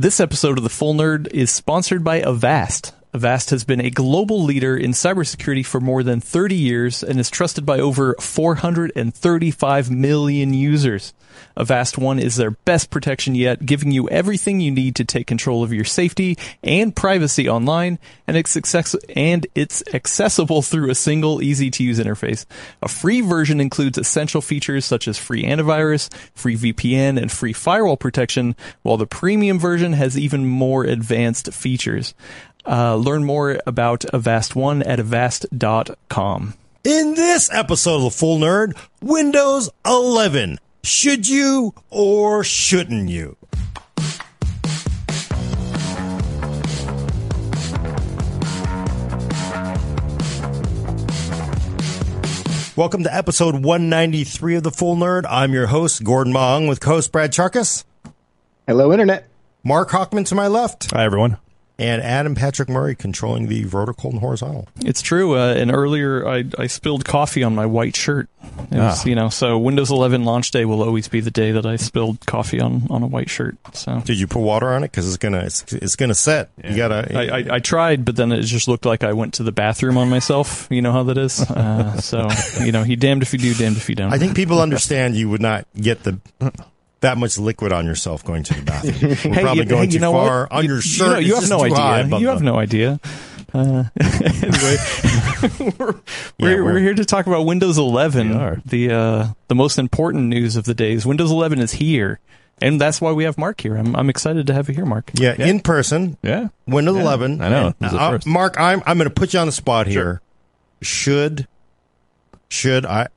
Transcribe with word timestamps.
This 0.00 0.18
episode 0.18 0.56
of 0.56 0.64
The 0.64 0.70
Full 0.70 0.94
Nerd 0.94 1.28
is 1.30 1.50
sponsored 1.50 2.02
by 2.02 2.22
Avast. 2.22 2.94
Avast 3.12 3.50
has 3.50 3.64
been 3.64 3.80
a 3.80 3.90
global 3.90 4.42
leader 4.42 4.76
in 4.76 4.92
cybersecurity 4.92 5.66
for 5.66 5.80
more 5.80 6.02
than 6.04 6.20
30 6.20 6.54
years 6.54 7.02
and 7.02 7.18
is 7.18 7.28
trusted 7.28 7.66
by 7.66 7.80
over 7.80 8.14
435 8.20 9.90
million 9.90 10.54
users. 10.54 11.12
Avast 11.56 11.98
One 11.98 12.18
is 12.18 12.36
their 12.36 12.52
best 12.52 12.90
protection 12.90 13.34
yet, 13.34 13.66
giving 13.66 13.90
you 13.90 14.08
everything 14.08 14.60
you 14.60 14.70
need 14.70 14.94
to 14.96 15.04
take 15.04 15.26
control 15.26 15.62
of 15.62 15.72
your 15.72 15.84
safety 15.84 16.38
and 16.62 16.94
privacy 16.94 17.48
online, 17.48 17.98
and 18.26 18.36
it's, 18.36 18.56
access- 18.56 18.94
and 19.16 19.46
it's 19.54 19.82
accessible 19.92 20.62
through 20.62 20.90
a 20.90 20.94
single, 20.94 21.42
easy 21.42 21.70
to 21.70 21.82
use 21.82 21.98
interface. 21.98 22.46
A 22.82 22.88
free 22.88 23.20
version 23.20 23.60
includes 23.60 23.98
essential 23.98 24.40
features 24.40 24.84
such 24.84 25.08
as 25.08 25.18
free 25.18 25.44
antivirus, 25.44 26.12
free 26.34 26.56
VPN, 26.56 27.20
and 27.20 27.30
free 27.30 27.52
firewall 27.52 27.96
protection, 27.96 28.54
while 28.82 28.96
the 28.96 29.06
premium 29.06 29.58
version 29.58 29.94
has 29.94 30.18
even 30.18 30.46
more 30.46 30.84
advanced 30.84 31.52
features. 31.52 32.14
Uh, 32.66 32.94
learn 32.96 33.24
more 33.24 33.58
about 33.66 34.04
Avast 34.12 34.54
One 34.54 34.82
at 34.82 35.00
avast.com. 35.00 36.54
In 36.84 37.14
this 37.14 37.52
episode 37.52 37.96
of 37.96 38.02
The 38.02 38.10
Full 38.10 38.38
Nerd, 38.38 38.76
Windows 39.02 39.70
11. 39.84 40.58
Should 40.82 41.28
you 41.28 41.74
or 41.90 42.42
shouldn't 42.42 43.10
you? 43.10 43.36
Welcome 52.76 53.02
to 53.02 53.14
episode 53.14 53.56
193 53.56 54.54
of 54.56 54.62
The 54.62 54.70
Full 54.70 54.96
Nerd. 54.96 55.26
I'm 55.28 55.52
your 55.52 55.66
host, 55.66 56.02
Gordon 56.02 56.34
Ung, 56.34 56.66
with 56.66 56.80
co-host 56.80 57.12
Brad 57.12 57.30
Chacos. 57.30 57.84
Hello, 58.66 58.90
Internet. 58.90 59.28
Mark 59.62 59.90
Hachman 59.90 60.24
to 60.28 60.34
my 60.34 60.46
left. 60.46 60.90
Hi, 60.92 61.04
everyone. 61.04 61.36
And 61.80 62.02
Adam 62.02 62.34
Patrick 62.34 62.68
Murray 62.68 62.94
controlling 62.94 63.48
the 63.48 63.64
vertical 63.64 64.10
and 64.10 64.20
horizontal. 64.20 64.68
It's 64.84 65.00
true. 65.00 65.34
Uh, 65.36 65.54
and 65.54 65.72
earlier, 65.72 66.28
I, 66.28 66.44
I 66.58 66.66
spilled 66.66 67.04
coffee 67.06 67.42
on 67.42 67.54
my 67.54 67.64
white 67.64 67.96
shirt. 67.96 68.28
It 68.70 68.76
was, 68.76 69.00
Ah. 69.04 69.08
You 69.08 69.14
know, 69.14 69.30
so 69.30 69.58
Windows 69.58 69.90
11 69.90 70.24
launch 70.24 70.50
day 70.50 70.64
will 70.66 70.82
always 70.82 71.08
be 71.08 71.20
the 71.20 71.30
day 71.30 71.52
that 71.52 71.64
I 71.64 71.76
spilled 71.76 72.24
coffee 72.26 72.60
on, 72.60 72.86
on 72.90 73.02
a 73.02 73.06
white 73.06 73.30
shirt. 73.30 73.56
So 73.72 74.00
Did 74.04 74.20
you 74.20 74.26
put 74.26 74.40
water 74.40 74.68
on 74.68 74.84
it? 74.84 74.90
Because 74.90 75.08
it's 75.08 75.16
gonna 75.16 75.40
it's, 75.40 75.72
it's 75.72 75.96
gonna 75.96 76.14
set. 76.14 76.50
You 76.62 76.76
gotta. 76.76 77.16
I, 77.16 77.38
I, 77.38 77.44
I 77.54 77.58
tried, 77.60 78.04
but 78.04 78.14
then 78.16 78.30
it 78.32 78.42
just 78.42 78.68
looked 78.68 78.84
like 78.84 79.02
I 79.02 79.14
went 79.14 79.34
to 79.34 79.42
the 79.42 79.52
bathroom 79.52 79.96
on 79.96 80.10
myself. 80.10 80.68
You 80.70 80.82
know 80.82 80.92
how 80.92 81.04
that 81.04 81.16
is. 81.18 81.40
Uh, 81.40 81.98
so 82.00 82.28
you 82.62 82.72
know, 82.72 82.82
he 82.84 82.96
damned 82.96 83.22
if 83.22 83.32
you 83.32 83.38
do, 83.38 83.54
damned 83.54 83.78
if 83.78 83.88
you 83.88 83.94
don't. 83.94 84.12
I 84.12 84.18
think 84.18 84.36
people 84.36 84.60
understand 84.60 85.16
you 85.16 85.30
would 85.30 85.40
not 85.42 85.66
get 85.74 86.02
the 86.02 86.18
that 87.00 87.16
much 87.18 87.38
liquid 87.38 87.72
on 87.72 87.86
yourself 87.86 88.24
going 88.24 88.42
to 88.44 88.54
the 88.54 88.62
bathroom. 88.62 88.94
We're 89.02 89.14
Hey, 89.34 89.42
probably 89.42 89.62
you- 89.64 89.68
going 89.68 89.88
hey, 89.88 89.94
you 89.94 89.98
too 89.98 90.00
know 90.00 90.12
far 90.12 90.40
what? 90.42 90.52
on 90.52 90.62
You- 90.64 90.68
your 90.68 90.76
you 90.76 90.82
shirt. 90.82 91.12
know, 91.12 91.18
You, 91.18 91.34
have 91.36 91.48
no 91.48 91.62
idea. 91.62 92.18
You 92.18 92.28
have 92.28 92.42
no 92.42 92.56
idea. 92.58 93.00
Uh, 93.52 93.84
anyway, 94.00 94.76
we're, 95.58 95.74
we're, 95.78 95.94
we're- 96.38 96.62
we're 96.62 96.78
here 96.78 96.94
to 96.94 97.04
talk 97.04 97.26
about 97.26 97.46
Windows 97.46 97.78
11. 97.78 98.32
Are. 98.36 98.62
The 98.64 98.92
uh, 98.92 99.26
the 99.48 99.54
most 99.56 99.78
important 99.78 100.26
news 100.28 100.54
of 100.56 100.64
the 100.64 100.74
day 100.74 100.92
is 100.92 101.04
Windows 101.04 101.32
11 101.32 101.58
is 101.58 101.72
here, 101.72 102.20
and 102.62 102.80
that's 102.80 103.00
why 103.00 103.10
we 103.10 103.24
have 103.24 103.36
Mark 103.38 103.60
here. 103.60 103.76
I'm 103.76 103.96
I'm 103.96 104.08
excited 104.08 104.46
to 104.46 104.52
have 104.54 104.68
you 104.68 104.74
here, 104.76 104.86
Mark. 104.86 105.10
Yeah, 105.14 105.34
in 105.34 105.58
person, 105.60 106.16
Yeah. 106.22 106.48
Windows 106.68 106.94
Yeah, 106.96 107.02
11. 107.02 107.40
I 107.40 107.48
know. 107.48 107.66
And, 107.66 107.74
This 107.80 107.92
is 107.92 107.98
the 107.98 108.04
uh. 108.04 108.18
Mark, 108.26 108.54
I'm 108.60 108.82
I'm 108.86 108.98
going 108.98 109.08
to 109.10 109.14
put 109.14 109.34
you 109.34 109.40
on 109.40 109.46
the 109.46 109.52
spot 109.52 109.88
here. 109.88 110.20
Should 110.80 111.48
should 112.48 112.86
I 112.86 113.08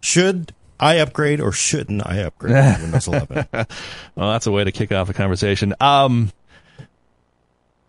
should 0.00 0.52
I 0.80 0.96
upgrade 0.96 1.40
or 1.40 1.52
shouldn't 1.52 2.06
I 2.06 2.18
upgrade 2.18 2.52
Windows 2.80 3.06
11? 3.06 3.46
Well, 3.52 4.32
that's 4.32 4.46
a 4.46 4.52
way 4.52 4.64
to 4.64 4.72
kick 4.72 4.92
off 4.92 5.08
a 5.08 5.12
conversation. 5.12 5.74
Um, 5.80 6.30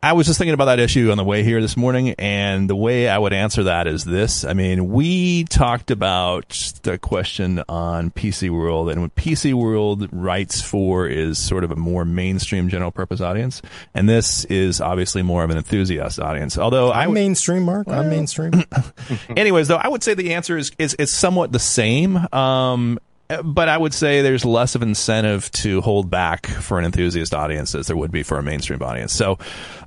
I 0.06 0.14
was 0.14 0.28
just 0.28 0.38
thinking 0.38 0.54
about 0.54 0.66
that 0.66 0.78
issue 0.78 1.10
on 1.10 1.18
the 1.18 1.24
way 1.24 1.42
here 1.42 1.60
this 1.60 1.76
morning, 1.76 2.14
and 2.20 2.70
the 2.70 2.76
way 2.76 3.10
I 3.10 3.18
would 3.18 3.34
answer 3.34 3.64
that 3.64 3.88
is 3.88 4.04
this. 4.04 4.46
I 4.46 4.54
mean, 4.54 4.90
we 4.90 5.46
talked 5.46 5.90
about 5.90 6.50
the 6.84 7.00
question 7.00 7.64
on 7.68 8.12
PC 8.12 8.52
World, 8.52 8.92
and 8.92 9.02
what 9.02 9.16
PC 9.16 9.56
World 9.56 10.08
writes 10.12 10.62
for 10.62 11.08
is 11.08 11.40
sort 11.40 11.64
of 11.64 11.72
a 11.72 11.76
more 11.76 12.06
mainstream 12.06 12.70
general 12.70 12.92
purpose 12.92 13.20
audience, 13.20 13.64
and 13.96 14.08
this 14.08 14.46
is 14.46 14.80
obviously 14.80 15.24
more 15.24 15.44
of 15.44 15.50
an 15.50 15.58
enthusiast 15.58 16.20
audience. 16.20 16.56
Although 16.56 16.92
I 16.92 17.02
I'm 17.02 17.10
would, 17.10 17.16
mainstream, 17.16 17.64
Mark. 17.64 17.88
I'm 17.88 18.08
mainstream. 18.08 18.64
Anyways, 19.36 19.70
though, 19.70 19.78
I 19.78 19.88
would 19.88 20.04
say 20.04 20.14
the 20.14 20.36
answer 20.36 20.56
is 20.56 20.72
is, 20.78 20.94
is 21.00 21.12
somewhat 21.12 21.52
the 21.52 21.58
same. 21.58 22.32
Um, 22.32 23.00
but 23.44 23.70
I 23.70 23.78
would 23.78 23.94
say 23.94 24.22
there's 24.22 24.46
less 24.46 24.76
of 24.76 24.82
incentive 24.82 25.52
to 25.54 25.82
hold 25.82 26.10
back 26.10 26.48
for 26.48 26.80
an 26.80 26.86
enthusiast 26.86 27.34
audience 27.34 27.74
as 27.74 27.88
there 27.88 27.98
would 27.98 28.12
be 28.12 28.24
for 28.24 28.38
a 28.38 28.44
mainstream 28.44 28.82
audience. 28.82 29.14
So, 29.14 29.40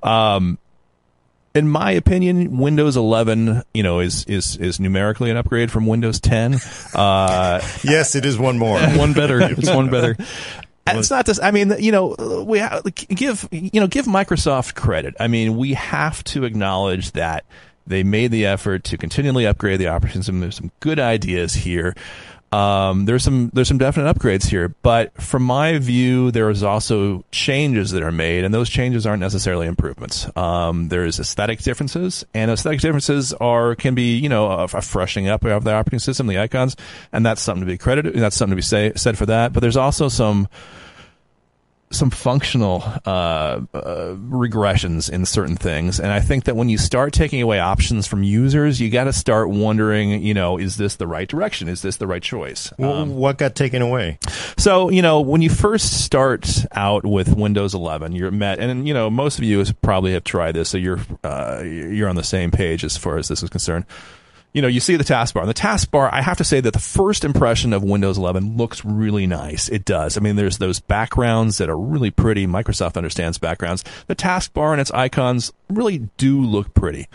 um, 0.02 0.58
in 1.54 1.68
my 1.68 1.92
opinion, 1.92 2.58
Windows 2.58 2.96
11, 2.96 3.62
you 3.74 3.82
know, 3.82 4.00
is 4.00 4.24
is 4.24 4.56
is 4.56 4.78
numerically 4.80 5.30
an 5.30 5.36
upgrade 5.36 5.70
from 5.70 5.86
Windows 5.86 6.20
10. 6.20 6.56
Uh, 6.94 7.60
yes, 7.82 8.14
it 8.14 8.24
is 8.24 8.38
one 8.38 8.58
more. 8.58 8.78
One 8.98 9.12
better. 9.12 9.40
It's 9.40 9.70
one 9.70 9.90
better. 9.90 10.16
it's 10.86 11.10
not 11.10 11.26
this. 11.26 11.40
I 11.40 11.50
mean, 11.50 11.74
you 11.78 11.92
know, 11.92 12.44
we 12.46 12.58
ha- 12.58 12.82
give 13.08 13.48
you 13.50 13.80
know 13.80 13.86
give 13.86 14.06
Microsoft 14.06 14.74
credit. 14.74 15.14
I 15.18 15.28
mean, 15.28 15.56
we 15.56 15.74
have 15.74 16.22
to 16.24 16.44
acknowledge 16.44 17.12
that 17.12 17.44
they 17.86 18.02
made 18.02 18.30
the 18.30 18.46
effort 18.46 18.84
to 18.84 18.98
continually 18.98 19.46
upgrade 19.46 19.80
the 19.80 19.88
operating 19.88 20.22
system. 20.22 20.40
There's 20.40 20.56
some 20.56 20.70
good 20.80 20.98
ideas 20.98 21.54
here. 21.54 21.94
Um, 22.50 23.04
there's 23.04 23.22
some 23.22 23.50
there's 23.52 23.68
some 23.68 23.78
definite 23.78 24.14
upgrades 24.16 24.48
here, 24.48 24.74
but 24.82 25.12
from 25.20 25.42
my 25.42 25.78
view, 25.78 26.30
there 26.30 26.48
is 26.48 26.62
also 26.62 27.24
changes 27.30 27.90
that 27.90 28.02
are 28.02 28.12
made, 28.12 28.44
and 28.44 28.54
those 28.54 28.70
changes 28.70 29.06
aren't 29.06 29.20
necessarily 29.20 29.66
improvements. 29.66 30.26
Um, 30.34 30.88
there's 30.88 31.20
aesthetic 31.20 31.60
differences, 31.60 32.24
and 32.32 32.50
aesthetic 32.50 32.80
differences 32.80 33.34
are 33.34 33.74
can 33.74 33.94
be 33.94 34.16
you 34.16 34.30
know 34.30 34.50
a, 34.50 34.64
a 34.64 34.80
freshening 34.80 35.28
up 35.28 35.44
of 35.44 35.64
the 35.64 35.74
operating 35.74 35.98
system, 35.98 36.26
the 36.26 36.38
icons, 36.38 36.74
and 37.12 37.24
that's 37.24 37.42
something 37.42 37.66
to 37.66 37.70
be 37.70 37.76
credited. 37.76 38.14
That's 38.14 38.36
something 38.36 38.52
to 38.52 38.56
be 38.56 38.62
say, 38.62 38.92
said 38.96 39.18
for 39.18 39.26
that. 39.26 39.52
But 39.52 39.60
there's 39.60 39.76
also 39.76 40.08
some 40.08 40.48
some 41.90 42.10
functional 42.10 42.82
uh, 43.06 43.60
uh, 43.72 44.14
regressions 44.16 45.10
in 45.10 45.24
certain 45.26 45.56
things, 45.56 45.98
and 46.00 46.10
I 46.12 46.20
think 46.20 46.44
that 46.44 46.56
when 46.56 46.68
you 46.68 46.78
start 46.78 47.12
taking 47.12 47.42
away 47.42 47.58
options 47.60 48.06
from 48.06 48.22
users, 48.22 48.80
you 48.80 48.90
got 48.90 49.04
to 49.04 49.12
start 49.12 49.48
wondering, 49.50 50.22
you 50.22 50.34
know, 50.34 50.58
is 50.58 50.76
this 50.76 50.96
the 50.96 51.06
right 51.06 51.28
direction? 51.28 51.68
Is 51.68 51.82
this 51.82 51.96
the 51.96 52.06
right 52.06 52.22
choice? 52.22 52.72
Well, 52.78 53.06
what 53.06 53.38
got 53.38 53.54
taken 53.54 53.82
away? 53.82 54.18
So, 54.56 54.90
you 54.90 55.02
know, 55.02 55.20
when 55.20 55.42
you 55.42 55.50
first 55.50 56.04
start 56.04 56.48
out 56.72 57.04
with 57.04 57.34
Windows 57.34 57.74
11, 57.74 58.12
you're 58.12 58.30
met, 58.30 58.58
and 58.58 58.86
you 58.86 58.94
know, 58.94 59.10
most 59.10 59.38
of 59.38 59.44
you 59.44 59.64
probably 59.82 60.12
have 60.12 60.24
tried 60.24 60.52
this, 60.52 60.68
so 60.70 60.78
you're 60.78 61.00
uh, 61.24 61.62
you're 61.62 62.08
on 62.08 62.16
the 62.16 62.22
same 62.22 62.50
page 62.50 62.84
as 62.84 62.96
far 62.96 63.18
as 63.18 63.28
this 63.28 63.42
is 63.42 63.50
concerned. 63.50 63.84
You 64.58 64.62
know, 64.62 64.66
you 64.66 64.80
see 64.80 64.96
the 64.96 65.04
taskbar. 65.04 65.42
And 65.42 65.48
the 65.48 65.54
taskbar, 65.54 66.12
I 66.12 66.20
have 66.20 66.38
to 66.38 66.44
say 66.44 66.58
that 66.60 66.72
the 66.72 66.80
first 66.80 67.24
impression 67.24 67.72
of 67.72 67.84
Windows 67.84 68.18
11 68.18 68.56
looks 68.56 68.84
really 68.84 69.24
nice. 69.24 69.68
It 69.68 69.84
does. 69.84 70.16
I 70.16 70.20
mean, 70.20 70.34
there's 70.34 70.58
those 70.58 70.80
backgrounds 70.80 71.58
that 71.58 71.70
are 71.70 71.78
really 71.78 72.10
pretty. 72.10 72.44
Microsoft 72.48 72.96
understands 72.96 73.38
backgrounds. 73.38 73.84
The 74.08 74.16
taskbar 74.16 74.72
and 74.72 74.80
its 74.80 74.90
icons 74.90 75.52
really 75.70 76.08
do 76.16 76.40
look 76.42 76.74
pretty. 76.74 77.06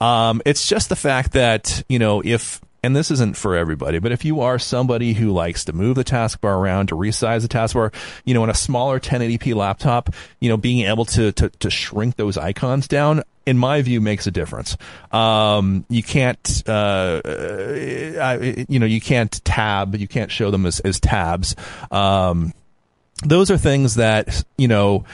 Um, 0.00 0.42
it's 0.46 0.68
just 0.68 0.90
the 0.90 0.94
fact 0.94 1.32
that, 1.32 1.82
you 1.88 1.98
know, 1.98 2.22
if 2.24 2.60
and 2.82 2.96
this 2.96 3.10
isn't 3.12 3.36
for 3.36 3.56
everybody, 3.56 4.00
but 4.00 4.10
if 4.10 4.24
you 4.24 4.40
are 4.40 4.58
somebody 4.58 5.12
who 5.12 5.30
likes 5.30 5.64
to 5.66 5.72
move 5.72 5.94
the 5.94 6.04
taskbar 6.04 6.58
around, 6.58 6.88
to 6.88 6.96
resize 6.96 7.42
the 7.42 7.48
taskbar, 7.48 7.94
you 8.24 8.34
know, 8.34 8.42
in 8.42 8.50
a 8.50 8.54
smaller 8.54 8.98
1080p 8.98 9.54
laptop, 9.54 10.10
you 10.40 10.48
know, 10.48 10.56
being 10.56 10.86
able 10.86 11.04
to, 11.04 11.30
to, 11.32 11.48
to 11.48 11.70
shrink 11.70 12.16
those 12.16 12.36
icons 12.36 12.88
down, 12.88 13.22
in 13.46 13.56
my 13.56 13.82
view, 13.82 14.00
makes 14.00 14.26
a 14.26 14.32
difference. 14.32 14.76
Um, 15.12 15.84
you 15.88 16.02
can't, 16.02 16.62
uh, 16.66 17.20
uh, 17.24 18.38
you 18.68 18.80
know, 18.80 18.86
you 18.86 19.00
can't 19.00 19.32
tab, 19.44 19.94
you 19.94 20.08
can't 20.08 20.30
show 20.30 20.50
them 20.50 20.66
as, 20.66 20.80
as 20.80 20.98
tabs. 20.98 21.54
Um, 21.92 22.52
those 23.24 23.52
are 23.52 23.58
things 23.58 23.94
that, 23.94 24.44
you 24.58 24.66
know, 24.66 25.04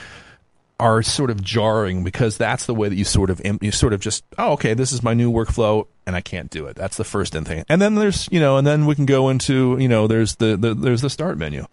are 0.80 1.02
sort 1.02 1.30
of 1.30 1.42
jarring 1.42 2.04
because 2.04 2.36
that's 2.38 2.66
the 2.66 2.74
way 2.74 2.88
that 2.88 2.94
you 2.94 3.04
sort 3.04 3.30
of 3.30 3.40
you 3.60 3.72
sort 3.72 3.92
of 3.92 4.00
just 4.00 4.24
oh 4.38 4.52
okay 4.52 4.74
this 4.74 4.92
is 4.92 5.02
my 5.02 5.12
new 5.12 5.32
workflow 5.32 5.86
and 6.08 6.16
I 6.16 6.22
can't 6.22 6.50
do 6.50 6.66
it. 6.66 6.74
That's 6.74 6.96
the 6.96 7.04
first 7.04 7.34
thing. 7.34 7.64
And 7.68 7.82
then 7.82 7.94
there's 7.94 8.28
you 8.32 8.40
know 8.40 8.56
and 8.56 8.66
then 8.66 8.86
we 8.86 8.94
can 8.94 9.04
go 9.06 9.28
into 9.28 9.76
you 9.78 9.88
know 9.88 10.06
there's 10.06 10.36
the, 10.36 10.56
the 10.56 10.74
there's 10.74 11.02
the 11.02 11.10
start 11.10 11.36
menu. 11.36 11.66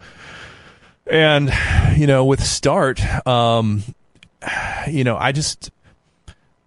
And 1.10 1.50
you 1.96 2.06
know 2.06 2.24
with 2.26 2.44
start 2.44 3.00
um 3.26 3.82
you 4.88 5.04
know 5.04 5.16
I 5.16 5.32
just 5.32 5.70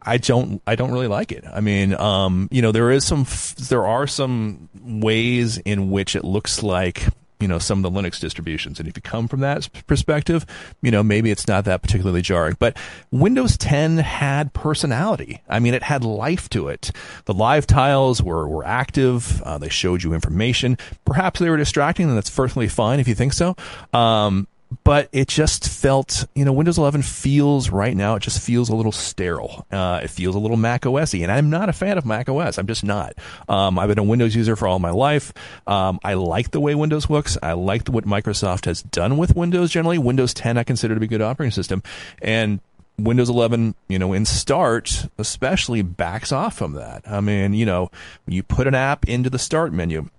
I 0.01 0.17
don't 0.17 0.61
I 0.65 0.75
don't 0.75 0.91
really 0.91 1.07
like 1.07 1.31
it. 1.31 1.45
I 1.45 1.59
mean, 1.61 1.93
um, 1.93 2.47
you 2.51 2.63
know, 2.63 2.71
there 2.71 2.89
is 2.89 3.05
some 3.05 3.27
there 3.67 3.85
are 3.85 4.07
some 4.07 4.69
ways 4.81 5.59
in 5.59 5.91
which 5.91 6.15
it 6.15 6.23
looks 6.23 6.63
like 6.63 7.05
you 7.39 7.47
know 7.47 7.59
some 7.59 7.83
of 7.83 7.91
the 7.91 7.99
Linux 7.99 8.19
distributions, 8.19 8.79
and 8.79 8.87
if 8.87 8.97
you 8.97 9.01
come 9.01 9.27
from 9.27 9.39
that 9.41 9.69
perspective, 9.87 10.45
you 10.81 10.91
know 10.91 11.03
maybe 11.03 11.31
it's 11.31 11.47
not 11.47 11.65
that 11.65 11.81
particularly 11.81 12.21
jarring. 12.21 12.55
But 12.59 12.77
Windows 13.11 13.57
10 13.57 13.97
had 13.97 14.53
personality. 14.53 15.41
I 15.47 15.59
mean, 15.59 15.73
it 15.73 15.83
had 15.83 16.03
life 16.03 16.49
to 16.49 16.67
it. 16.67 16.91
The 17.25 17.33
live 17.33 17.67
tiles 17.67 18.21
were 18.21 18.47
were 18.47 18.65
active. 18.65 19.41
Uh, 19.43 19.57
they 19.57 19.69
showed 19.69 20.03
you 20.03 20.13
information. 20.13 20.77
Perhaps 21.05 21.39
they 21.39 21.49
were 21.49 21.57
distracting, 21.57 22.07
and 22.09 22.17
that's 22.17 22.29
perfectly 22.29 22.67
fine 22.67 22.99
if 22.99 23.07
you 23.07 23.15
think 23.15 23.33
so. 23.33 23.55
Um, 23.93 24.47
but 24.83 25.09
it 25.11 25.27
just 25.27 25.67
felt, 25.67 26.27
you 26.35 26.45
know, 26.45 26.53
Windows 26.53 26.77
11 26.77 27.01
feels 27.01 27.69
right 27.69 27.95
now, 27.95 28.15
it 28.15 28.21
just 28.21 28.39
feels 28.39 28.69
a 28.69 28.75
little 28.75 28.91
sterile. 28.91 29.65
Uh, 29.71 30.01
it 30.03 30.09
feels 30.09 30.35
a 30.35 30.39
little 30.39 30.57
Mac 30.57 30.85
OS 30.85 31.13
and 31.13 31.31
I'm 31.31 31.49
not 31.49 31.69
a 31.69 31.73
fan 31.73 31.97
of 31.97 32.05
Mac 32.05 32.29
OS. 32.29 32.57
I'm 32.57 32.67
just 32.67 32.83
not. 32.83 33.13
Um, 33.47 33.79
I've 33.79 33.89
been 33.89 33.97
a 33.97 34.03
Windows 34.03 34.35
user 34.35 34.55
for 34.55 34.67
all 34.67 34.79
my 34.79 34.91
life. 34.91 35.33
Um, 35.65 35.99
I 36.03 36.13
like 36.13 36.51
the 36.51 36.59
way 36.59 36.75
Windows 36.75 37.09
looks. 37.09 37.37
I 37.41 37.53
like 37.53 37.87
what 37.87 38.05
Microsoft 38.05 38.65
has 38.65 38.83
done 38.83 39.17
with 39.17 39.35
Windows 39.35 39.71
generally. 39.71 39.97
Windows 39.97 40.33
10 40.33 40.57
I 40.57 40.63
consider 40.63 40.93
to 40.93 40.99
be 40.99 41.07
a 41.07 41.09
good 41.09 41.21
operating 41.21 41.51
system. 41.51 41.81
And 42.21 42.59
Windows 42.99 43.29
11, 43.29 43.75
you 43.87 43.97
know, 43.97 44.13
in 44.13 44.25
start, 44.25 45.07
especially 45.17 45.81
backs 45.81 46.31
off 46.31 46.57
from 46.57 46.73
that. 46.73 47.03
I 47.07 47.21
mean, 47.21 47.53
you 47.53 47.65
know, 47.65 47.89
you 48.27 48.43
put 48.43 48.67
an 48.67 48.75
app 48.75 49.07
into 49.07 49.29
the 49.29 49.39
start 49.39 49.73
menu, 49.73 50.09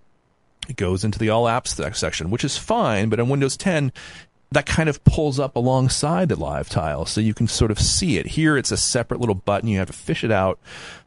it 0.69 0.77
goes 0.77 1.05
into 1.05 1.19
the 1.19 1.31
all 1.31 1.45
apps 1.45 1.95
section, 1.95 2.31
which 2.31 2.45
is 2.45 2.57
fine, 2.57 3.09
but 3.09 3.21
on 3.21 3.29
Windows 3.29 3.57
10, 3.57 3.93
that 4.53 4.67
kind 4.67 4.89
of 4.89 5.03
pulls 5.05 5.39
up 5.39 5.55
alongside 5.55 6.29
the 6.29 6.37
live 6.37 6.69
tile 6.69 7.07
so 7.07 7.21
you 7.21 7.35
can 7.35 7.47
sort 7.47 7.71
of 7.71 7.79
see 7.79 8.19
it. 8.19 8.27
Here 8.27 8.57
it's 8.57 8.73
a 8.73 8.77
separate 8.77 9.21
little 9.21 9.37
button. 9.37 9.69
You 9.69 9.79
have 9.79 9.87
to 9.87 9.93
fish 9.93 10.25
it 10.25 10.33
out. 10.33 10.59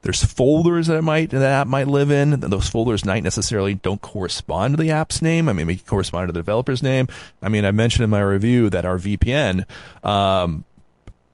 There's 0.02 0.24
folders 0.24 0.88
that 0.88 1.02
might 1.02 1.32
that 1.32 1.42
app 1.42 1.68
might 1.68 1.88
live 1.88 2.10
in. 2.10 2.40
Those 2.40 2.70
folders 2.70 3.04
might 3.04 3.24
necessarily 3.24 3.74
don't 3.74 4.02
correspond 4.02 4.78
to 4.78 4.84
the 4.84 4.92
app's 4.92 5.22
name. 5.22 5.50
I 5.50 5.54
mean, 5.54 5.68
they 5.68 5.76
correspond 5.76 6.30
to 6.30 6.34
the 6.34 6.40
developer's 6.40 6.82
name. 6.82 7.08
I 7.42 7.50
mean, 7.50 7.66
I 7.66 7.72
mentioned 7.72 8.06
in 8.06 8.10
my 8.10 8.22
review 8.22 8.70
that 8.70 8.86
our 8.86 8.98
VPN, 8.98 9.66
um, 10.06 10.64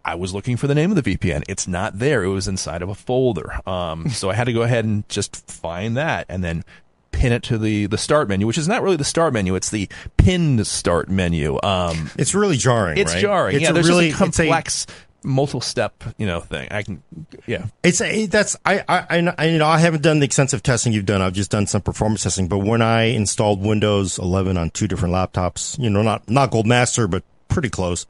I 0.03 0.15
was 0.15 0.33
looking 0.33 0.57
for 0.57 0.65
the 0.65 0.75
name 0.75 0.91
of 0.91 1.03
the 1.03 1.15
VPN. 1.15 1.43
It's 1.47 1.67
not 1.67 1.99
there. 1.99 2.23
It 2.23 2.29
was 2.29 2.47
inside 2.47 2.81
of 2.81 2.89
a 2.89 2.95
folder. 2.95 3.59
Um, 3.69 4.09
so 4.09 4.31
I 4.31 4.33
had 4.33 4.45
to 4.45 4.53
go 4.53 4.63
ahead 4.63 4.83
and 4.83 5.07
just 5.09 5.35
find 5.47 5.95
that 5.97 6.25
and 6.27 6.43
then 6.43 6.63
pin 7.11 7.31
it 7.31 7.43
to 7.43 7.57
the 7.57 7.87
the 7.87 7.97
start 7.97 8.27
menu, 8.29 8.47
which 8.47 8.57
is 8.57 8.67
not 8.67 8.81
really 8.81 8.95
the 8.95 9.03
start 9.03 9.33
menu. 9.33 9.55
It's 9.55 9.69
the 9.69 9.89
pinned 10.17 10.65
start 10.67 11.09
menu. 11.09 11.59
Um, 11.63 12.09
it's 12.17 12.33
really 12.33 12.57
jarring. 12.57 12.97
It's 12.97 13.13
right? 13.13 13.21
jarring. 13.21 13.55
It's 13.55 13.63
yeah, 13.63 13.69
a 13.71 13.73
there's 13.73 13.89
really 13.89 14.09
a 14.09 14.13
complex. 14.13 14.87
Multiple 15.21 15.59
step, 15.59 16.01
you 16.17 16.25
know, 16.25 16.39
thing. 16.39 16.69
I 16.71 16.81
can, 16.81 17.03
yeah. 17.45 17.65
It's 17.83 17.99
a, 17.99 18.27
that's 18.27 18.55
I, 18.65 18.85
I 18.87 19.33
I 19.37 19.45
you 19.47 19.57
know 19.57 19.67
I 19.67 19.77
haven't 19.77 20.01
done 20.01 20.19
the 20.19 20.25
extensive 20.25 20.63
testing 20.63 20.93
you've 20.93 21.05
done. 21.05 21.21
I've 21.21 21.33
just 21.33 21.51
done 21.51 21.67
some 21.67 21.81
performance 21.81 22.23
testing. 22.23 22.47
But 22.47 22.59
when 22.59 22.81
I 22.81 23.03
installed 23.03 23.61
Windows 23.61 24.17
11 24.17 24.57
on 24.57 24.69
two 24.69 24.87
different 24.87 25.13
laptops, 25.13 25.77
you 25.77 25.89
know, 25.89 26.01
not 26.03 26.29
not 26.29 26.51
Gold 26.51 26.67
Master, 26.67 27.05
but 27.09 27.23
pretty 27.49 27.69
close, 27.69 28.05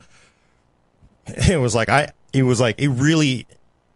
it 1.26 1.60
was 1.60 1.74
like 1.74 1.90
I 1.90 2.10
it 2.32 2.44
was 2.44 2.62
like 2.62 2.80
it 2.80 2.90
really 2.90 3.48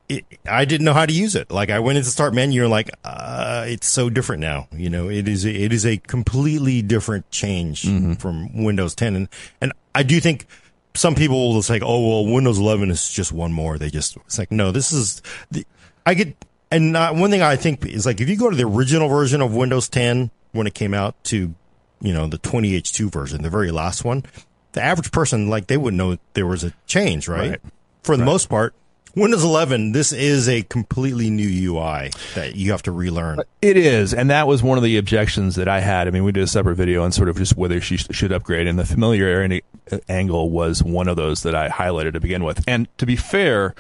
it, 0.10 0.26
I 0.46 0.66
didn't 0.66 0.86
know 0.86 0.94
how 0.94 1.06
to 1.06 1.14
use 1.14 1.36
it. 1.36 1.50
Like 1.52 1.70
I 1.70 1.80
went 1.80 1.98
into 1.98 2.10
start 2.10 2.34
menu 2.34 2.62
and 2.62 2.72
like, 2.72 2.92
uh, 3.04 3.66
it's 3.68 3.88
so 3.88 4.10
different 4.10 4.42
now. 4.42 4.68
You 4.72 4.90
know, 4.90 5.10
it 5.10 5.28
is, 5.28 5.46
a, 5.46 5.52
it 5.52 5.72
is 5.74 5.86
a 5.86 5.98
completely 5.98 6.82
different 6.82 7.30
change 7.32 7.84
mm-hmm. 7.84 8.14
from 8.14 8.64
Windows 8.64 8.96
10. 8.96 9.16
And, 9.16 9.30
and 9.62 9.74
I 9.96 10.04
do 10.04 10.20
think 10.20 10.46
some 10.96 11.16
people 11.16 11.54
will 11.54 11.62
say, 11.62 11.80
oh, 11.82 12.08
well, 12.08 12.34
Windows 12.34 12.60
11 12.60 12.92
is 12.92 13.10
just 13.10 13.32
one 13.32 13.54
more. 13.54 13.78
They 13.78 13.90
just, 13.90 14.18
it's 14.18 14.38
like, 14.38 14.52
no, 14.52 14.72
this 14.72 14.92
is 14.92 15.22
the, 15.52 15.66
I 16.06 16.14
get, 16.14 16.36
and 16.72 16.98
uh, 16.98 17.14
one 17.14 17.32
thing 17.32 17.42
I 17.42 17.56
think 17.56 17.86
is 17.86 18.06
like, 18.06 18.20
if 18.20 18.30
you 18.30 18.36
go 18.36 18.50
to 18.50 18.56
the 18.56 18.66
original 18.66 19.08
version 19.08 19.42
of 19.42 19.56
Windows 19.56 19.90
10 19.90 20.32
when 20.52 20.68
it 20.68 20.74
came 20.74 20.94
out 20.94 21.22
to, 21.26 21.54
you 22.02 22.14
know, 22.14 22.28
the 22.28 22.38
20H2 22.40 23.12
version, 23.12 23.42
the 23.42 23.50
very 23.50 23.72
last 23.72 24.04
one, 24.04 24.24
the 24.74 24.82
average 24.84 25.12
person, 25.12 25.50
like, 25.50 25.68
they 25.68 25.78
wouldn't 25.78 25.98
know 25.98 26.18
there 26.34 26.48
was 26.48 26.64
a 26.64 26.74
change, 26.86 27.28
right? 27.28 27.52
right. 27.52 27.62
For 28.04 28.18
the 28.18 28.24
right. 28.24 28.32
most 28.32 28.50
part 28.50 28.74
Windows 29.16 29.44
11, 29.44 29.92
this 29.92 30.12
is 30.12 30.50
a 30.50 30.64
completely 30.64 31.30
new 31.30 31.72
UI 31.72 32.10
that 32.34 32.56
you 32.56 32.72
have 32.72 32.82
to 32.84 32.92
relearn. 32.92 33.42
It 33.62 33.78
is, 33.78 34.12
and 34.12 34.32
that 34.32 34.48
was 34.48 34.64
one 34.64 34.80
of 34.80 34.84
the 34.84 34.98
objections 34.98 35.56
that 35.56 35.68
I 35.68 35.82
had. 35.82 36.08
I 36.08 36.12
mean, 36.12 36.24
we 36.24 36.32
did 36.32 36.42
a 36.42 36.48
separate 36.48 36.78
video 36.78 37.04
on 37.04 37.12
sort 37.12 37.30
of 37.30 37.38
just 37.38 37.56
whether 37.56 37.80
she 37.80 37.98
should 37.98 38.32
upgrade, 38.32 38.66
and 38.66 38.80
the 38.80 38.86
familiarity 38.86 39.62
angle 40.10 40.50
was 40.50 40.82
one 40.82 41.08
of 41.08 41.16
those 41.16 41.44
that 41.44 41.54
I 41.54 41.70
highlighted 41.70 42.14
to 42.14 42.20
begin 42.20 42.44
with. 42.44 42.64
And 42.68 42.88
to 42.98 43.06
be 43.06 43.16
fair, 43.16 43.76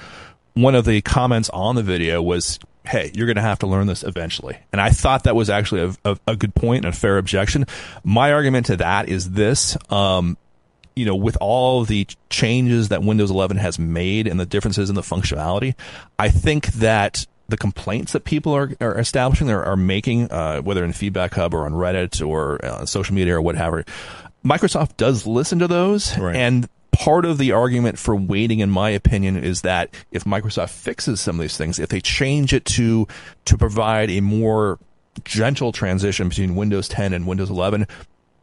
one 0.53 0.75
of 0.75 0.85
the 0.85 1.01
comments 1.01 1.50
on 1.50 1.74
the 1.74 1.83
video 1.83 2.21
was, 2.21 2.59
hey, 2.86 3.12
you're 3.15 3.25
going 3.25 3.38
to 3.38 3.41
have 3.41 3.57
to 3.59 3.68
learn 3.68 3.88
this 3.88 4.03
eventually. 4.03 4.59
And 4.71 4.79
I 4.79 4.91
thought 4.91 5.24
that 5.24 5.36
was 5.36 5.50
actually 5.50 5.95
a, 6.06 6.12
a, 6.12 6.18
a, 6.27 6.36
good 6.36 6.53
point 6.53 6.86
and 6.86 6.94
a 6.94 6.95
fair 6.95 7.18
objection. 7.18 7.65
My 8.03 8.33
argument 8.33 8.68
to 8.68 8.77
that 8.77 9.09
is 9.09 9.31
this. 9.31 9.77
Um, 9.91 10.38
you 10.95 11.06
know, 11.06 11.16
with 11.16 11.38
all 11.42 11.84
the 11.84 12.07
changes 12.30 12.90
that 12.90 13.04
Windows 13.04 13.31
11 13.31 13.57
has 13.57 13.80
made 13.80 14.28
and 14.28 14.40
the 14.40 14.45
differences 14.45 14.90
in 14.90 14.95
the 14.95 15.01
functionality, 15.01 15.75
I 16.19 16.30
think 16.30 16.68
that 16.74 17.25
the 17.50 17.57
complaints 17.57 18.13
that 18.13 18.24
people 18.24 18.54
are, 18.54 18.72
are 18.80 18.98
establishing 18.98 19.50
or 19.50 19.63
are 19.63 19.75
making, 19.75 20.31
uh, 20.31 20.62
whether 20.62 20.84
in 20.84 20.94
Feedback 20.94 21.34
Hub 21.34 21.54
or 21.54 21.66
on 21.66 21.74
Reddit 21.74 22.25
or 22.25 22.63
uh, 22.63 22.86
social 22.86 23.16
media 23.16 23.36
or 23.36 23.42
whatever, 23.42 23.84
Microsoft 24.45 24.98
does 24.98 25.25
listen 25.25 25.60
to 25.60 25.68
those. 25.68 26.18
Right. 26.18 26.36
And 26.36 26.69
part 26.92 27.25
of 27.25 27.38
the 27.38 27.51
argument 27.51 28.00
for 28.00 28.16
waiting, 28.16 28.60
in 28.60 28.69
my 28.69 28.92
opinion, 28.92 29.38
is 29.44 29.62
that 29.62 29.94
if 30.12 30.24
Microsoft 30.24 30.69
fixes 30.69 31.19
some 31.19 31.36
of 31.36 31.42
these 31.42 31.57
things, 31.57 31.80
if 31.80 31.89
they 31.89 32.01
change 32.01 32.54
it 32.54 32.66
to 32.66 33.07
to 33.46 33.57
provide 33.57 34.10
a 34.10 34.22
more 34.22 34.80
gentle 35.24 35.72
transition 35.72 36.30
between 36.30 36.56
Windows 36.56 36.88
10 36.88 37.13
and 37.13 37.28
Windows 37.28 37.50
11, 37.50 37.88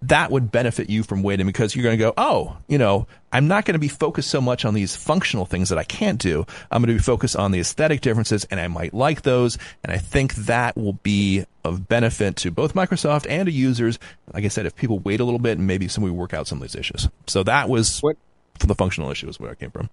that 0.02 0.30
would 0.30 0.50
benefit 0.50 0.88
you 0.88 1.02
from 1.02 1.22
waiting 1.22 1.46
because 1.46 1.76
you're 1.76 1.82
going 1.82 1.98
to 1.98 2.02
go, 2.02 2.14
oh, 2.16 2.56
you 2.68 2.78
know, 2.78 3.06
I'm 3.32 3.48
not 3.48 3.66
going 3.66 3.74
to 3.74 3.78
be 3.80 3.88
focused 3.88 4.30
so 4.30 4.40
much 4.40 4.64
on 4.64 4.72
these 4.72 4.96
functional 4.96 5.44
things 5.44 5.68
that 5.68 5.78
I 5.78 5.84
can't 5.84 6.18
do. 6.18 6.46
I'm 6.70 6.82
going 6.82 6.88
to 6.88 6.98
be 6.98 7.04
focused 7.04 7.36
on 7.36 7.52
the 7.52 7.60
aesthetic 7.60 8.00
differences 8.00 8.44
and 8.50 8.58
I 8.58 8.68
might 8.68 8.94
like 8.94 9.22
those. 9.22 9.58
And 9.84 9.92
I 9.92 9.98
think 9.98 10.34
that 10.36 10.76
will 10.76 10.94
be 10.94 11.44
of 11.64 11.86
benefit 11.86 12.36
to 12.36 12.50
both 12.50 12.74
Microsoft 12.74 13.26
and 13.28 13.46
to 13.46 13.52
users. 13.52 13.98
Like 14.32 14.44
I 14.44 14.48
said, 14.48 14.64
if 14.64 14.74
people 14.74 14.98
wait 15.00 15.20
a 15.20 15.24
little 15.24 15.38
bit 15.38 15.58
and 15.58 15.66
maybe 15.66 15.86
somebody 15.86 16.14
work 16.14 16.32
out 16.32 16.46
some 16.46 16.58
of 16.58 16.62
these 16.62 16.76
issues. 16.76 17.08
So 17.26 17.42
that 17.42 17.68
was 17.68 18.00
what, 18.00 18.16
for 18.58 18.66
the 18.66 18.74
functional 18.74 19.10
issue 19.10 19.28
is 19.28 19.38
where 19.38 19.50
I 19.50 19.54
came 19.54 19.70
from. 19.70 19.90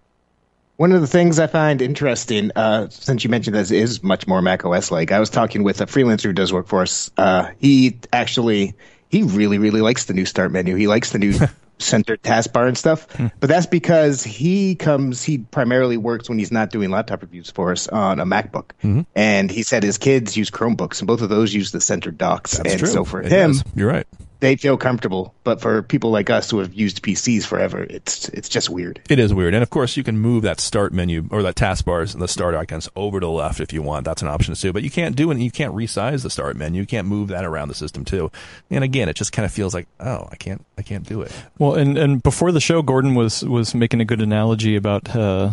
One 0.77 0.91
of 0.91 1.01
the 1.01 1.07
things 1.07 1.39
I 1.39 1.47
find 1.47 1.81
interesting, 1.81 2.51
uh, 2.55 2.87
since 2.89 3.23
you 3.23 3.31
mentioned 3.31 3.55
this 3.55 3.71
is 3.71 4.03
much 4.03 4.27
more 4.27 4.41
Mac 4.41 4.63
OS 4.63 4.91
like, 4.91 5.11
I 5.11 5.19
was 5.19 5.31
talking 5.31 5.63
with 5.63 5.81
a 5.81 5.85
freelancer 5.87 6.25
who 6.25 6.33
does 6.33 6.53
work 6.53 6.67
for 6.67 6.83
us. 6.83 7.09
Uh, 7.17 7.49
he 7.57 7.97
actually 8.13 8.75
he 9.09 9.23
really, 9.23 9.57
really 9.57 9.81
likes 9.81 10.05
the 10.05 10.13
new 10.13 10.25
start 10.25 10.51
menu. 10.51 10.75
He 10.75 10.87
likes 10.87 11.11
the 11.11 11.19
new 11.19 11.33
center 11.79 12.17
taskbar 12.17 12.67
and 12.67 12.77
stuff. 12.77 13.11
Hmm. 13.13 13.27
But 13.39 13.49
that's 13.49 13.65
because 13.65 14.23
he 14.23 14.75
comes, 14.75 15.23
he 15.23 15.39
primarily 15.39 15.97
works 15.97 16.29
when 16.29 16.39
he's 16.39 16.51
not 16.51 16.71
doing 16.71 16.89
laptop 16.89 17.21
reviews 17.21 17.49
for 17.49 17.71
us 17.71 17.87
on 17.87 18.19
a 18.19 18.25
MacBook. 18.25 18.71
Mm-hmm. 18.83 19.01
And 19.15 19.51
he 19.51 19.63
said 19.63 19.83
his 19.83 19.97
kids 19.97 20.35
use 20.35 20.49
Chromebooks, 20.49 20.99
and 20.99 21.07
both 21.07 21.21
of 21.21 21.29
those 21.29 21.53
use 21.53 21.71
the 21.71 21.81
center 21.81 22.11
docks. 22.11 22.57
That's 22.57 22.71
and 22.71 22.79
true. 22.79 22.89
so 22.89 23.05
for 23.05 23.21
it 23.21 23.31
him, 23.31 23.51
does. 23.51 23.63
you're 23.75 23.89
right 23.89 24.07
they 24.39 24.55
feel 24.55 24.77
comfortable. 24.77 25.33
But 25.43 25.61
for 25.61 25.81
people 25.81 26.11
like 26.11 26.29
us 26.29 26.51
who 26.51 26.59
have 26.59 26.73
used 26.73 27.01
PCs 27.01 27.45
forever, 27.45 27.83
it's 27.83 28.29
it's 28.29 28.49
just 28.49 28.69
weird. 28.69 29.01
It 29.09 29.19
is 29.19 29.33
weird, 29.33 29.53
and 29.53 29.63
of 29.63 29.69
course 29.69 29.97
you 29.97 30.03
can 30.03 30.17
move 30.17 30.43
that 30.43 30.59
start 30.59 30.93
menu 30.93 31.27
or 31.31 31.41
that 31.43 31.55
taskbars 31.55 32.13
and 32.13 32.21
the 32.21 32.27
start 32.27 32.55
icons 32.55 32.89
over 32.95 33.19
to 33.19 33.25
the 33.25 33.31
left 33.31 33.59
if 33.59 33.73
you 33.73 33.81
want. 33.81 34.05
That's 34.05 34.21
an 34.21 34.27
option 34.27 34.53
too. 34.55 34.73
But 34.73 34.83
you 34.83 34.91
can't 34.91 35.15
do 35.15 35.31
it. 35.31 35.37
You 35.37 35.51
can't 35.51 35.73
resize 35.73 36.23
the 36.23 36.29
start 36.29 36.55
menu. 36.55 36.81
You 36.81 36.87
can't 36.87 37.07
move 37.07 37.29
that 37.29 37.45
around 37.45 37.69
the 37.69 37.75
system 37.75 38.05
too. 38.05 38.31
And 38.69 38.83
again, 38.83 39.09
it 39.09 39.15
just 39.15 39.31
kind 39.31 39.45
of 39.45 39.51
feels 39.51 39.73
like 39.73 39.87
oh, 39.99 40.27
I 40.31 40.35
can't 40.35 40.63
I 40.77 40.81
can't 40.81 41.07
do 41.07 41.21
it. 41.21 41.31
Well, 41.57 41.75
and 41.75 41.97
and 41.97 42.21
before 42.21 42.51
the 42.51 42.61
show, 42.61 42.81
Gordon 42.81 43.15
was 43.15 43.43
was 43.43 43.73
making 43.73 44.01
a 44.01 44.05
good 44.05 44.21
analogy 44.21 44.75
about. 44.75 45.15
Uh, 45.15 45.51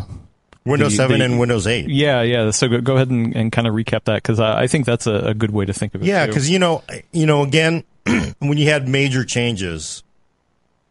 Windows 0.67 0.93
the, 0.93 0.97
7 0.97 1.19
the, 1.19 1.25
and 1.27 1.39
Windows 1.39 1.67
8. 1.67 1.91
Yeah, 1.91 2.23
yeah. 2.23 2.51
So 2.51 2.69
go, 2.69 2.81
go 2.81 2.95
ahead 2.95 3.11
and, 3.11 3.37
and 3.37 3.53
kind 3.53 3.69
of 3.69 3.75
recap 3.75 4.05
that 4.05 4.15
because 4.15 4.41
I, 4.41 4.63
I, 4.63 4.67
think 4.67 4.87
that's 4.87 5.07
a, 5.07 5.13
a, 5.13 5.35
good 5.35 5.51
way 5.51 5.67
to 5.67 5.75
think 5.75 5.95
of 5.95 6.03
it. 6.03 6.07
Yeah, 6.07 6.27
because 6.27 6.49
you 6.49 6.59
know, 6.59 6.83
you 7.13 7.27
know, 7.27 7.43
again, 7.43 7.85
when 8.39 8.59
you 8.59 8.69
had 8.69 8.89
major 8.89 9.25
changes, 9.25 10.03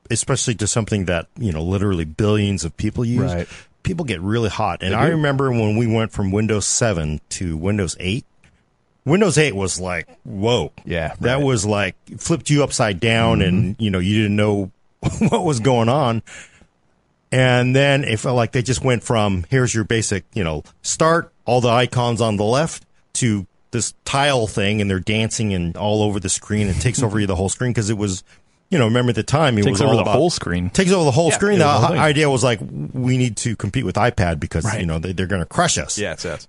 especially 0.10 0.56
to 0.56 0.68
something 0.68 1.06
that 1.06 1.28
you 1.38 1.52
know 1.52 1.64
literally 1.64 2.06
billions 2.06 2.64
of 2.64 2.76
people 2.78 3.06
use, 3.06 3.34
right. 3.34 3.48
people 3.84 4.06
get 4.06 4.22
really 4.22 4.50
hot. 4.50 4.84
And 4.84 4.94
I 4.96 5.08
remember 5.10 5.52
when 5.52 5.78
we 5.78 5.88
went 5.88 6.12
from 6.12 6.32
Windows 6.32 6.66
7 6.66 7.22
to 7.30 7.58
Windows 7.58 7.96
8. 8.00 8.26
Windows 9.06 9.38
8 9.38 9.54
was 9.54 9.82
like, 9.82 10.08
whoa. 10.24 10.72
Yeah. 10.86 11.10
Right. 11.10 11.20
That 11.22 11.42
was 11.42 11.66
like 11.66 11.96
flipped 12.18 12.50
you 12.50 12.64
upside 12.64 13.00
down 13.02 13.40
mm-hmm. 13.40 13.48
and, 13.50 13.76
you 13.78 13.92
know, 13.92 14.00
you 14.00 14.22
didn't 14.22 14.38
know 14.38 14.72
what 15.20 15.44
was 15.44 15.60
going 15.60 15.90
on. 15.90 16.22
And 17.32 17.76
then 17.76 18.04
it 18.04 18.20
felt 18.20 18.36
like 18.36 18.52
they 18.52 18.62
just 18.62 18.84
went 18.84 19.04
from 19.04 19.46
here's 19.50 19.74
your 19.74 19.84
basic, 19.84 20.24
you 20.34 20.44
know, 20.44 20.64
start 20.84 21.34
all 21.46 21.62
the 21.62 21.70
icons 21.70 22.22
on 22.22 22.38
the 22.38 22.44
left 22.44 22.86
to 23.14 23.48
this 23.74 23.94
tile 24.06 24.48
thing 24.48 24.80
and 24.80 24.90
they're 24.90 25.02
dancing 25.02 25.54
and 25.54 25.76
all 25.76 26.02
over 26.02 26.20
the 26.20 26.30
screen. 26.30 26.70
and 26.70 26.80
takes 26.80 27.04
over 27.04 27.26
the 27.26 27.36
whole 27.36 27.50
screen 27.50 27.72
because 27.72 27.90
it 27.90 27.98
was, 27.98 28.24
you 28.70 28.78
know, 28.78 28.86
remember 28.86 29.10
at 29.10 29.16
the 29.16 29.24
time 29.24 29.58
it 29.58 29.64
takes 29.64 29.72
was 29.72 29.82
over 29.82 29.90
all 29.90 29.96
the 29.98 30.02
about, 30.04 30.16
whole 30.16 30.30
screen. 30.30 30.70
Takes 30.70 30.92
over 30.92 31.04
the 31.04 31.12
whole 31.12 31.30
yeah, 31.30 31.36
screen. 31.36 31.60
The, 31.60 31.66
the 31.66 31.98
idea 31.98 32.30
was 32.30 32.44
like 32.44 32.60
we 32.62 33.18
need 33.18 33.36
to 33.38 33.58
compete 33.58 33.84
with 33.84 33.96
iPad 33.96 34.40
because 34.40 34.64
right. 34.64 34.80
you 34.80 34.86
know 34.86 35.00
they, 35.00 35.10
are 35.22 35.28
going 35.28 35.42
to 35.42 35.46
crush 35.46 35.78
us. 35.78 35.98
Yeah, 35.98 36.14
it's, 36.14 36.24
it's 36.24 36.48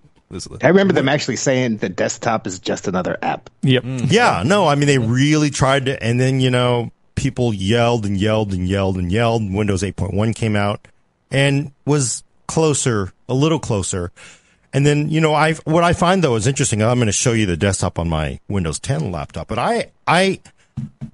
I 0.62 0.68
remember 0.68 0.94
them 0.94 1.08
actually 1.08 1.36
saying 1.36 1.78
the 1.78 1.88
desktop 1.88 2.46
is 2.46 2.58
just 2.58 2.88
another 2.88 3.18
app. 3.20 3.50
Yep. 3.62 3.82
Mm. 3.82 4.12
Yeah. 4.12 4.42
No, 4.44 4.68
I 4.68 4.76
mean 4.76 4.86
they 4.86 4.98
really 4.98 5.50
tried 5.50 5.86
to, 5.86 6.02
and 6.02 6.20
then 6.20 6.40
you 6.40 6.50
know 6.50 6.92
people 7.14 7.52
yelled 7.52 8.06
and 8.06 8.16
yelled 8.16 8.52
and 8.52 8.68
yelled 8.68 8.96
and 8.96 9.10
yelled. 9.10 9.52
Windows 9.52 9.82
8.1 9.82 10.34
came 10.34 10.56
out 10.56 10.86
and 11.30 11.72
was 11.84 12.22
closer, 12.46 13.12
a 13.28 13.34
little 13.34 13.58
closer 13.58 14.12
and 14.74 14.84
then, 14.84 15.08
you 15.08 15.20
know, 15.22 15.32
I 15.32 15.54
what 15.64 15.84
I 15.84 15.94
find 15.94 16.22
though 16.22 16.34
is 16.36 16.46
interesting. 16.46 16.82
I'm 16.82 16.98
going 16.98 17.06
to 17.06 17.12
show 17.12 17.32
you 17.32 17.46
the 17.46 17.56
desktop 17.56 17.98
on 17.98 18.08
my 18.10 18.40
Windows 18.48 18.78
10 18.80 19.10
laptop, 19.10 19.48
but 19.48 19.58
I 19.58 19.90
I 20.06 20.40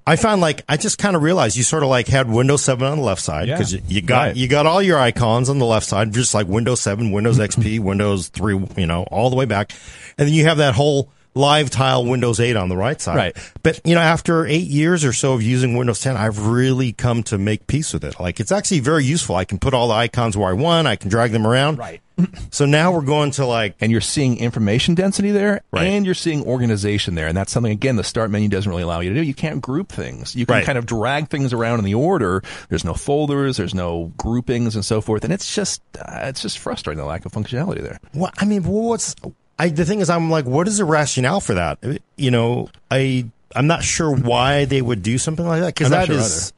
I 0.07 0.15
found 0.15 0.41
like 0.41 0.63
I 0.67 0.75
just 0.77 0.97
kind 0.97 1.15
of 1.15 1.21
realized 1.21 1.55
you 1.55 1.63
sort 1.63 1.83
of 1.83 1.89
like 1.89 2.07
had 2.07 2.29
Windows 2.29 2.63
7 2.63 2.85
on 2.85 2.97
the 2.97 3.03
left 3.03 3.21
side 3.21 3.47
Yeah. 3.47 3.55
because 3.55 3.71
you, 3.73 3.81
you 3.87 4.01
got 4.01 4.21
Right. 4.29 4.35
you 4.35 4.47
got 4.47 4.65
all 4.65 4.81
your 4.81 4.99
icons 4.99 5.49
on 5.49 5.59
the 5.59 5.65
left 5.65 5.87
side, 5.87 6.11
just 6.11 6.33
like 6.33 6.47
Windows 6.47 6.81
7, 6.81 7.11
Windows 7.11 7.37
XP, 7.39 7.79
Windows 7.91 8.27
3, 8.29 8.67
you 8.77 8.87
know, 8.87 9.03
all 9.03 9.29
the 9.29 9.35
way 9.35 9.45
back, 9.45 9.71
and 10.17 10.27
then 10.27 10.33
you 10.33 10.45
have 10.45 10.57
that 10.57 10.73
whole 10.73 11.09
live 11.33 11.69
tile 11.69 12.05
Windows 12.05 12.39
8 12.39 12.55
on 12.57 12.69
the 12.69 12.77
right 12.77 12.99
side. 12.99 13.15
Right. 13.15 13.37
But 13.63 13.79
you 13.85 13.95
know, 13.95 14.01
after 14.01 14.45
eight 14.45 14.67
years 14.67 15.05
or 15.05 15.13
so 15.13 15.33
of 15.33 15.41
using 15.41 15.75
Windows 15.77 16.01
10, 16.01 16.17
I've 16.17 16.47
really 16.47 16.91
come 16.91 17.23
to 17.23 17.37
make 17.37 17.67
peace 17.67 17.93
with 17.93 18.03
it. 18.03 18.19
Like 18.19 18.39
it's 18.39 18.51
actually 18.51 18.81
very 18.81 19.05
useful. 19.05 19.35
I 19.35 19.45
can 19.45 19.57
put 19.59 19.73
all 19.73 19.87
the 19.87 19.93
icons 19.93 20.35
where 20.35 20.49
I 20.49 20.53
want. 20.53 20.87
I 20.87 20.95
can 20.97 21.09
drag 21.09 21.31
them 21.31 21.47
around. 21.47 21.77
Right. 21.77 22.01
So 22.51 22.65
now 22.65 22.91
we're 22.91 23.01
going 23.01 23.31
to 23.31 23.45
like 23.45 23.75
and 23.79 23.91
you're 23.91 24.01
seeing 24.01 24.37
information 24.37 24.93
density 24.93 25.31
there, 25.31 25.61
Right. 25.71 25.85
and 25.87 26.05
you're 26.05 26.13
seeing 26.13 26.43
organization 26.45 27.15
there, 27.15 27.27
and 27.27 27.35
that's 27.35 27.51
something 27.51 27.71
again 27.71 27.95
the 27.95 28.03
start 28.03 28.29
menu 28.29 28.47
doesn't 28.49 28.69
really 28.69 28.83
allow 28.83 28.99
you 28.99 29.09
to 29.09 29.15
do. 29.15 29.21
You 29.23 29.33
can't 29.33 29.61
group 29.61 29.89
things. 29.89 30.35
You 30.35 30.45
can 30.45 30.55
Right. 30.57 30.65
kind 30.65 30.77
of 30.77 30.85
drag 30.85 31.29
things 31.29 31.51
around 31.53 31.79
in 31.79 31.85
the 31.85 31.95
order. 31.95 32.43
There's 32.69 32.83
no 32.83 32.93
folders, 32.93 33.57
there's 33.57 33.73
no 33.73 34.11
groupings, 34.17 34.75
and 34.75 34.83
so 34.85 35.01
forth, 35.01 35.23
and 35.23 35.33
it's 35.33 35.55
just 35.55 35.81
uh, 35.97 36.19
it's 36.23 36.41
just 36.41 36.59
frustrating 36.59 36.99
the 36.99 37.05
lack 37.07 37.25
of 37.25 37.31
functionality 37.31 37.81
there. 37.81 37.99
What 38.11 38.33
I 38.37 38.45
mean, 38.45 38.63
what's 38.65 39.15
I? 39.61 39.69
The 39.69 39.85
thing 39.85 39.99
is, 39.99 40.09
I'm 40.09 40.29
like, 40.29 40.45
what 40.45 40.67
is 40.67 40.77
the 40.77 40.85
rationale 40.85 41.39
for 41.39 41.53
that? 41.55 41.79
You 42.15 42.31
know, 42.31 42.69
I 42.89 43.29
I'm 43.55 43.67
not 43.67 43.83
sure 43.83 44.13
why 44.13 44.65
they 44.65 44.81
would 44.81 45.03
do 45.03 45.17
something 45.17 45.45
like 45.45 45.61
that 45.61 45.73
because 45.75 45.87
I'm 45.87 45.99
that 45.99 46.07
sure 46.07 46.17
is. 46.17 46.53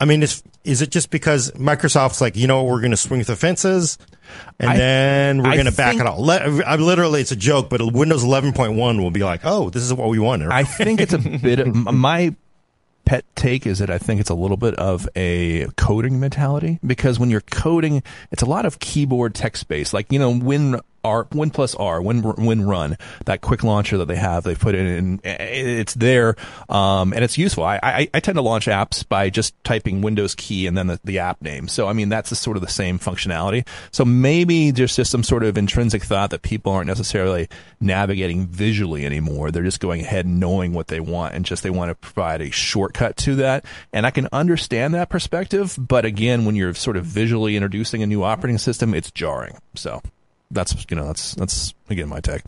I 0.00 0.04
mean, 0.04 0.22
is 0.22 0.42
is 0.64 0.82
it 0.82 0.90
just 0.90 1.10
because 1.10 1.50
Microsoft's 1.52 2.20
like, 2.20 2.36
you 2.36 2.46
know, 2.46 2.64
we're 2.64 2.80
going 2.80 2.90
to 2.90 2.96
swing 2.96 3.22
the 3.22 3.36
fences, 3.36 3.98
and 4.58 4.70
I- 4.70 4.76
then 4.76 5.42
we're 5.42 5.54
going 5.54 5.66
to 5.66 5.72
back 5.72 5.96
it 5.96 6.06
all? 6.06 6.24
Le- 6.24 6.62
I 6.64 6.76
literally, 6.76 7.20
it's 7.20 7.32
a 7.32 7.36
joke, 7.36 7.70
but 7.70 7.80
Windows 7.92 8.22
11.1 8.24 9.00
will 9.00 9.10
be 9.10 9.24
like, 9.24 9.40
oh, 9.44 9.70
this 9.70 9.82
is 9.82 9.92
what 9.94 10.08
we 10.08 10.18
want. 10.18 10.42
I 10.44 10.64
think 10.64 11.00
it's 11.00 11.12
a 11.14 11.18
bit 11.18 11.60
of 11.60 11.74
my 11.74 12.34
pet 13.06 13.24
take 13.34 13.66
is 13.66 13.78
that 13.78 13.88
I 13.88 13.96
think 13.96 14.20
it's 14.20 14.28
a 14.28 14.34
little 14.34 14.58
bit 14.58 14.74
of 14.74 15.08
a 15.16 15.66
coding 15.76 16.20
mentality 16.20 16.78
because 16.86 17.18
when 17.18 17.30
you're 17.30 17.40
coding, 17.40 18.02
it's 18.30 18.42
a 18.42 18.46
lot 18.46 18.66
of 18.66 18.78
keyboard 18.78 19.34
text 19.34 19.66
based. 19.68 19.94
Like, 19.94 20.12
you 20.12 20.18
know, 20.18 20.30
Win 20.30 20.78
R, 21.08 21.26
Win 21.32 21.50
plus 21.50 21.74
R, 21.74 22.02
Win, 22.02 22.22
Win 22.22 22.66
Run, 22.66 22.96
that 23.24 23.40
quick 23.40 23.64
launcher 23.64 23.98
that 23.98 24.08
they 24.08 24.16
have, 24.16 24.44
they 24.44 24.54
put 24.54 24.74
it 24.74 24.86
in, 24.86 25.20
it's 25.24 25.94
there, 25.94 26.36
um, 26.68 27.12
and 27.12 27.24
it's 27.24 27.38
useful. 27.38 27.64
I, 27.64 27.80
I, 27.82 28.10
I 28.12 28.20
tend 28.20 28.36
to 28.36 28.42
launch 28.42 28.66
apps 28.66 29.08
by 29.08 29.30
just 29.30 29.54
typing 29.64 30.02
Windows 30.02 30.34
key 30.34 30.66
and 30.66 30.76
then 30.76 30.86
the, 30.86 31.00
the 31.04 31.18
app 31.18 31.40
name. 31.42 31.68
So, 31.68 31.88
I 31.88 31.92
mean, 31.92 32.08
that's 32.08 32.30
the, 32.30 32.36
sort 32.36 32.56
of 32.56 32.60
the 32.60 32.68
same 32.68 32.98
functionality. 32.98 33.66
So 33.90 34.04
maybe 34.04 34.70
there's 34.70 34.96
just 34.96 35.10
some 35.10 35.22
sort 35.22 35.42
of 35.42 35.56
intrinsic 35.56 36.04
thought 36.04 36.30
that 36.30 36.42
people 36.42 36.72
aren't 36.72 36.86
necessarily 36.86 37.48
navigating 37.80 38.46
visually 38.46 39.06
anymore. 39.06 39.50
They're 39.50 39.62
just 39.62 39.80
going 39.80 40.02
ahead 40.02 40.26
knowing 40.26 40.72
what 40.72 40.88
they 40.88 41.00
want 41.00 41.34
and 41.34 41.44
just 41.44 41.62
they 41.62 41.70
want 41.70 41.90
to 41.90 41.94
provide 41.94 42.42
a 42.42 42.50
shortcut 42.50 43.16
to 43.18 43.36
that. 43.36 43.64
And 43.92 44.06
I 44.06 44.10
can 44.10 44.28
understand 44.32 44.94
that 44.94 45.08
perspective, 45.08 45.76
but 45.78 46.04
again, 46.04 46.44
when 46.44 46.56
you're 46.56 46.74
sort 46.74 46.96
of 46.96 47.04
visually 47.04 47.56
introducing 47.56 48.02
a 48.02 48.06
new 48.06 48.22
operating 48.22 48.58
system, 48.58 48.94
it's 48.94 49.10
jarring. 49.10 49.58
So 49.74 50.02
that's, 50.50 50.86
you 50.90 50.96
know, 50.96 51.06
that's, 51.06 51.34
that's 51.34 51.74
again 51.90 52.08
my 52.08 52.20
take. 52.20 52.42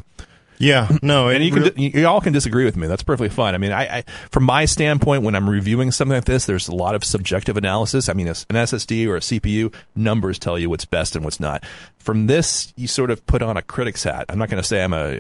yeah, 0.58 0.88
no, 1.02 1.28
And 1.28 1.42
you 1.42 1.50
can, 1.52 1.62
really- 1.62 1.98
you, 1.98 2.06
all 2.06 2.20
can 2.20 2.32
disagree 2.32 2.64
with 2.64 2.76
me. 2.76 2.86
That's 2.86 3.02
perfectly 3.02 3.28
fine. 3.30 3.54
I 3.54 3.58
mean, 3.58 3.72
I, 3.72 3.98
I, 3.98 4.04
from 4.30 4.44
my 4.44 4.64
standpoint, 4.66 5.22
when 5.22 5.34
I'm 5.34 5.48
reviewing 5.48 5.90
something 5.90 6.14
like 6.14 6.24
this, 6.26 6.44
there's 6.46 6.68
a 6.68 6.74
lot 6.74 6.94
of 6.94 7.02
subjective 7.04 7.56
analysis. 7.56 8.08
I 8.08 8.12
mean, 8.12 8.28
an 8.28 8.34
SSD 8.34 9.06
or 9.08 9.16
a 9.16 9.20
CPU, 9.20 9.72
numbers 9.96 10.38
tell 10.38 10.58
you 10.58 10.68
what's 10.68 10.84
best 10.84 11.16
and 11.16 11.24
what's 11.24 11.40
not. 11.40 11.64
From 11.98 12.26
this, 12.26 12.72
you 12.76 12.86
sort 12.88 13.10
of 13.10 13.24
put 13.26 13.40
on 13.42 13.56
a 13.56 13.62
critic's 13.62 14.04
hat. 14.04 14.26
I'm 14.28 14.38
not 14.38 14.50
going 14.50 14.62
to 14.62 14.66
say 14.68 14.82
I'm 14.84 14.92
a, 14.92 15.16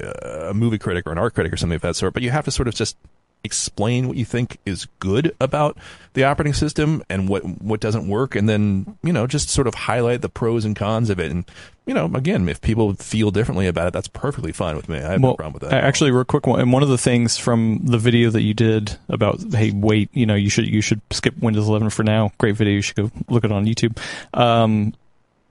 a 0.50 0.54
movie 0.54 0.78
critic 0.78 1.06
or 1.06 1.12
an 1.12 1.18
art 1.18 1.34
critic 1.34 1.52
or 1.52 1.56
something 1.56 1.76
of 1.76 1.82
that 1.82 1.96
sort, 1.96 2.12
but 2.14 2.22
you 2.22 2.30
have 2.30 2.44
to 2.44 2.50
sort 2.50 2.68
of 2.68 2.74
just 2.74 2.96
explain 3.44 4.06
what 4.08 4.16
you 4.16 4.24
think 4.24 4.58
is 4.66 4.86
good 4.98 5.34
about 5.40 5.76
the 6.14 6.24
operating 6.24 6.54
system 6.54 7.02
and 7.08 7.28
what 7.28 7.42
what 7.62 7.80
doesn't 7.80 8.08
work 8.08 8.34
and 8.34 8.48
then 8.48 8.96
you 9.02 9.12
know 9.12 9.26
just 9.26 9.48
sort 9.48 9.66
of 9.66 9.74
highlight 9.74 10.20
the 10.20 10.28
pros 10.28 10.64
and 10.64 10.76
cons 10.76 11.08
of 11.08 11.18
it 11.18 11.30
and 11.30 11.44
you 11.86 11.94
know 11.94 12.10
again 12.14 12.48
if 12.48 12.60
people 12.60 12.92
feel 12.94 13.30
differently 13.30 13.66
about 13.66 13.86
it 13.86 13.92
that's 13.92 14.08
perfectly 14.08 14.52
fine 14.52 14.76
with 14.76 14.88
me 14.88 14.98
i 14.98 15.12
have 15.12 15.20
no 15.20 15.34
problem 15.34 15.52
with 15.52 15.62
that 15.62 15.80
Actually, 15.90 16.10
real 16.12 16.24
quick 16.24 16.46
one. 16.46 16.60
And 16.60 16.72
one 16.72 16.82
of 16.82 16.88
the 16.88 16.98
things 16.98 17.36
from 17.36 17.80
the 17.82 17.98
video 17.98 18.30
that 18.30 18.42
you 18.42 18.54
did 18.54 18.96
about, 19.08 19.40
hey, 19.52 19.72
wait, 19.72 20.08
you 20.12 20.24
know, 20.26 20.34
you 20.34 20.48
should 20.50 20.68
you 20.68 20.80
should 20.80 21.00
skip 21.10 21.36
Windows 21.38 21.66
11 21.66 21.90
for 21.90 22.04
now. 22.04 22.30
Great 22.38 22.54
video. 22.54 22.74
You 22.74 22.82
should 22.82 22.96
go 22.96 23.10
look 23.28 23.44
it 23.44 23.50
on 23.50 23.64
YouTube. 23.66 23.98
Um, 24.38 24.94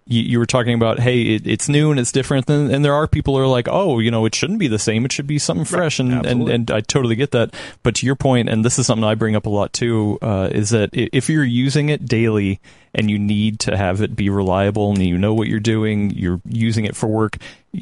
you, 0.09 0.23
you 0.23 0.39
were 0.39 0.45
talking 0.45 0.73
about, 0.73 0.99
hey, 0.99 1.21
it, 1.35 1.47
it's 1.47 1.69
new 1.69 1.91
and 1.91 1.99
it's 1.99 2.11
different, 2.11 2.49
and, 2.49 2.71
and 2.71 2.83
there 2.83 2.93
are 2.93 3.07
people 3.07 3.37
who 3.37 3.43
are 3.43 3.47
like, 3.47 3.67
oh, 3.69 3.99
you 3.99 4.11
know, 4.11 4.25
it 4.25 4.35
shouldn't 4.35 4.59
be 4.59 4.67
the 4.67 4.79
same. 4.79 5.05
It 5.05 5.11
should 5.11 5.27
be 5.27 5.39
something 5.39 5.65
fresh, 5.65 5.99
and, 5.99 6.25
and 6.25 6.49
and 6.49 6.71
I 6.71 6.81
totally 6.81 7.15
get 7.15 7.31
that. 7.31 7.53
But 7.83 7.95
to 7.95 8.05
your 8.05 8.15
point, 8.15 8.49
and 8.49 8.65
this 8.65 8.79
is 8.79 8.87
something 8.87 9.03
I 9.03 9.15
bring 9.15 9.35
up 9.35 9.45
a 9.45 9.49
lot 9.49 9.71
too, 9.71 10.17
uh, 10.21 10.49
is 10.51 10.71
that 10.71 10.89
if 10.93 11.29
you're 11.29 11.45
using 11.45 11.89
it 11.89 12.05
daily 12.05 12.59
and 12.93 13.09
you 13.09 13.19
need 13.19 13.59
to 13.61 13.77
have 13.77 14.01
it 14.01 14.15
be 14.15 14.29
reliable 14.29 14.89
and 14.89 15.01
you 15.05 15.17
know 15.17 15.33
what 15.33 15.47
you're 15.47 15.59
doing, 15.59 16.11
you're 16.11 16.41
using 16.45 16.85
it 16.85 16.95
for 16.95 17.07
work. 17.07 17.37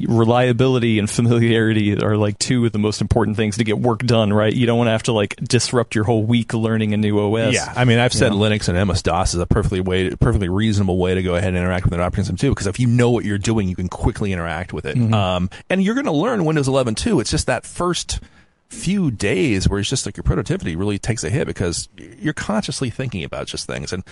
Reliability 0.06 0.98
and 0.98 1.08
familiarity 1.10 1.96
are 2.02 2.16
like 2.16 2.38
two 2.38 2.66
of 2.66 2.72
the 2.72 2.78
most 2.78 3.00
important 3.00 3.36
things 3.36 3.56
to 3.56 3.64
get 3.64 3.78
work 3.78 4.00
done, 4.00 4.32
right? 4.32 4.52
You 4.52 4.66
don't 4.66 4.76
want 4.76 4.88
to 4.88 4.92
have 4.92 5.04
to 5.04 5.12
like 5.12 5.36
disrupt 5.36 5.94
your 5.94 6.04
whole 6.04 6.24
week 6.24 6.52
learning 6.52 6.92
a 6.92 6.96
new 6.96 7.18
OS. 7.18 7.54
Yeah, 7.54 7.72
I 7.74 7.84
mean, 7.84 7.98
I've 7.98 8.12
said 8.12 8.32
Linux 8.32 8.68
and 8.68 8.88
MS 8.88 9.02
DOS 9.02 9.34
is 9.34 9.40
a 9.40 9.46
perfectly 9.46 9.80
way, 9.80 10.10
perfectly 10.14 10.48
reasonable 10.48 10.98
way 10.98 11.14
to 11.14 11.22
go 11.22 11.36
ahead 11.36 11.48
and 11.48 11.56
interact 11.56 11.84
with 11.84 11.94
an 11.94 12.00
operating 12.00 12.24
system 12.24 12.36
too. 12.36 12.50
Because 12.50 12.66
if 12.66 12.78
you 12.78 12.86
know 12.86 13.10
what 13.10 13.24
you're 13.24 13.38
doing, 13.38 13.68
you 13.68 13.76
can 13.76 13.88
quickly 13.88 14.32
interact 14.32 14.72
with 14.74 14.84
it. 14.84 14.96
Um, 15.14 15.48
and 15.70 15.82
you're 15.82 15.94
going 15.94 16.06
to 16.06 16.12
learn 16.12 16.44
Windows 16.44 16.68
11 16.68 16.94
too. 16.94 17.20
It's 17.20 17.30
just 17.30 17.46
that 17.46 17.64
first 17.64 18.20
few 18.68 19.10
days 19.10 19.66
where 19.68 19.80
it's 19.80 19.88
just 19.88 20.04
like 20.04 20.16
your 20.16 20.24
productivity 20.24 20.76
really 20.76 20.98
takes 20.98 21.24
a 21.24 21.30
hit 21.30 21.46
because 21.46 21.88
you're 21.96 22.34
consciously 22.34 22.90
thinking 22.90 23.24
about 23.24 23.46
just 23.46 23.66
things. 23.66 23.94
And 23.94 24.04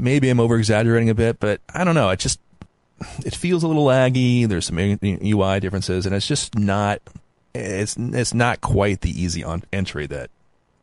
maybe 0.00 0.28
I'm 0.28 0.40
over 0.40 0.56
exaggerating 0.56 1.10
a 1.10 1.14
bit, 1.14 1.40
but 1.40 1.60
I 1.72 1.84
don't 1.84 1.94
know. 1.94 2.10
It 2.10 2.18
just 2.18 2.40
it 3.24 3.34
feels 3.34 3.62
a 3.62 3.68
little 3.68 3.84
laggy. 3.84 4.48
There's 4.48 4.66
some 4.66 4.78
UI 4.78 5.60
differences, 5.60 6.06
and 6.06 6.14
it's 6.14 6.26
just 6.26 6.58
not. 6.58 7.00
It's 7.54 7.96
it's 7.96 8.34
not 8.34 8.60
quite 8.60 9.00
the 9.00 9.10
easy 9.10 9.42
on 9.42 9.64
entry 9.72 10.06
that 10.06 10.30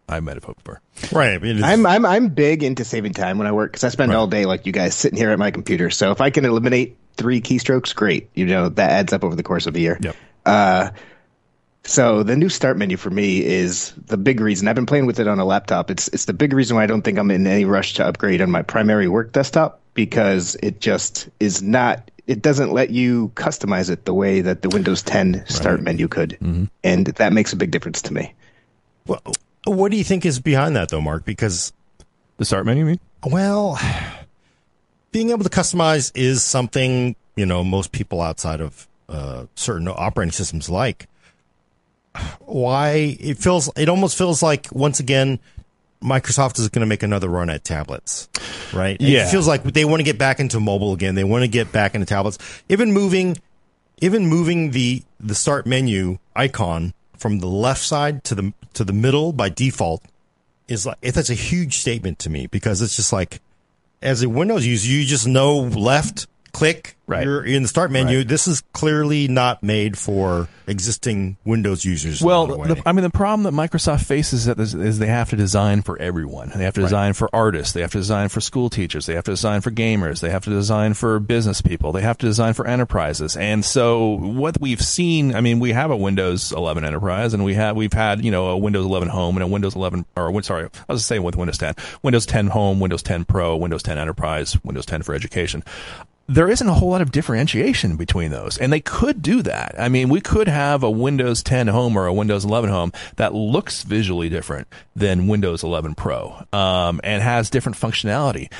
I 0.09 0.19
might 0.19 0.35
have 0.35 0.43
hoped 0.43 0.63
for. 0.63 0.81
right. 1.11 1.33
I 1.33 1.37
mean, 1.37 1.63
I'm 1.63 1.85
I'm 1.85 2.05
I'm 2.05 2.29
big 2.29 2.63
into 2.63 2.83
saving 2.83 3.13
time 3.13 3.37
when 3.37 3.47
I 3.47 3.51
work 3.51 3.71
because 3.71 3.83
I 3.83 3.89
spend 3.89 4.13
all 4.13 4.27
day 4.27 4.45
like 4.45 4.65
you 4.65 4.71
guys 4.71 4.95
sitting 4.95 5.17
here 5.17 5.31
at 5.31 5.39
my 5.39 5.51
computer. 5.51 5.89
So 5.89 6.11
if 6.11 6.21
I 6.21 6.29
can 6.29 6.45
eliminate 6.45 6.97
three 7.15 7.41
keystrokes, 7.41 7.95
great. 7.95 8.29
You 8.33 8.45
know 8.45 8.69
that 8.69 8.89
adds 8.89 9.13
up 9.13 9.23
over 9.23 9.35
the 9.35 9.43
course 9.43 9.67
of 9.67 9.75
a 9.75 9.79
year. 9.79 9.97
Yep. 10.01 10.15
Uh, 10.45 10.89
so 11.87 12.21
the 12.21 12.35
new 12.35 12.49
start 12.49 12.77
menu 12.77 12.97
for 12.97 13.09
me 13.09 13.43
is 13.43 13.93
the 14.05 14.17
big 14.17 14.39
reason. 14.41 14.67
I've 14.67 14.75
been 14.75 14.85
playing 14.85 15.05
with 15.05 15.19
it 15.19 15.27
on 15.27 15.39
a 15.39 15.45
laptop. 15.45 15.89
It's 15.89 16.07
it's 16.09 16.25
the 16.25 16.33
big 16.33 16.53
reason 16.53 16.75
why 16.75 16.83
I 16.83 16.85
don't 16.85 17.01
think 17.01 17.17
I'm 17.17 17.31
in 17.31 17.47
any 17.47 17.65
rush 17.65 17.93
to 17.95 18.05
upgrade 18.05 18.41
on 18.41 18.51
my 18.51 18.61
primary 18.61 19.07
work 19.07 19.31
desktop 19.31 19.79
because 19.93 20.55
it 20.61 20.81
just 20.81 21.29
is 21.39 21.63
not. 21.63 22.11
It 22.27 22.41
doesn't 22.41 22.73
let 22.73 22.89
you 22.89 23.31
customize 23.35 23.89
it 23.89 24.03
the 24.03 24.13
way 24.13 24.41
that 24.41 24.61
the 24.61 24.67
Windows 24.69 25.01
10 25.01 25.45
start 25.47 25.81
menu 25.81 26.09
could, 26.09 26.37
and 26.83 27.07
that 27.07 27.31
makes 27.31 27.53
a 27.53 27.55
big 27.55 27.71
difference 27.71 28.01
to 28.01 28.13
me. 28.13 28.33
Well, 29.05 29.21
what 29.63 29.91
do 29.91 29.97
you 29.97 30.03
think 30.03 30.25
is 30.25 30.39
behind 30.39 30.75
that, 30.75 30.89
though, 30.89 30.99
Mark? 30.99 31.23
Because 31.23 31.71
The 32.35 32.43
start 32.43 32.65
menu, 32.65 32.83
you 32.83 32.89
mean? 32.91 32.99
Well, 33.25 33.79
being 35.11 35.29
able 35.29 35.45
to 35.45 35.49
customize 35.49 36.11
is 36.15 36.43
something 36.43 37.15
you 37.37 37.45
know 37.45 37.63
most 37.63 37.93
people 37.93 38.21
outside 38.21 38.59
of 38.59 38.87
uh, 39.07 39.45
certain 39.55 39.87
operating 39.87 40.33
systems 40.33 40.69
like. 40.69 41.07
Why 42.41 43.17
it 43.19 43.37
feels 43.37 43.69
it 43.75 43.89
almost 43.89 44.17
feels 44.17 44.41
like 44.41 44.67
once 44.71 44.99
again 44.99 45.39
Microsoft 46.01 46.59
is 46.59 46.69
going 46.69 46.81
to 46.81 46.85
make 46.85 47.03
another 47.03 47.27
run 47.27 47.49
at 47.49 47.63
tablets, 47.63 48.29
right? 48.73 48.99
Yeah. 48.99 49.27
it 49.27 49.31
feels 49.31 49.47
like 49.47 49.63
they 49.63 49.85
want 49.85 49.99
to 49.99 50.03
get 50.03 50.17
back 50.17 50.39
into 50.39 50.59
mobile 50.59 50.93
again. 50.93 51.15
They 51.15 51.23
want 51.23 51.43
to 51.43 51.47
get 51.47 51.71
back 51.71 51.95
into 51.95 52.05
tablets. 52.05 52.37
Even 52.69 52.91
moving, 52.91 53.37
even 53.99 54.27
moving 54.27 54.71
the 54.71 55.03
the 55.19 55.35
start 55.35 55.65
menu 55.65 56.19
icon 56.35 56.93
from 57.17 57.39
the 57.39 57.47
left 57.47 57.81
side 57.81 58.23
to 58.25 58.35
the 58.35 58.53
to 58.73 58.83
the 58.83 58.93
middle 58.93 59.33
by 59.33 59.49
default 59.49 60.03
is 60.67 60.85
like 60.85 60.99
that's 61.01 61.29
a 61.29 61.35
huge 61.35 61.77
statement 61.77 62.19
to 62.19 62.29
me 62.29 62.47
because 62.47 62.81
it's 62.81 62.95
just 62.95 63.11
like 63.11 63.41
as 64.01 64.21
a 64.21 64.29
Windows 64.29 64.65
user, 64.65 64.89
you 64.89 65.05
just 65.05 65.27
know 65.27 65.57
left 65.57 66.27
click. 66.57 66.97
Right. 67.05 67.23
You're 67.23 67.45
in 67.45 67.61
the 67.61 67.69
start 67.69 67.89
menu. 67.89 68.17
Right. 68.17 68.27
This 68.27 68.49
is 68.49 68.63
clearly 68.73 69.29
not 69.29 69.63
made 69.63 69.97
for 69.97 70.49
existing 70.67 71.37
Windows 71.45 71.85
users. 71.85 72.21
Well, 72.21 72.47
the. 72.47 72.81
I 72.85 72.91
mean, 72.91 73.03
the 73.03 73.09
problem 73.09 73.43
that 73.43 73.53
Microsoft 73.53 74.03
faces 74.03 74.45
is, 74.45 74.73
is 74.75 74.99
they 74.99 75.07
have 75.07 75.29
to 75.29 75.37
design 75.37 75.83
for 75.83 75.97
everyone. 75.99 76.51
They 76.53 76.65
have 76.65 76.73
to 76.73 76.81
design 76.81 77.13
for 77.13 77.29
artists. 77.33 77.71
They 77.71 77.79
have 77.79 77.93
to 77.93 77.99
design 77.99 78.27
for 78.27 78.41
school 78.41 78.69
teachers. 78.69 79.05
They 79.05 79.15
have 79.15 79.23
to 79.23 79.31
design 79.31 79.61
for 79.61 79.71
gamers. 79.71 80.19
They 80.19 80.31
have 80.31 80.43
to 80.43 80.49
design 80.49 80.95
for 80.95 81.21
business 81.21 81.61
people. 81.61 81.93
They 81.93 82.01
have 82.01 82.17
to 82.17 82.25
design 82.25 82.53
for 82.53 82.67
enterprises. 82.67 83.37
And 83.37 83.63
so, 83.63 84.17
what 84.17 84.59
we've 84.59 84.81
seen, 84.81 85.33
I 85.33 85.39
mean, 85.39 85.61
we 85.61 85.71
have 85.71 85.91
a 85.91 85.97
Windows 85.97 86.51
11 86.51 86.83
Enterprise, 86.83 87.33
and 87.33 87.45
we 87.45 87.53
have 87.53 87.77
we've 87.77 87.93
had 87.93 88.25
you 88.25 88.31
know 88.31 88.47
a 88.47 88.57
Windows 88.57 88.85
11 88.85 89.07
Home 89.07 89.37
and 89.37 89.43
a 89.43 89.47
Windows 89.47 89.75
11 89.77 90.05
or 90.17 90.43
sorry, 90.43 90.65
I 90.65 90.91
was 90.91 90.99
just 90.99 91.07
saying 91.07 91.23
with 91.23 91.37
Windows 91.37 91.57
10, 91.57 91.75
Windows 92.03 92.25
10 92.25 92.47
Home, 92.47 92.81
Windows 92.81 93.01
10 93.03 93.23
Pro, 93.23 93.55
Windows 93.55 93.83
10 93.83 93.97
Enterprise, 93.97 94.61
Windows 94.65 94.85
10 94.85 95.03
for 95.03 95.15
Education 95.15 95.63
there 96.27 96.49
isn't 96.49 96.67
a 96.67 96.73
whole 96.73 96.89
lot 96.89 97.01
of 97.01 97.11
differentiation 97.11 97.95
between 97.95 98.31
those. 98.31 98.57
And 98.57 98.71
they 98.71 98.81
could 98.81 99.21
do 99.21 99.41
that. 99.43 99.75
I 99.77 99.87
mean, 99.87 100.09
we 100.09 100.19
could 100.19 100.47
have 100.47 100.83
a 100.83 100.91
Windows 100.91 101.41
10 101.41 101.67
home 101.67 101.97
or 101.97 102.05
a 102.05 102.13
Windows 102.13 102.43
11 102.43 102.69
home 102.69 102.91
that 103.15 103.33
looks 103.33 103.83
visually 103.83 104.27
different 104.27 104.67
than 104.95 105.27
Windows 105.27 105.63
11 105.63 105.95
Pro, 105.95 106.43
um, 106.51 106.99
and 107.03 107.23
has 107.23 107.49
different 107.49 107.77
functionality. 107.77 108.51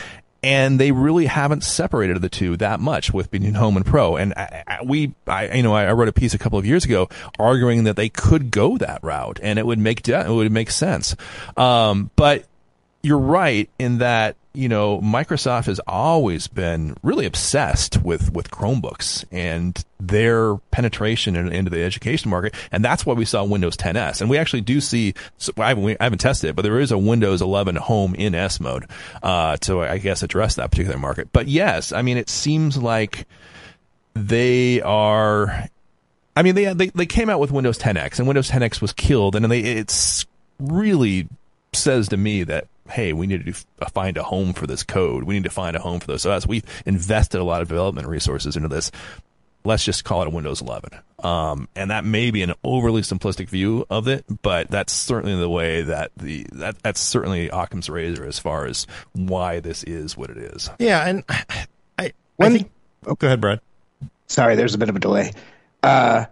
And 0.44 0.80
they 0.80 0.92
really 0.92 1.26
haven't 1.26 1.64
separated 1.64 2.22
the 2.22 2.30
two 2.30 2.56
that 2.58 2.80
much 2.80 3.12
with 3.12 3.32
between 3.32 3.56
home 3.56 3.76
and 3.76 3.86
pro. 3.86 4.16
And 4.16 4.34
I, 4.36 4.64
I, 4.66 4.84
we, 4.84 5.14
I, 5.26 5.52
you 5.56 5.64
know, 5.64 5.74
I 5.74 5.92
wrote 5.92 6.08
a 6.08 6.14
piece 6.14 6.34
a 6.34 6.38
couple 6.38 6.60
of 6.60 6.66
years 6.66 6.86
ago 6.86 7.10
arguing 7.38 7.84
that 7.84 7.96
they 7.96 8.08
could 8.08 8.50
go 8.52 8.78
that 8.78 9.04
route 9.04 9.40
and 9.44 9.60
it 9.60 9.66
would 9.66 9.80
make, 9.80 10.04
de- 10.04 10.26
it 10.26 10.32
would 10.32 10.52
make 10.52 10.72
sense. 10.72 11.16
Um, 11.58 12.12
but 12.16 12.46
you're 13.02 13.18
right 13.18 13.70
in 13.80 13.98
that 13.98 14.38
you 14.58 14.68
know 14.68 15.00
Microsoft 15.02 15.68
has 15.68 15.80
always 15.88 16.48
been 16.48 16.98
really 17.04 17.28
obsessed 17.28 18.02
with 18.02 18.34
with 18.34 18.50
Chromebooks 18.50 19.24
and 19.32 19.84
their 20.00 20.56
penetration 20.72 21.36
in, 21.36 21.52
into 21.52 21.70
the 21.70 21.84
education 21.84 22.32
market, 22.32 22.56
and 22.72 22.84
that's 22.84 23.06
why 23.06 23.14
we 23.14 23.24
saw 23.24 23.44
Windows 23.44 23.78
10 23.78 23.96
S. 23.96 24.20
And 24.20 24.30
we 24.30 24.38
actually 24.38 24.62
do 24.62 24.82
see. 24.82 25.14
So 25.38 25.54
I, 25.58 25.70
haven't, 25.70 25.98
I 26.00 26.04
haven't 26.04 26.20
tested 26.20 26.50
it, 26.50 26.56
but 26.56 26.64
there 26.64 26.80
is 26.80 26.92
a 26.92 26.98
Windows 26.98 27.42
11 27.42 27.76
Home 27.76 28.16
in 28.16 28.34
S 28.34 28.60
mode 28.60 28.86
uh, 29.22 29.58
to 29.58 29.82
I 29.82 30.00
guess 30.00 30.24
address 30.24 30.56
that 30.56 30.72
particular 30.72 30.98
market. 30.98 31.32
But 31.32 31.48
yes, 31.48 31.92
I 31.92 32.02
mean 32.02 32.18
it 32.18 32.30
seems 32.30 32.78
like 32.78 33.28
they 34.16 34.82
are. 34.82 35.70
I 36.36 36.42
mean 36.42 36.56
they 36.56 36.74
they 36.74 36.88
they 36.88 37.06
came 37.06 37.30
out 37.30 37.40
with 37.40 37.52
Windows 37.52 37.78
10x, 37.78 38.18
and 38.18 38.28
Windows 38.28 38.50
10x 38.50 38.82
was 38.82 38.92
killed, 38.92 39.36
and 39.36 39.46
they 39.46 39.60
it's 39.60 40.26
really 40.60 41.28
says 41.74 42.08
to 42.10 42.18
me 42.18 42.44
that 42.44 42.68
hey, 42.90 43.14
we 43.14 43.28
need 43.28 43.46
to 43.46 43.52
do, 43.52 43.58
uh, 43.82 43.90
find 43.90 44.18
a 44.18 44.24
home 44.24 44.54
for 44.54 44.68
this 44.68 44.84
code. 44.84 45.24
We 45.24 45.34
need 45.36 45.44
to 45.46 45.50
find 45.50 45.76
a 45.76 45.80
home 45.80 46.00
for 46.00 46.08
this. 46.08 46.22
So 46.24 46.32
as 46.32 46.46
we've 46.48 46.64
invested 46.86 47.40
a 47.40 47.44
lot 47.44 47.62
of 47.62 47.68
development 47.68 48.08
resources 48.08 48.56
into 48.56 48.68
this, 48.70 48.92
let's 49.66 49.84
just 49.84 50.06
call 50.06 50.22
it 50.22 50.28
a 50.28 50.32
Windows 50.32 50.62
11. 50.62 50.92
Um, 51.24 51.68
and 51.76 51.92
that 51.92 52.06
may 52.06 52.32
be 52.32 52.42
an 52.42 52.54
overly 52.64 53.02
simplistic 53.02 53.50
view 53.50 53.86
of 53.90 54.08
it, 54.08 54.24
but 54.42 54.70
that's 54.70 54.94
certainly 54.94 55.36
the 55.38 55.50
way 55.50 55.82
that 55.82 56.12
the 56.18 56.46
that 56.54 56.82
that's 56.84 57.02
certainly 57.02 57.50
Occam's 57.50 57.90
razor 57.90 58.26
as 58.26 58.40
far 58.40 58.66
as 58.66 58.86
why 59.14 59.60
this 59.60 59.84
is 59.84 60.16
what 60.16 60.30
it 60.30 60.38
is. 60.38 60.70
Yeah, 60.80 61.06
and 61.08 61.24
I, 61.30 61.66
I, 61.98 62.14
When- 62.38 62.54
I 62.54 62.58
think. 62.60 62.72
Oh, 63.06 63.16
go 63.16 63.28
ahead, 63.28 63.42
Brad. 63.42 63.62
Sorry, 64.28 64.56
there's 64.56 64.74
a 64.76 64.78
bit 64.78 64.90
of 64.90 64.96
a 64.96 65.00
delay. 65.00 65.32
Uh, 65.84 66.26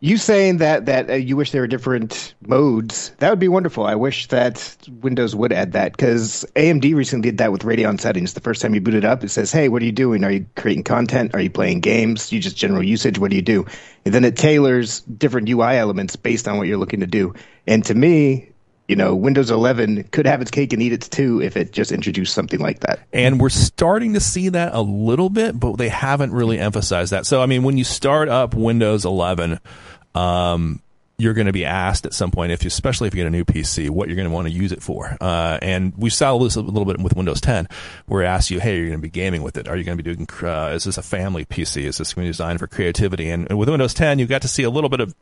you 0.00 0.16
saying 0.16 0.58
that 0.58 0.86
that 0.86 1.10
uh, 1.10 1.14
you 1.14 1.36
wish 1.36 1.50
there 1.50 1.60
were 1.60 1.66
different 1.66 2.34
modes 2.46 3.10
that 3.18 3.30
would 3.30 3.38
be 3.38 3.48
wonderful. 3.48 3.84
I 3.84 3.96
wish 3.96 4.28
that 4.28 4.76
Windows 5.00 5.34
would 5.34 5.52
add 5.52 5.72
that 5.72 5.92
because 5.92 6.44
AMD 6.54 6.94
recently 6.94 7.30
did 7.30 7.38
that 7.38 7.50
with 7.50 7.62
Radeon 7.62 8.00
settings. 8.00 8.34
The 8.34 8.40
first 8.40 8.62
time 8.62 8.74
you 8.74 8.80
boot 8.80 8.94
it 8.94 9.04
up, 9.04 9.24
it 9.24 9.30
says, 9.30 9.50
"Hey, 9.50 9.68
what 9.68 9.82
are 9.82 9.86
you 9.86 9.92
doing? 9.92 10.24
Are 10.24 10.30
you 10.30 10.46
creating 10.56 10.84
content? 10.84 11.34
Are 11.34 11.40
you 11.40 11.50
playing 11.50 11.80
games? 11.80 12.32
You 12.32 12.38
just 12.38 12.56
general 12.56 12.82
usage? 12.82 13.18
What 13.18 13.30
do 13.30 13.36
you 13.36 13.42
do?" 13.42 13.66
And 14.04 14.14
then 14.14 14.24
it 14.24 14.36
tailors 14.36 15.00
different 15.00 15.48
UI 15.48 15.76
elements 15.76 16.16
based 16.16 16.46
on 16.46 16.58
what 16.58 16.68
you're 16.68 16.78
looking 16.78 17.00
to 17.00 17.06
do. 17.06 17.34
And 17.66 17.84
to 17.86 17.94
me, 17.94 18.50
you 18.88 18.96
know, 18.96 19.14
Windows 19.14 19.50
11 19.50 20.04
could 20.04 20.26
have 20.26 20.40
its 20.40 20.50
cake 20.50 20.72
and 20.72 20.82
eat 20.82 20.94
its 20.94 21.08
too 21.08 21.42
if 21.42 21.56
it 21.56 21.72
just 21.72 21.92
introduced 21.92 22.34
something 22.34 22.58
like 22.58 22.80
that. 22.80 23.00
And 23.12 23.38
we're 23.38 23.50
starting 23.50 24.14
to 24.14 24.20
see 24.20 24.48
that 24.48 24.74
a 24.74 24.80
little 24.80 25.28
bit, 25.28 25.60
but 25.60 25.76
they 25.76 25.90
haven't 25.90 26.32
really 26.32 26.58
emphasized 26.58 27.12
that. 27.12 27.26
So, 27.26 27.42
I 27.42 27.46
mean, 27.46 27.62
when 27.62 27.76
you 27.76 27.84
start 27.84 28.30
up 28.30 28.54
Windows 28.54 29.04
11, 29.04 29.60
um, 30.14 30.82
you're 31.18 31.34
going 31.34 31.46
to 31.48 31.52
be 31.52 31.64
asked 31.64 32.06
at 32.06 32.14
some 32.14 32.30
point, 32.30 32.52
if 32.52 32.62
you, 32.62 32.68
especially 32.68 33.08
if 33.08 33.14
you 33.14 33.18
get 33.18 33.26
a 33.26 33.30
new 33.30 33.44
PC, 33.44 33.90
what 33.90 34.08
you're 34.08 34.14
going 34.14 34.28
to 34.28 34.34
want 34.34 34.46
to 34.46 34.52
use 34.52 34.70
it 34.70 34.80
for. 34.80 35.16
Uh, 35.20 35.58
and 35.60 35.92
we 35.96 36.10
saw 36.10 36.38
this 36.38 36.54
a 36.54 36.60
little 36.60 36.84
bit 36.84 37.00
with 37.00 37.16
Windows 37.16 37.40
10, 37.40 37.68
where 38.06 38.22
it 38.22 38.26
asks 38.26 38.52
you, 38.52 38.60
hey, 38.60 38.76
you're 38.76 38.86
going 38.86 39.00
to 39.00 39.02
be 39.02 39.10
gaming 39.10 39.42
with 39.42 39.56
it. 39.56 39.66
Are 39.66 39.76
you 39.76 39.82
going 39.82 39.98
to 39.98 40.02
be 40.02 40.14
doing, 40.14 40.28
uh, 40.48 40.68
is 40.68 40.84
this 40.84 40.96
a 40.96 41.02
family 41.02 41.44
PC? 41.44 41.84
Is 41.84 41.98
this 41.98 42.14
going 42.14 42.24
to 42.24 42.28
be 42.28 42.32
designed 42.32 42.60
for 42.60 42.68
creativity? 42.68 43.30
And, 43.30 43.48
and 43.50 43.58
with 43.58 43.68
Windows 43.68 43.94
10, 43.94 44.20
you 44.20 44.26
got 44.26 44.42
to 44.42 44.48
see 44.48 44.62
a 44.62 44.70
little 44.70 44.88
bit 44.88 45.00
of 45.00 45.12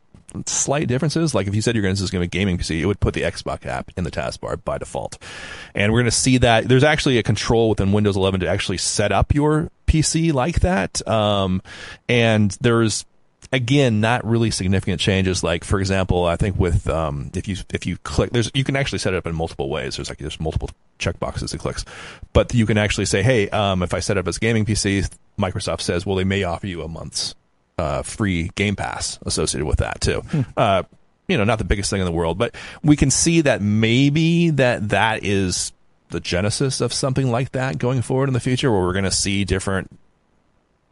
slight 0.45 0.87
differences. 0.87 1.35
Like 1.35 1.47
if 1.47 1.55
you 1.55 1.63
said 1.63 1.75
you're 1.75 1.83
going 1.83 1.95
to, 1.95 1.99
this 1.99 2.05
is 2.05 2.11
going 2.11 2.23
to 2.23 2.29
be 2.29 2.39
a 2.39 2.41
gaming 2.41 2.59
PC, 2.59 2.79
it 2.79 2.87
would 2.87 3.01
put 3.01 3.15
the 3.15 3.23
Xbox 3.23 3.65
app 3.65 3.91
in 3.97 4.05
the 4.05 4.11
taskbar 4.11 4.63
by 4.63 4.77
default. 4.77 5.17
And 5.75 5.93
we're 5.93 6.01
going 6.01 6.11
to 6.11 6.17
see 6.17 6.37
that 6.39 6.69
there's 6.69 6.85
actually 6.85 7.17
a 7.17 7.23
control 7.23 7.71
within 7.71 7.93
Windows 7.93 8.17
11 8.17 8.41
to 8.41 8.49
actually 8.49 8.79
set 8.79 9.13
up 9.13 9.35
your 9.35 9.71
PC 9.87 10.35
like 10.35 10.61
that. 10.61 11.07
Um, 11.09 11.63
and 12.07 12.51
there's, 12.61 13.07
again 13.53 14.01
not 14.01 14.25
really 14.25 14.51
significant 14.51 15.01
changes. 15.01 15.43
Like 15.43 15.65
for 15.65 15.79
example 15.79 16.25
i 16.25 16.37
think 16.37 16.59
with 16.59 16.89
um, 16.89 17.31
if 17.35 17.49
you 17.49 17.57
if 17.73 17.87
you 17.87 17.97
click 17.99 18.31
there's 18.31 18.51
you 18.55 18.65
can 18.65 18.77
actually 18.77 18.99
set 18.99 19.15
it 19.15 19.17
up 19.17 19.27
in 19.27 19.35
multiple 19.35 19.69
ways. 19.69 19.97
There's 19.97 20.09
like 20.09 20.19
there's 20.19 20.41
multiple 20.41 20.71
checkboxes 20.99 21.55
it 21.55 21.59
clicks. 21.59 21.85
But 22.33 22.55
you 22.55 22.67
can 22.67 22.79
actually 22.79 23.07
say 23.07 23.23
hey 23.23 23.49
um, 23.51 23.83
if 23.83 23.95
i 23.95 24.01
set 24.01 24.19
up 24.19 24.27
as 24.29 24.39
gaming 24.39 24.65
pc 24.65 25.09
microsoft 25.39 25.81
says 25.81 26.07
well 26.07 26.17
they 26.17 26.25
may 26.25 26.43
offer 26.45 26.67
you 26.67 26.83
a 26.83 26.89
month's 26.89 27.35
uh, 27.79 28.03
free 28.03 28.51
game 28.55 28.75
pass 28.75 29.19
associated 29.27 29.67
with 29.67 29.79
that 29.79 30.01
too. 30.01 30.23
Uh, 30.57 30.83
you 31.29 31.37
know 31.37 31.45
not 31.45 31.59
the 31.59 31.65
biggest 31.65 31.91
thing 31.91 32.01
in 32.01 32.07
the 32.07 32.13
world 32.13 32.39
but 32.39 32.55
we 32.83 32.97
can 32.97 33.11
see 33.11 33.41
that 33.43 33.61
maybe 33.61 34.51
that 34.51 34.91
that 34.91 35.25
is 35.25 35.73
the 36.09 36.21
genesis 36.21 36.81
of 36.81 36.93
something 36.93 37.31
like 37.31 37.53
that 37.53 37.79
going 37.79 38.03
forward 38.03 38.29
in 38.29 38.33
the 38.33 38.41
future 38.41 38.71
where 38.71 38.81
we're 38.81 38.93
going 38.93 39.05
to 39.05 39.11
see 39.11 39.45
different 39.45 39.91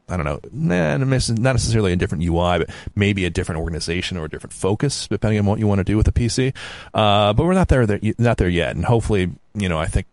I 0.08 0.16
don't 0.18 0.26
know, 0.26 0.40
nah, 0.52 0.98
not 0.98 1.08
necessarily 1.38 1.92
a 1.92 1.96
different 1.96 2.24
UI, 2.24 2.58
but 2.58 2.70
maybe 2.94 3.24
a 3.24 3.30
different 3.30 3.60
organization 3.60 4.18
or 4.18 4.26
a 4.26 4.28
different 4.28 4.52
focus, 4.52 5.08
depending 5.08 5.38
on 5.38 5.46
what 5.46 5.58
you 5.58 5.66
want 5.66 5.78
to 5.78 5.84
do 5.84 5.96
with 5.96 6.04
the 6.04 6.12
PC. 6.12 6.54
Uh, 6.92 7.32
but 7.32 7.46
we're 7.46 7.54
not 7.54 7.68
there, 7.68 7.86
there, 7.86 8.00
not 8.18 8.36
there 8.36 8.50
yet. 8.50 8.76
And 8.76 8.84
hopefully, 8.84 9.30
you 9.54 9.68
know, 9.68 9.78
I 9.78 9.86
think, 9.86 10.06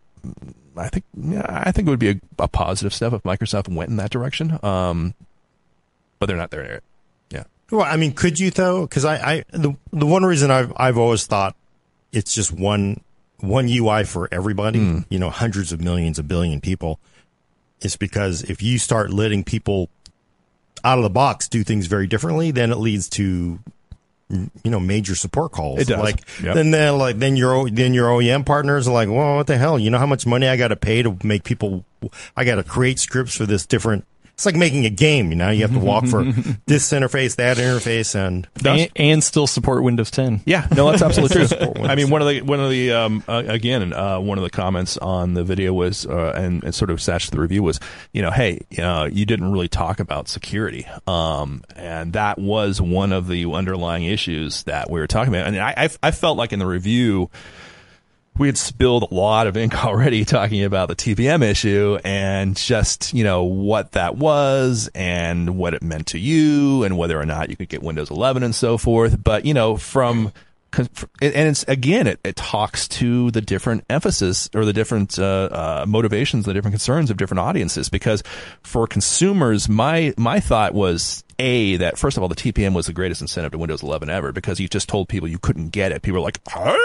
I 0.78 0.88
think, 0.88 1.04
yeah, 1.14 1.46
I 1.46 1.74
think 1.74 1.88
it 1.88 1.92
would 1.92 2.00
be 2.00 2.12
a, 2.12 2.22
a 2.40 2.48
positive 2.48 2.94
step 2.94 3.12
if 3.12 3.24
Microsoft 3.24 3.68
went 3.68 3.90
in 3.90 3.98
that 3.98 4.12
direction. 4.12 4.58
Um, 4.64 5.14
but 6.20 6.28
they're 6.28 6.38
not 6.38 6.52
there 6.52 6.64
yet. 6.72 6.84
Yeah. 7.30 7.44
Well, 7.70 7.86
I 7.86 7.98
mean, 7.98 8.14
could 8.14 8.40
you 8.40 8.50
though? 8.52 8.84
Because 8.84 9.04
I, 9.04 9.16
I, 9.16 9.44
the 9.50 9.76
the 9.92 10.06
one 10.06 10.24
reason 10.24 10.52
I've 10.52 10.72
I've 10.78 10.98
always 10.98 11.26
thought 11.26 11.56
it's 12.14 12.34
just 12.34 12.52
one 12.52 13.02
one 13.40 13.68
UI 13.68 14.04
for 14.04 14.30
everybody. 14.32 14.80
You 15.10 15.20
know, 15.20 15.32
hundreds 15.32 15.74
of 15.74 15.82
millions, 15.82 16.20
a 16.20 16.24
billion 16.24 16.62
people. 16.62 17.00
Is 17.82 17.96
because 17.96 18.44
if 18.44 18.62
you 18.62 18.78
start 18.78 19.12
letting 19.12 19.44
people 19.44 19.90
out 20.84 20.98
of 20.98 21.04
the 21.04 21.10
box 21.10 21.48
do 21.48 21.64
things 21.64 21.88
very 21.88 22.08
differently, 22.08 22.52
then 22.52 22.72
it 22.72 22.78
leads 22.78 23.10
to 23.10 23.60
you 24.30 24.50
know 24.72 24.80
major 24.80 25.16
support 25.16 25.52
calls. 25.52 25.80
It 25.82 25.88
does. 25.88 26.00
Like 26.00 26.22
Yep. 26.42 26.56
then 26.56 26.72
then 26.72 26.98
like 26.98 27.18
then 27.20 27.36
your 27.36 27.70
then 27.70 27.94
your 27.94 28.08
OEM 28.10 28.46
partners 28.46 28.88
are 28.88 28.94
like, 28.94 29.10
well, 29.10 29.36
what 29.36 29.48
the 29.48 29.58
hell? 29.58 29.78
You 29.78 29.90
know 29.90 29.98
how 29.98 30.06
much 30.06 30.26
money 30.26 30.48
I 30.48 30.58
got 30.58 30.70
to 30.70 30.76
pay 30.76 31.04
to 31.04 31.18
make 31.24 31.44
people? 31.44 31.86
I 32.36 32.46
got 32.46 32.56
to 32.56 32.64
create 32.64 33.00
scripts 33.00 33.36
for 33.36 33.46
this 33.46 33.66
different. 33.66 34.06
It's 34.42 34.46
like 34.48 34.56
making 34.56 34.88
a 34.88 34.90
game. 34.90 35.30
You 35.30 35.36
know, 35.36 35.52
you 35.52 35.62
have 35.62 35.74
to 35.74 35.78
walk 35.78 36.08
for 36.08 36.24
this 36.66 36.92
interface, 36.92 37.36
that 37.36 37.58
interface, 37.58 38.16
and 38.16 38.48
and, 38.66 38.90
and 38.96 39.24
still 39.24 39.46
support 39.46 39.84
Windows 39.84 40.10
10. 40.10 40.42
Yeah, 40.46 40.68
no, 40.76 40.90
that's 40.90 41.04
absolutely 41.04 41.46
true. 41.46 41.74
I 41.84 41.94
mean, 41.94 42.10
one 42.10 42.24
of 42.24 42.28
the 42.28 42.42
one 42.42 42.60
of 42.60 42.72
the 42.72 42.92
um, 42.92 43.24
uh, 43.28 43.44
again, 43.46 43.94
uh, 43.94 44.20
one 44.20 44.40
of 44.40 44.44
the 44.44 44.50
comments 44.50 44.98
on 44.98 45.36
the 45.36 45.44
video 45.44 45.74
was, 45.74 46.08
uh, 46.08 46.34
and, 46.36 46.64
and 46.64 46.74
sort 46.74 46.90
of 46.90 46.98
attached 46.98 47.26
to 47.26 47.36
the 47.36 47.40
review 47.40 47.62
was, 47.62 47.80
you 48.14 48.24
know, 48.24 48.32
hey, 48.32 48.66
you 48.72 48.82
you 49.12 49.28
didn't 49.28 49.52
really 49.52 49.68
talk 49.68 50.00
about 50.00 50.28
security, 50.28 50.88
um, 51.06 51.62
and 51.76 52.14
that 52.14 52.40
was 52.40 52.82
one 52.82 53.12
of 53.12 53.28
the 53.28 53.46
underlying 53.46 54.06
issues 54.06 54.64
that 54.64 54.90
we 54.90 55.00
were 55.00 55.06
talking 55.06 55.36
about. 55.36 55.46
And 55.46 55.60
I, 55.60 55.74
I, 55.78 55.90
I 56.02 56.10
felt 56.10 56.36
like 56.36 56.52
in 56.52 56.58
the 56.58 56.66
review. 56.66 57.30
We 58.38 58.48
had 58.48 58.58
spilled 58.58 59.12
a 59.12 59.14
lot 59.14 59.48
of 59.48 59.58
ink 59.58 59.84
already 59.86 60.26
talking 60.26 60.64
about 60.64 60.88
the 60.88 60.96
TPM 60.96 61.44
issue 61.44 62.00
and 62.04 62.56
just, 62.56 63.14
you 63.14 63.24
know, 63.24 63.44
what 63.44 63.92
that 63.94 64.18
was 64.18 64.90
and 64.96 65.58
what 65.58 65.74
it 65.74 65.84
meant 65.84 66.08
to 66.08 66.20
you 66.20 66.84
and 66.84 66.98
whether 66.98 67.20
or 67.20 67.26
not 67.26 67.50
you 67.50 67.56
could 67.56 67.70
get 67.70 67.84
Windows 67.84 68.10
11 68.10 68.44
and 68.44 68.56
so 68.56 68.78
forth. 68.78 69.22
But, 69.22 69.46
you 69.46 69.54
know, 69.54 69.78
from, 69.78 70.32
and 70.74 71.50
it's 71.50 71.64
again, 71.68 72.08
it, 72.08 72.20
it 72.24 72.36
talks 72.36 72.88
to 72.88 73.30
the 73.32 73.42
different 73.42 73.84
emphasis 73.90 74.50
or 74.54 74.64
the 74.64 74.74
different 74.74 75.20
uh, 75.20 75.50
uh, 75.52 75.86
motivations, 75.88 76.46
the 76.46 76.54
different 76.54 76.74
concerns 76.74 77.10
of 77.10 77.18
different 77.18 77.40
audiences. 77.40 77.90
Because 77.90 78.24
for 78.64 78.88
consumers, 78.88 79.68
my 79.68 80.14
my 80.18 80.40
thought 80.40 80.74
was 80.74 81.24
a 81.40 81.76
that 81.78 81.98
first 81.98 82.16
of 82.16 82.24
all, 82.24 82.30
the 82.30 82.36
TPM 82.36 82.74
was 82.74 82.86
the 82.86 82.94
greatest 82.94 83.22
incentive 83.22 83.52
to 83.52 83.58
Windows 83.58 83.84
11 83.84 84.10
ever 84.10 84.32
because 84.32 84.60
you 84.60 84.68
just 84.70 84.88
told 84.88 85.10
people 85.10 85.28
you 85.28 85.40
couldn't 85.40 85.70
get 85.70 85.92
it. 85.92 86.02
People 86.04 86.22
were 86.22 86.26
like, 86.26 86.40
huh? 86.48 86.78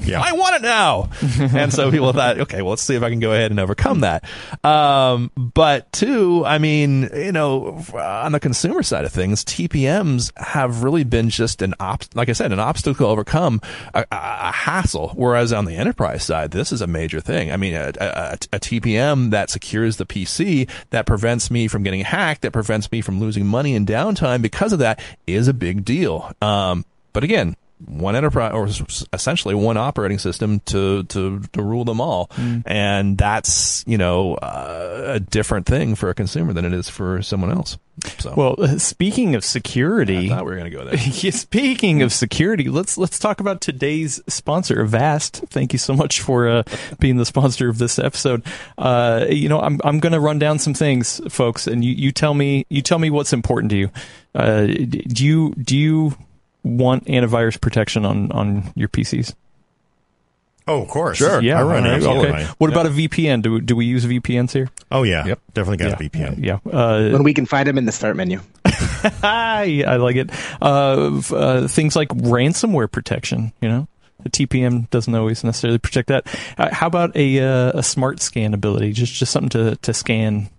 Yeah. 0.00 0.20
I 0.20 0.32
want 0.32 0.56
it 0.56 0.62
now. 0.62 1.10
and 1.38 1.72
so 1.72 1.90
people 1.90 2.12
thought, 2.12 2.40
okay, 2.40 2.62
well, 2.62 2.70
let's 2.70 2.82
see 2.82 2.94
if 2.94 3.02
I 3.02 3.10
can 3.10 3.20
go 3.20 3.32
ahead 3.32 3.50
and 3.50 3.60
overcome 3.60 4.00
that. 4.00 4.24
Um, 4.64 5.30
but 5.36 5.90
two, 5.92 6.44
I 6.44 6.58
mean, 6.58 7.08
you 7.14 7.32
know, 7.32 7.84
on 7.94 8.32
the 8.32 8.40
consumer 8.40 8.82
side 8.82 9.04
of 9.04 9.12
things, 9.12 9.44
TPMs 9.44 10.36
have 10.38 10.82
really 10.82 11.04
been 11.04 11.30
just 11.30 11.62
an 11.62 11.74
op, 11.80 12.04
like 12.14 12.28
I 12.28 12.32
said, 12.32 12.52
an 12.52 12.60
obstacle 12.60 13.06
to 13.06 13.06
overcome, 13.06 13.60
a, 13.94 14.00
a, 14.00 14.06
a 14.10 14.52
hassle. 14.52 15.10
Whereas 15.14 15.52
on 15.52 15.64
the 15.64 15.76
enterprise 15.76 16.24
side, 16.24 16.50
this 16.50 16.72
is 16.72 16.80
a 16.80 16.86
major 16.86 17.20
thing. 17.20 17.52
I 17.52 17.56
mean, 17.56 17.74
a, 17.74 17.92
a, 18.00 18.32
a 18.52 18.58
TPM 18.58 19.30
that 19.30 19.50
secures 19.50 19.96
the 19.96 20.06
PC, 20.06 20.70
that 20.90 21.06
prevents 21.06 21.50
me 21.50 21.68
from 21.68 21.82
getting 21.82 22.00
hacked, 22.00 22.42
that 22.42 22.52
prevents 22.52 22.90
me 22.90 23.00
from 23.00 23.20
losing 23.20 23.46
money 23.46 23.74
and 23.74 23.86
downtime 23.86 24.42
because 24.42 24.72
of 24.72 24.78
that 24.78 25.00
is 25.26 25.48
a 25.48 25.54
big 25.54 25.84
deal. 25.84 26.32
Um, 26.40 26.84
but 27.12 27.24
again, 27.24 27.56
one 27.86 28.16
enterprise 28.16 28.52
or 28.52 28.68
essentially 29.12 29.54
one 29.54 29.76
operating 29.76 30.18
system 30.18 30.60
to 30.60 31.04
to, 31.04 31.40
to 31.52 31.62
rule 31.62 31.84
them 31.84 32.00
all, 32.00 32.30
and 32.66 33.16
that's 33.16 33.84
you 33.86 33.98
know 33.98 34.34
uh, 34.34 35.02
a 35.06 35.20
different 35.20 35.66
thing 35.66 35.94
for 35.94 36.10
a 36.10 36.14
consumer 36.14 36.52
than 36.52 36.64
it 36.64 36.72
is 36.72 36.88
for 36.88 37.22
someone 37.22 37.50
else. 37.50 37.78
So 38.18 38.34
Well, 38.36 38.78
speaking 38.78 39.34
of 39.34 39.42
I 39.42 39.46
security, 39.46 40.28
thought 40.28 40.44
we 40.44 40.52
were 40.52 40.58
going 40.58 40.70
to 40.70 40.76
go 40.76 40.84
there. 40.84 40.98
Speaking 41.32 42.02
of 42.02 42.12
security, 42.12 42.68
let's 42.68 42.96
let's 42.98 43.18
talk 43.18 43.40
about 43.40 43.60
today's 43.60 44.20
sponsor, 44.28 44.80
Avast 44.80 45.44
Thank 45.50 45.72
you 45.72 45.78
so 45.78 45.94
much 45.94 46.20
for 46.20 46.48
uh, 46.48 46.62
being 46.98 47.16
the 47.16 47.24
sponsor 47.24 47.68
of 47.68 47.78
this 47.78 47.98
episode. 47.98 48.44
Uh, 48.76 49.26
you 49.28 49.48
know, 49.48 49.60
I'm 49.60 49.80
I'm 49.84 50.00
going 50.00 50.12
to 50.12 50.20
run 50.20 50.38
down 50.38 50.58
some 50.58 50.74
things, 50.74 51.20
folks, 51.28 51.66
and 51.66 51.84
you, 51.84 51.92
you 51.92 52.12
tell 52.12 52.34
me 52.34 52.66
you 52.68 52.82
tell 52.82 52.98
me 52.98 53.10
what's 53.10 53.32
important 53.32 53.70
to 53.70 53.76
you. 53.76 53.90
Uh, 54.34 54.66
do 54.66 55.24
you 55.24 55.54
do 55.54 55.76
you 55.76 56.16
want 56.68 57.06
antivirus 57.06 57.60
protection 57.60 58.04
on 58.04 58.30
on 58.32 58.72
your 58.74 58.88
PCs? 58.88 59.34
Oh, 60.66 60.82
of 60.82 60.88
course. 60.88 61.16
Sure. 61.16 61.40
Yeah. 61.42 61.58
I 61.60 61.62
run 61.62 61.84
all 61.84 61.90
right, 61.90 61.92
absolutely. 61.96 62.28
okay. 62.28 62.44
What 62.58 62.70
about 62.70 62.84
a 62.84 62.90
VPN? 62.90 63.40
Do 63.40 63.58
do 63.60 63.74
we 63.74 63.86
use 63.86 64.04
VPNs 64.04 64.52
here? 64.52 64.68
Oh 64.90 65.02
yeah. 65.02 65.24
Yep. 65.26 65.40
Definitely 65.54 65.84
got 65.84 65.98
a 66.00 66.04
VPN. 66.04 66.44
Yeah. 66.44 66.58
Uh, 66.70 67.08
When 67.10 67.22
we 67.22 67.32
can 67.32 67.46
find 67.46 67.66
them 67.66 67.78
in 67.78 67.86
the 67.86 67.92
start 67.92 68.16
menu. 68.16 68.40
I, 69.22 69.82
I 69.86 69.96
like 69.96 70.16
it. 70.16 70.30
Uh, 70.60 71.16
f- 71.18 71.32
uh, 71.32 71.68
things 71.68 71.96
like 71.96 72.08
ransomware 72.10 72.90
protection, 72.90 73.52
you 73.62 73.68
know, 73.68 73.88
the 74.22 74.28
TPM 74.30 74.90
doesn't 74.90 75.14
always 75.14 75.42
necessarily 75.42 75.78
protect 75.78 76.08
that. 76.08 76.26
Uh, 76.58 76.68
how 76.74 76.86
about 76.86 77.16
a 77.16 77.40
uh, 77.40 77.78
a 77.78 77.82
smart 77.82 78.20
scan 78.20 78.52
ability? 78.52 78.92
Just 78.92 79.14
just 79.14 79.32
something 79.32 79.48
to 79.50 79.76
to 79.76 79.94
scan, 79.94 80.50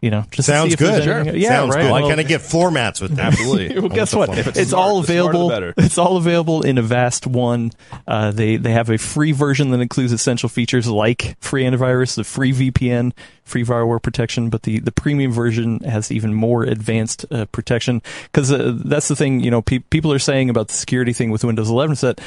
you 0.00 0.10
know. 0.10 0.24
Just 0.30 0.46
Sounds 0.46 0.70
see 0.70 0.72
if 0.74 0.78
there's 0.78 1.04
good. 1.04 1.08
anything- 1.16 1.40
Yeah, 1.42 1.48
Sounds 1.50 1.74
right. 1.74 1.82
good. 1.82 1.92
Well, 1.92 2.04
I 2.04 2.08
kind 2.08 2.20
of 2.20 2.28
get 2.28 2.40
formats 2.40 3.00
with 3.00 3.16
that. 3.16 3.32
Absolutely. 3.34 3.78
well, 3.80 3.88
guess 3.88 4.14
what? 4.14 4.36
It's, 4.36 4.48
it's 4.58 4.70
smart, 4.70 4.86
all 4.88 5.00
the 5.02 5.06
the 5.06 5.12
available. 5.12 5.72
It's 5.76 5.98
all 5.98 6.16
available 6.16 6.62
in 6.62 6.78
Avast 6.78 7.26
One. 7.26 7.72
Uh, 8.06 8.30
they 8.30 8.56
they 8.56 8.72
have 8.72 8.88
a 8.90 8.98
free 8.98 9.32
version 9.32 9.70
that 9.70 9.80
includes 9.80 10.12
essential 10.12 10.48
features 10.48 10.86
like 10.86 11.36
free 11.40 11.64
antivirus, 11.64 12.16
the 12.16 12.24
free 12.24 12.52
VPN, 12.52 13.12
free 13.44 13.64
firewall 13.64 13.98
protection. 13.98 14.50
But 14.50 14.62
the 14.62 14.78
the 14.80 14.92
premium 14.92 15.32
version 15.32 15.80
has 15.80 16.10
even 16.10 16.32
more 16.34 16.62
advanced 16.64 17.26
uh, 17.30 17.46
protection 17.46 18.02
because 18.24 18.50
uh, 18.52 18.76
that's 18.84 19.08
the 19.08 19.16
thing. 19.16 19.40
You 19.40 19.50
know, 19.50 19.62
pe- 19.62 19.78
people 19.80 20.12
are 20.12 20.18
saying 20.18 20.50
about 20.50 20.68
the 20.68 20.74
security 20.74 21.12
thing 21.12 21.30
with 21.30 21.44
Windows 21.44 21.68
11 21.70 21.92
is 21.94 22.00
that. 22.02 22.20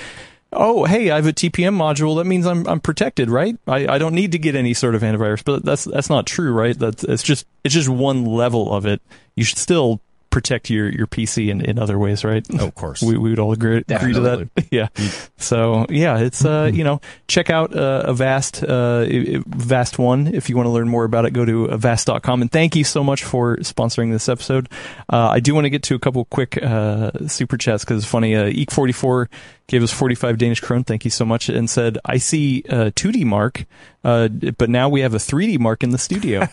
Oh, 0.56 0.86
hey, 0.86 1.12
I 1.12 1.16
have 1.18 1.28
a 1.28 1.34
TPM 1.34 1.76
module. 1.76 2.18
That 2.18 2.26
means 2.26 2.46
I'm 2.46 2.68
I'm 2.68 2.80
protected, 2.80 3.30
right? 3.30 3.58
I, 3.68 3.88
I 3.88 3.98
don't 3.98 4.14
need 4.16 4.32
to 4.34 4.40
get 4.40 4.56
any 4.56 4.74
sort 4.74 4.96
of 4.96 5.02
antivirus, 5.02 5.44
but 5.44 5.64
that's 5.66 5.84
that's 5.86 6.10
not 6.10 6.26
true, 6.26 6.52
right? 6.52 6.78
That's 6.78 7.04
it's 7.04 7.24
just 7.24 7.46
it's 7.64 7.74
just 7.74 7.90
one 7.90 8.26
level 8.26 8.74
of 8.74 8.86
it. 8.86 9.02
You 9.36 9.44
should 9.44 9.58
still 9.58 10.02
protect 10.30 10.68
your, 10.68 10.90
your 10.90 11.06
PC 11.06 11.50
in, 11.50 11.62
in 11.62 11.78
other 11.78 12.00
ways, 12.00 12.24
right? 12.24 12.44
Oh, 12.60 12.66
of 12.66 12.74
course. 12.74 13.04
We, 13.08 13.16
we 13.20 13.30
would 13.30 13.38
all 13.38 13.52
agree, 13.54 13.84
agree 13.88 14.14
to 14.14 14.20
that. 14.22 14.50
yeah. 14.72 14.88
So 15.38 15.86
yeah, 15.90 16.18
it's 16.18 16.44
uh 16.44 16.72
you 16.74 16.84
know 16.84 17.02
check 17.28 17.52
out 17.52 17.76
uh, 17.76 18.06
Avast 18.08 18.64
uh 18.64 19.06
i- 19.08 19.44
One 19.98 20.28
if 20.34 20.50
you 20.50 20.56
want 20.56 20.66
to 20.66 20.72
learn 20.72 20.88
more 20.90 21.04
about 21.04 21.26
it. 21.26 21.34
Go 21.34 21.46
to 21.46 21.70
avast.com 21.72 22.42
and 22.42 22.52
thank 22.52 22.76
you 22.76 22.84
so 22.84 23.04
much 23.04 23.24
for 23.24 23.58
sponsoring 23.58 24.12
this 24.12 24.28
episode. 24.28 24.70
Uh, 25.08 25.28
I 25.30 25.40
do 25.40 25.54
want 25.54 25.66
to 25.66 25.70
get 25.70 25.84
to 25.84 25.96
a 25.96 26.00
couple 26.00 26.26
quick 26.26 26.58
uh, 26.62 27.12
super 27.28 27.56
chats 27.58 27.86
because 27.86 28.02
it's 28.04 28.12
funny. 28.12 28.36
Uh, 28.36 28.46
Eek44 28.46 29.28
gave 29.74 29.84
us 29.84 29.92
45 29.92 30.38
Danish 30.38 30.60
krone. 30.62 30.84
Thank 30.84 31.04
you 31.04 31.12
so 31.12 31.26
much 31.26 31.50
and 31.50 31.70
said 31.70 31.98
I 32.06 32.18
see 32.18 32.64
uh, 32.70 32.92
2D 32.96 33.26
mark, 33.26 33.66
uh, 34.04 34.28
but 34.30 34.70
now 34.70 34.88
we 34.88 35.02
have 35.02 35.14
a 35.14 35.18
3D 35.18 35.60
mark 35.60 35.84
in 35.84 35.90
the 35.90 35.98
studio. 35.98 36.42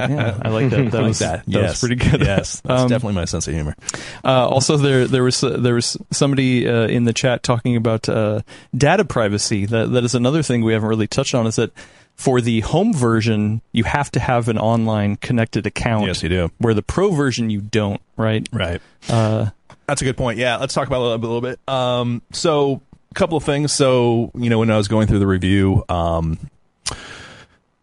yeah, 0.00 0.38
I 0.42 0.48
like 0.48 0.70
that. 0.70 0.90
That 0.90 1.02
was 1.10 1.20
that. 1.20 1.44
that 1.44 1.50
yes. 1.50 1.70
was 1.70 1.80
pretty 1.88 1.94
good. 2.10 2.20
Yes, 2.26 2.60
that's 2.60 2.82
Um, 2.82 2.88
definitely 2.88 3.14
my 3.14 3.24
sense 3.24 3.46
of 3.48 3.54
humor. 3.54 3.76
uh, 4.24 4.48
also, 4.48 4.76
there 4.76 5.06
there 5.06 5.22
was 5.22 5.40
there 5.40 5.74
was 5.74 5.96
somebody 6.10 6.68
uh, 6.68 6.86
in 6.88 7.04
the 7.04 7.12
chat 7.12 7.42
talking 7.42 7.76
about 7.76 8.08
uh, 8.08 8.40
data 8.76 9.04
privacy. 9.04 9.64
That 9.66 9.92
that 9.92 10.04
is 10.04 10.14
another 10.14 10.42
thing 10.42 10.62
we 10.62 10.72
haven't 10.72 10.88
really 10.88 11.06
touched 11.06 11.34
on. 11.34 11.46
Is 11.46 11.56
that 11.56 11.70
for 12.16 12.40
the 12.40 12.60
home 12.60 12.92
version, 12.94 13.60
you 13.72 13.84
have 13.84 14.10
to 14.12 14.20
have 14.20 14.48
an 14.48 14.58
online 14.58 15.16
connected 15.16 15.66
account. 15.66 16.06
Yes, 16.06 16.22
you 16.22 16.28
do. 16.28 16.50
Where 16.58 16.74
the 16.74 16.82
pro 16.82 17.10
version, 17.12 17.48
you 17.50 17.60
don't. 17.60 18.00
Right. 18.16 18.48
Right. 18.52 18.80
Uh, 19.08 19.50
That's 19.86 20.02
a 20.02 20.04
good 20.04 20.16
point. 20.16 20.38
Yeah, 20.38 20.56
let's 20.56 20.74
talk 20.74 20.88
about 20.88 21.02
it 21.02 21.24
a 21.24 21.26
little, 21.26 21.40
bit. 21.40 21.60
Um, 21.68 22.22
so, 22.32 22.82
a 23.10 23.14
couple 23.14 23.36
of 23.36 23.44
things. 23.44 23.72
So, 23.72 24.32
you 24.34 24.50
know, 24.50 24.58
when 24.58 24.70
I 24.70 24.76
was 24.76 24.88
going 24.88 25.06
through 25.06 25.20
the 25.20 25.26
review, 25.26 25.84
um, 25.88 26.38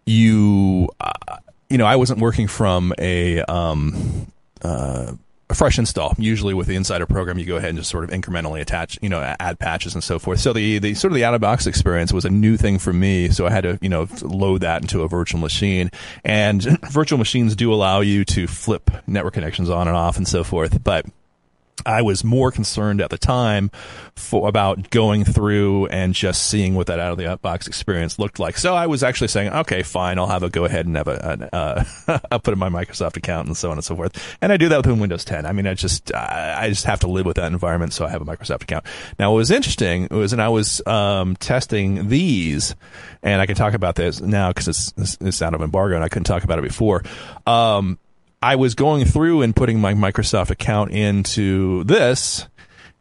you, 0.06 0.90
uh, 1.00 1.38
you 1.70 1.78
know, 1.78 1.86
I 1.86 1.96
wasn't 1.96 2.20
working 2.20 2.48
from 2.48 2.94
a, 3.00 3.42
um, 3.44 4.28
uh, 4.62 5.14
a 5.50 5.56
fresh 5.56 5.80
install. 5.80 6.14
Usually 6.18 6.54
with 6.54 6.68
the 6.68 6.76
Insider 6.76 7.06
program, 7.06 7.38
you 7.38 7.46
go 7.46 7.56
ahead 7.56 7.70
and 7.70 7.78
just 7.78 7.90
sort 7.90 8.04
of 8.04 8.10
incrementally 8.10 8.60
attach, 8.60 9.00
you 9.02 9.10
know, 9.10 9.22
add 9.40 9.60
patches 9.60 9.94
and 9.94 10.04
so 10.04 10.20
forth. 10.20 10.40
So 10.40 10.52
the, 10.52 10.80
the 10.80 10.94
sort 10.96 11.12
of 11.12 11.16
the 11.16 11.24
out 11.24 11.34
of 11.34 11.42
box 11.42 11.68
experience 11.68 12.12
was 12.12 12.26
a 12.26 12.30
new 12.30 12.58
thing 12.58 12.80
for 12.80 12.92
me. 12.92 13.30
So 13.30 13.46
I 13.46 13.52
had 13.52 13.62
to, 13.62 13.80
you 13.82 13.90
know, 13.90 14.08
load 14.22 14.62
that 14.62 14.82
into 14.82 15.04
a 15.04 15.08
virtual 15.08 15.40
machine. 15.40 15.90
And 16.26 16.62
virtual 16.90 17.18
machines 17.18 17.56
do 17.56 17.74
allow 17.74 18.02
you 18.02 18.26
to 18.26 18.48
flip 18.48 18.92
network 19.08 19.36
connections 19.36 19.70
on 19.70 19.88
and 19.88 19.96
off 19.96 20.18
and 20.18 20.28
so 20.28 20.44
forth. 20.44 20.84
But 20.84 21.06
I 21.86 22.02
was 22.02 22.24
more 22.24 22.52
concerned 22.52 23.02
at 23.02 23.10
the 23.10 23.18
time 23.18 23.72
for 24.16 24.48
about 24.48 24.90
going 24.90 25.26
through 25.26 25.88
and 25.88 26.14
just 26.14 26.48
seeing 26.48 26.76
what 26.76 26.88
that 26.88 27.00
out 27.00 27.12
of 27.14 27.18
the 27.18 27.38
box 27.38 27.68
experience 27.68 28.20
looked 28.20 28.40
like. 28.40 28.58
So 28.58 28.76
I 28.76 28.88
was 28.88 29.04
actually 29.04 29.28
saying, 29.30 29.52
okay, 29.52 29.84
fine, 29.84 30.20
I'll 30.20 30.28
have 30.28 30.44
a 30.44 30.50
go 30.50 30.66
ahead 30.66 30.86
and 30.86 30.96
have 30.96 31.08
a, 31.08 31.50
uh, 31.54 32.20
I'll 32.32 32.40
put 32.40 32.54
in 32.54 32.60
my 32.60 32.70
Microsoft 32.70 33.18
account 33.18 33.48
and 33.48 33.58
so 33.58 33.72
on 33.72 33.78
and 33.78 33.84
so 33.84 33.96
forth. 33.96 34.38
And 34.42 34.52
I 34.54 34.58
do 34.58 34.70
that 34.70 34.86
with 34.86 35.00
Windows 35.00 35.26
10. 35.26 35.46
I 35.46 35.52
mean, 35.52 35.68
I 35.68 35.74
just, 35.74 36.14
I 36.14 36.70
just 36.70 36.86
have 36.86 37.02
to 37.02 37.08
live 37.08 37.26
with 37.26 37.38
that 37.38 37.52
environment. 37.52 37.94
So 37.94 38.06
I 38.06 38.10
have 38.10 38.22
a 38.22 38.26
Microsoft 38.26 38.64
account. 38.64 38.86
Now, 39.20 39.32
what 39.32 39.38
was 39.38 39.52
interesting 39.52 40.08
was, 40.12 40.32
and 40.32 40.42
I 40.42 40.50
was, 40.50 40.86
um, 40.88 41.36
testing 41.38 42.08
these 42.08 42.76
and 43.24 43.42
I 43.42 43.46
can 43.46 43.56
talk 43.56 43.74
about 43.74 43.96
this 43.96 44.22
now 44.22 44.50
because 44.50 44.68
it's, 44.68 45.18
it's 45.20 45.42
out 45.42 45.54
of 45.54 45.62
embargo 45.62 45.96
and 45.96 46.04
I 46.04 46.10
couldn't 46.10 46.26
talk 46.26 46.44
about 46.44 46.60
it 46.60 46.64
before. 46.64 47.04
Um, 47.48 47.98
I 48.44 48.58
was 48.58 48.76
going 48.76 49.06
through 49.06 49.42
and 49.42 49.56
putting 49.56 49.80
my 49.80 49.94
Microsoft 49.94 50.50
account 50.50 50.92
into 50.92 51.86
this, 51.86 52.46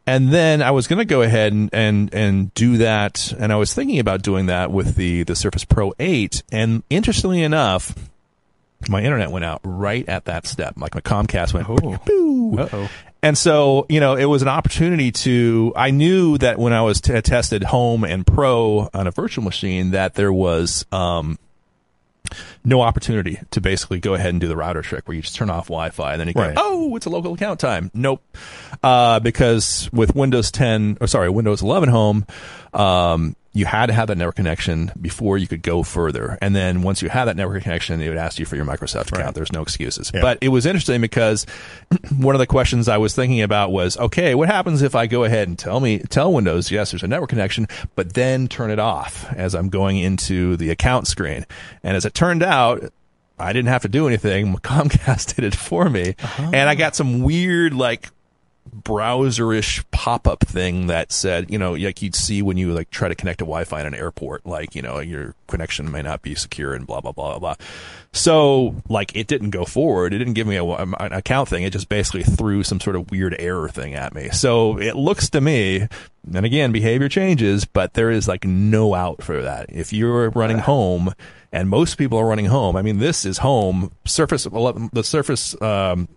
and 0.07 0.29
then 0.29 0.61
I 0.61 0.71
was 0.71 0.87
going 0.87 0.99
to 0.99 1.05
go 1.05 1.21
ahead 1.21 1.51
and, 1.51 1.69
and 1.73 2.13
and 2.13 2.53
do 2.53 2.77
that, 2.77 3.33
and 3.37 3.51
I 3.51 3.57
was 3.57 3.73
thinking 3.73 3.99
about 3.99 4.21
doing 4.21 4.45
that 4.45 4.71
with 4.71 4.95
the 4.95 5.23
the 5.23 5.35
Surface 5.35 5.65
Pro 5.65 5.93
8. 5.99 6.43
And 6.53 6.83
interestingly 6.89 7.43
enough, 7.43 7.93
my 8.87 9.01
internet 9.03 9.31
went 9.31 9.43
out 9.43 9.59
right 9.65 10.07
at 10.07 10.23
that 10.25 10.47
step. 10.47 10.75
Like 10.77 10.95
my 10.95 11.01
Comcast 11.01 11.53
went. 11.53 11.67
Uh-oh. 11.69 12.89
And 13.21 13.37
so, 13.37 13.85
you 13.89 13.99
know, 13.99 14.15
it 14.15 14.25
was 14.25 14.43
an 14.43 14.47
opportunity 14.47 15.11
to. 15.11 15.73
I 15.75 15.91
knew 15.91 16.37
that 16.37 16.57
when 16.57 16.71
I 16.71 16.83
was 16.83 17.01
t- 17.01 17.19
tested 17.21 17.63
home 17.63 18.05
and 18.05 18.25
pro 18.25 18.89
on 18.93 19.07
a 19.07 19.11
virtual 19.11 19.43
machine, 19.43 19.91
that 19.91 20.15
there 20.15 20.31
was 20.31 20.85
um, 20.91 21.37
no 22.65 22.81
opportunity 22.81 23.39
to 23.51 23.61
basically 23.61 23.99
go 23.99 24.13
ahead 24.13 24.29
and 24.29 24.41
do 24.41 24.47
the 24.47 24.55
router 24.55 24.81
trick 24.81 25.07
where 25.07 25.15
you 25.15 25.21
just 25.21 25.35
turn 25.35 25.49
off 25.49 25.65
Wi-Fi 25.67 26.11
and 26.13 26.19
then 26.19 26.27
you 26.27 26.33
go, 26.33 26.41
Right. 26.41 26.53
oh, 26.57 26.95
it's 26.95 27.05
a 27.05 27.09
local 27.09 27.33
account 27.33 27.59
time. 27.59 27.91
Nope, 27.93 28.21
uh, 28.83 29.19
because 29.19 29.89
with 29.93 30.15
Windows 30.15 30.51
10, 30.51 30.97
or 31.01 31.07
sorry, 31.07 31.29
Windows 31.29 31.61
11 31.61 31.89
Home, 31.89 32.25
um, 32.73 33.35
you 33.53 33.65
had 33.65 33.85
to 33.85 33.93
have 33.93 34.07
that 34.07 34.17
network 34.17 34.35
connection 34.35 34.91
before 34.99 35.37
you 35.37 35.47
could 35.47 35.61
go 35.61 35.83
further. 35.83 36.39
And 36.41 36.55
then 36.55 36.81
once 36.81 37.03
you 37.03 37.09
had 37.09 37.25
that 37.25 37.35
network 37.35 37.61
connection, 37.61 38.01
it 38.01 38.09
would 38.09 38.17
ask 38.17 38.39
you 38.39 38.45
for 38.45 38.55
your 38.55 38.65
Microsoft 38.65 39.11
account. 39.11 39.35
There's 39.35 39.51
no 39.51 39.61
excuses. 39.61 40.11
Yeah. 40.13 40.21
But 40.21 40.39
it 40.41 40.49
was 40.49 40.65
interesting 40.65 41.01
because 41.01 41.45
one 42.17 42.33
of 42.33 42.39
the 42.39 42.47
questions 42.47 42.89
I 42.89 42.97
was 42.97 43.13
thinking 43.13 43.41
about 43.41 43.71
was, 43.71 43.95
okay, 43.97 44.33
what 44.33 44.49
happens 44.49 44.81
if 44.81 44.95
I 44.95 45.05
go 45.05 45.23
ahead 45.23 45.47
and 45.47 45.57
tell 45.57 45.79
me, 45.79 45.99
tell 45.99 46.33
Windows, 46.33 46.71
yes, 46.71 46.91
there's 46.91 47.03
a 47.03 47.07
network 47.07 47.29
connection, 47.29 47.67
but 47.95 48.15
then 48.15 48.47
turn 48.47 48.71
it 48.71 48.79
off 48.79 49.31
as 49.33 49.53
I'm 49.53 49.69
going 49.69 49.97
into 49.97 50.57
the 50.57 50.71
account 50.71 51.07
screen. 51.07 51.45
And 51.83 51.95
as 51.95 52.05
it 52.05 52.15
turned 52.15 52.41
out, 52.41 52.91
I 53.37 53.53
didn't 53.53 53.69
have 53.69 53.83
to 53.83 53.89
do 53.89 54.07
anything. 54.07 54.55
Comcast 54.57 55.35
did 55.35 55.45
it 55.45 55.55
for 55.55 55.89
me. 55.89 56.15
Uh-huh. 56.23 56.51
And 56.53 56.69
I 56.69 56.75
got 56.75 56.95
some 56.95 57.21
weird, 57.21 57.73
like, 57.73 58.09
browserish 58.73 59.83
pop-up 59.91 60.41
thing 60.41 60.87
that 60.87 61.11
said, 61.11 61.51
you 61.51 61.57
know, 61.57 61.73
like 61.73 62.01
you'd 62.01 62.15
see 62.15 62.41
when 62.41 62.57
you 62.57 62.73
like 62.73 62.89
try 62.89 63.07
to 63.07 63.15
connect 63.15 63.39
to 63.39 63.45
Wi-Fi 63.45 63.81
in 63.81 63.87
an 63.87 63.95
airport, 63.95 64.45
like, 64.45 64.75
you 64.75 64.81
know, 64.81 64.99
your 64.99 65.35
connection 65.47 65.91
may 65.91 66.01
not 66.01 66.21
be 66.21 66.35
secure 66.35 66.73
and 66.73 66.87
blah, 66.87 67.01
blah, 67.01 67.11
blah, 67.11 67.39
blah. 67.39 67.55
So, 68.11 68.75
like, 68.89 69.15
it 69.15 69.27
didn't 69.27 69.51
go 69.51 69.65
forward. 69.65 70.13
It 70.13 70.19
didn't 70.19 70.33
give 70.33 70.47
me 70.47 70.57
a, 70.57 70.63
an 70.63 71.13
account 71.13 71.49
thing. 71.49 71.63
It 71.63 71.73
just 71.73 71.89
basically 71.89 72.23
threw 72.23 72.63
some 72.63 72.79
sort 72.79 72.95
of 72.95 73.09
weird 73.11 73.35
error 73.39 73.69
thing 73.69 73.95
at 73.95 74.13
me. 74.13 74.29
So 74.29 74.79
it 74.79 74.95
looks 74.95 75.29
to 75.31 75.41
me, 75.41 75.87
and 76.33 76.45
again, 76.45 76.71
behavior 76.71 77.09
changes, 77.09 77.65
but 77.65 77.93
there 77.93 78.11
is 78.11 78.27
like 78.27 78.45
no 78.45 78.93
out 78.93 79.23
for 79.23 79.41
that. 79.41 79.67
If 79.69 79.93
you're 79.93 80.29
running 80.31 80.59
home, 80.59 81.13
and 81.51 81.69
most 81.69 81.99
people 81.99 82.17
are 82.17 82.25
running 82.25 82.47
home, 82.47 82.75
I 82.75 82.81
mean, 82.81 82.97
this 82.97 83.25
is 83.25 83.37
home. 83.37 83.91
Surface 84.05 84.45
the 84.45 85.03
Surface, 85.03 85.59
um, 85.61 86.07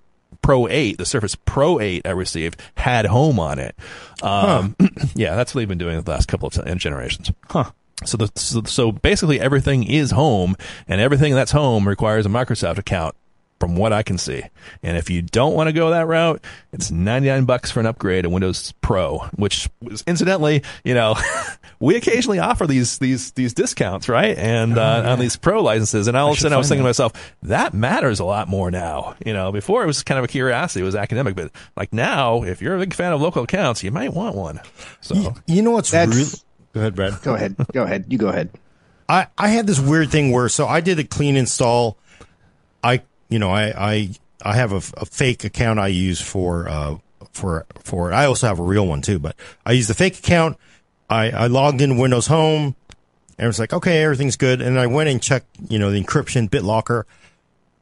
Pro 0.42 0.68
8, 0.68 0.98
the 0.98 1.06
Surface 1.06 1.34
Pro 1.34 1.80
8 1.80 2.06
I 2.06 2.10
received 2.10 2.60
had 2.76 3.06
home 3.06 3.38
on 3.38 3.58
it. 3.58 3.76
Um, 4.22 4.76
yeah, 5.14 5.36
that's 5.36 5.54
what 5.54 5.60
they've 5.60 5.68
been 5.68 5.78
doing 5.78 6.00
the 6.00 6.10
last 6.10 6.28
couple 6.28 6.48
of 6.48 6.78
generations. 6.78 7.30
Huh. 7.48 7.70
So, 8.04 8.18
the, 8.18 8.30
so 8.34 8.62
so 8.64 8.92
basically 8.92 9.40
everything 9.40 9.84
is 9.84 10.10
home, 10.10 10.54
and 10.86 11.00
everything 11.00 11.34
that's 11.34 11.52
home 11.52 11.88
requires 11.88 12.26
a 12.26 12.28
Microsoft 12.28 12.78
account. 12.78 13.16
From 13.58 13.76
what 13.76 13.92
I 13.92 14.02
can 14.02 14.18
see. 14.18 14.42
And 14.82 14.96
if 14.96 15.08
you 15.08 15.22
don't 15.22 15.54
want 15.54 15.68
to 15.68 15.72
go 15.72 15.90
that 15.90 16.06
route, 16.06 16.44
it's 16.72 16.90
99 16.90 17.44
bucks 17.46 17.70
for 17.70 17.80
an 17.80 17.86
upgrade 17.86 18.24
to 18.24 18.30
Windows 18.30 18.72
Pro, 18.82 19.18
which 19.36 19.68
was 19.80 20.04
incidentally, 20.06 20.62
you 20.84 20.94
know, 20.94 21.16
we 21.80 21.96
occasionally 21.96 22.38
offer 22.38 22.66
these, 22.66 22.98
these, 22.98 23.32
these 23.32 23.54
discounts, 23.54 24.08
right? 24.08 24.36
And, 24.36 24.76
uh, 24.76 25.04
on 25.06 25.18
these 25.18 25.36
pro 25.36 25.62
licenses. 25.62 26.06
And 26.06 26.16
all 26.16 26.30
of 26.32 26.36
a 26.36 26.40
sudden 26.40 26.54
I 26.54 26.58
was 26.58 26.68
thinking 26.68 26.82
to 26.82 26.88
myself, 26.88 27.12
that 27.44 27.72
matters 27.72 28.20
a 28.20 28.24
lot 28.24 28.48
more 28.48 28.70
now. 28.70 29.14
You 29.24 29.32
know, 29.32 29.52
before 29.52 29.82
it 29.82 29.86
was 29.86 30.02
kind 30.02 30.18
of 30.18 30.24
a 30.24 30.28
curiosity. 30.28 30.82
It 30.82 30.84
was 30.84 30.94
academic, 30.94 31.34
but 31.34 31.50
like 31.76 31.92
now, 31.92 32.42
if 32.42 32.60
you're 32.60 32.76
a 32.76 32.78
big 32.78 32.92
fan 32.92 33.12
of 33.12 33.22
local 33.22 33.42
accounts, 33.44 33.82
you 33.82 33.90
might 33.90 34.12
want 34.12 34.36
one. 34.36 34.60
So 35.00 35.14
You, 35.14 35.34
you 35.46 35.62
know 35.62 35.70
what's 35.70 35.90
That's- 35.90 36.14
really? 36.14 36.28
Go 36.74 36.80
ahead, 36.80 36.94
Brad. 36.94 37.22
Go 37.22 37.34
ahead. 37.34 37.56
Go 37.72 37.84
ahead. 37.84 38.04
You 38.08 38.18
go 38.18 38.28
ahead. 38.28 38.50
I, 39.08 39.28
I 39.38 39.48
had 39.48 39.66
this 39.66 39.80
weird 39.80 40.10
thing 40.10 40.30
where 40.30 40.50
so 40.50 40.66
I 40.66 40.82
did 40.82 40.98
a 40.98 41.04
clean 41.04 41.36
install. 41.36 41.96
I 42.84 43.00
you 43.28 43.38
know 43.38 43.50
I 43.50 43.92
I, 43.92 44.10
I 44.42 44.54
have 44.56 44.72
a, 44.72 45.00
a 45.00 45.06
fake 45.06 45.44
account 45.44 45.78
I 45.78 45.88
use 45.88 46.20
for 46.20 46.68
uh 46.68 46.98
for 47.32 47.66
for 47.82 48.12
I 48.12 48.26
also 48.26 48.46
have 48.46 48.58
a 48.58 48.62
real 48.62 48.86
one 48.86 49.02
too, 49.02 49.18
but 49.18 49.36
I 49.64 49.72
use 49.72 49.88
the 49.88 49.94
fake 49.94 50.18
account. 50.18 50.56
I 51.08 51.30
I 51.30 51.46
logged 51.46 51.80
in 51.80 51.98
Windows 51.98 52.26
Home 52.26 52.74
and 53.38 53.44
it 53.44 53.46
was 53.46 53.58
like 53.58 53.72
okay 53.72 54.02
everything's 54.02 54.36
good, 54.36 54.60
and 54.60 54.78
I 54.78 54.86
went 54.86 55.08
and 55.08 55.22
checked 55.22 55.48
you 55.68 55.78
know 55.78 55.90
the 55.90 56.02
encryption 56.02 56.48
BitLocker. 56.48 57.04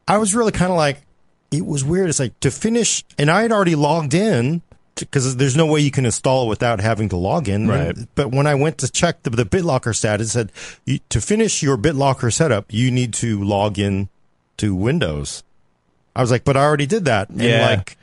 I 0.07 0.19
was 0.19 0.35
really 0.35 0.53
kind 0.53 0.71
of 0.71 0.77
like 0.77 1.03
it 1.51 1.65
was 1.65 1.85
weird. 1.85 2.09
It's 2.09 2.21
like 2.21 2.39
to 2.41 2.51
finish, 2.51 3.05
and 3.19 3.31
I 3.31 3.43
had 3.43 3.53
already 3.53 3.75
logged 3.75 4.15
in 4.15 4.63
because 4.97 5.37
there's 5.37 5.57
no 5.57 5.67
way 5.67 5.81
you 5.81 5.91
can 5.91 6.05
install 6.05 6.47
it 6.47 6.49
without 6.49 6.81
having 6.81 7.09
to 7.09 7.17
log 7.17 7.49
in. 7.49 7.69
Right. 7.69 7.97
But 8.15 8.31
when 8.31 8.47
I 8.47 8.55
went 8.55 8.79
to 8.79 8.91
check 8.91 9.23
the, 9.23 9.31
the 9.31 9.45
BitLocker 9.45 9.95
status, 9.95 10.35
it 10.37 10.51
said 10.87 11.01
to 11.09 11.21
finish 11.21 11.63
your 11.63 11.77
BitLocker 11.77 12.33
setup, 12.33 12.73
you 12.73 12.91
need 12.91 13.13
to 13.15 13.43
log 13.43 13.79
in 13.79 14.09
to 14.59 14.75
Windows. 14.75 15.43
I 16.17 16.21
was 16.21 16.31
like, 16.31 16.45
but 16.45 16.57
I 16.57 16.63
already 16.63 16.87
did 16.87 17.07
that. 17.07 17.29
And 17.31 17.41
Yeah. 17.41 17.67
like, 17.77 17.97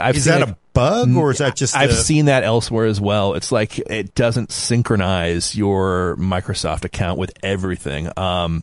I've 0.00 0.16
is 0.16 0.24
seen 0.24 0.32
that 0.34 0.42
it- 0.42 0.48
a 0.50 0.56
bug 0.72 1.14
or 1.16 1.30
is 1.32 1.38
that 1.38 1.56
just? 1.56 1.76
I've 1.76 1.90
a- 1.90 1.94
seen 1.94 2.26
that 2.26 2.44
elsewhere 2.44 2.86
as 2.86 3.00
well. 3.00 3.34
It's 3.34 3.50
like 3.52 3.78
it 3.78 4.14
doesn't 4.14 4.52
synchronize 4.52 5.54
your 5.56 6.16
Microsoft 6.18 6.84
account 6.84 7.18
with 7.18 7.32
everything. 7.42 8.08
Um, 8.16 8.62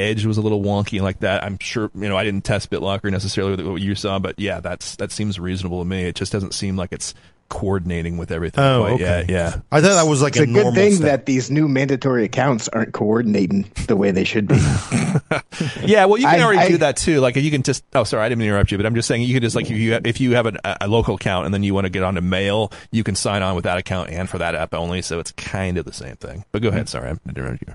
Edge 0.00 0.24
was 0.26 0.38
a 0.38 0.42
little 0.42 0.62
wonky 0.62 1.00
like 1.00 1.20
that. 1.20 1.44
I'm 1.44 1.58
sure, 1.60 1.90
you 1.94 2.08
know, 2.08 2.16
I 2.16 2.24
didn't 2.24 2.44
test 2.44 2.70
BitLocker 2.70 3.10
necessarily 3.10 3.56
with 3.56 3.66
what 3.66 3.80
you 3.82 3.94
saw, 3.94 4.18
but 4.18 4.38
yeah, 4.38 4.60
that's, 4.60 4.96
that 4.96 5.12
seems 5.12 5.38
reasonable 5.38 5.80
to 5.82 5.88
me. 5.88 6.04
It 6.04 6.14
just 6.14 6.32
doesn't 6.32 6.54
seem 6.54 6.76
like 6.76 6.92
it's 6.92 7.14
coordinating 7.48 8.16
with 8.16 8.30
everything 8.30 8.62
Oh, 8.62 8.82
quite 8.82 8.92
okay. 8.92 9.02
yet. 9.02 9.28
Yeah. 9.28 9.60
I 9.72 9.80
thought 9.80 9.94
that 9.94 10.08
was 10.08 10.22
like 10.22 10.34
It's 10.36 10.40
a, 10.40 10.42
a, 10.44 10.46
normal 10.46 10.70
good 10.72 10.78
thing 10.78 10.92
step. 10.94 11.04
that 11.06 11.26
these 11.26 11.50
new 11.50 11.66
mandatory 11.66 12.24
accounts 12.24 12.68
aren't 12.68 12.92
coordinating 12.92 13.68
the 13.88 13.96
way 13.96 14.12
they 14.12 14.22
should 14.24 14.46
be. 14.46 14.54
Yeah, 15.84 16.04
well, 16.06 16.18
you 16.18 16.26
can 16.26 16.40
I- 16.40 16.42
already 16.44 16.60
I- 16.60 16.68
do 16.68 16.78
that 16.78 16.96
too. 16.96 17.20
Like, 17.20 17.34
you 17.36 17.50
can 17.50 17.62
just. 17.62 17.84
Oh, 17.94 18.04
sorry, 18.04 18.24
I 18.24 18.28
didn't 18.28 18.38
mean 18.38 18.46
to 18.46 18.52
interrupt 18.54 18.70
you, 18.70 18.78
but 18.78 18.86
I'm 18.86 18.94
just 18.94 19.08
saying 19.08 19.22
you 19.22 19.34
can 19.34 19.42
just 19.42 19.56
like 19.56 19.68
if 19.70 19.76
you 19.76 19.98
if 20.04 20.20
you 20.20 20.34
have 20.36 20.46
an, 20.46 20.58
a 20.64 20.86
local 20.88 21.16
account 21.16 21.44
and 21.46 21.52
then 21.52 21.62
you 21.62 21.74
want 21.74 21.84
to 21.86 21.90
get 21.90 22.02
onto 22.02 22.20
Mail, 22.20 22.72
you 22.92 23.02
can 23.02 23.14
sign 23.16 23.42
on 23.42 23.54
with 23.56 23.64
that 23.64 23.76
account 23.78 24.10
and 24.10 24.28
for 24.28 24.38
that 24.38 24.54
app 24.54 24.72
only. 24.74 25.02
So 25.02 25.18
it's 25.18 25.32
kind 25.32 25.76
of 25.76 25.84
the 25.84 25.92
same 25.92 26.16
thing. 26.16 26.44
But 26.52 26.62
go 26.62 26.68
ahead. 26.68 26.86
Mm. 26.86 26.88
Sorry, 26.88 27.08
I 27.10 27.12
didn't 27.14 27.36
interrupt 27.38 27.62
you. 27.66 27.74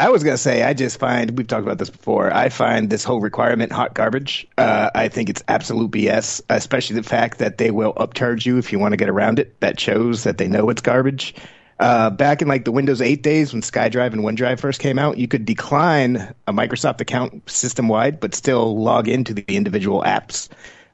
I 0.00 0.08
was 0.08 0.24
gonna 0.24 0.38
say, 0.38 0.62
I 0.62 0.72
just 0.72 0.98
find 0.98 1.36
we've 1.36 1.46
talked 1.46 1.62
about 1.62 1.76
this 1.76 1.90
before. 1.90 2.32
I 2.32 2.48
find 2.48 2.88
this 2.88 3.04
whole 3.04 3.20
requirement 3.20 3.70
hot 3.70 3.92
garbage. 3.92 4.48
Uh, 4.56 4.88
I 4.94 5.08
think 5.08 5.28
it's 5.28 5.44
absolute 5.46 5.90
BS, 5.90 6.40
especially 6.48 6.96
the 6.96 7.02
fact 7.02 7.36
that 7.36 7.58
they 7.58 7.70
will 7.70 7.92
upcharge 7.94 8.46
you 8.46 8.56
if 8.56 8.72
you 8.72 8.78
want 8.78 8.92
to 8.92 8.96
get 8.96 9.10
around 9.10 9.38
it. 9.38 9.60
That 9.60 9.78
shows 9.78 10.24
that 10.24 10.38
they 10.38 10.48
know 10.48 10.70
it's 10.70 10.80
garbage. 10.80 11.34
Uh, 11.80 12.08
back 12.08 12.40
in 12.40 12.48
like 12.48 12.64
the 12.64 12.72
Windows 12.72 13.02
8 13.02 13.22
days 13.22 13.52
when 13.52 13.60
SkyDrive 13.60 14.14
and 14.14 14.22
OneDrive 14.22 14.58
first 14.58 14.80
came 14.80 14.98
out, 14.98 15.18
you 15.18 15.28
could 15.28 15.44
decline 15.44 16.34
a 16.46 16.52
Microsoft 16.52 17.02
account 17.02 17.50
system 17.50 17.88
wide, 17.88 18.20
but 18.20 18.34
still 18.34 18.80
log 18.80 19.06
into 19.06 19.34
the 19.34 19.44
individual 19.48 20.02
apps. 20.02 20.48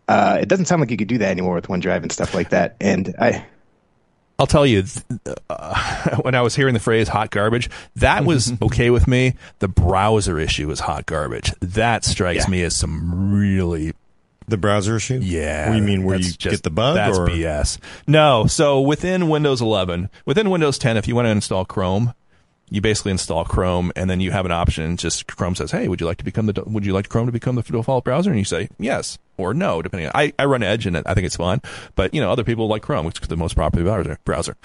Uh, 0.08 0.38
it 0.40 0.48
doesn't 0.48 0.66
sound 0.66 0.80
like 0.80 0.90
you 0.90 0.96
could 0.96 1.06
do 1.06 1.18
that 1.18 1.30
anymore 1.30 1.54
with 1.54 1.68
OneDrive 1.68 2.02
and 2.02 2.10
stuff 2.10 2.34
like 2.34 2.50
that. 2.50 2.74
And 2.80 3.14
I, 3.20 3.46
I'll 4.38 4.46
tell 4.46 4.66
you, 4.66 4.84
uh, 5.48 6.16
when 6.22 6.34
I 6.34 6.42
was 6.42 6.54
hearing 6.54 6.74
the 6.74 6.80
phrase 6.80 7.08
hot 7.08 7.30
garbage, 7.30 7.70
that 7.96 8.24
was 8.24 8.52
okay 8.62 8.90
with 8.90 9.08
me. 9.08 9.34
The 9.60 9.68
browser 9.68 10.38
issue 10.38 10.70
is 10.70 10.80
hot 10.80 11.06
garbage. 11.06 11.52
That 11.60 12.04
strikes 12.04 12.44
Yeah. 12.44 12.50
me 12.50 12.62
as 12.62 12.76
some 12.76 13.32
really 13.34 13.94
the 14.48 14.56
browser 14.56 14.96
issue. 14.96 15.18
Yeah. 15.22 15.66
What 15.68 15.72
do 15.76 15.80
you 15.80 15.84
mean? 15.86 16.04
Where 16.04 16.16
you 16.18 16.24
just- 16.24 16.38
get 16.40 16.62
the 16.62 16.70
bug? 16.70 16.96
That's 16.96 17.18
or? 17.18 17.26
BS. 17.26 17.78
No. 18.06 18.46
So 18.46 18.80
within 18.80 19.28
Windows 19.28 19.60
11, 19.60 20.08
within 20.24 20.50
Windows 20.50 20.78
10, 20.78 20.96
if 20.96 21.08
you 21.08 21.14
want 21.16 21.26
to 21.26 21.30
install 21.30 21.64
Chrome, 21.64 22.12
you 22.68 22.80
basically 22.80 23.12
install 23.12 23.44
Chrome 23.44 23.92
and 23.94 24.10
then 24.10 24.20
you 24.20 24.32
have 24.32 24.44
an 24.44 24.52
option. 24.52 24.96
Just 24.96 25.26
Chrome 25.28 25.54
says, 25.54 25.70
"Hey, 25.70 25.88
would 25.88 26.00
you 26.00 26.06
like 26.06 26.18
to 26.18 26.24
become 26.24 26.46
the 26.46 26.62
would 26.66 26.84
you 26.84 26.92
like 26.92 27.08
Chrome 27.08 27.26
to 27.26 27.32
become 27.32 27.54
the 27.54 27.62
default 27.62 28.04
browser?" 28.04 28.30
And 28.30 28.38
you 28.38 28.44
say 28.44 28.68
yes 28.78 29.18
or 29.36 29.54
no, 29.54 29.82
depending. 29.82 30.08
On, 30.08 30.12
I 30.14 30.32
I 30.38 30.46
run 30.46 30.62
Edge 30.62 30.86
and 30.86 30.96
I 30.96 31.14
think 31.14 31.26
it's 31.26 31.36
fun, 31.36 31.60
but 31.94 32.12
you 32.12 32.20
know 32.20 32.30
other 32.30 32.44
people 32.44 32.66
like 32.66 32.82
Chrome, 32.82 33.06
which 33.06 33.20
is 33.20 33.28
the 33.28 33.36
most 33.36 33.54
popular 33.54 33.84
browser, 33.84 34.18
browser, 34.24 34.56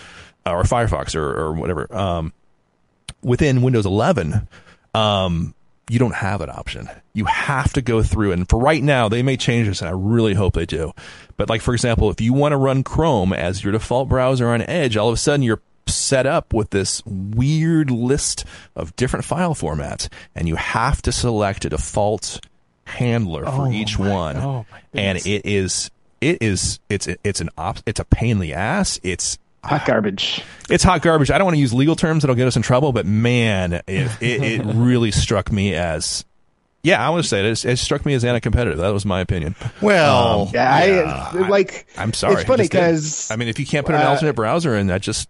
uh, 0.46 0.54
or 0.54 0.64
Firefox 0.64 1.16
or 1.16 1.32
or 1.32 1.54
whatever. 1.54 1.94
Um, 1.96 2.34
within 3.22 3.62
Windows 3.62 3.86
11, 3.86 4.48
um, 4.96 5.54
you 5.90 6.00
don't 6.00 6.16
have 6.16 6.42
an 6.42 6.50
option. 6.50 6.90
You 7.14 7.26
have 7.26 7.74
to 7.74 7.82
go 7.82 8.02
through, 8.02 8.32
and 8.32 8.50
for 8.50 8.60
right 8.60 8.82
now, 8.82 9.10
they 9.10 9.22
may 9.22 9.38
change 9.38 9.68
this, 9.68 9.82
and 9.82 9.90
I 9.90 9.94
really 9.94 10.34
hope 10.34 10.54
they 10.54 10.66
do. 10.66 10.92
But 11.38 11.50
like, 11.50 11.62
for 11.62 11.74
example, 11.74 12.10
if 12.10 12.20
you 12.20 12.34
want 12.34 12.54
to 12.54 12.58
run 12.58 12.84
Chrome 12.84 13.34
as 13.34 13.64
your 13.64 13.74
default 13.74 14.10
browser 14.10 14.50
on 14.50 14.62
Edge, 14.64 14.98
all 14.98 15.10
of 15.10 15.14
a 15.14 15.18
sudden 15.18 15.44
you're 15.44 15.62
set 15.92 16.26
up 16.26 16.54
with 16.54 16.70
this 16.72 17.02
weird 17.06 17.92
list 17.92 18.46
of 18.76 18.96
different 18.96 19.26
file 19.26 19.54
formats, 19.54 20.10
and 20.36 20.48
you 20.48 20.56
have 20.56 21.02
to 21.04 21.12
select 21.12 21.66
a 21.66 21.70
default 21.70 22.40
handler 22.86 23.46
for 23.46 23.72
each 23.72 23.98
one. 23.98 24.38
oh 24.38 24.66
my 24.72 24.82
and 24.94 25.18
it 25.20 25.46
is, 25.46 25.92
it 26.20 26.42
is, 26.42 26.80
it's, 26.90 27.08
it's 27.24 27.42
an 27.42 27.50
op, 27.58 27.80
it's 27.86 28.00
a 28.00 28.06
pain 28.06 28.32
in 28.32 28.40
the 28.40 28.54
ass. 28.54 29.00
It's 29.04 29.38
hot 29.64 29.86
garbage. 29.86 30.44
it's 30.70 30.84
hot 30.84 31.02
garbage. 31.02 31.32
I 31.32 31.38
don't 31.38 31.46
want 31.46 31.56
to 31.56 31.62
use 31.62 31.74
legal 31.74 31.96
terms 31.96 32.24
that'll 32.24 32.36
get 32.36 32.48
us 32.48 32.56
in 32.56 32.62
trouble, 32.62 32.92
but 32.92 33.06
man, 33.06 33.74
it 33.74 33.84
it, 33.88 34.44
it 34.44 34.62
really 34.66 35.12
struck 35.12 35.52
me 35.52 35.74
as 35.76 36.26
yeah, 36.84 37.06
I 37.06 37.10
want 37.12 37.24
to 37.24 37.30
say 37.30 37.48
it. 37.48 37.66
It 37.66 37.78
struck 37.78 38.06
me 38.06 38.16
as 38.16 38.26
anti-competitive. 38.26 38.80
That 38.80 38.90
was 38.90 39.06
my 39.06 39.22
opinion. 39.22 39.56
Well, 39.82 40.50
Yeah, 40.52 41.30
I 41.32 41.48
like. 41.48 41.86
I'm 41.96 42.12
sorry. 42.14 42.36
It's 42.36 42.44
funny 42.44 42.64
because 42.64 43.30
I 43.30 43.36
mean, 43.36 43.50
if 43.50 43.60
you 43.60 43.68
can't 43.68 43.86
put 43.86 43.94
an 43.94 44.02
uh, 44.02 44.10
alternate 44.10 44.34
browser 44.34 44.76
in, 44.76 44.88
that 44.88 45.02
just 45.02 45.30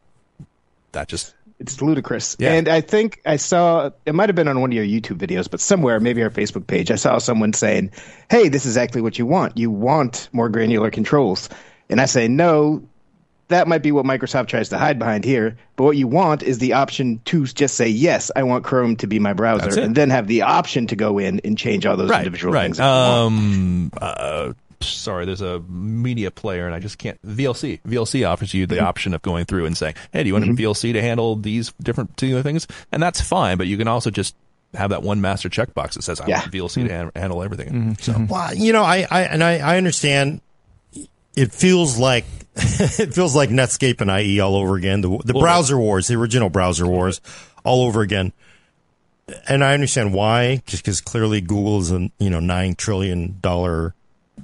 that 0.92 1.08
just 1.08 1.34
It's 1.60 1.82
ludicrous. 1.82 2.36
Yeah. 2.40 2.54
And 2.54 2.68
I 2.68 2.82
think 2.82 3.22
I 3.26 3.36
saw 3.36 3.92
it 4.06 4.16
might 4.16 4.30
have 4.30 4.36
been 4.36 4.48
on 4.48 4.62
one 4.62 4.72
of 4.72 4.76
your 4.76 4.86
YouTube 4.86 5.18
videos, 5.18 5.50
but 5.50 5.60
somewhere, 5.60 6.00
maybe 6.00 6.24
our 6.24 6.30
Facebook 6.30 6.68
page, 6.68 6.92
I 6.92 6.96
saw 6.96 7.18
someone 7.18 7.54
saying, 7.54 7.92
Hey, 8.30 8.50
this 8.50 8.66
is 8.66 8.76
exactly 8.76 9.02
what 9.02 9.20
you 9.20 9.26
want. 9.26 9.58
You 9.58 9.70
want 9.70 10.30
more 10.32 10.50
granular 10.50 10.92
controls. 10.92 11.50
And 11.90 12.02
I 12.02 12.06
say, 12.06 12.28
No, 12.28 12.84
that 13.50 13.68
might 13.68 13.84
be 13.84 13.92
what 13.92 14.06
Microsoft 14.06 14.48
tries 14.48 14.70
to 14.70 14.78
hide 14.78 14.98
behind 14.98 15.24
here. 15.24 15.58
But 15.76 15.84
what 15.84 15.98
you 15.98 16.08
want 16.08 16.42
is 16.42 16.58
the 16.58 16.74
option 16.74 17.22
to 17.26 17.46
just 17.46 17.76
say, 17.76 17.88
Yes, 17.88 18.32
I 18.36 18.44
want 18.44 18.64
Chrome 18.64 18.96
to 18.98 19.08
be 19.08 19.20
my 19.20 19.34
browser, 19.34 19.80
and 19.80 19.94
then 19.94 20.10
have 20.10 20.28
the 20.28 20.42
option 20.42 20.88
to 20.88 20.96
go 20.96 21.20
in 21.20 21.42
and 21.44 21.58
change 21.58 21.86
all 21.86 21.96
those 21.96 22.12
individual 22.12 22.54
right. 22.54 22.64
things. 22.64 22.80
Um, 22.80 23.92
uh, 24.02 24.54
sorry, 24.84 25.26
there's 25.26 25.42
a 25.42 25.60
media 25.62 26.32
player, 26.32 26.66
and 26.66 26.76
I 26.76 26.80
just 26.80 26.98
can't. 26.98 27.22
VLC. 27.26 27.82
VLC 27.84 28.28
offers 28.28 28.54
you 28.54 28.66
the 28.66 28.76
Mm-hmm. 28.76 28.86
option 28.86 29.14
of 29.14 29.22
going 29.22 29.46
through 29.46 29.66
and 29.66 29.78
saying, 29.78 29.96
"Hey, 30.12 30.24
do 30.24 30.28
you 30.28 30.34
want 30.34 30.46
mm-hmm. 30.46 30.56
VLC 30.56 30.94
to 30.94 31.02
handle 31.02 31.36
these 31.36 31.72
different 31.82 32.18
things?" 32.18 32.68
And 32.92 33.02
that's 33.02 33.22
fine, 33.22 33.58
but 33.58 33.68
you 33.68 33.78
can 33.78 33.88
also 33.88 34.10
just 34.12 34.36
have 34.74 34.90
that 34.92 35.04
one 35.04 35.20
master 35.22 35.50
checkbox 35.50 35.94
that 35.94 36.04
says, 36.04 36.20
"I 36.22 36.28
Yeah. 36.28 36.40
want 36.40 36.52
VLC 36.52 36.80
mm-hmm. 36.80 36.88
to 36.88 36.94
han- 36.94 37.12
handle 37.16 37.44
everything." 37.44 37.70
Mm-hmm. 37.70 37.94
So. 38.00 38.28
Well, 38.30 38.54
you 38.56 38.74
know, 38.74 38.84
I, 38.84 39.08
I 39.10 39.22
and 39.24 39.44
I, 39.44 39.58
I 39.58 39.78
understand. 39.78 40.42
It 41.36 41.52
feels 41.54 41.98
like 41.98 42.26
it 42.56 43.14
feels 43.14 43.36
like 43.36 43.50
Netscape 43.50 44.02
and 44.02 44.12
IE 44.12 44.40
all 44.40 44.56
over 44.56 44.76
again. 44.76 45.02
The 45.02 45.18
the 45.24 45.34
browser 45.34 45.78
wars, 45.78 46.08
the 46.08 46.16
original 46.16 46.50
browser 46.50 46.86
wars, 46.88 47.22
all 47.64 47.86
over 47.86 48.02
again. 48.02 48.34
And 49.48 49.64
I 49.64 49.74
understand 49.74 50.14
why, 50.14 50.62
just 50.66 50.84
because 50.84 51.00
clearly 51.00 51.40
Google 51.40 51.80
is 51.80 51.92
a 51.92 52.10
you 52.20 52.30
know 52.30 52.42
nine 52.42 52.76
trillion 52.76 53.38
dollar 53.40 53.94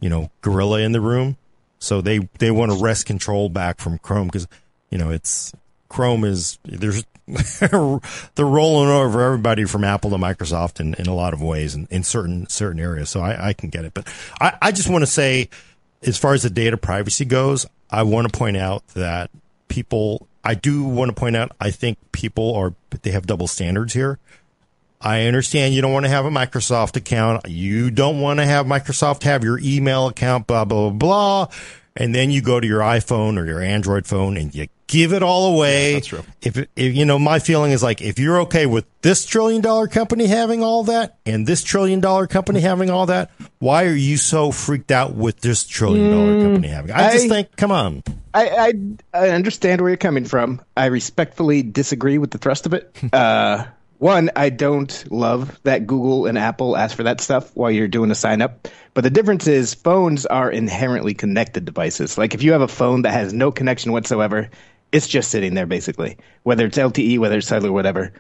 you 0.02 0.10
know 0.10 0.32
gorilla 0.42 0.80
in 0.80 0.92
the 0.92 1.02
room, 1.02 1.38
so 1.80 2.02
they 2.02 2.20
they 2.40 2.52
want 2.52 2.72
to 2.72 2.78
wrest 2.78 3.06
control 3.06 3.50
back 3.50 3.80
from 3.80 3.98
Chrome 4.00 4.28
because 4.28 4.48
you 4.90 4.98
know 4.98 5.10
it's 5.10 5.54
Chrome 5.90 6.24
is 6.24 6.60
there's 6.64 7.04
they're 7.60 8.46
rolling 8.46 8.90
over 8.90 9.22
everybody 9.22 9.66
from 9.66 9.84
Apple 9.84 10.10
to 10.12 10.18
Microsoft 10.18 10.80
in, 10.80 10.94
in 10.94 11.08
a 11.08 11.14
lot 11.14 11.34
of 11.34 11.42
ways 11.42 11.76
in, 11.76 11.88
in 11.92 12.04
certain 12.04 12.48
certain 12.48 12.80
areas. 12.80 13.10
So 13.10 13.20
I, 13.20 13.50
I 13.50 13.54
can 13.54 13.70
get 13.70 13.84
it. 13.86 13.94
But 13.94 14.08
I, 14.40 14.58
I 14.62 14.72
just 14.72 14.90
want 14.90 15.02
to 15.02 15.08
say, 15.08 15.50
as 16.04 16.18
far 16.18 16.34
as 16.34 16.44
the 16.44 16.50
data 16.50 16.78
privacy 16.78 17.26
goes, 17.26 17.66
I 17.90 18.04
want 18.04 18.32
to 18.32 18.38
point 18.38 18.56
out 18.56 18.88
that 18.90 19.30
people 19.68 20.28
I 20.44 20.54
do 20.54 20.84
want 20.84 21.10
to 21.10 21.16
point 21.16 21.36
out 21.36 21.52
I 21.60 21.72
think 21.72 21.98
people 22.14 22.56
are 22.56 22.74
they 23.02 23.12
have 23.12 23.28
double 23.28 23.48
standards 23.48 23.94
here. 23.94 24.20
I 25.00 25.26
understand 25.26 25.74
you 25.74 25.82
don't 25.82 25.94
want 25.94 26.06
to 26.06 26.10
have 26.10 26.26
a 26.26 26.30
Microsoft 26.30 26.96
account. 26.96 27.48
You 27.48 27.92
don't 27.92 28.20
want 28.20 28.40
to 28.40 28.46
have 28.46 28.66
Microsoft 28.66 29.24
have 29.24 29.44
your 29.44 29.60
email 29.60 30.08
account, 30.08 30.48
blah, 30.48 30.66
blah, 30.66 30.90
blah, 30.90 31.48
blah. 31.48 31.56
And 31.96 32.14
then 32.14 32.30
you 32.32 32.42
go 32.42 32.60
to 32.60 32.68
your 32.68 32.82
iPhone 32.82 33.40
or 33.40 33.46
your 33.46 33.62
Android 33.62 34.06
phone 34.06 34.38
and 34.38 34.54
you 34.54 34.68
give 34.88 35.14
it 35.14 35.22
all 35.22 35.54
away. 35.54 35.94
that's 35.94 36.08
true. 36.08 36.24
If, 36.42 36.58
if 36.58 36.96
you 36.96 37.06
know, 37.06 37.20
my 37.20 37.40
feeling 37.40 37.72
is 37.72 37.84
like 37.84 38.02
if 38.02 38.20
you're 38.20 38.42
okay 38.42 38.66
with 38.66 38.86
this 39.02 39.26
trillion 39.26 39.62
dollar 39.62 39.88
company 39.88 40.28
having 40.28 40.64
all 40.64 40.84
that 40.86 41.18
and 41.26 41.46
this 41.46 41.64
trillion 41.64 42.00
dollar 42.00 42.28
company 42.28 42.60
having 42.62 42.90
all 42.90 43.08
that, 43.08 43.32
why 43.60 43.86
are 43.86 43.96
you 43.96 44.18
so 44.18 44.52
freaked 44.52 44.92
out 44.92 45.14
with 45.16 45.42
this 45.42 45.66
trillion 45.66 46.12
dollar 46.12 46.42
company 46.42 46.68
having? 46.70 46.92
I 46.92 47.12
just 47.14 47.28
think, 47.28 47.56
come 47.56 47.72
on. 47.72 48.04
I, 48.34 48.50
I 48.50 48.74
I 49.14 49.30
understand 49.30 49.82
where 49.82 49.90
you're 49.90 49.98
coming 49.98 50.26
from. 50.26 50.62
I 50.76 50.86
respectfully 50.86 51.64
disagree 51.64 52.18
with 52.18 52.32
the 52.32 52.38
thrust 52.38 52.66
of 52.66 52.74
it. 52.74 52.96
Uh, 53.14 53.66
one, 54.00 54.30
I 54.36 54.50
don't 54.50 55.12
love 55.12 55.60
that 55.64 55.88
Google 55.88 56.28
and 56.28 56.38
Apple 56.38 56.78
ask 56.78 56.96
for 56.96 57.04
that 57.04 57.22
stuff 57.22 57.52
while 57.56 57.72
you're 57.72 57.88
doing 57.88 58.12
a 58.12 58.16
sign 58.16 58.42
up. 58.42 58.68
But 58.94 59.04
the 59.04 59.10
difference 59.10 59.48
is 59.48 59.74
phones 59.74 60.26
are 60.26 60.52
inherently 60.52 61.14
connected 61.14 61.66
devices. 61.66 62.18
Like 62.18 62.34
if 62.34 62.44
you 62.44 62.52
have 62.52 62.62
a 62.62 62.68
phone 62.68 63.04
that 63.04 63.14
has 63.14 63.34
no 63.34 63.52
connection 63.52 63.92
whatsoever, 63.92 64.50
it's 64.92 65.08
just 65.08 65.32
sitting 65.32 65.54
there 65.54 65.66
basically. 65.66 66.18
Whether 66.44 66.66
it's 66.66 66.78
LTE, 66.78 67.20
whether 67.20 67.38
it's 67.38 67.48
cellular, 67.48 67.72
whatever. 67.72 68.14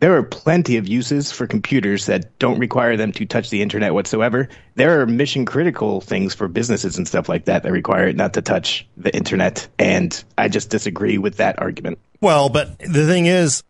There 0.00 0.16
are 0.16 0.22
plenty 0.22 0.76
of 0.76 0.88
uses 0.88 1.30
for 1.30 1.46
computers 1.46 2.06
that 2.06 2.38
don't 2.38 2.58
require 2.58 2.96
them 2.96 3.12
to 3.12 3.24
touch 3.24 3.50
the 3.50 3.62
internet 3.62 3.94
whatsoever. 3.94 4.48
There 4.74 5.00
are 5.00 5.06
mission 5.06 5.46
critical 5.46 6.00
things 6.00 6.34
for 6.34 6.48
businesses 6.48 6.98
and 6.98 7.06
stuff 7.06 7.28
like 7.28 7.44
that 7.44 7.62
that 7.62 7.72
require 7.72 8.08
it 8.08 8.16
not 8.16 8.34
to 8.34 8.42
touch 8.42 8.86
the 8.96 9.14
internet. 9.14 9.68
And 9.78 10.22
I 10.36 10.48
just 10.48 10.68
disagree 10.68 11.16
with 11.16 11.36
that 11.36 11.60
argument. 11.60 11.98
Well, 12.20 12.48
but 12.48 12.78
the 12.80 13.06
thing 13.06 13.26
is, 13.26 13.62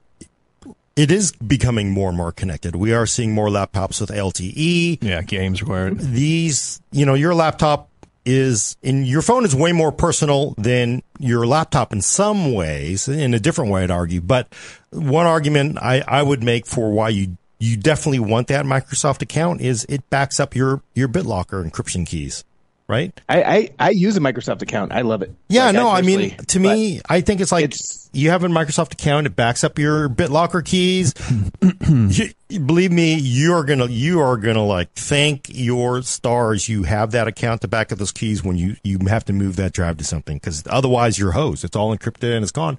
it 0.96 1.10
is 1.10 1.32
becoming 1.32 1.90
more 1.90 2.08
and 2.08 2.16
more 2.16 2.32
connected. 2.32 2.76
We 2.76 2.92
are 2.92 3.06
seeing 3.06 3.32
more 3.32 3.48
laptops 3.48 4.00
with 4.00 4.10
LTE. 4.10 5.02
Yeah, 5.02 5.22
games 5.22 5.60
required. 5.60 5.98
These, 5.98 6.80
you 6.92 7.04
know, 7.04 7.14
your 7.14 7.34
laptop 7.34 7.90
is 8.24 8.76
in 8.82 9.04
your 9.04 9.22
phone 9.22 9.44
is 9.44 9.54
way 9.54 9.72
more 9.72 9.92
personal 9.92 10.54
than 10.56 11.02
your 11.18 11.46
laptop 11.46 11.92
in 11.92 12.00
some 12.00 12.54
ways, 12.54 13.06
in 13.08 13.34
a 13.34 13.38
different 13.38 13.70
way, 13.70 13.84
I'd 13.84 13.90
argue. 13.90 14.20
But 14.20 14.48
one 14.90 15.26
argument 15.26 15.78
I, 15.80 16.02
I 16.06 16.22
would 16.22 16.42
make 16.42 16.66
for 16.66 16.90
why 16.90 17.10
you 17.10 17.36
you 17.58 17.76
definitely 17.76 18.20
want 18.20 18.48
that 18.48 18.64
Microsoft 18.64 19.22
account 19.22 19.60
is 19.60 19.86
it 19.88 20.08
backs 20.10 20.40
up 20.40 20.54
your 20.54 20.82
your 20.94 21.08
BitLocker 21.08 21.68
encryption 21.68 22.06
keys, 22.06 22.44
right? 22.86 23.18
I, 23.28 23.42
I, 23.42 23.70
I 23.78 23.90
use 23.90 24.16
a 24.16 24.20
Microsoft 24.20 24.62
account. 24.62 24.92
I 24.92 25.00
love 25.02 25.22
it. 25.22 25.32
Yeah, 25.48 25.66
Like, 25.66 25.74
no, 25.74 25.88
I 25.90 26.02
mean, 26.02 26.36
to 26.36 26.60
me, 26.60 27.00
I 27.08 27.20
think 27.22 27.40
it's 27.40 27.52
like 27.52 27.64
it's- 27.64 28.00
you 28.12 28.30
have 28.30 28.44
a 28.44 28.48
Microsoft 28.48 28.92
account, 28.92 29.26
it 29.26 29.34
backs 29.34 29.64
up 29.64 29.76
your 29.78 30.08
BitLocker 30.08 30.64
keys. 30.64 31.14
You- 32.50 32.60
believe 32.60 32.92
me, 32.92 33.14
you're 33.14 33.64
gonna, 33.64 33.86
you 33.86 34.20
are 34.20 34.36
gonna 34.36 34.64
like 34.64 34.92
thank 34.92 35.48
your 35.52 36.02
stars 36.02 36.68
you 36.68 36.84
have 36.84 37.10
that 37.12 37.26
account 37.26 37.62
to 37.62 37.68
back 37.68 37.90
up 37.90 37.98
those 37.98 38.12
keys 38.12 38.44
when 38.44 38.56
you, 38.56 38.76
you 38.84 38.98
have 39.08 39.24
to 39.24 39.32
move 39.32 39.56
that 39.56 39.72
drive 39.72 39.96
to 39.98 40.04
something 40.04 40.36
because 40.36 40.62
otherwise 40.70 41.18
you're 41.18 41.32
hosed. 41.32 41.64
It's 41.64 41.74
all 41.76 41.96
encrypted 41.96 42.34
and 42.34 42.42
it's 42.42 42.52
gone. 42.52 42.78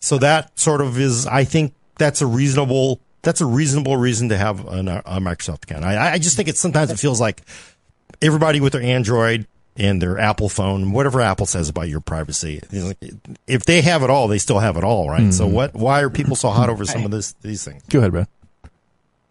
So 0.00 0.18
that 0.18 0.58
sort 0.58 0.80
of 0.80 0.98
is, 0.98 1.26
I 1.26 1.44
think 1.44 1.74
that's 1.98 2.20
a 2.20 2.26
reasonable, 2.26 3.00
that's 3.22 3.40
a 3.40 3.46
reasonable 3.46 3.96
reason 3.96 4.28
to 4.30 4.36
have 4.36 4.66
an, 4.66 4.88
a 4.88 5.02
Microsoft 5.20 5.64
account. 5.64 5.84
I, 5.84 6.14
I 6.14 6.18
just 6.18 6.36
think 6.36 6.48
it 6.48 6.56
sometimes 6.56 6.90
it 6.90 6.98
feels 6.98 7.20
like 7.20 7.42
everybody 8.22 8.60
with 8.60 8.72
their 8.72 8.82
Android 8.82 9.46
and 9.76 10.00
their 10.00 10.18
Apple 10.18 10.48
phone, 10.48 10.92
whatever 10.92 11.20
Apple 11.20 11.46
says 11.46 11.68
about 11.68 11.88
your 11.88 12.00
privacy, 12.00 12.60
if 13.46 13.64
they 13.64 13.82
have 13.82 14.02
it 14.02 14.10
all, 14.10 14.28
they 14.28 14.38
still 14.38 14.58
have 14.58 14.76
it 14.76 14.84
all, 14.84 15.10
right? 15.10 15.32
So 15.32 15.46
hmm. 15.46 15.54
what? 15.54 15.74
Why 15.74 16.00
are 16.02 16.10
people 16.10 16.36
so 16.36 16.48
hot 16.50 16.70
over 16.70 16.84
some 16.84 17.04
of 17.04 17.10
this 17.10 17.32
these 17.42 17.64
things? 17.64 17.82
Go 17.88 17.98
ahead, 17.98 18.12
Brad. 18.12 18.28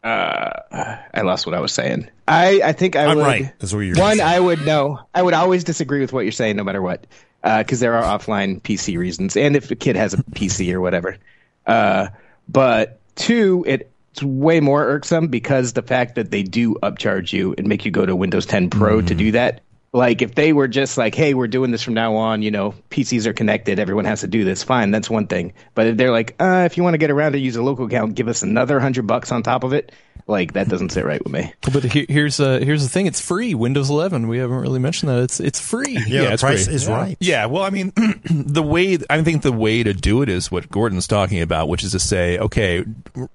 Uh, 0.03 0.97
I 1.15 1.21
lost 1.21 1.47
what 1.47 1.55
I 1.55 1.59
was 1.59 1.71
saying. 1.73 2.07
I, 2.27 2.61
I 2.63 2.71
think 2.73 2.95
I 2.95 3.05
I'm 3.05 3.17
would. 3.17 3.25
right. 3.25 3.53
That's 3.57 3.73
what 3.73 3.79
you're 3.79 3.95
One, 3.97 4.17
saying. 4.17 4.29
I 4.29 4.39
would 4.39 4.63
know. 4.63 4.99
I 5.15 5.23
would 5.23 5.33
always 5.33 5.63
disagree 5.63 5.99
with 5.99 6.13
what 6.13 6.21
you're 6.21 6.31
saying, 6.31 6.57
no 6.57 6.63
matter 6.63 6.81
what, 6.81 7.07
uh, 7.43 7.63
because 7.63 7.79
there 7.79 7.95
are 7.95 8.03
offline 8.03 8.61
PC 8.61 8.99
reasons, 8.99 9.35
and 9.35 9.55
if 9.55 9.71
a 9.71 9.75
kid 9.75 9.95
has 9.95 10.13
a 10.13 10.17
PC 10.17 10.71
or 10.73 10.79
whatever. 10.79 11.17
Uh, 11.65 12.09
but 12.47 12.99
two, 13.15 13.63
it, 13.67 13.91
it's 14.15 14.23
way 14.23 14.61
more 14.61 14.81
irksome 14.81 15.27
because 15.27 15.73
the 15.73 15.81
fact 15.81 16.15
that 16.15 16.31
they 16.31 16.41
do 16.41 16.75
upcharge 16.75 17.33
you 17.33 17.53
and 17.57 17.67
make 17.67 17.83
you 17.83 17.91
go 17.91 18.05
to 18.05 18.15
Windows 18.15 18.45
10 18.45 18.69
Pro 18.69 19.01
to 19.01 19.07
mm-hmm. 19.07 19.17
do 19.17 19.31
that. 19.33 19.59
Like 19.91 20.21
if 20.21 20.35
they 20.35 20.53
were 20.53 20.69
just 20.69 20.97
like, 20.97 21.15
"Hey, 21.15 21.33
we're 21.33 21.47
doing 21.47 21.71
this 21.71 21.81
from 21.81 21.95
now 21.95 22.15
on," 22.15 22.41
you 22.41 22.51
know, 22.51 22.75
PCs 22.95 23.25
are 23.25 23.33
connected, 23.33 23.77
everyone 23.77 24.05
has 24.05 24.21
to 24.21 24.27
do 24.27 24.45
this. 24.45 24.63
Fine, 24.63 24.91
that's 24.91 25.09
one 25.09 25.27
thing. 25.27 25.51
But 25.73 25.87
if 25.87 25.97
they're 25.97 26.11
like, 26.11 26.35
uh, 26.39 26.63
"If 26.65 26.77
you 26.77 26.83
want 26.83 26.93
to 26.93 26.97
get 26.97 27.11
around 27.11 27.33
to 27.33 27.39
use 27.39 27.57
a 27.57 27.61
local 27.61 27.85
account, 27.87 28.15
give 28.15 28.29
us 28.29 28.41
another 28.41 28.79
hundred 28.79 29.05
bucks 29.05 29.31
on 29.33 29.43
top 29.43 29.63
of 29.65 29.73
it," 29.73 29.91
like 30.27 30.53
that 30.53 30.69
doesn't 30.69 30.89
sit 30.93 31.03
right 31.03 31.21
with 31.21 31.33
me. 31.33 31.51
But 31.73 31.83
he- 31.83 32.05
here's 32.07 32.39
uh, 32.39 32.59
here's 32.63 32.83
the 32.83 32.89
thing: 32.89 33.05
it's 33.05 33.19
free. 33.19 33.53
Windows 33.53 33.89
11. 33.89 34.27
We 34.29 34.37
haven't 34.37 34.57
really 34.59 34.79
mentioned 34.79 35.09
that. 35.09 35.23
It's 35.23 35.39
it's 35.41 35.59
free. 35.59 35.97
yeah, 36.07 36.21
the 36.27 36.33
it's 36.33 36.41
price 36.41 36.65
great. 36.65 36.75
is 36.75 36.87
right. 36.87 37.17
Yeah, 37.19 37.47
well, 37.47 37.63
I 37.63 37.69
mean, 37.69 37.91
the 38.29 38.63
way 38.63 38.97
I 39.09 39.21
think 39.23 39.41
the 39.41 39.51
way 39.51 39.83
to 39.83 39.93
do 39.93 40.21
it 40.21 40.29
is 40.29 40.49
what 40.49 40.69
Gordon's 40.69 41.05
talking 41.07 41.41
about, 41.41 41.67
which 41.67 41.83
is 41.83 41.91
to 41.91 41.99
say, 41.99 42.37
okay, 42.39 42.85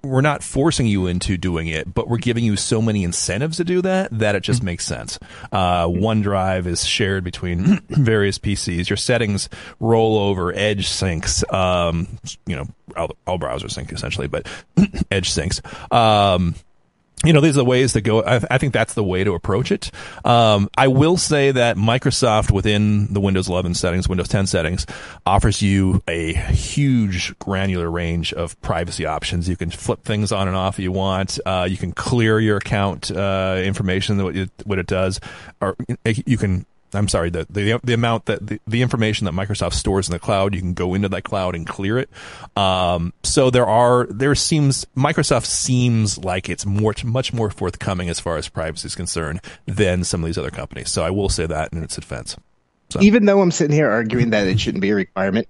we're 0.01 0.21
not 0.21 0.41
forcing 0.43 0.87
you 0.87 1.05
into 1.05 1.37
doing 1.37 1.67
it, 1.67 1.93
but 1.93 2.07
we're 2.07 2.17
giving 2.17 2.43
you 2.43 2.55
so 2.57 2.81
many 2.81 3.03
incentives 3.03 3.57
to 3.57 3.63
do 3.63 3.81
that 3.83 4.09
that 4.17 4.33
it 4.35 4.41
just 4.41 4.63
makes 4.63 4.85
sense. 4.85 5.19
Uh, 5.51 5.85
OneDrive 5.85 6.65
is 6.65 6.83
shared 6.83 7.23
between 7.23 7.79
various 7.89 8.39
PCs. 8.39 8.89
Your 8.89 8.97
settings 8.97 9.47
roll 9.79 10.17
over. 10.17 10.53
Edge 10.53 10.87
syncs. 10.87 11.51
Um, 11.53 12.07
you 12.45 12.55
know, 12.55 12.67
all, 12.95 13.15
all 13.27 13.39
browsers 13.39 13.71
sync 13.71 13.91
essentially, 13.91 14.27
but 14.27 14.47
Edge 15.11 15.31
syncs. 15.31 15.61
Um, 15.93 16.55
you 17.23 17.33
know, 17.33 17.41
these 17.41 17.55
are 17.55 17.61
the 17.61 17.65
ways 17.65 17.93
to 17.93 18.01
go. 18.01 18.23
I, 18.23 18.41
I 18.49 18.57
think 18.57 18.73
that's 18.73 18.93
the 18.93 19.03
way 19.03 19.23
to 19.23 19.33
approach 19.33 19.71
it. 19.71 19.91
Um, 20.25 20.69
I 20.75 20.87
will 20.87 21.17
say 21.17 21.51
that 21.51 21.77
Microsoft 21.77 22.51
within 22.51 23.13
the 23.13 23.19
Windows 23.19 23.47
11 23.47 23.75
settings, 23.75 24.09
Windows 24.09 24.27
10 24.27 24.47
settings, 24.47 24.87
offers 25.25 25.61
you 25.61 26.01
a 26.07 26.33
huge 26.33 27.37
granular 27.37 27.91
range 27.91 28.33
of 28.33 28.59
privacy 28.61 29.05
options. 29.05 29.47
You 29.47 29.55
can 29.55 29.69
flip 29.69 30.03
things 30.03 30.31
on 30.31 30.47
and 30.47 30.57
off 30.57 30.79
if 30.79 30.83
you 30.83 30.91
want. 30.91 31.39
Uh, 31.45 31.67
you 31.69 31.77
can 31.77 31.91
clear 31.91 32.39
your 32.39 32.57
account 32.57 33.11
uh, 33.11 33.61
information, 33.63 34.23
what 34.23 34.35
it, 34.35 34.49
what 34.63 34.79
it 34.79 34.87
does, 34.87 35.19
or 35.59 35.75
you 36.03 36.37
can 36.37 36.65
I'm 36.93 37.07
sorry, 37.07 37.29
the, 37.29 37.45
the 37.49 37.79
the 37.83 37.93
amount 37.93 38.25
that 38.25 38.45
the, 38.45 38.59
the 38.67 38.81
information 38.81 39.25
that 39.25 39.33
Microsoft 39.33 39.73
stores 39.73 40.07
in 40.07 40.13
the 40.13 40.19
cloud, 40.19 40.53
you 40.53 40.61
can 40.61 40.73
go 40.73 40.93
into 40.93 41.09
that 41.09 41.23
cloud 41.23 41.55
and 41.55 41.65
clear 41.65 41.97
it. 41.97 42.09
Um, 42.55 43.13
so 43.23 43.49
there 43.49 43.67
are 43.67 44.07
there 44.07 44.35
seems 44.35 44.85
Microsoft 44.95 45.45
seems 45.45 46.17
like 46.17 46.49
it's 46.49 46.65
more 46.65 46.93
much 47.03 47.33
more 47.33 47.49
forthcoming 47.49 48.09
as 48.09 48.19
far 48.19 48.37
as 48.37 48.49
privacy 48.49 48.87
is 48.87 48.95
concerned 48.95 49.41
than 49.65 50.03
some 50.03 50.23
of 50.23 50.27
these 50.27 50.37
other 50.37 50.51
companies. 50.51 50.89
So 50.89 51.03
I 51.03 51.09
will 51.09 51.29
say 51.29 51.45
that 51.45 51.71
in 51.73 51.83
its 51.83 51.95
defense. 51.95 52.35
even 52.99 53.25
though 53.25 53.41
I'm 53.41 53.51
sitting 53.51 53.75
here 53.75 53.89
arguing 53.89 54.31
that 54.31 54.47
it 54.47 54.59
shouldn't 54.59 54.81
be 54.81 54.89
a 54.89 54.95
requirement, 54.95 55.47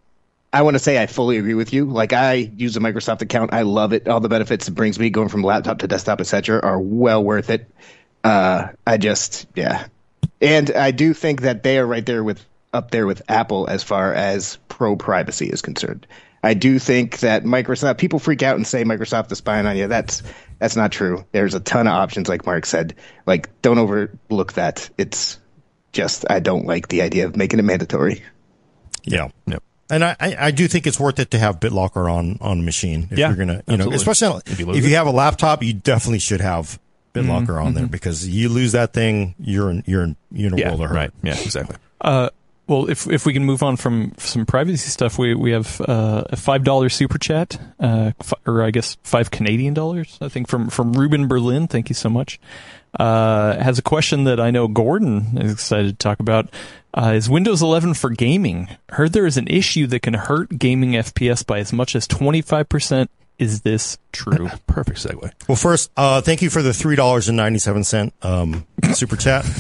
I 0.54 0.63
want 0.63 0.75
to 0.75 0.80
say 0.80 1.01
I 1.01 1.08
fully 1.08 1.38
agree 1.38 1.54
with 1.54 1.71
you. 1.73 1.86
Like 1.86 2.13
I 2.13 2.34
use 2.34 2.75
a 2.75 2.80
Microsoft 2.80 3.21
account, 3.21 3.54
I 3.54 3.62
love 3.62 3.93
it. 3.93 4.08
All 4.08 4.19
the 4.19 4.30
benefits 4.30 4.67
it 4.67 4.71
brings 4.71 4.99
me, 4.99 5.10
going 5.10 5.30
from 5.30 5.43
laptop 5.43 5.80
to 5.80 5.88
desktop, 5.88 6.19
etc., 6.19 6.60
are 6.62 6.80
well 6.80 7.23
worth 7.23 7.49
it. 7.49 7.69
Uh, 8.23 8.67
I 8.86 8.97
just, 8.97 9.47
yeah, 9.56 9.88
and 10.42 10.72
I 10.72 10.92
do 10.92 11.14
think 11.14 11.42
that 11.42 11.64
they 11.64 11.78
are 11.78 11.86
right 11.86 12.06
there 12.06 12.24
with 12.24 12.44
up 12.74 12.92
there 12.92 13.06
with 13.06 13.22
Apple 13.30 13.68
as 13.68 13.84
far 13.84 14.14
as 14.14 14.58
pro 14.70 14.96
privacy 14.96 15.48
is 15.50 15.62
concerned. 15.62 16.08
I 16.44 16.54
do 16.56 16.80
think 16.80 17.20
that 17.20 17.44
Microsoft 17.44 17.98
people 18.00 18.18
freak 18.18 18.42
out 18.42 18.56
and 18.56 18.66
say 18.66 18.84
Microsoft 18.84 19.32
is 19.32 19.38
spying 19.38 19.66
on 19.68 19.78
you. 19.78 19.88
That's 19.88 20.24
that's 20.60 20.76
not 20.76 20.92
true. 20.92 21.26
There's 21.32 21.54
a 21.54 21.60
ton 21.60 21.88
of 21.88 21.94
options, 21.94 22.28
like 22.30 22.46
Mark 22.46 22.66
said. 22.66 22.96
Like, 23.28 23.50
don't 23.62 23.78
overlook 23.78 24.54
that. 24.54 24.90
It's 24.98 25.40
just 25.92 26.26
I 26.30 26.40
don't 26.40 26.66
like 26.66 26.88
the 26.88 27.02
idea 27.04 27.26
of 27.26 27.36
making 27.36 27.60
it 27.60 27.64
mandatory. 27.64 28.24
Yeah. 29.04 29.30
Yep. 29.48 29.64
And 29.92 30.04
I, 30.06 30.16
I 30.20 30.36
I 30.48 30.52
do 30.52 30.68
think 30.68 30.88
it's 30.88 31.00
worth 31.00 31.20
it 31.20 31.32
to 31.32 31.38
have 31.40 31.60
BitLocker 31.60 32.12
on 32.12 32.38
on 32.42 32.60
a 32.60 32.64
machine. 32.64 33.10
If 33.12 33.20
Yeah, 33.20 33.28
you're 33.28 33.38
gonna, 33.38 33.62
you 33.68 33.78
know, 33.78 33.92
especially 33.92 34.42
If 34.46 34.54
if 34.54 34.60
you 34.60 34.66
you, 34.68 34.72
lose 34.72 34.86
it. 34.86 34.92
have 34.96 35.08
a 35.08 35.12
laptop, 35.12 35.62
you 35.62 35.74
definitely 35.74 36.20
should 36.20 36.42
have 36.42 36.80
BitLocker 37.13 37.63
on 37.63 37.74
there 37.74 37.88
because 37.88 38.28
you 38.28 38.50
lose 38.50 38.71
that 38.74 38.93
thing, 38.93 39.36
you're 39.39 39.69
in, 39.69 39.84
you're 39.86 40.04
in, 40.04 40.15
you're 40.32 40.47
in 40.47 40.54
a 40.54 40.58
Yeah, 40.58 40.69
world 40.69 40.82
of 40.82 40.89
hurt. 40.89 40.95
right. 40.95 41.12
Yeah, 41.24 41.34
exactly. 41.39 41.76
Uh, 42.00 42.30
well, 42.67 42.89
if 42.89 43.06
if 43.08 43.26
we 43.26 43.34
can 43.34 43.43
move 43.43 43.63
on 43.63 43.76
from 43.76 44.13
some 44.17 44.45
privacy 44.45 44.89
stuff, 44.89 45.17
we 45.17 45.36
we 45.36 45.52
have 45.52 45.82
uh, 45.82 46.24
a 46.30 46.36
five 46.38 46.63
dollar 46.63 46.88
super 46.89 47.17
chat, 47.17 47.60
uh, 47.82 48.12
f- 48.19 48.34
or 48.45 48.63
I 48.63 48.71
guess 48.71 48.97
five 49.04 49.30
Canadian 49.30 49.74
dollars, 49.74 50.17
I 50.21 50.30
think 50.30 50.47
from 50.47 50.69
from 50.69 50.93
Ruben 50.93 51.28
Berlin. 51.28 51.67
Thank 51.67 51.89
you 51.89 51.95
so 51.95 52.10
much. 52.10 52.39
Uh, 52.97 53.62
has 53.62 53.78
a 53.80 53.82
question 53.82 54.24
that 54.26 54.39
I 54.39 54.52
know 54.52 54.67
Gordon 54.67 55.38
is 55.38 55.52
excited 55.52 55.88
to 55.91 55.95
talk 56.04 56.19
about. 56.19 56.50
Uh, 56.93 57.13
is 57.15 57.30
Windows 57.30 57.62
11 57.62 57.93
for 57.93 58.10
gaming? 58.10 58.67
Heard 58.89 59.13
there 59.13 59.26
is 59.26 59.38
an 59.38 59.47
issue 59.47 59.88
that 59.88 60.02
can 60.02 60.13
hurt 60.13 60.58
gaming 60.60 60.91
FPS 60.91 61.45
by 61.45 61.60
as 61.60 61.71
much 61.71 61.95
as 61.95 62.06
25%. 62.06 63.08
Is 63.41 63.62
this 63.62 63.97
true? 64.12 64.49
Perfect 64.67 64.99
segue. 64.99 65.32
Well, 65.47 65.56
first, 65.56 65.89
uh, 65.97 66.21
thank 66.21 66.43
you 66.43 66.51
for 66.51 66.62
the 66.62 66.73
three 66.73 66.95
dollars 66.95 67.27
and 67.27 67.36
ninety 67.36 67.58
seven 67.58 67.84
cent 67.84 68.13
um, 68.21 68.67
super 68.93 69.15
chat. 69.17 69.45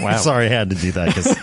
Wow. 0.00 0.18
Sorry, 0.18 0.46
I 0.46 0.50
had 0.50 0.70
to 0.70 0.76
do 0.76 0.92
that 0.92 1.08
because 1.08 1.36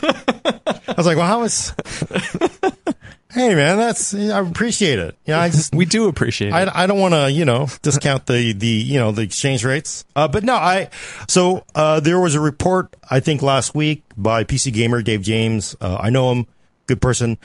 I 0.88 0.94
was 0.96 1.06
like, 1.06 1.18
"Well, 1.18 1.28
how 1.28 1.44
is?" 1.44 1.74
hey, 3.34 3.54
man, 3.56 3.76
that's 3.78 4.14
I 4.14 4.40
appreciate 4.40 5.00
it. 5.00 5.18
Yeah, 5.26 5.42
I 5.42 5.50
just 5.50 5.76
we 5.76 5.84
do 5.84 6.08
appreciate 6.08 6.50
it. 6.50 6.54
I, 6.54 6.84
I 6.84 6.88
don't 6.88 7.00
want 7.00 7.14
to, 7.14 7.30
you 7.30 7.44
know, 7.44 7.68
discount 7.82 8.26
the, 8.26 8.54
the, 8.54 8.68
you 8.68 9.00
know, 9.00 9.12
the 9.12 9.22
exchange 9.22 9.66
rates. 9.66 10.06
Uh, 10.16 10.30
but 10.30 10.46
no, 10.46 10.56
I, 10.56 10.90
so, 11.28 11.66
uh, 11.76 12.00
there 12.00 12.20
was 12.20 12.36
a 12.36 12.40
report, 12.40 12.96
I 13.10 13.20
think 13.20 13.42
last 13.42 13.76
week 13.76 14.04
by 14.16 14.46
PC 14.46 14.72
Gamer, 14.72 15.02
Dave 15.02 15.22
James. 15.24 15.76
Uh, 15.82 15.98
I 16.00 16.10
know 16.10 16.32
him, 16.32 16.48
good 16.86 17.02
person. 17.02 17.38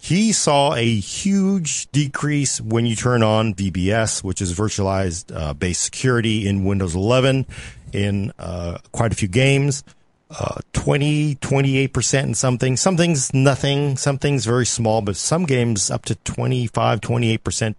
He 0.00 0.32
saw 0.32 0.74
a 0.74 0.94
huge 1.00 1.90
decrease 1.90 2.60
when 2.60 2.86
you 2.86 2.94
turn 2.94 3.24
on 3.24 3.52
VBS, 3.52 4.22
which 4.22 4.40
is 4.40 4.54
virtualized 4.54 5.32
uh, 5.34 5.74
security 5.74 6.46
in 6.46 6.64
Windows 6.64 6.94
11 6.94 7.44
in 7.92 8.32
uh, 8.38 8.78
quite 8.92 9.12
a 9.12 9.16
few 9.16 9.28
games. 9.28 9.82
Uh, 10.30 10.60
20, 10.72 11.36
28% 11.36 12.22
in 12.22 12.34
something. 12.34 12.76
Something's 12.76 13.34
nothing. 13.34 13.96
Something's 13.96 14.46
very 14.46 14.66
small, 14.66 15.02
but 15.02 15.16
some 15.16 15.46
games 15.46 15.90
up 15.90 16.04
to 16.04 16.14
25, 16.14 17.00
28%. 17.00 17.74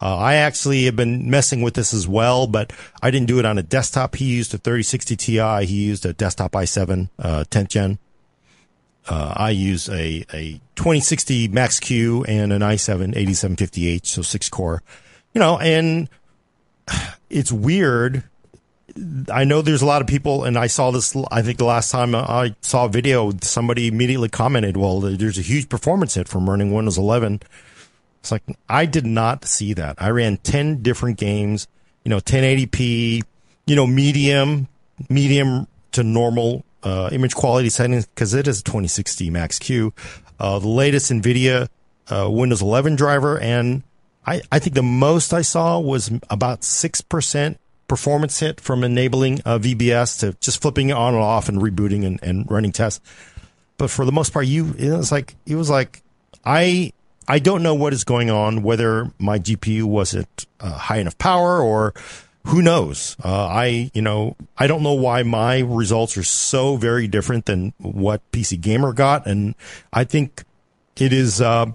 Uh, 0.00 0.16
I 0.16 0.34
actually 0.34 0.84
have 0.84 0.94
been 0.94 1.30
messing 1.30 1.62
with 1.62 1.74
this 1.74 1.92
as 1.92 2.06
well, 2.06 2.46
but 2.46 2.72
I 3.02 3.10
didn't 3.10 3.28
do 3.28 3.38
it 3.38 3.46
on 3.46 3.58
a 3.58 3.62
desktop. 3.62 4.14
He 4.16 4.26
used 4.26 4.54
a 4.54 4.58
3060 4.58 5.16
Ti. 5.16 5.64
He 5.64 5.86
used 5.86 6.06
a 6.06 6.12
desktop 6.12 6.52
i7, 6.52 7.08
uh, 7.18 7.44
10th 7.50 7.68
gen. 7.68 7.98
Uh, 9.08 9.32
I 9.36 9.50
use 9.50 9.88
a, 9.88 10.24
a 10.32 10.60
2060 10.74 11.48
Max 11.48 11.78
Q 11.78 12.24
and 12.24 12.52
an 12.52 12.60
i7 12.62 13.14
8750H, 13.14 14.06
so 14.06 14.22
six 14.22 14.48
core, 14.48 14.82
you 15.32 15.38
know, 15.38 15.58
and 15.58 16.08
it's 17.30 17.52
weird. 17.52 18.24
I 19.30 19.44
know 19.44 19.62
there's 19.62 19.82
a 19.82 19.86
lot 19.86 20.00
of 20.00 20.08
people, 20.08 20.44
and 20.44 20.56
I 20.56 20.68
saw 20.68 20.90
this, 20.90 21.14
I 21.30 21.42
think 21.42 21.58
the 21.58 21.66
last 21.66 21.90
time 21.90 22.14
I 22.14 22.54
saw 22.62 22.86
a 22.86 22.88
video, 22.88 23.30
somebody 23.42 23.88
immediately 23.88 24.28
commented, 24.28 24.76
well, 24.76 25.00
there's 25.00 25.38
a 25.38 25.42
huge 25.42 25.68
performance 25.68 26.14
hit 26.14 26.28
from 26.28 26.48
running 26.48 26.72
Windows 26.72 26.96
11. 26.96 27.40
It's 28.20 28.32
like, 28.32 28.42
I 28.68 28.86
did 28.86 29.04
not 29.04 29.44
see 29.44 29.74
that. 29.74 29.96
I 29.98 30.08
ran 30.10 30.38
10 30.38 30.82
different 30.82 31.18
games, 31.18 31.68
you 32.04 32.08
know, 32.08 32.18
1080p, 32.18 33.22
you 33.66 33.76
know, 33.76 33.86
medium, 33.86 34.66
medium 35.10 35.68
to 35.92 36.02
normal 36.02 36.64
uh, 36.86 37.08
image 37.10 37.34
quality 37.34 37.68
settings 37.68 38.06
because 38.06 38.32
it 38.32 38.46
is 38.46 38.60
a 38.60 38.62
2060 38.62 39.28
Max 39.30 39.58
Q, 39.58 39.92
uh, 40.38 40.60
the 40.60 40.68
latest 40.68 41.10
NVIDIA 41.10 41.68
uh, 42.08 42.30
Windows 42.30 42.62
11 42.62 42.94
driver, 42.94 43.40
and 43.40 43.82
I, 44.24 44.40
I 44.52 44.60
think 44.60 44.74
the 44.74 44.84
most 44.84 45.34
I 45.34 45.42
saw 45.42 45.80
was 45.80 46.12
about 46.30 46.62
six 46.62 47.00
percent 47.00 47.58
performance 47.88 48.38
hit 48.38 48.60
from 48.60 48.84
enabling 48.84 49.40
uh, 49.44 49.58
VBS 49.58 50.20
to 50.20 50.36
just 50.40 50.62
flipping 50.62 50.90
it 50.90 50.92
on 50.92 51.14
and 51.14 51.22
off 51.22 51.48
and 51.48 51.58
rebooting 51.58 52.06
and, 52.06 52.22
and 52.22 52.48
running 52.48 52.70
tests. 52.70 53.00
But 53.78 53.90
for 53.90 54.04
the 54.04 54.12
most 54.12 54.32
part, 54.32 54.46
you 54.46 54.72
it 54.78 54.90
was 54.90 55.10
like 55.10 55.34
it 55.44 55.56
was 55.56 55.68
like 55.68 56.02
I 56.44 56.92
I 57.26 57.40
don't 57.40 57.64
know 57.64 57.74
what 57.74 57.94
is 57.94 58.04
going 58.04 58.30
on, 58.30 58.62
whether 58.62 59.10
my 59.18 59.40
GPU 59.40 59.84
wasn't 59.84 60.46
uh, 60.60 60.70
high 60.70 60.98
enough 60.98 61.18
power 61.18 61.60
or 61.60 61.94
who 62.46 62.62
knows? 62.62 63.16
Uh, 63.24 63.46
I, 63.46 63.90
you 63.92 64.02
know, 64.02 64.36
I 64.56 64.66
don't 64.66 64.82
know 64.82 64.94
why 64.94 65.22
my 65.24 65.60
results 65.60 66.16
are 66.16 66.22
so 66.22 66.76
very 66.76 67.08
different 67.08 67.46
than 67.46 67.72
what 67.78 68.22
PC 68.30 68.60
Gamer 68.60 68.92
got. 68.92 69.26
And 69.26 69.54
I 69.92 70.04
think 70.04 70.44
it 70.96 71.12
is, 71.12 71.40
uh, 71.40 71.66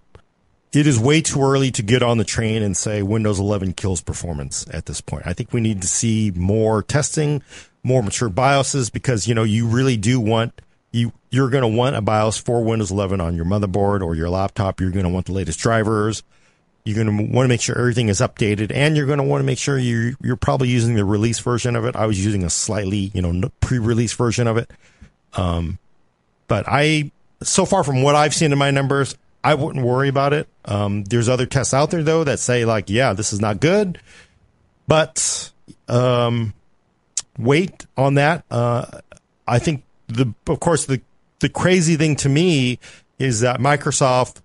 it 0.72 0.88
is 0.88 0.98
way 0.98 1.22
too 1.22 1.42
early 1.42 1.72
to 1.72 1.84
get 1.84 2.02
on 2.02 2.18
the 2.18 2.24
train 2.24 2.64
and 2.64 2.76
say 2.76 3.02
Windows 3.02 3.38
11 3.38 3.74
kills 3.74 4.00
performance 4.00 4.66
at 4.72 4.86
this 4.86 5.02
point. 5.02 5.24
I 5.26 5.34
think 5.34 5.52
we 5.52 5.60
need 5.60 5.82
to 5.82 5.88
see 5.88 6.32
more 6.34 6.82
testing, 6.82 7.44
more 7.84 8.02
mature 8.02 8.30
BIOSes 8.30 8.92
because, 8.92 9.28
you 9.28 9.36
know, 9.36 9.44
you 9.44 9.68
really 9.68 9.98
do 9.98 10.22
want, 10.22 10.62
you, 10.92 11.12
you're 11.30 11.50
going 11.50 11.70
to 11.70 11.78
want 11.78 11.98
a 11.98 12.02
BIOS 12.02 12.38
for 12.38 12.64
Windows 12.64 12.92
11 12.92 13.20
on 13.20 13.36
your 13.36 13.46
motherboard 13.46 14.02
or 14.02 14.16
your 14.16 14.30
laptop. 14.30 14.80
You're 14.80 14.92
going 14.92 15.04
to 15.04 15.12
want 15.12 15.26
the 15.26 15.34
latest 15.34 15.60
drivers. 15.60 16.24
You're 16.84 17.04
going 17.04 17.28
to 17.28 17.34
want 17.34 17.46
to 17.46 17.50
make 17.50 17.62
sure 17.62 17.78
everything 17.78 18.10
is 18.10 18.20
updated, 18.20 18.72
and 18.74 18.98
you're 18.98 19.06
going 19.06 19.20
to 19.20 19.24
want 19.24 19.42
to 19.42 19.46
make 19.46 19.60
sure 19.60 19.78
you're 19.78 20.14
you're 20.22 20.36
probably 20.36 20.70
using 20.70 20.96
the 20.96 21.06
release 21.06 21.40
version 21.40 21.76
of 21.76 21.86
it. 21.86 21.96
I 21.96 22.08
was 22.08 22.24
using 22.24 22.44
a 22.44 22.50
slightly 22.50 23.12
you 23.14 23.22
know 23.22 23.52
pre-release 23.60 24.14
version 24.14 24.48
of 24.48 24.58
it, 24.58 24.72
um, 25.34 25.78
but 26.48 26.66
I 26.68 27.12
so 27.44 27.66
far 27.66 27.84
from 27.84 28.02
what 28.02 28.16
I've 28.16 28.34
seen 28.34 28.52
in 28.52 28.58
my 28.58 28.72
numbers, 28.72 29.16
I 29.44 29.54
wouldn't 29.56 29.86
worry 29.86 30.10
about 30.10 30.34
it. 30.34 30.48
Um, 30.66 31.04
there's 31.04 31.30
other 31.30 31.46
tests 31.46 31.74
out 31.74 31.92
there 31.92 32.04
though 32.04 32.24
that 32.24 32.40
say 32.40 32.66
like, 32.66 32.90
yeah, 32.90 33.14
this 33.14 33.34
is 33.34 33.40
not 33.40 33.60
good, 33.60 34.00
but 34.88 35.52
um, 35.88 36.54
wait 37.38 37.86
on 37.98 38.16
that. 38.16 38.44
Uh, 38.50 39.02
I 39.48 39.60
think 39.60 39.84
the 40.08 40.34
of 40.48 40.60
course 40.60 40.86
the 40.86 41.02
the 41.40 41.50
crazy 41.50 41.96
thing 41.96 42.16
to 42.18 42.30
me 42.30 42.80
is 43.18 43.42
that 43.42 43.60
Microsoft 43.60 44.42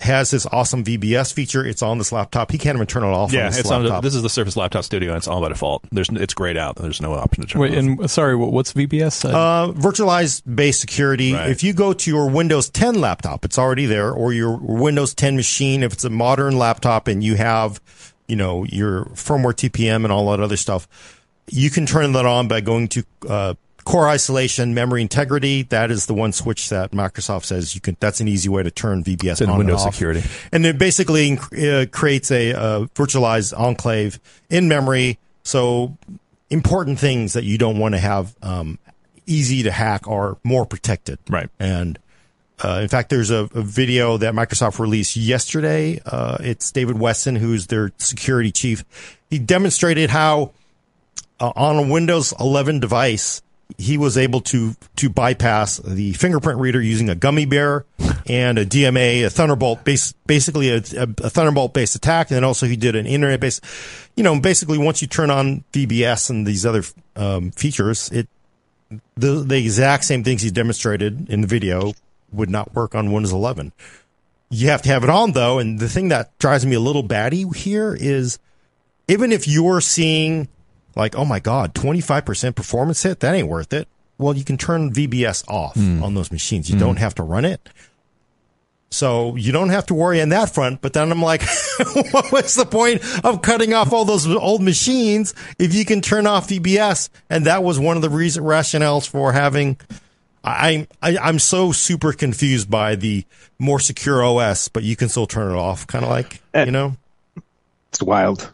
has 0.00 0.30
this 0.30 0.44
awesome 0.46 0.82
VBS 0.84 1.32
feature. 1.32 1.64
It's 1.64 1.80
on 1.82 1.98
this 1.98 2.10
laptop. 2.12 2.50
He 2.50 2.58
can't 2.58 2.76
even 2.76 2.86
turn 2.86 3.04
it 3.04 3.08
off. 3.08 3.32
Yeah, 3.32 3.44
on 3.44 3.46
this 3.50 3.60
it's 3.60 3.68
laptop. 3.70 3.90
on. 3.92 3.96
The, 3.96 4.00
this 4.08 4.14
is 4.14 4.22
the 4.22 4.28
Surface 4.28 4.56
Laptop 4.56 4.84
Studio, 4.84 5.10
and 5.10 5.16
it's 5.18 5.28
all 5.28 5.40
by 5.40 5.48
default. 5.48 5.84
There's 5.92 6.08
it's 6.10 6.34
grayed 6.34 6.56
out. 6.56 6.76
There's 6.76 7.00
no 7.00 7.14
option 7.14 7.44
to 7.44 7.48
turn. 7.50 7.62
Wait, 7.62 7.72
it 7.74 7.78
off. 7.78 7.84
and 8.00 8.10
sorry, 8.10 8.34
what's 8.36 8.72
VBS? 8.72 9.24
Uh, 9.24 9.36
Uh, 9.36 9.72
virtualized 9.72 10.42
base 10.54 10.80
security. 10.80 11.32
Right. 11.32 11.48
If 11.50 11.62
you 11.62 11.72
go 11.72 11.92
to 11.92 12.10
your 12.10 12.28
Windows 12.28 12.68
10 12.70 13.00
laptop, 13.00 13.44
it's 13.44 13.58
already 13.58 13.86
there, 13.86 14.10
or 14.12 14.32
your 14.32 14.56
Windows 14.56 15.14
10 15.14 15.36
machine. 15.36 15.82
If 15.82 15.92
it's 15.92 16.04
a 16.04 16.10
modern 16.10 16.58
laptop 16.58 17.06
and 17.08 17.22
you 17.22 17.36
have, 17.36 17.80
you 18.26 18.36
know, 18.36 18.64
your 18.64 19.04
firmware 19.14 19.54
TPM 19.54 20.04
and 20.04 20.12
all 20.12 20.30
that 20.32 20.40
other 20.40 20.56
stuff, 20.56 20.88
you 21.48 21.70
can 21.70 21.86
turn 21.86 22.12
that 22.12 22.26
on 22.26 22.48
by 22.48 22.60
going 22.60 22.88
to 22.88 23.04
uh, 23.28 23.54
core 23.84 24.08
isolation, 24.08 24.74
memory 24.74 25.02
integrity. 25.02 25.62
That 25.62 25.90
is 25.90 26.06
the 26.06 26.14
one 26.14 26.32
switch 26.32 26.68
that 26.70 26.92
Microsoft 26.92 27.44
says 27.44 27.74
you 27.74 27.80
can. 27.80 27.96
That's 28.00 28.20
an 28.20 28.28
easy 28.28 28.48
way 28.48 28.62
to 28.62 28.70
turn 28.70 29.04
VBS 29.04 29.42
in 29.42 29.50
on 29.50 29.58
Windows 29.58 29.82
and 29.82 29.88
off. 29.88 29.94
security. 29.94 30.22
and 30.52 30.66
it 30.66 30.78
basically 30.78 31.38
uh, 31.38 31.86
creates 31.90 32.30
a 32.30 32.52
uh, 32.52 32.80
virtualized 32.94 33.58
enclave 33.58 34.18
in 34.50 34.68
memory. 34.68 35.18
So 35.42 35.96
important 36.50 36.98
things 36.98 37.34
that 37.34 37.44
you 37.44 37.58
don't 37.58 37.78
want 37.78 37.94
to 37.94 37.98
have 37.98 38.34
um, 38.42 38.78
easy 39.26 39.62
to 39.64 39.70
hack 39.70 40.08
are 40.08 40.36
more 40.42 40.66
protected. 40.66 41.18
Right. 41.28 41.48
And 41.58 41.98
uh, 42.62 42.80
in 42.82 42.88
fact, 42.88 43.10
there's 43.10 43.30
a, 43.30 43.48
a 43.54 43.62
video 43.62 44.16
that 44.16 44.34
Microsoft 44.34 44.78
released 44.78 45.16
yesterday. 45.16 46.00
Uh, 46.04 46.38
it's 46.40 46.70
David 46.70 46.98
Weston, 46.98 47.36
who's 47.36 47.66
their 47.66 47.92
security 47.98 48.52
chief. 48.52 48.84
He 49.28 49.38
demonstrated 49.38 50.10
how 50.10 50.52
uh, 51.40 51.52
on 51.56 51.76
a 51.76 51.88
Windows 51.92 52.32
11 52.38 52.80
device, 52.80 53.42
he 53.78 53.98
was 53.98 54.16
able 54.16 54.40
to 54.40 54.74
to 54.96 55.08
bypass 55.08 55.78
the 55.78 56.12
fingerprint 56.12 56.60
reader 56.60 56.80
using 56.80 57.08
a 57.08 57.14
gummy 57.14 57.46
bear 57.46 57.84
and 58.26 58.58
a 58.58 58.64
DMA, 58.64 59.26
a 59.26 59.30
Thunderbolt 59.30 59.84
base, 59.84 60.12
basically 60.26 60.70
a, 60.70 60.76
a, 60.76 61.08
a 61.22 61.30
Thunderbolt 61.30 61.74
based 61.74 61.94
attack. 61.94 62.30
And 62.30 62.36
then 62.36 62.44
also 62.44 62.66
he 62.66 62.76
did 62.76 62.96
an 62.96 63.06
internet 63.06 63.40
based, 63.40 63.64
you 64.16 64.22
know, 64.22 64.38
basically 64.38 64.78
once 64.78 65.02
you 65.02 65.08
turn 65.08 65.30
on 65.30 65.64
VBS 65.72 66.30
and 66.30 66.46
these 66.46 66.64
other 66.64 66.82
um, 67.16 67.50
features, 67.50 68.10
it 68.10 68.28
the 69.16 69.42
the 69.42 69.56
exact 69.56 70.04
same 70.04 70.22
things 70.22 70.42
he 70.42 70.50
demonstrated 70.50 71.28
in 71.28 71.40
the 71.40 71.46
video 71.46 71.92
would 72.32 72.50
not 72.50 72.74
work 72.74 72.94
on 72.94 73.12
Windows 73.12 73.32
11. 73.32 73.72
You 74.50 74.68
have 74.68 74.82
to 74.82 74.88
have 74.88 75.02
it 75.04 75.10
on 75.10 75.32
though, 75.32 75.58
and 75.58 75.78
the 75.78 75.88
thing 75.88 76.08
that 76.08 76.36
drives 76.38 76.64
me 76.64 76.74
a 76.74 76.80
little 76.80 77.02
batty 77.02 77.44
here 77.54 77.96
is 77.98 78.38
even 79.08 79.32
if 79.32 79.48
you're 79.48 79.80
seeing 79.80 80.48
like, 80.96 81.16
oh 81.16 81.24
my 81.24 81.40
god, 81.40 81.74
25% 81.74 82.54
performance 82.54 83.02
hit, 83.02 83.20
that 83.20 83.34
ain't 83.34 83.48
worth 83.48 83.72
it. 83.72 83.88
Well, 84.18 84.36
you 84.36 84.44
can 84.44 84.56
turn 84.56 84.92
VBS 84.92 85.48
off 85.48 85.74
hmm. 85.74 86.02
on 86.02 86.14
those 86.14 86.30
machines. 86.30 86.68
You 86.68 86.76
hmm. 86.76 86.80
don't 86.80 86.96
have 86.96 87.14
to 87.16 87.22
run 87.22 87.44
it. 87.44 87.68
So 88.94 89.34
you 89.34 89.50
don't 89.50 89.70
have 89.70 89.86
to 89.86 89.94
worry 89.94 90.22
on 90.22 90.28
that 90.28 90.54
front. 90.54 90.80
But 90.80 90.92
then 90.92 91.10
I'm 91.10 91.20
like, 91.20 91.42
what's 92.30 92.54
the 92.54 92.64
point 92.64 93.02
of 93.24 93.42
cutting 93.42 93.74
off 93.74 93.92
all 93.92 94.04
those 94.04 94.24
old 94.26 94.62
machines 94.62 95.34
if 95.58 95.74
you 95.74 95.84
can 95.84 96.00
turn 96.00 96.28
off 96.28 96.48
VBS? 96.48 97.08
And 97.28 97.46
that 97.46 97.64
was 97.64 97.80
one 97.80 97.96
of 97.96 98.02
the 98.02 98.10
reason 98.10 98.44
rationales 98.44 99.08
for 99.08 99.32
having. 99.32 99.78
I, 100.44 100.86
I 101.02 101.18
I'm 101.18 101.40
so 101.40 101.72
super 101.72 102.12
confused 102.12 102.70
by 102.70 102.94
the 102.94 103.24
more 103.58 103.80
secure 103.80 104.22
OS, 104.22 104.68
but 104.68 104.84
you 104.84 104.94
can 104.94 105.08
still 105.08 105.26
turn 105.26 105.50
it 105.50 105.56
off, 105.58 105.86
kind 105.86 106.04
of 106.04 106.10
like 106.10 106.40
eh. 106.52 106.64
you 106.64 106.70
know. 106.70 106.96
It's 107.88 108.02
wild. 108.02 108.50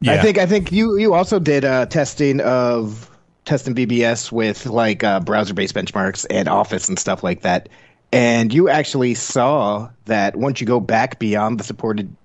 Yeah. 0.00 0.14
I 0.14 0.18
think 0.18 0.38
I 0.38 0.46
think 0.46 0.72
you 0.72 0.96
you 0.96 1.12
also 1.12 1.38
did 1.38 1.64
uh, 1.64 1.86
testing 1.86 2.40
of 2.40 3.10
testing 3.44 3.74
VBS 3.74 4.32
with 4.32 4.66
like 4.66 5.04
uh, 5.04 5.20
browser 5.20 5.52
based 5.52 5.74
benchmarks 5.74 6.24
and 6.30 6.48
Office 6.48 6.88
and 6.88 6.98
stuff 6.98 7.22
like 7.22 7.42
that, 7.42 7.68
and 8.12 8.52
you 8.52 8.70
actually 8.70 9.14
saw 9.14 9.90
that 10.06 10.36
once 10.36 10.60
you 10.60 10.66
go 10.66 10.80
back 10.80 11.18
beyond 11.18 11.60
the 11.60 11.64
supported 11.64 12.16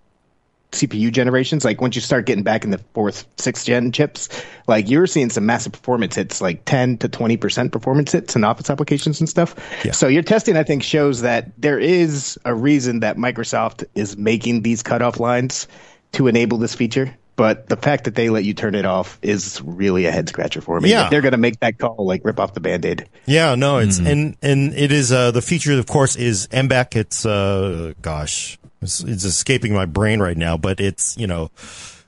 CPU 0.71 1.11
generations, 1.11 1.65
like 1.65 1.82
once 1.82 1.95
you 1.95 2.01
start 2.01 2.26
getting 2.26 2.43
back 2.43 2.63
in 2.63 2.69
the 2.69 2.78
fourth, 2.93 3.26
sixth 3.38 3.65
gen 3.65 3.91
chips, 3.91 4.30
like 4.67 4.89
you 4.89 4.99
were 4.99 5.07
seeing 5.07 5.30
some 5.30 5.45
massive 5.45 5.73
performance 5.73 6.15
hits, 6.15 6.39
like 6.39 6.63
ten 6.63 6.97
to 6.99 7.09
twenty 7.09 7.36
percent 7.36 7.73
performance 7.73 8.13
hits 8.13 8.38
in 8.38 8.45
Office 8.45 8.69
applications 8.69 9.19
and 9.19 9.28
stuff. 9.28 9.53
Yeah. 9.84 9.91
So 9.91 10.07
your 10.07 10.23
testing, 10.23 10.55
I 10.55 10.63
think, 10.63 10.82
shows 10.82 11.19
that 11.21 11.51
there 11.57 11.80
is 11.80 12.39
a 12.45 12.55
reason 12.55 13.01
that 13.01 13.17
Microsoft 13.17 13.84
is 13.95 14.15
making 14.15 14.61
these 14.61 14.82
cutoff 14.82 15.19
lines 15.19 15.67
to 16.13 16.28
enable 16.28 16.57
this 16.57 16.73
feature. 16.73 17.13
But 17.38 17.67
the 17.67 17.75
fact 17.75 18.05
that 18.05 18.15
they 18.15 18.29
let 18.29 18.45
you 18.45 18.53
turn 18.53 18.75
it 18.75 18.86
off 18.86 19.19
is 19.21 19.61
really 19.61 20.05
a 20.05 20.11
head 20.11 20.29
scratcher 20.29 20.61
for 20.61 20.79
me. 20.79 20.89
Yeah. 20.89 21.05
If 21.05 21.09
they're 21.09 21.21
going 21.21 21.33
to 21.33 21.38
make 21.38 21.59
that 21.59 21.77
call, 21.77 22.05
like 22.05 22.23
rip 22.23 22.39
off 22.39 22.53
the 22.53 22.61
band 22.61 22.86
aid. 22.86 23.09
Yeah, 23.25 23.55
no, 23.55 23.79
it's 23.79 23.99
and 23.99 24.38
and 24.41 24.73
it 24.73 24.91
is 24.91 25.11
uh 25.11 25.31
the 25.31 25.41
feature 25.41 25.77
of 25.77 25.86
course 25.86 26.15
is 26.15 26.47
MBEC. 26.47 26.95
It's 26.95 27.25
uh 27.25 27.93
gosh, 28.01 28.57
it's, 28.81 29.01
it's 29.03 29.25
escaping 29.25 29.73
my 29.73 29.86
brain 29.86 30.21
right 30.21 30.38
now, 30.38 30.55
but 30.55 30.79
it's 30.79 31.17
you 31.17 31.27
know 31.27 31.51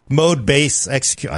mode 0.09 0.45
base 0.45 0.88
execute. 0.88 1.34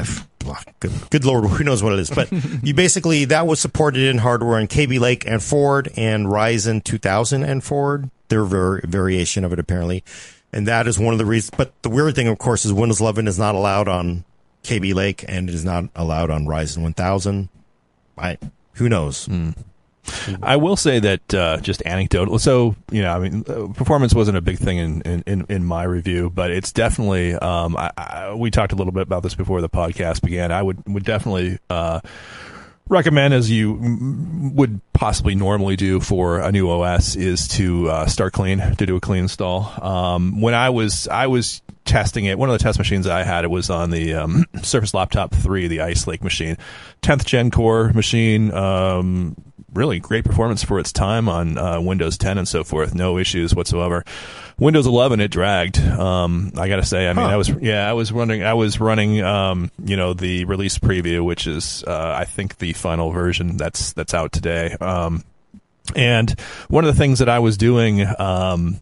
Good, 0.80 0.92
good 1.10 1.26
lord, 1.26 1.46
who 1.50 1.64
knows 1.64 1.82
what 1.84 1.94
it 1.94 2.00
is? 2.00 2.10
But 2.10 2.32
you 2.64 2.74
basically 2.74 3.26
that 3.26 3.48
was 3.48 3.60
supported 3.60 4.04
in 4.04 4.20
hardware 4.20 4.60
in 4.60 4.68
Kaby 4.68 5.00
Lake 5.00 5.26
and 5.26 5.42
Ford 5.44 5.92
and 5.98 6.28
Ryzen 6.28 6.84
2000 6.84 7.44
and 7.44 7.64
Ford. 7.64 8.10
their 8.30 8.44
var- 8.46 8.82
variation 8.86 9.44
of 9.44 9.52
it 9.52 9.60
apparently, 9.60 10.04
and 10.54 10.68
that 10.68 10.88
is 10.88 11.00
one 11.00 11.14
of 11.14 11.18
the 11.18 11.26
reasons. 11.26 11.52
But 11.56 11.82
the 11.82 11.90
weird 11.90 12.16
thing, 12.16 12.28
of 12.28 12.38
course, 12.38 12.66
is 12.66 12.74
Windows 12.74 13.02
11 13.02 13.28
is 13.28 13.38
not 13.38 13.56
allowed 13.56 13.88
on 13.88 14.24
Kaby 14.64 14.94
Lake 14.94 15.26
and 15.28 15.50
it 15.50 15.56
is 15.56 15.66
not 15.66 15.86
allowed 15.96 16.30
on 16.32 16.46
Ryzen 16.46 16.82
1000. 16.82 17.50
I 18.18 18.38
who 18.74 18.90
knows. 18.90 19.28
I 20.42 20.56
will 20.56 20.76
say 20.76 21.00
that 21.00 21.34
uh, 21.34 21.58
just 21.58 21.84
anecdotal. 21.86 22.40
So 22.40 22.76
you 22.92 23.02
know, 23.02 23.14
I 23.14 23.20
mean, 23.20 23.44
uh, 23.48 23.68
performance 23.74 24.14
wasn't 24.14 24.38
a 24.38 24.42
big 24.42 24.58
thing 24.58 24.78
in 24.78 25.02
in, 25.04 25.24
in, 25.28 25.46
in 25.50 25.64
my 25.64 25.84
review, 25.84 26.30
but 26.30 26.52
it's 26.52 26.72
definitely. 26.72 27.36
Um, 27.36 27.78
I, 27.78 27.92
I, 27.98 28.34
we 28.34 28.52
talked 28.52 28.74
a 28.74 28.76
little 28.76 28.94
bit 28.94 29.04
about 29.04 29.24
this 29.24 29.36
before 29.36 29.62
the 29.62 29.70
podcast 29.70 30.22
began. 30.22 30.52
I 30.52 30.62
would 30.62 30.86
would 30.88 31.06
definitely. 31.06 31.60
Uh, 31.70 32.00
recommend 32.90 33.34
as 33.34 33.50
you 33.50 34.52
would 34.56 34.82
possibly 34.94 35.36
normally 35.36 35.76
do 35.76 36.00
for 36.00 36.40
a 36.40 36.52
new 36.52 36.70
OS 36.70 37.16
is 37.16 37.48
to 37.50 37.90
uh, 37.90 38.06
start 38.08 38.34
clean 38.34 38.60
to 38.76 38.86
do 38.86 38.96
a 38.96 39.00
clean 39.00 39.24
install. 39.24 39.72
Um, 39.82 40.42
when 40.42 40.54
I 40.54 40.72
was 40.72 41.08
I 41.08 41.28
was 41.28 41.62
testing 41.86 42.26
it, 42.26 42.38
one 42.38 42.50
of 42.50 42.58
the 42.58 42.64
test 42.64 42.78
machines 42.78 43.08
I 43.08 43.24
had 43.24 43.46
it 43.46 43.50
was 43.50 43.70
on 43.70 43.92
the 43.92 44.16
um, 44.16 44.46
Surface 44.64 44.94
Laptop 44.94 45.34
3, 45.34 45.68
the 45.68 45.82
Ice 45.82 46.08
Lake 46.08 46.24
machine, 46.24 46.58
10th 47.02 47.26
gen 47.26 47.52
core 47.52 47.94
machine. 47.94 48.52
Um, 48.52 49.36
really 49.74 50.00
great 50.00 50.26
performance 50.26 50.64
for 50.64 50.80
its 50.80 50.92
time 50.92 51.30
on 51.30 51.58
uh, 51.58 51.80
Windows 51.82 52.18
10 52.18 52.38
and 52.38 52.48
so 52.48 52.64
forth. 52.64 52.94
No 52.96 53.18
issues 53.18 53.54
whatsoever. 53.56 54.04
Windows 54.58 54.88
11, 54.88 55.20
it 55.22 55.30
dragged. 55.30 55.80
Um, 55.80 56.52
I 56.58 56.68
gotta 56.68 56.86
say, 56.86 57.08
I 57.08 57.14
mean, 57.14 57.26
Huh. 57.26 57.32
I 57.32 57.38
was 57.38 57.50
yeah, 57.50 57.90
I 57.90 57.94
was 57.94 58.12
running, 58.12 58.44
I 58.44 58.54
was 58.56 58.80
running, 58.80 59.22
um, 59.22 59.72
you 59.84 59.96
know, 59.96 60.14
the 60.14 60.46
release 60.46 60.78
preview, 60.78 61.24
which 61.24 61.48
is 61.48 61.84
uh, 61.88 62.14
I 62.18 62.26
think 62.26 62.58
the 62.58 62.74
final 62.74 63.12
version 63.12 63.58
that's 63.58 63.94
that's 63.94 64.14
out 64.14 64.32
today. 64.32 64.76
Um, 64.82 65.24
and 65.96 66.32
one 66.68 66.84
of 66.84 66.94
the 66.94 67.00
things 67.00 67.20
that 67.20 67.30
I 67.30 67.40
was 67.40 67.58
doing. 67.58 68.06
Um, 68.20 68.82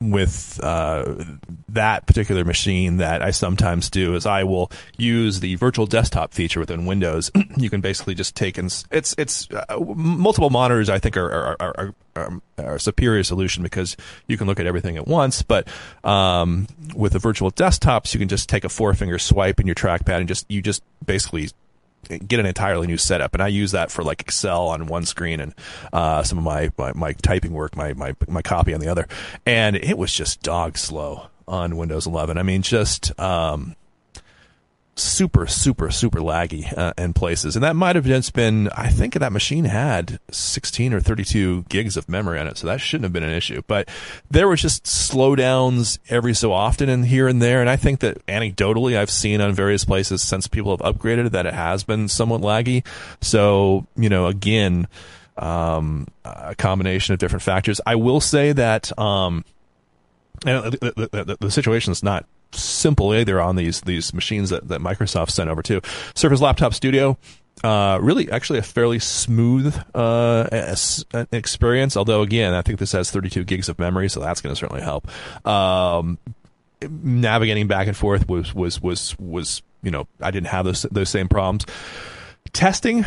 with 0.00 0.60
uh, 0.62 1.24
that 1.68 2.06
particular 2.06 2.44
machine 2.44 2.98
that 2.98 3.20
I 3.22 3.30
sometimes 3.32 3.90
do 3.90 4.14
is 4.14 4.26
I 4.26 4.44
will 4.44 4.70
use 4.96 5.40
the 5.40 5.56
virtual 5.56 5.86
desktop 5.86 6.32
feature 6.32 6.60
within 6.60 6.86
Windows. 6.86 7.30
you 7.56 7.68
can 7.68 7.80
basically 7.80 8.14
just 8.14 8.36
take 8.36 8.58
and 8.58 8.84
it's 8.90 9.14
it's 9.18 9.48
uh, 9.50 9.78
multiple 9.78 10.50
monitors. 10.50 10.88
I 10.88 10.98
think 10.98 11.16
are 11.16 11.30
are, 11.30 11.56
are, 11.60 11.74
are, 11.78 11.94
are, 12.16 12.40
are 12.58 12.74
a 12.76 12.80
superior 12.80 13.24
solution 13.24 13.62
because 13.62 13.96
you 14.26 14.36
can 14.36 14.46
look 14.46 14.60
at 14.60 14.66
everything 14.66 14.96
at 14.96 15.08
once. 15.08 15.42
But 15.42 15.68
um, 16.04 16.68
with 16.94 17.12
the 17.12 17.18
virtual 17.18 17.50
desktops, 17.50 18.14
you 18.14 18.20
can 18.20 18.28
just 18.28 18.48
take 18.48 18.64
a 18.64 18.68
four 18.68 18.94
finger 18.94 19.18
swipe 19.18 19.58
in 19.58 19.66
your 19.66 19.76
trackpad 19.76 20.18
and 20.18 20.28
just 20.28 20.48
you 20.50 20.62
just 20.62 20.82
basically 21.04 21.50
get 22.08 22.40
an 22.40 22.46
entirely 22.46 22.86
new 22.86 22.96
setup. 22.96 23.34
And 23.34 23.42
i 23.42 23.48
use 23.48 23.72
that 23.72 23.90
for 23.90 24.02
like 24.02 24.20
excel 24.20 24.68
on 24.68 24.86
one 24.86 25.04
screen 25.04 25.40
and 25.40 25.54
uh, 25.92 26.22
some 26.22 26.38
of 26.38 26.44
my, 26.44 26.70
my, 26.78 26.92
my 26.94 27.12
typing 27.12 27.52
work 27.52 27.76
my, 27.76 27.92
my, 27.94 28.14
my 28.28 28.42
copy 28.42 28.74
on 28.74 28.80
the 28.80 28.88
other. 28.88 29.06
And 29.46 29.76
it 29.76 29.98
was 29.98 30.12
just 30.12 30.42
dog 30.42 30.78
slow 30.78 31.28
on 31.46 31.78
windows 31.78 32.06
11 32.06 32.36
i 32.36 32.42
mean 32.42 32.60
just 32.60 33.18
um, 33.18 33.74
super 34.98 35.46
super 35.46 35.90
super 35.90 36.20
laggy 36.20 36.76
uh, 36.76 36.92
in 36.98 37.12
places. 37.12 37.56
And 37.56 37.64
that 37.64 37.76
might 37.76 37.96
have 37.96 38.04
just 38.04 38.32
been 38.32 38.68
i 38.76 38.88
think 38.88 39.14
that 39.14 39.32
machine 39.32 39.64
had 39.64 40.18
16 40.30 40.92
or 40.92 41.00
32 41.00 41.64
gigs 41.68 41.96
of 41.96 42.08
memory 42.08 42.38
on 42.38 42.46
it 42.46 42.58
so 42.58 42.66
that 42.66 42.80
shouldn't 42.80 43.04
have 43.04 43.12
been 43.12 43.22
an 43.22 43.32
issue. 43.32 43.62
But 43.66 43.88
there 44.30 44.48
was 44.48 44.60
just 44.60 44.84
slowdowns 44.84 45.98
every 46.08 46.34
so 46.34 46.52
often 46.52 46.88
and 46.88 47.06
here 47.06 47.28
and 47.28 47.40
there. 47.40 47.60
And 47.60 47.70
i 47.70 47.76
think 47.76 48.00
that 48.00 48.24
anecdotally 48.26 48.96
i've 48.96 49.10
seen 49.10 49.40
on 49.40 49.52
various 49.52 49.84
places 49.84 50.22
since 50.22 50.46
people 50.46 50.76
have 50.76 50.94
upgraded 50.94 51.30
that 51.30 51.46
it 51.46 51.54
has 51.54 51.84
been 51.84 52.08
somewhat 52.08 52.40
laggy. 52.40 52.84
So 53.20 53.86
you 53.96 54.08
know 54.08 54.26
again 54.26 54.88
um, 55.36 56.08
a 56.24 56.54
combination 56.56 57.12
of 57.12 57.20
different 57.20 57.42
factors. 57.42 57.80
I 57.86 57.94
will 57.94 58.20
say 58.20 58.52
that 58.52 58.96
um, 58.98 59.44
and 60.44 60.72
the, 60.72 61.08
the, 61.10 61.24
the, 61.24 61.36
the 61.40 61.50
situation 61.50 61.92
is 61.92 62.02
not 62.02 62.26
simple 62.52 63.14
either 63.14 63.40
on 63.40 63.56
these 63.56 63.80
these 63.82 64.12
machines 64.14 64.50
that, 64.50 64.68
that 64.68 64.80
Microsoft 64.80 65.30
sent 65.30 65.50
over 65.50 65.62
to 65.62 65.80
Surface 66.14 66.40
Laptop 66.40 66.74
Studio. 66.74 67.16
Uh, 67.64 67.98
really, 68.00 68.30
actually, 68.30 68.60
a 68.60 68.62
fairly 68.62 69.00
smooth 69.00 69.76
uh, 69.92 70.76
experience. 71.32 71.96
Although, 71.96 72.22
again, 72.22 72.54
I 72.54 72.62
think 72.62 72.78
this 72.78 72.92
has 72.92 73.10
32 73.10 73.42
gigs 73.44 73.68
of 73.68 73.80
memory, 73.80 74.08
so 74.08 74.20
that's 74.20 74.40
going 74.40 74.54
to 74.54 74.58
certainly 74.58 74.82
help. 74.82 75.08
Um, 75.46 76.18
navigating 76.88 77.66
back 77.66 77.88
and 77.88 77.96
forth 77.96 78.28
was 78.28 78.54
was 78.54 78.80
was 78.80 79.18
was 79.18 79.62
you 79.82 79.90
know 79.90 80.06
I 80.20 80.30
didn't 80.30 80.48
have 80.48 80.64
those 80.64 80.82
those 80.82 81.08
same 81.08 81.28
problems 81.28 81.64
testing 82.52 83.04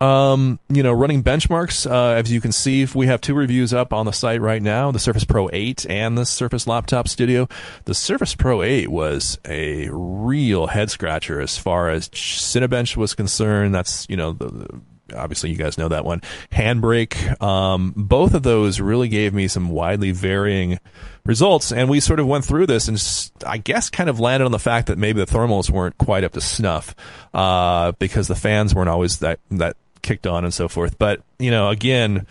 um 0.00 0.58
you 0.68 0.82
know 0.82 0.92
running 0.92 1.22
benchmarks. 1.22 1.90
Uh, 1.90 2.14
as 2.14 2.32
you 2.32 2.40
can 2.40 2.52
see 2.52 2.82
if 2.82 2.94
we 2.94 3.06
have 3.06 3.20
two 3.20 3.34
reviews 3.34 3.72
up 3.72 3.92
on 3.92 4.06
the 4.06 4.12
site 4.12 4.40
right 4.40 4.62
now 4.62 4.90
the 4.90 4.98
surface 4.98 5.24
pro 5.24 5.48
8 5.52 5.86
and 5.88 6.16
the 6.16 6.24
surface 6.26 6.66
laptop 6.66 7.08
studio 7.08 7.48
the 7.84 7.94
surface 7.94 8.34
pro 8.34 8.62
8 8.62 8.88
was 8.88 9.38
a 9.46 9.88
real 9.90 10.68
head 10.68 10.90
scratcher 10.90 11.40
as 11.40 11.58
far 11.58 11.90
as 11.90 12.08
cinebench 12.10 12.96
was 12.96 13.14
concerned. 13.14 13.74
That's 13.74 14.06
you 14.08 14.16
know 14.16 14.32
the, 14.32 14.46
the 14.48 14.80
obviously 15.14 15.50
you 15.50 15.56
guys 15.56 15.78
know 15.78 15.88
that 15.88 16.04
one. 16.04 16.22
Handbrake 16.52 17.40
um, 17.42 17.92
both 17.96 18.34
of 18.34 18.42
those 18.42 18.80
really 18.80 19.08
gave 19.08 19.34
me 19.34 19.48
some 19.48 19.70
widely 19.70 20.10
varying 20.10 20.78
results 21.24 21.72
and 21.72 21.88
we 21.88 22.00
sort 22.00 22.18
of 22.20 22.26
went 22.26 22.44
through 22.44 22.66
this 22.66 22.88
and 22.88 23.30
I 23.46 23.58
guess 23.58 23.90
kind 23.90 24.08
of 24.08 24.20
landed 24.20 24.46
on 24.46 24.52
the 24.52 24.58
fact 24.58 24.86
that 24.88 24.98
maybe 24.98 25.22
the 25.22 25.30
thermals 25.30 25.70
weren't 25.70 25.98
quite 25.98 26.24
up 26.24 26.32
to 26.32 26.40
snuff 26.40 26.94
uh, 27.34 27.92
because 27.92 28.28
the 28.28 28.34
fans 28.34 28.74
weren't 28.74 28.88
always 28.88 29.18
that 29.18 29.38
that 29.50 29.76
kicked 30.02 30.26
on 30.26 30.44
and 30.44 30.54
so 30.54 30.68
forth. 30.68 30.98
But 30.98 31.22
you 31.38 31.50
know 31.50 31.68
again 31.68 32.26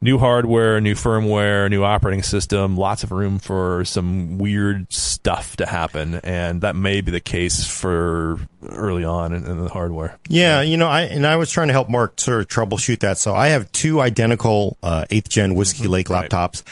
new 0.00 0.18
hardware, 0.18 0.80
new 0.80 0.94
firmware, 0.94 1.70
new 1.70 1.82
operating 1.82 2.22
system, 2.22 2.76
lots 2.76 3.02
of 3.04 3.10
room 3.12 3.38
for 3.38 3.84
some 3.84 4.36
weird 4.38 4.92
stuff 4.92 5.56
to 5.56 5.66
happen, 5.66 6.16
and 6.24 6.60
that 6.60 6.76
may 6.76 7.00
be 7.00 7.10
the 7.10 7.20
case 7.20 7.66
for 7.66 8.38
early 8.68 9.04
on 9.04 9.32
in, 9.32 9.46
in 9.46 9.62
the 9.62 9.68
hardware. 9.70 10.18
Yeah, 10.28 10.60
you 10.60 10.76
know, 10.76 10.88
I 10.88 11.02
and 11.02 11.26
I 11.26 11.36
was 11.36 11.50
trying 11.50 11.68
to 11.68 11.72
help 11.72 11.88
Mark 11.88 12.20
sort 12.20 12.40
of 12.40 12.48
troubleshoot 12.48 13.00
that. 13.00 13.18
So 13.18 13.34
I 13.34 13.48
have 13.48 13.70
two 13.72 14.00
identical 14.00 14.76
uh, 14.82 15.06
eighth 15.10 15.28
gen 15.30 15.54
Whiskey 15.54 15.88
Lake 15.88 16.10
Right. 16.10 16.28
laptops, 16.30 16.62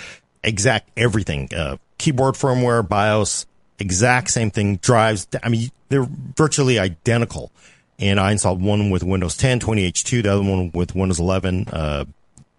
exact 0.45 0.91
everything, 0.97 1.49
uh, 1.57 1.77
keyboard 1.99 2.35
firmware, 2.35 2.87
BIOS, 2.87 3.47
exact 3.79 4.31
same 4.31 4.51
thing, 4.51 4.77
drives. 4.77 5.27
I 5.43 5.49
mean, 5.49 5.71
they're 5.89 6.07
virtually 6.37 6.79
identical. 6.79 7.51
And 7.99 8.19
I 8.19 8.33
installed 8.33 8.61
one 8.61 8.91
with 8.91 9.05
Windows 9.05 9.37
10, 9.37 9.61
20H2, 9.61 10.25
the 10.25 10.33
other 10.33 10.43
one 10.43 10.73
with 10.75 10.95
Windows 10.97 11.21
11, 11.21 11.69
uh, 11.69 12.05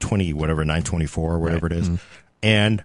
20, 0.04 0.34
whatever, 0.34 0.64
924 0.64 1.34
or 1.34 1.40
whatever 1.40 1.68
it 1.68 1.74
is. 1.74 1.88
Mm-hmm. 1.88 1.96
And 2.44 2.84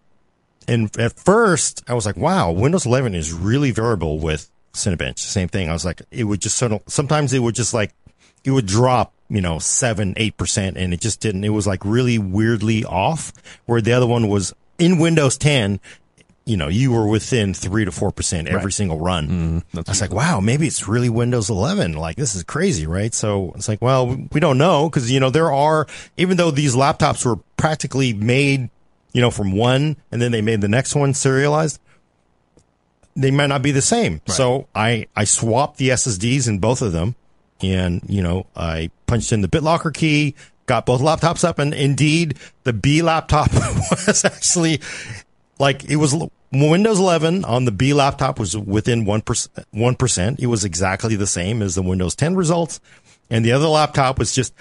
and 0.67 0.97
at 0.99 1.19
first 1.19 1.83
I 1.89 1.95
was 1.95 2.07
like, 2.07 2.17
wow, 2.17 2.51
Windows 2.53 2.87
11 2.87 3.15
is 3.15 3.33
really 3.33 3.71
variable 3.71 4.19
with 4.19 4.51
Cinebench. 4.75 5.19
Same 5.19 5.49
thing. 5.49 5.69
I 5.69 5.73
was 5.73 5.85
like, 5.85 6.03
it 6.11 6.25
would 6.25 6.41
just 6.41 6.57
sort 6.57 6.73
of, 6.73 6.83
sometimes 6.87 7.33
it 7.33 7.41
would 7.41 7.55
just 7.55 7.75
like, 7.75 7.93
it 8.45 8.51
would 8.51 8.67
drop, 8.67 9.13
you 9.29 9.41
know, 9.41 9.59
seven, 9.59 10.15
eight 10.17 10.37
percent 10.37 10.77
and 10.77 10.95
it 10.95 11.01
just 11.01 11.21
didn't, 11.21 11.45
it 11.45 11.51
was 11.51 11.67
like 11.67 11.85
really 11.85 12.19
weirdly 12.19 12.85
off 12.85 13.33
where 13.67 13.81
the 13.81 13.93
other 13.93 14.07
one 14.07 14.29
was 14.29 14.55
in 14.79 14.99
Windows 14.99 15.37
10. 15.39 15.81
You 16.49 16.57
know, 16.57 16.69
you 16.69 16.93
were 16.93 17.07
within 17.07 17.55
three 17.55 17.85
to 17.85 17.93
four 17.93 18.11
percent 18.11 18.49
every 18.49 18.73
single 18.73 18.99
run. 18.99 19.29
Mm-hmm. 19.29 19.79
I 19.79 19.83
was 19.87 20.01
like, 20.01 20.13
wow, 20.13 20.41
maybe 20.41 20.67
it's 20.67 20.89
really 20.89 21.11
Windows 21.11 21.51
11. 21.51 21.93
Like 21.93 22.17
this 22.17 22.35
is 22.35 22.43
crazy, 22.43 22.87
right? 22.87 23.13
So 23.13 23.53
it's 23.55 23.69
like, 23.69 23.83
well, 23.83 24.17
we 24.33 24.41
don't 24.41 24.59
know 24.59 24.89
because 24.89 25.11
you 25.11 25.21
know 25.21 25.31
there 25.31 25.53
are 25.53 25.87
even 26.17 26.37
though 26.37 26.51
these 26.51 26.75
laptops 26.75 27.25
were 27.27 27.37
practically 27.57 28.15
made 28.15 28.71
you 29.13 29.21
know, 29.21 29.31
from 29.31 29.53
one 29.53 29.97
and 30.13 30.21
then 30.21 30.33
they 30.33 30.43
made 30.43 30.61
the 30.61 30.69
next 30.69 30.95
one 30.95 31.15
serialized, 31.15 31.81
they 33.17 33.31
might 33.31 33.47
not 33.47 33.63
be 33.63 33.73
the 33.73 33.83
same. 33.83 34.21
So 34.27 34.69
I, 34.75 35.07
I 35.17 35.25
swapped 35.25 35.79
the 35.79 35.89
SSDs 35.91 36.49
in 36.49 36.59
both 36.59 36.83
of 36.83 36.93
them 36.93 37.17
and, 37.61 38.03
you 38.07 38.23
know, 38.23 38.47
I 38.55 38.91
punched 39.07 39.33
in 39.33 39.41
the 39.41 39.49
BitLocker 39.49 39.93
key, 39.93 40.35
got 40.67 40.87
both 40.87 41.01
laptops 41.01 41.43
up 41.43 41.59
and 41.59 41.75
indeed 41.75 42.39
the 42.65 42.73
B 42.73 43.03
laptop 43.03 43.53
was 44.07 44.25
actually 44.25 44.81
like 45.59 45.85
it 45.85 45.97
was 45.97 46.15
Windows 46.53 46.99
11 46.99 47.45
on 47.45 47.65
the 47.65 47.73
B 47.73 47.93
laptop 47.93 48.39
was 48.39 48.57
within 48.57 49.05
1%, 49.05 49.49
1%. 49.75 50.39
It 50.39 50.47
was 50.47 50.65
exactly 50.65 51.17
the 51.17 51.27
same 51.27 51.63
as 51.63 51.75
the 51.75 51.83
Windows 51.83 52.15
10 52.15 52.37
results. 52.37 52.81
And 53.31 53.45
the 53.45 53.53
other 53.53 53.67
laptop 53.67 54.19
was 54.19 54.35
just, 54.35 54.55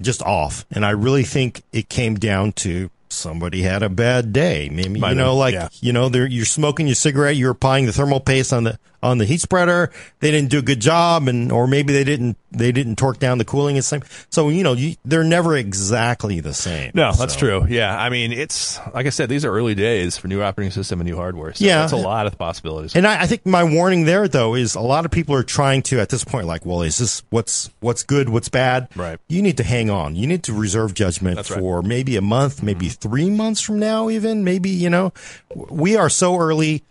just 0.00 0.22
off. 0.22 0.64
And 0.70 0.84
I 0.84 0.90
really 0.90 1.24
think 1.24 1.62
it 1.72 1.88
came 1.88 2.14
down 2.14 2.52
to 2.52 2.90
somebody 3.10 3.62
had 3.62 3.82
a 3.82 3.88
bad 3.90 4.32
day. 4.32 4.70
Maybe, 4.72 5.00
Might 5.00 5.10
you 5.10 5.14
know, 5.16 5.30
have, 5.30 5.34
like, 5.34 5.54
yeah. 5.54 5.68
you 5.80 5.92
know, 5.92 6.08
you're 6.08 6.46
smoking 6.46 6.86
your 6.86 6.94
cigarette, 6.94 7.36
you're 7.36 7.50
applying 7.50 7.86
the 7.86 7.92
thermal 7.92 8.20
paste 8.20 8.52
on 8.52 8.64
the, 8.64 8.78
on 9.02 9.18
the 9.18 9.24
heat 9.24 9.40
spreader. 9.40 9.90
They 10.20 10.30
didn't 10.30 10.50
do 10.50 10.58
a 10.58 10.62
good 10.62 10.80
job 10.80 11.28
and, 11.28 11.50
or 11.50 11.66
maybe 11.66 11.92
they 11.92 12.04
didn't 12.04 12.36
they 12.52 12.72
didn't 12.72 12.96
torque 12.96 13.18
down 13.20 13.38
the 13.38 13.44
cooling 13.44 13.76
the 13.76 13.82
same. 13.82 14.02
So 14.30 14.48
you 14.48 14.62
know, 14.64 14.72
you, 14.72 14.96
they're 15.04 15.24
never 15.24 15.56
exactly 15.56 16.40
the 16.40 16.52
same. 16.54 16.90
No, 16.94 17.12
that's 17.12 17.34
So- 17.34 17.38
true. 17.38 17.66
Yeah, 17.68 17.96
I 17.96 18.10
mean, 18.10 18.32
it's 18.32 18.78
like 18.94 19.06
I 19.06 19.10
said, 19.10 19.28
these 19.28 19.44
are 19.44 19.52
early 19.52 19.74
days 19.74 20.16
for 20.16 20.28
new 20.28 20.42
operating 20.42 20.72
system 20.72 21.00
and 21.00 21.08
new 21.08 21.16
hardware. 21.16 21.54
So 21.54 21.64
Yeah. 21.64 21.80
that's 21.80 21.92
a 21.92 21.96
lot 21.96 22.26
of 22.26 22.36
possibilities. 22.36 22.96
And 22.96 23.06
I, 23.06 23.22
I 23.22 23.26
think 23.26 23.46
my 23.46 23.64
warning 23.64 24.04
there, 24.04 24.26
though, 24.28 24.54
is 24.54 24.74
a 24.74 24.80
lot 24.80 25.04
of 25.04 25.10
people 25.10 25.34
are 25.34 25.42
trying 25.42 25.82
to 25.84 26.00
at 26.00 26.08
this 26.08 26.24
point, 26.24 26.46
like, 26.46 26.66
well, 26.66 26.82
is 26.82 26.98
this 26.98 27.22
what's 27.30 27.70
what's 27.80 28.02
good, 28.02 28.28
what's 28.28 28.48
bad? 28.48 28.88
Right. 28.96 29.18
You 29.28 29.42
need 29.42 29.56
to 29.58 29.64
hang 29.64 29.90
on. 29.90 30.16
You 30.16 30.26
need 30.26 30.42
to 30.44 30.52
reserve 30.52 30.94
judgment 30.94 31.36
That's 31.36 31.50
right. 31.50 31.60
for 31.60 31.82
maybe 31.82 32.16
a 32.16 32.22
month, 32.22 32.62
maybe 32.62 32.86
mm-hmm. 32.86 33.08
three 33.08 33.30
months 33.30 33.60
from 33.60 33.78
now, 33.78 34.10
even 34.10 34.44
maybe 34.44 34.70
you 34.70 34.90
know, 34.90 35.12
we 35.54 35.96
are 35.96 36.10
so 36.10 36.36
early, 36.38 36.82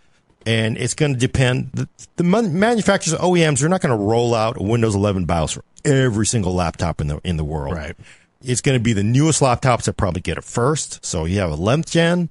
and 0.46 0.76
it's 0.76 0.94
going 0.94 1.12
to 1.12 1.18
depend. 1.18 1.70
The, 1.72 1.88
the 2.16 2.24
manufacturers, 2.24 3.18
OEMs, 3.18 3.62
are 3.62 3.68
not 3.68 3.80
going 3.80 3.96
to 3.96 4.02
roll 4.02 4.34
out 4.34 4.58
a 4.58 4.62
Windows 4.62 4.94
11 4.94 5.24
BIOS 5.26 5.52
for 5.52 5.64
every 5.84 6.26
single 6.26 6.54
laptop 6.54 7.00
in 7.00 7.08
the 7.08 7.20
in 7.24 7.36
the 7.36 7.44
world. 7.44 7.74
Right. 7.74 7.96
It's 8.42 8.60
going 8.60 8.78
to 8.78 8.82
be 8.82 8.94
the 8.94 9.02
newest 9.02 9.40
laptops 9.40 9.84
that 9.84 9.94
probably 9.94 10.22
get 10.22 10.38
it 10.38 10.44
first. 10.44 11.04
So 11.04 11.26
you 11.26 11.40
have 11.40 11.50
11th 11.50 11.90
gen, 11.90 12.30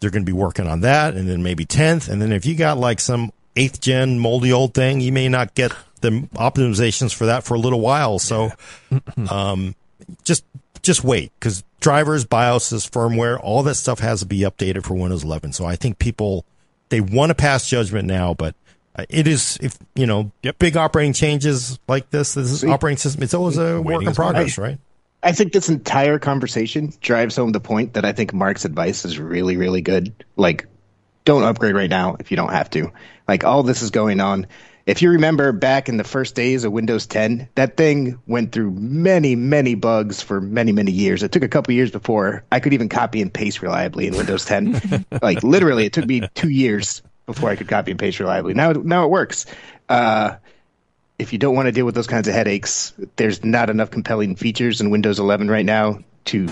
they're 0.00 0.10
going 0.10 0.24
to 0.24 0.30
be 0.30 0.36
working 0.36 0.66
on 0.66 0.80
that, 0.80 1.14
and 1.14 1.28
then 1.28 1.42
maybe 1.42 1.64
10th, 1.64 2.08
and 2.08 2.20
then 2.20 2.32
if 2.32 2.44
you 2.44 2.56
got 2.56 2.76
like 2.76 2.98
some 2.98 3.32
8th 3.54 3.80
gen 3.80 4.18
moldy 4.18 4.52
old 4.52 4.74
thing, 4.74 5.00
you 5.00 5.12
may 5.12 5.28
not 5.28 5.54
get 5.54 5.72
the 6.00 6.10
optimizations 6.34 7.14
for 7.14 7.26
that 7.26 7.44
for 7.44 7.54
a 7.54 7.58
little 7.58 7.80
while. 7.80 8.18
So, 8.18 8.50
um, 9.30 9.76
just 10.24 10.44
just 10.82 11.02
wait 11.04 11.32
because 11.38 11.64
drivers, 11.80 12.24
BIOSes, 12.24 12.90
firmware, 12.90 13.38
all 13.40 13.62
that 13.62 13.76
stuff 13.76 14.00
has 14.00 14.20
to 14.20 14.26
be 14.26 14.40
updated 14.40 14.84
for 14.84 14.94
Windows 14.94 15.24
11. 15.24 15.52
So 15.52 15.64
I 15.64 15.76
think 15.76 15.98
people 15.98 16.44
they 16.94 17.00
want 17.00 17.30
to 17.30 17.34
pass 17.34 17.68
judgment 17.68 18.06
now, 18.06 18.34
but. 18.34 18.54
uh, 18.96 19.04
It 19.08 19.26
is 19.26 19.58
if 19.60 19.76
you 19.96 20.06
know 20.06 20.30
Yep. 20.44 20.58
big 20.60 20.76
operating 20.76 21.12
changes 21.12 21.78
like 21.88 22.10
this. 22.10 22.34
This 22.34 22.50
is 22.50 22.64
operating 22.64 22.98
system. 22.98 23.22
It's 23.24 23.34
always 23.34 23.58
a 23.58 23.80
work 23.82 24.02
in 24.02 24.08
is 24.08 24.08
waiting. 24.08 24.14
progress, 24.14 24.56
right? 24.58 24.78
I 25.22 25.32
think 25.32 25.52
this 25.52 25.68
entire 25.68 26.18
conversation 26.18 26.92
drives 27.00 27.34
home 27.34 27.50
the 27.50 27.58
point 27.60 27.94
that 27.94 28.04
I 28.04 28.12
think 28.12 28.32
Mark's 28.32 28.64
advice 28.64 29.04
is 29.04 29.18
really, 29.18 29.56
really 29.56 29.80
good. 29.80 30.12
Like, 30.36 30.66
don't 31.24 31.42
upgrade 31.42 31.74
right 31.74 31.90
now 31.90 32.16
if 32.20 32.30
you 32.30 32.36
don't 32.36 32.52
have 32.52 32.68
to. 32.70 32.92
Like, 33.26 33.42
all 33.42 33.62
this 33.62 33.80
is 33.82 33.90
going 33.90 34.20
on. 34.20 34.46
If 34.86 35.00
you 35.00 35.10
remember 35.10 35.52
back 35.52 35.88
in 35.88 35.96
the 35.96 36.04
first 36.04 36.34
days 36.34 36.64
of 36.64 36.72
Windows 36.72 37.06
10, 37.06 37.48
that 37.54 37.76
thing 37.76 38.18
went 38.26 38.52
through 38.52 38.70
many, 38.72 39.34
many 39.34 39.74
bugs 39.74 40.20
for 40.20 40.42
many, 40.42 40.72
many 40.72 40.92
years. 40.92 41.22
It 41.22 41.32
took 41.32 41.42
a 41.42 41.48
couple 41.48 41.72
years 41.72 41.90
before 41.90 42.44
I 42.52 42.60
could 42.60 42.74
even 42.74 42.90
copy 42.90 43.22
and 43.22 43.32
paste 43.32 43.62
reliably 43.62 44.06
in 44.06 44.14
Windows 44.14 44.44
10. 44.44 45.06
like, 45.22 45.42
literally, 45.42 45.86
it 45.86 45.94
took 45.94 46.06
me 46.06 46.28
two 46.34 46.50
years 46.50 47.00
before 47.24 47.48
I 47.48 47.56
could 47.56 47.68
copy 47.68 47.92
and 47.92 48.00
paste 48.00 48.20
reliably. 48.20 48.52
Now, 48.52 48.72
now 48.72 49.04
it 49.04 49.10
works. 49.10 49.46
Uh, 49.88 50.36
if 51.18 51.32
you 51.32 51.38
don't 51.38 51.54
want 51.54 51.66
to 51.66 51.72
deal 51.72 51.86
with 51.86 51.94
those 51.94 52.06
kinds 52.06 52.28
of 52.28 52.34
headaches, 52.34 52.92
there's 53.16 53.42
not 53.42 53.70
enough 53.70 53.90
compelling 53.90 54.36
features 54.36 54.82
in 54.82 54.90
Windows 54.90 55.18
11 55.18 55.48
right 55.48 55.64
now 55.64 56.00
to 56.26 56.48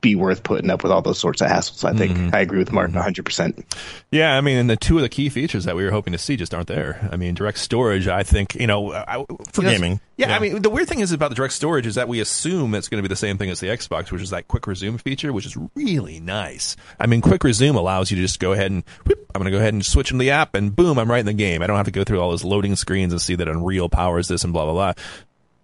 be 0.00 0.14
worth 0.14 0.42
putting 0.42 0.70
up 0.70 0.82
with 0.82 0.92
all 0.92 1.02
those 1.02 1.18
sorts 1.18 1.40
of 1.40 1.48
hassles. 1.48 1.84
I 1.84 1.96
think 1.96 2.12
mm-hmm. 2.12 2.34
I 2.34 2.40
agree 2.40 2.58
with 2.58 2.72
Martin 2.72 2.94
mm-hmm. 2.94 3.08
100%. 3.08 3.64
Yeah, 4.10 4.36
I 4.36 4.40
mean, 4.40 4.58
and 4.58 4.70
the 4.70 4.76
two 4.76 4.96
of 4.96 5.02
the 5.02 5.08
key 5.08 5.28
features 5.28 5.64
that 5.64 5.74
we 5.74 5.84
were 5.84 5.90
hoping 5.90 6.12
to 6.12 6.18
see 6.18 6.36
just 6.36 6.54
aren't 6.54 6.68
there. 6.68 7.08
I 7.10 7.16
mean, 7.16 7.34
direct 7.34 7.58
storage, 7.58 8.06
I 8.06 8.22
think, 8.22 8.54
you 8.54 8.66
know, 8.66 8.92
I, 8.92 9.24
For 9.52 9.62
you 9.62 9.68
know, 9.68 9.72
gaming. 9.72 10.00
Yeah, 10.16 10.28
Yeah. 10.28 10.36
I 10.36 10.38
mean, 10.38 10.62
the 10.62 10.70
weird 10.70 10.88
thing 10.88 11.00
is 11.00 11.12
about 11.12 11.28
the 11.30 11.34
direct 11.34 11.54
storage 11.54 11.86
is 11.86 11.96
that 11.96 12.08
we 12.08 12.20
assume 12.20 12.74
it's 12.74 12.88
going 12.88 13.02
to 13.02 13.08
be 13.08 13.12
the 13.12 13.16
same 13.16 13.38
thing 13.38 13.50
as 13.50 13.60
the 13.60 13.68
Xbox, 13.68 14.10
which 14.10 14.22
is 14.22 14.30
that 14.30 14.48
quick 14.48 14.66
resume 14.66 14.98
feature, 14.98 15.32
which 15.32 15.46
is 15.46 15.56
really 15.74 16.20
nice. 16.20 16.76
I 16.98 17.06
mean, 17.06 17.20
quick 17.20 17.44
resume 17.44 17.76
allows 17.76 18.10
you 18.10 18.16
to 18.16 18.22
just 18.22 18.40
go 18.40 18.52
ahead 18.52 18.70
and, 18.70 18.84
whoop, 19.06 19.18
I'm 19.34 19.40
going 19.40 19.50
to 19.50 19.56
go 19.56 19.60
ahead 19.60 19.74
and 19.74 19.84
switch 19.84 20.10
into 20.10 20.22
the 20.22 20.30
app, 20.30 20.54
and 20.54 20.74
boom, 20.74 20.98
I'm 20.98 21.10
right 21.10 21.20
in 21.20 21.26
the 21.26 21.32
game. 21.32 21.62
I 21.62 21.66
don't 21.66 21.76
have 21.76 21.86
to 21.86 21.92
go 21.92 22.04
through 22.04 22.20
all 22.20 22.30
those 22.30 22.44
loading 22.44 22.76
screens 22.76 23.12
and 23.12 23.20
see 23.20 23.34
that 23.34 23.48
Unreal 23.48 23.88
powers 23.88 24.28
this 24.28 24.44
and 24.44 24.52
blah 24.52 24.64
blah 24.64 24.72
blah. 24.72 24.92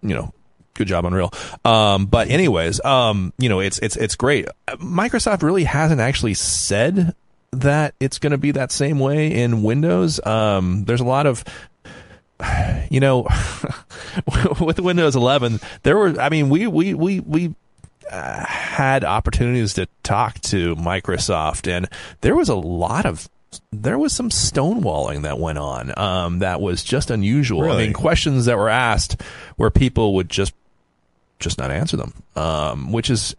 You 0.01 0.15
know, 0.15 0.33
good 0.73 0.87
job 0.87 1.05
unreal. 1.05 1.31
Um 1.65 2.05
but 2.05 2.29
anyways 2.29 2.83
um 2.83 3.33
you 3.37 3.49
know 3.49 3.59
it's 3.59 3.79
it's 3.79 3.95
it's 3.95 4.15
great. 4.15 4.47
Microsoft 4.67 5.43
really 5.43 5.63
hasn't 5.63 6.01
actually 6.01 6.33
said 6.33 7.15
that 7.51 7.93
it's 7.99 8.17
going 8.19 8.31
to 8.31 8.37
be 8.37 8.51
that 8.51 8.71
same 8.71 8.99
way 8.99 9.31
in 9.31 9.63
windows. 9.63 10.23
Um 10.25 10.85
there's 10.85 11.01
a 11.01 11.05
lot 11.05 11.25
of 11.25 11.43
you 12.89 12.99
know 12.99 13.27
with 14.59 14.79
windows 14.79 15.15
11 15.15 15.59
there 15.83 15.95
were 15.95 16.19
i 16.19 16.29
mean 16.29 16.49
we 16.49 16.67
we 16.67 16.93
we 16.93 17.19
we 17.21 17.55
uh, 18.11 18.45
had 18.45 19.05
opportunities 19.05 19.75
to 19.75 19.87
talk 20.01 20.39
to 20.41 20.75
microsoft 20.75 21.71
and 21.71 21.87
there 22.21 22.35
was 22.35 22.49
a 22.49 22.55
lot 22.55 23.05
of 23.05 23.29
there 23.71 23.97
was 23.97 24.13
some 24.13 24.29
stonewalling 24.29 25.23
that 25.23 25.39
went 25.39 25.57
on 25.57 25.97
um, 25.97 26.39
that 26.39 26.61
was 26.61 26.83
just 26.83 27.11
unusual. 27.11 27.71
I 27.71 27.77
mean, 27.77 27.93
questions 27.93 28.45
that 28.45 28.57
were 28.57 28.69
asked 28.69 29.21
where 29.57 29.69
people 29.69 30.15
would 30.15 30.29
just 30.29 30.53
just 31.43 31.57
not 31.57 31.71
answer 31.71 31.97
them, 31.97 32.13
um, 32.35 32.91
which 32.91 33.09
is, 33.09 33.35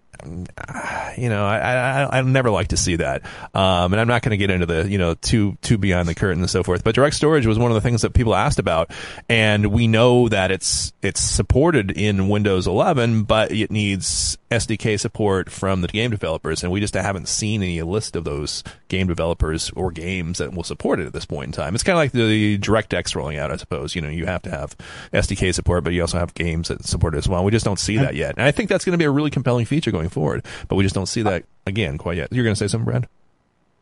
you 1.17 1.29
know, 1.29 1.45
I, 1.45 1.59
I 2.05 2.19
I 2.19 2.23
never 2.23 2.51
like 2.51 2.69
to 2.69 2.77
see 2.77 2.97
that, 2.97 3.23
um, 3.55 3.93
and 3.93 4.01
I'm 4.01 4.09
not 4.09 4.23
going 4.23 4.31
to 4.31 4.37
get 4.37 4.51
into 4.51 4.67
the 4.67 4.89
you 4.89 4.99
know 4.99 5.15
too 5.15 5.57
too 5.63 5.79
beyond 5.79 6.09
the 6.09 6.15
curtain 6.15 6.41
and 6.41 6.51
so 6.51 6.63
forth. 6.63 6.85
But 6.85 6.95
direct 6.95 7.17
storage 7.17 7.47
was 7.47 7.59
one 7.59 7.71
of 7.71 7.75
the 7.75 7.81
things 7.81 8.03
that 8.03 8.15
people 8.15 8.35
asked 8.35 8.59
about, 8.59 8.91
and 9.29 9.67
we 9.67 9.87
know 9.87 10.29
that 10.29 10.51
it's 10.51 10.93
it's 11.03 11.21
supported 11.21 11.91
in 11.91 12.29
Windows 12.29 12.67
11, 12.67 13.25
but 13.25 13.53
it 13.53 13.71
needs 13.71 14.39
SDK 14.51 14.99
support 14.99 15.51
from 15.51 15.81
the 15.81 15.89
game 15.89 16.11
developers, 16.11 16.63
and 16.63 16.73
we 16.73 16.81
just 16.81 16.95
haven't 16.95 17.29
seen 17.29 17.63
any 17.63 17.83
list 17.83 18.17
of 18.17 18.25
those 18.25 18.63
game 18.89 19.07
developers 19.07 19.71
or 19.71 19.91
games 19.91 20.39
that 20.39 20.55
will 20.55 20.63
support 20.63 21.01
it 21.01 21.07
at 21.07 21.13
this 21.13 21.25
point 21.25 21.47
in 21.47 21.53
time. 21.53 21.75
It's 21.75 21.83
kind 21.83 21.97
of 21.97 22.01
like 22.01 22.13
the 22.13 22.59
DirectX 22.59 23.15
rolling 23.17 23.39
out, 23.39 23.51
I 23.51 23.57
suppose. 23.57 23.95
You 23.95 24.01
know, 24.01 24.09
you 24.09 24.27
have 24.27 24.43
to 24.43 24.51
have 24.51 24.77
SDK 25.13 25.55
support, 25.55 25.85
but 25.85 25.93
you 25.93 26.01
also 26.01 26.19
have 26.19 26.35
games 26.35 26.69
that 26.69 26.85
support 26.85 27.15
it 27.15 27.19
as 27.19 27.29
well. 27.29 27.45
We 27.45 27.51
just 27.51 27.65
don't 27.65 27.79
see 27.79 27.97
that 27.99 28.15
yet, 28.15 28.35
and 28.37 28.47
I 28.47 28.51
think 28.51 28.69
that's 28.69 28.85
going 28.85 28.93
to 28.93 28.99
be 28.99 29.05
a 29.05 29.11
really 29.11 29.31
compelling 29.31 29.67
feature 29.67 29.91
going 30.05 30.11
forward. 30.11 30.47
But 30.69 30.77
we 30.77 30.83
just 30.83 30.95
don't 30.95 31.07
see 31.07 31.23
that 31.23 31.45
again 31.67 31.99
quite 31.99 32.17
yet. 32.17 32.33
You're 32.33 32.45
going 32.45 32.55
to 32.55 32.59
say 32.59 32.69
something, 32.69 32.85
Brad? 32.85 33.09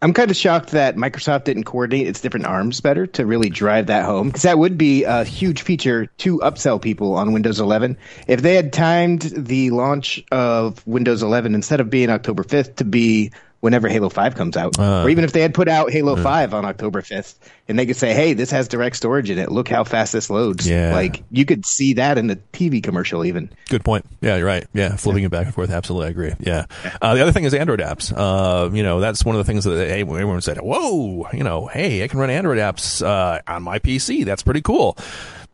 I'm 0.01 0.13
kind 0.13 0.33
of 0.33 0.37
shocked 0.37 0.71
that 0.71 0.97
Microsoft 0.97 1.45
didn't 1.45 1.63
coordinate 1.63 2.09
its 2.09 2.21
different 2.21 2.47
arms 2.47 2.81
better 2.81 3.07
to 3.07 3.25
really 3.25 3.49
drive 3.49 3.87
that 3.87 4.05
home 4.05 4.29
because 4.29 4.43
that 4.43 4.59
would 4.59 4.77
be 4.77 5.05
a 5.05 5.23
huge 5.23 5.63
feature 5.63 6.07
to 6.07 6.39
upsell 6.41 6.83
people 6.83 7.15
on 7.15 7.33
Windows 7.33 7.61
11. 7.61 7.97
If 8.27 8.43
they 8.43 8.57
had 8.57 8.73
timed 8.73 9.23
the 9.23 9.71
launch 9.71 10.25
of 10.33 10.85
Windows 10.89 11.23
11 11.23 11.55
instead 11.55 11.79
of 11.79 11.89
being 11.89 12.11
October 12.11 12.43
5th 12.43 12.77
to 12.77 12.85
be 12.85 13.31
whenever 13.63 13.89
Halo 13.89 14.09
5 14.09 14.35
comes 14.35 14.57
out, 14.57 14.77
or 14.79 15.09
even 15.09 15.23
if 15.23 15.33
they 15.33 15.41
had 15.41 15.55
put 15.55 15.69
out 15.69 15.93
Halo 15.93 16.17
5 16.17 16.53
on 16.53 16.65
October 16.65 17.01
5th 17.01 17.37
and 17.69 17.79
they 17.79 17.87
could 17.87 17.97
say, 17.97 18.13
hey, 18.13 18.35
this 18.35 18.51
has 18.51 18.67
direct 18.67 18.97
storage 18.97 19.31
in 19.31 19.39
it. 19.39 19.53
Look 19.53 19.69
how 19.69 19.85
fast 19.85 20.13
this 20.13 20.29
loads. 20.29 20.69
Yeah. 20.69 20.93
Like 20.93 21.23
you 21.31 21.45
could 21.45 21.65
see 21.65 21.95
that 21.95 22.19
in 22.19 22.27
the 22.27 22.37
TV 22.53 22.83
commercial 22.83 23.25
even. 23.25 23.51
Good 23.69 23.85
point. 23.85 24.05
Yeah, 24.21 24.37
you're 24.37 24.47
right. 24.47 24.67
Yeah, 24.75 24.97
flipping 24.97 25.23
it 25.23 25.31
back 25.31 25.47
and 25.47 25.55
forth. 25.55 25.71
Absolutely, 25.71 26.09
I 26.09 26.11
agree. 26.11 26.35
Yeah. 26.41 26.67
Uh, 27.01 27.15
the 27.15 27.23
other 27.23 27.31
thing 27.31 27.45
is 27.45 27.55
Android 27.55 27.79
apps. 27.79 28.13
Uh, 28.15 28.69
you 28.75 28.83
know, 28.83 28.99
that's 28.99 29.25
one 29.25 29.37
of 29.37 29.39
the 29.39 29.51
things 29.51 29.63
that 29.65 29.77
hey, 29.77 30.01
everyone 30.01 30.41
said, 30.41 30.59
"Whoa, 30.61 31.29
you 31.33 31.45
know, 31.45 31.69
hey, 31.69 32.03
I 32.03 32.09
can 32.09 32.19
run 32.19 32.31
Android 32.31 32.59
apps 32.59 33.01
uh, 33.05 33.41
on 33.47 33.63
my 33.63 33.79
PC. 33.79 34.25
That's 34.25 34.43
pretty 34.43 34.61
cool." 34.61 34.99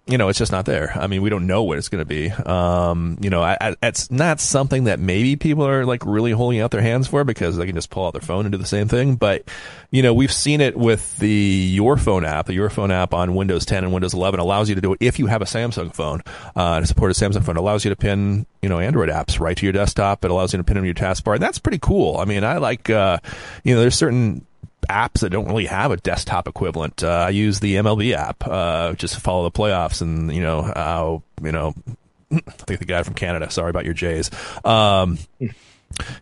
You 0.09 0.17
know, 0.17 0.29
it's 0.29 0.39
just 0.39 0.53
not 0.53 0.65
there. 0.65 0.93
I 0.97 1.07
mean, 1.07 1.21
we 1.21 1.29
don't 1.29 1.47
know 1.47 1.63
what 1.65 1.77
it's 1.77 1.91
going 1.91 2.01
to 2.01 2.07
be. 2.07 2.31
Um, 2.31 3.19
you 3.21 3.29
know, 3.29 3.43
I, 3.43 3.59
I, 3.61 3.77
it's 3.83 4.11
not 4.11 4.41
something 4.41 4.85
that 4.85 4.99
maybe 4.99 5.37
people 5.37 5.67
are 5.67 5.85
like 5.85 6.07
really 6.07 6.33
holding 6.33 6.61
out 6.61 6.71
their 6.71 6.81
hands 6.81 7.07
for 7.07 7.25
because 7.25 7.59
they 7.59 7.67
can 7.67 7.75
just 7.75 7.91
pull 7.91 8.07
out 8.07 8.15
their 8.15 8.23
phone 8.23 8.47
and 8.47 8.53
do 8.53 8.57
the 8.57 8.65
same 8.65 8.89
thing. 8.89 9.17
But 9.17 9.45
you 9.91 10.03
know, 10.03 10.15
we've 10.15 10.33
seen 10.33 10.63
it 10.63 10.77
with 10.79 11.19
the 11.19 11.29
Your 11.29 11.99
Phone 11.99 12.25
app. 12.25 12.47
The 12.47 12.55
Your 12.55 12.71
Phone 12.71 12.91
app 12.91 13.13
on 13.13 13.35
Windows 13.35 13.67
10 13.67 13.85
and 13.85 13.93
Windows 13.93 14.15
11 14.15 14.41
allows 14.41 14.71
you 14.71 14.75
to 14.77 14.81
do 14.81 14.95
it 14.95 14.99
if 15.01 15.19
you 15.19 15.27
have 15.27 15.43
a 15.43 15.47
Samsung 15.47 15.95
phone. 15.95 16.23
Uh, 16.57 16.83
support 16.85 17.11
a 17.11 17.15
Samsung 17.15 17.45
phone, 17.45 17.59
it 17.59 17.61
allows 17.61 17.85
you 17.85 17.91
to 17.91 17.97
pin 17.97 18.47
you 18.63 18.69
know 18.69 18.81
Android 18.81 19.11
apps 19.11 19.39
right 19.39 19.57
to 19.57 19.67
your 19.67 19.75
desktop. 19.75 20.25
It 20.25 20.31
allows 20.31 20.55
you 20.55 20.57
to 20.57 20.65
pin 20.65 20.75
them 20.75 20.85
to 20.85 20.89
your 20.89 20.95
taskbar. 20.95 21.35
And 21.35 21.43
that's 21.43 21.59
pretty 21.59 21.79
cool. 21.79 22.17
I 22.17 22.25
mean, 22.25 22.45
I 22.45 22.57
like 22.57 22.89
uh, 22.89 23.19
you 23.63 23.75
know, 23.75 23.81
there's 23.83 23.95
certain 23.95 24.47
apps 24.89 25.21
that 25.21 25.31
don't 25.31 25.47
really 25.47 25.67
have 25.67 25.91
a 25.91 25.97
desktop 25.97 26.49
equivalent. 26.49 27.03
Uh, 27.03 27.09
I 27.09 27.31
use 27.31 27.61
the 27.61 27.77
MLB 27.77 28.15
app 28.15 28.47
uh, 28.47 28.93
just 28.95 29.15
to 29.15 29.21
follow 29.21 29.45
the 29.45 29.51
playoffs, 29.51 30.03
and 30.03 30.33
you 30.35 30.43
know 30.43 30.63
how 30.63 31.23
you 31.43 31.53
know. 31.53 31.75
I 32.31 32.41
think 32.41 32.81
the 32.81 32.87
guy 32.87 33.03
from 33.03 33.15
Canada. 33.15 33.51
Sorry 33.51 33.71
about 33.71 33.85
your 33.85 33.95
Jays. 33.95 34.31
Um, 34.65 35.19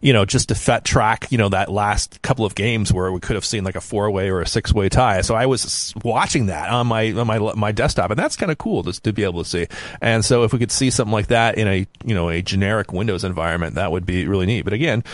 you 0.00 0.12
know, 0.12 0.24
just 0.24 0.48
to 0.48 0.54
fet 0.54 0.84
track, 0.84 1.26
you 1.30 1.38
know, 1.38 1.48
that 1.48 1.70
last 1.70 2.22
couple 2.22 2.44
of 2.44 2.54
games 2.54 2.92
where 2.92 3.10
we 3.10 3.20
could 3.20 3.34
have 3.34 3.44
seen 3.44 3.64
like 3.64 3.76
a 3.76 3.80
four 3.80 4.10
way 4.10 4.30
or 4.30 4.40
a 4.40 4.46
six 4.46 4.72
way 4.72 4.88
tie. 4.88 5.20
So 5.22 5.34
I 5.34 5.46
was 5.46 5.92
watching 6.04 6.46
that 6.46 6.70
on 6.70 6.86
my 6.86 7.12
on 7.12 7.26
my 7.26 7.38
my 7.38 7.72
desktop, 7.72 8.10
and 8.10 8.18
that's 8.18 8.36
kind 8.36 8.52
of 8.52 8.58
cool 8.58 8.82
just 8.82 9.04
to 9.04 9.12
be 9.12 9.24
able 9.24 9.42
to 9.42 9.48
see. 9.48 9.66
And 10.00 10.24
so 10.24 10.44
if 10.44 10.52
we 10.52 10.58
could 10.58 10.70
see 10.70 10.90
something 10.90 11.12
like 11.12 11.28
that 11.28 11.58
in 11.58 11.66
a 11.68 11.86
you 12.04 12.14
know 12.14 12.28
a 12.28 12.42
generic 12.42 12.92
Windows 12.92 13.24
environment, 13.24 13.74
that 13.74 13.90
would 13.90 14.06
be 14.06 14.26
really 14.26 14.46
neat. 14.46 14.62
But 14.62 14.72
again, 14.72 15.04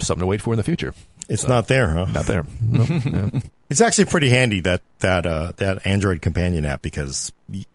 something 0.00 0.20
to 0.20 0.26
wait 0.26 0.42
for 0.42 0.52
in 0.52 0.56
the 0.56 0.64
future. 0.64 0.94
It's 1.28 1.46
not 1.48 1.66
there, 1.68 1.88
huh? 1.88 2.06
Not 2.12 2.26
there. 2.26 2.44
Nope. 2.60 2.88
Yeah. 3.04 3.40
It's 3.68 3.80
actually 3.80 4.04
pretty 4.04 4.28
handy 4.30 4.60
that 4.60 4.80
that 5.00 5.26
uh, 5.26 5.50
that 5.56 5.84
Android 5.84 6.22
companion 6.22 6.64
app 6.64 6.82
because 6.82 7.32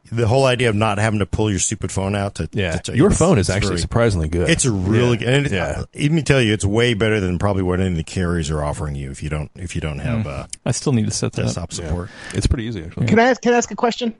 the 0.10 0.26
whole 0.26 0.46
idea 0.46 0.70
of 0.70 0.76
not 0.76 0.98
having 1.00 1.20
to 1.20 1.26
pull 1.26 1.50
your 1.50 1.60
stupid 1.60 1.92
phone 1.92 2.16
out 2.16 2.36
to 2.36 2.48
Yeah, 2.54 2.72
to 2.72 2.80
check- 2.80 2.96
your 2.96 3.08
it's- 3.08 3.20
phone 3.20 3.38
is 3.38 3.50
actually 3.50 3.72
very- 3.72 3.80
surprisingly 3.82 4.30
good. 4.30 4.50
It's 4.50 4.64
a 4.64 4.72
really 4.72 5.18
Yeah. 5.18 5.26
good. 5.26 5.28
And 5.28 5.46
it, 5.48 5.52
Yeah. 5.52 5.66
uh, 5.66 5.84
let 5.94 6.12
me 6.12 6.22
tell 6.22 6.40
you, 6.42 6.54
it's 6.54 6.64
way 6.64 6.94
better 6.94 7.20
than 7.20 7.38
probably 7.40 7.64
what 7.64 7.82
any 7.82 7.90
of 7.90 7.98
the 7.98 8.06
carriers 8.06 8.50
are 8.50 8.64
offering 8.64 8.96
you 8.96 9.12
if 9.12 9.22
you 9.22 9.28
don't 9.30 9.52
if 9.58 9.76
you 9.76 9.82
don't 9.82 10.00
have 10.00 10.26
uh, 10.28 10.48
I 10.66 10.72
still 10.72 10.94
need 10.94 11.08
to 11.08 11.12
set 11.12 11.34
that 11.34 11.42
up. 11.42 11.46
desktop 11.48 11.74
support. 11.74 12.10
It's 12.34 12.48
pretty 12.48 12.64
easy 12.66 12.84
actually. 12.86 13.08
Can 13.08 13.20
I 13.20 13.24
ask, 13.32 13.42
can 13.42 13.54
I 13.54 13.58
ask 13.58 13.70
a 13.70 13.76
question? 13.76 14.14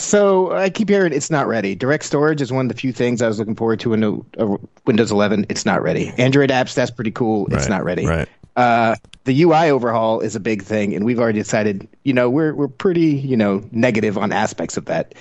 So 0.00 0.52
I 0.52 0.70
keep 0.70 0.88
hearing 0.88 1.12
it's 1.12 1.30
not 1.30 1.46
ready. 1.46 1.74
Direct 1.74 2.04
storage 2.04 2.40
is 2.40 2.50
one 2.50 2.66
of 2.66 2.72
the 2.74 2.78
few 2.80 2.92
things 2.92 3.20
I 3.22 3.28
was 3.28 3.38
looking 3.38 3.54
forward 3.54 3.80
to 3.80 3.92
in 3.94 4.02
a, 4.02 4.12
a 4.38 4.56
Windows 4.86 5.10
11. 5.12 5.46
It's 5.48 5.66
not 5.66 5.82
ready. 5.82 6.08
Android 6.18 6.50
apps, 6.50 6.74
that's 6.74 6.90
pretty 6.90 7.10
cool. 7.10 7.46
It's 7.46 7.54
Right, 7.64 7.68
not 7.68 7.84
ready. 7.84 8.06
right. 8.06 8.28
Uh, 8.56 8.96
the 9.24 9.42
UI 9.42 9.70
overhaul 9.70 10.20
is 10.20 10.34
a 10.34 10.40
big 10.40 10.62
thing, 10.62 10.94
and 10.94 11.04
we've 11.04 11.20
already 11.20 11.38
decided. 11.38 11.86
You 12.02 12.12
know, 12.12 12.28
we're 12.28 12.52
we're 12.52 12.66
pretty 12.68 13.06
you 13.12 13.36
know 13.36 13.62
negative 13.70 14.18
on 14.18 14.32
aspects 14.32 14.76
of 14.76 14.86
that. 14.86 15.14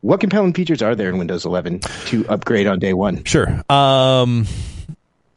What 0.00 0.20
compelling 0.20 0.52
features 0.52 0.82
are 0.82 0.94
there 0.94 1.08
in 1.08 1.16
Windows 1.18 1.44
11 1.44 1.80
to 2.06 2.26
upgrade 2.28 2.66
on 2.66 2.78
day 2.80 2.92
one? 2.92 3.22
Sure. 3.24 3.62
Um, 3.70 4.46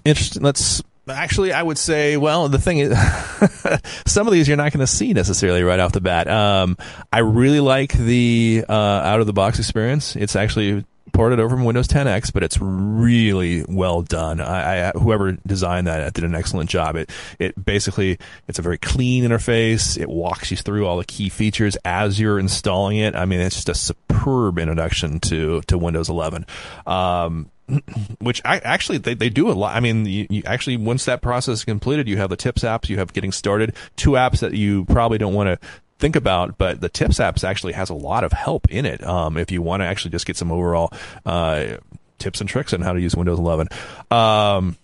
interesting. 0.06 0.42
Let's 0.42 0.82
actually, 1.12 1.54
I 1.54 1.62
would 1.62 1.78
say, 1.78 2.18
well, 2.18 2.50
the 2.50 2.60
thing 2.60 2.80
is, 2.80 2.98
some 4.06 4.28
of 4.28 4.34
these 4.34 4.48
you're 4.48 4.58
not 4.58 4.72
going 4.72 4.86
to 4.86 4.88
see 4.88 5.14
necessarily 5.14 5.64
right 5.64 5.80
off 5.80 5.92
the 5.92 6.02
bat. 6.02 6.28
Um, 6.28 6.78
I 7.12 7.20
really 7.20 7.60
like 7.60 7.94
the 7.94 8.66
uh, 8.68 8.74
out 8.74 9.20
of 9.20 9.28
the 9.28 9.34
box 9.34 9.60
experience. 9.60 10.16
It's 10.16 10.36
actually 10.36 10.86
ported 11.12 11.40
over 11.40 11.56
from 11.56 11.66
Windows 11.66 11.88
10X, 11.88 12.32
but 12.34 12.44
it's 12.44 12.60
really 12.62 13.66
well 13.68 14.02
done. 14.02 14.40
I, 14.40 14.90
I 14.90 14.92
whoever 14.92 15.34
designed 15.46 15.88
that 15.88 16.14
did 16.14 16.24
an 16.24 16.36
excellent 16.36 16.70
job. 16.70 16.96
It 16.96 17.12
it 17.40 17.64
basically 17.64 18.20
it's 18.48 18.60
a 18.60 18.62
very 18.62 18.78
clean 18.78 19.24
interface. 19.24 19.98
It 20.00 20.10
walks 20.10 20.52
you 20.52 20.58
through 20.58 20.86
all 20.86 20.98
the 20.98 21.06
key 21.06 21.30
features 21.30 21.78
as 21.84 22.20
you're 22.20 22.40
installing 22.40 22.98
it. 22.98 23.16
I 23.16 23.26
mean, 23.26 23.40
it's 23.40 23.56
just 23.56 23.70
a 23.70 23.76
superb 23.76 24.60
introduction 24.60 25.20
to 25.22 25.62
to 25.64 25.78
Windows 25.78 26.10
11. 26.10 26.46
Um, 26.86 27.52
which 28.20 28.42
I 28.46 28.58
actually 28.60 29.00
they, 29.00 29.14
they 29.14 29.30
do 29.30 29.50
a 29.50 29.54
lot. 29.54 29.76
I 29.76 29.80
mean, 29.80 30.06
you, 30.06 30.28
you 30.30 30.44
actually 30.46 30.78
once 30.78 31.06
that 31.06 31.22
process 31.22 31.60
is 31.60 31.66
completed, 31.66 32.08
you 32.08 32.18
have 32.18 32.30
the 32.30 32.38
tips 32.38 32.64
apps, 32.64 32.90
you 32.90 32.98
have 32.98 33.14
getting 33.14 33.32
started, 33.32 33.76
two 33.96 34.12
apps 34.12 34.40
that 34.40 34.54
you 34.54 34.86
probably 34.86 35.18
don't 35.18 35.34
want 35.34 35.48
to 35.48 35.68
think 36.00 36.16
about, 36.16 36.58
but 36.58 36.82
the 36.82 36.90
tips 36.90 37.20
apps 37.20 37.44
actually 37.44 37.74
has 37.74 37.90
a 37.90 37.94
lot 37.94 38.24
of 38.24 38.32
help 38.32 38.70
in 38.72 38.86
it. 38.86 39.04
Um, 39.04 39.38
if 39.38 39.52
you 39.52 39.62
want 39.62 39.82
to 39.82 39.86
actually 39.86 40.12
just 40.12 40.26
get 40.26 40.38
some 40.38 40.52
overall 40.52 40.94
uh, 41.26 41.78
tips 42.18 42.42
and 42.42 42.50
tricks 42.50 42.74
on 42.74 42.82
how 42.82 42.94
to 42.94 43.02
use 43.02 43.16
Windows 43.16 43.40
11. 43.40 43.68
Um, 44.12 44.78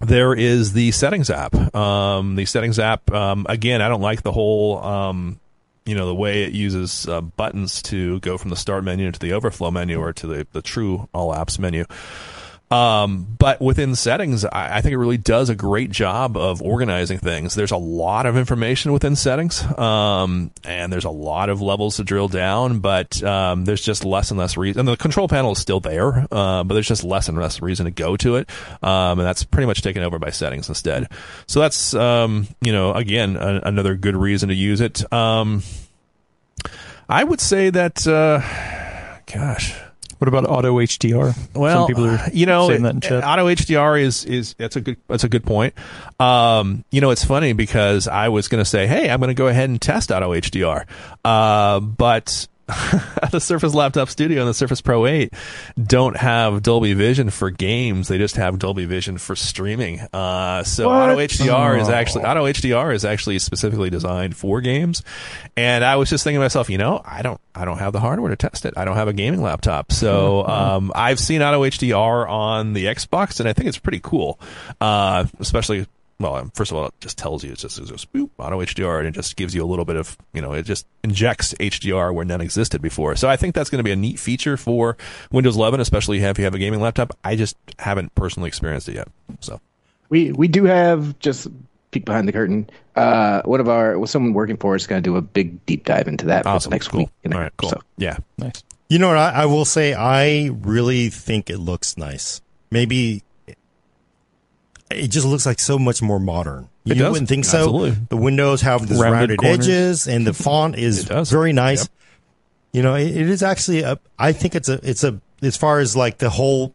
there 0.00 0.32
is 0.32 0.72
the 0.72 0.92
settings 0.92 1.28
app. 1.28 1.54
Um, 1.74 2.36
the 2.36 2.44
settings 2.44 2.78
app, 2.78 3.10
um, 3.12 3.46
again, 3.48 3.82
I 3.82 3.88
don't 3.88 4.00
like 4.00 4.22
the 4.22 4.32
whole, 4.32 4.78
um, 4.78 5.40
you 5.88 5.94
know, 5.94 6.06
the 6.06 6.14
way 6.14 6.42
it 6.42 6.52
uses 6.52 7.08
uh, 7.08 7.22
buttons 7.22 7.80
to 7.82 8.20
go 8.20 8.36
from 8.36 8.50
the 8.50 8.56
start 8.56 8.84
menu 8.84 9.10
to 9.10 9.18
the 9.18 9.32
overflow 9.32 9.70
menu 9.70 9.98
or 9.98 10.12
to 10.12 10.26
the, 10.26 10.46
the 10.52 10.60
true 10.60 11.08
all 11.14 11.34
apps 11.34 11.58
menu. 11.58 11.86
Um, 12.70 13.26
but 13.38 13.62
within 13.62 13.94
settings, 13.94 14.44
I, 14.44 14.76
I 14.76 14.80
think 14.82 14.92
it 14.92 14.98
really 14.98 15.16
does 15.16 15.48
a 15.48 15.54
great 15.54 15.90
job 15.90 16.36
of 16.36 16.60
organizing 16.60 17.18
things. 17.18 17.54
There's 17.54 17.70
a 17.70 17.78
lot 17.78 18.26
of 18.26 18.36
information 18.36 18.92
within 18.92 19.16
settings, 19.16 19.62
um, 19.78 20.50
and 20.64 20.92
there's 20.92 21.06
a 21.06 21.10
lot 21.10 21.48
of 21.48 21.62
levels 21.62 21.96
to 21.96 22.04
drill 22.04 22.28
down, 22.28 22.80
but 22.80 23.22
um, 23.22 23.64
there's 23.64 23.80
just 23.80 24.04
less 24.04 24.30
and 24.30 24.38
less 24.38 24.58
reason. 24.58 24.80
And 24.80 24.88
the 24.88 24.98
control 24.98 25.28
panel 25.28 25.52
is 25.52 25.58
still 25.58 25.80
there, 25.80 26.26
uh, 26.30 26.62
but 26.62 26.74
there's 26.74 26.88
just 26.88 27.04
less 27.04 27.28
and 27.28 27.38
less 27.38 27.62
reason 27.62 27.86
to 27.86 27.90
go 27.90 28.18
to 28.18 28.36
it, 28.36 28.50
um, 28.82 29.18
and 29.18 29.26
that's 29.26 29.44
pretty 29.44 29.66
much 29.66 29.80
taken 29.80 30.02
over 30.02 30.18
by 30.18 30.28
settings 30.28 30.68
instead. 30.68 31.08
So 31.46 31.60
that's, 31.60 31.94
um, 31.94 32.48
you 32.60 32.72
know, 32.72 32.92
again, 32.92 33.36
a, 33.36 33.62
another 33.64 33.94
good 33.94 34.16
reason 34.16 34.50
to 34.50 34.54
use 34.54 34.82
it. 34.82 35.10
Um, 35.10 35.62
I 37.08 37.24
would 37.24 37.40
say 37.40 37.70
that, 37.70 38.06
uh, 38.06 38.42
gosh. 39.32 39.74
What 40.18 40.28
about 40.28 40.46
auto 40.46 40.76
HDR? 40.78 41.36
Well, 41.54 41.86
Some 41.86 41.86
people 41.86 42.06
are 42.06 42.20
you 42.32 42.46
know, 42.46 42.68
saying 42.68 42.82
that 42.82 42.94
in 42.94 43.00
chat. 43.00 43.24
auto 43.24 43.46
HDR 43.46 44.00
is 44.00 44.24
is 44.24 44.54
that's 44.58 44.76
a 44.76 44.80
good 44.80 44.96
that's 45.08 45.24
a 45.24 45.28
good 45.28 45.44
point. 45.44 45.74
Um, 46.18 46.84
you 46.90 47.00
know, 47.00 47.10
it's 47.10 47.24
funny 47.24 47.52
because 47.52 48.08
I 48.08 48.28
was 48.28 48.48
going 48.48 48.60
to 48.60 48.68
say, 48.68 48.86
hey, 48.86 49.10
I'm 49.10 49.20
going 49.20 49.28
to 49.28 49.34
go 49.34 49.46
ahead 49.46 49.70
and 49.70 49.80
test 49.80 50.10
auto 50.10 50.32
HDR, 50.32 50.86
uh, 51.24 51.80
but 51.80 52.48
the 53.30 53.40
Surface 53.40 53.74
Laptop 53.74 54.08
Studio 54.08 54.40
and 54.42 54.48
the 54.48 54.54
Surface 54.54 54.80
Pro 54.80 55.06
8 55.06 55.32
don't 55.82 56.16
have 56.16 56.62
Dolby 56.62 56.92
Vision 56.92 57.30
for 57.30 57.50
games. 57.50 58.08
They 58.08 58.18
just 58.18 58.36
have 58.36 58.58
Dolby 58.58 58.84
Vision 58.84 59.16
for 59.18 59.34
streaming. 59.34 60.00
Uh, 60.12 60.62
so 60.64 60.88
What? 60.88 61.10
Auto 61.10 61.16
HDR 61.20 61.80
is 61.80 61.88
Oh. 61.88 61.92
actually 61.92 62.24
Auto 62.24 62.44
HDR 62.46 62.94
is 62.94 63.04
actually 63.04 63.38
specifically 63.38 63.90
designed 63.90 64.36
for 64.36 64.60
games. 64.60 65.02
And 65.56 65.82
I 65.84 65.96
was 65.96 66.10
just 66.10 66.24
thinking 66.24 66.38
to 66.40 66.44
myself, 66.44 66.68
you 66.70 66.78
know, 66.78 67.00
I 67.04 67.22
don't 67.22 67.40
I 67.54 67.64
don't 67.64 67.78
have 67.78 67.92
the 67.92 68.00
hardware 68.00 68.30
to 68.30 68.36
test 68.36 68.64
it. 68.66 68.74
I 68.76 68.84
don't 68.84 68.96
have 68.96 69.08
a 69.08 69.12
gaming 69.12 69.42
laptop. 69.42 69.90
So 69.90 70.46
um, 70.46 70.92
I've 70.94 71.18
seen 71.18 71.42
Auto 71.42 71.62
HDR 71.64 72.28
on 72.28 72.72
the 72.74 72.84
Xbox, 72.84 73.40
and 73.40 73.48
I 73.48 73.52
think 73.52 73.68
it's 73.68 73.78
pretty 73.78 74.00
cool. 74.00 74.38
Uh, 74.80 75.24
especially 75.40 75.86
well, 76.20 76.34
um, 76.34 76.50
first 76.54 76.72
of 76.72 76.76
all, 76.76 76.86
it 76.86 76.94
just 77.00 77.16
tells 77.16 77.44
you 77.44 77.52
it's 77.52 77.62
just, 77.62 77.78
it's 77.78 77.90
just 77.90 78.12
boop, 78.12 78.30
auto 78.38 78.60
HDR, 78.60 78.98
and 78.98 79.08
it 79.08 79.12
just 79.12 79.36
gives 79.36 79.54
you 79.54 79.64
a 79.64 79.66
little 79.66 79.84
bit 79.84 79.94
of, 79.94 80.16
you 80.32 80.42
know, 80.42 80.52
it 80.52 80.64
just 80.64 80.86
injects 81.04 81.54
HDR 81.54 82.12
where 82.12 82.24
none 82.24 82.40
existed 82.40 82.82
before. 82.82 83.14
So 83.14 83.28
I 83.28 83.36
think 83.36 83.54
that's 83.54 83.70
going 83.70 83.78
to 83.78 83.84
be 83.84 83.92
a 83.92 83.96
neat 83.96 84.18
feature 84.18 84.56
for 84.56 84.96
Windows 85.30 85.56
11, 85.56 85.80
especially 85.80 86.18
if 86.18 86.38
you 86.38 86.44
have 86.44 86.54
a 86.54 86.58
gaming 86.58 86.80
laptop. 86.80 87.16
I 87.22 87.36
just 87.36 87.56
haven't 87.78 88.14
personally 88.16 88.48
experienced 88.48 88.88
it 88.88 88.96
yet. 88.96 89.08
So 89.40 89.60
We 90.08 90.32
we 90.32 90.48
do 90.48 90.64
have 90.64 91.18
just 91.20 91.46
peek 91.92 92.04
behind 92.04 92.26
the 92.26 92.32
curtain. 92.32 92.68
Uh, 92.96 93.42
one 93.42 93.60
of 93.60 93.68
our 93.68 93.96
well, 93.96 94.08
someone 94.08 94.32
working 94.32 94.56
for 94.56 94.74
us 94.74 94.82
is 94.82 94.86
going 94.88 95.00
to 95.00 95.08
do 95.08 95.16
a 95.16 95.22
big 95.22 95.64
deep 95.66 95.84
dive 95.84 96.08
into 96.08 96.26
that 96.26 96.46
awesome, 96.46 96.70
next 96.70 96.88
cool. 96.88 97.00
week. 97.00 97.10
you 97.22 97.30
know, 97.30 97.36
All 97.36 97.42
right, 97.42 97.52
cool. 97.56 97.70
So 97.70 97.80
Yeah, 97.96 98.18
Nice. 98.38 98.64
You 98.88 98.98
know 98.98 99.08
what? 99.08 99.18
I, 99.18 99.42
I 99.42 99.46
will 99.46 99.66
say 99.66 99.94
I 99.94 100.46
really 100.46 101.10
think 101.10 101.50
it 101.50 101.58
looks 101.58 101.96
nice. 101.96 102.40
Maybe 102.70 103.22
it 104.90 105.08
just 105.08 105.26
looks 105.26 105.46
like 105.46 105.58
so 105.60 105.78
much 105.78 106.00
more 106.02 106.18
modern. 106.20 106.68
You 106.84 106.94
It 106.94 106.98
does. 106.98 107.12
wouldn't 107.12 107.28
think 107.28 107.44
Absolutely. 107.44 107.92
so. 107.92 107.96
The 108.08 108.16
windows 108.16 108.62
have 108.62 108.86
these 108.88 108.98
Rounded 109.00 109.42
rounded, 109.42 109.44
edges, 109.44 110.06
and 110.08 110.26
the 110.26 110.32
font 110.34 110.76
is 110.78 111.04
very 111.04 111.52
nice. 111.52 111.80
Yep. 111.82 111.88
You 112.72 112.82
know, 112.82 112.94
it, 112.94 113.08
it 113.08 113.28
is 113.28 113.42
actually 113.42 113.82
a. 113.82 113.98
I 114.18 114.32
think 114.32 114.54
it's 114.54 114.68
a. 114.68 114.80
It's 114.82 115.04
a. 115.04 115.20
As 115.42 115.56
far 115.56 115.78
as 115.80 115.94
like 115.96 116.18
the 116.18 116.30
whole 116.30 116.74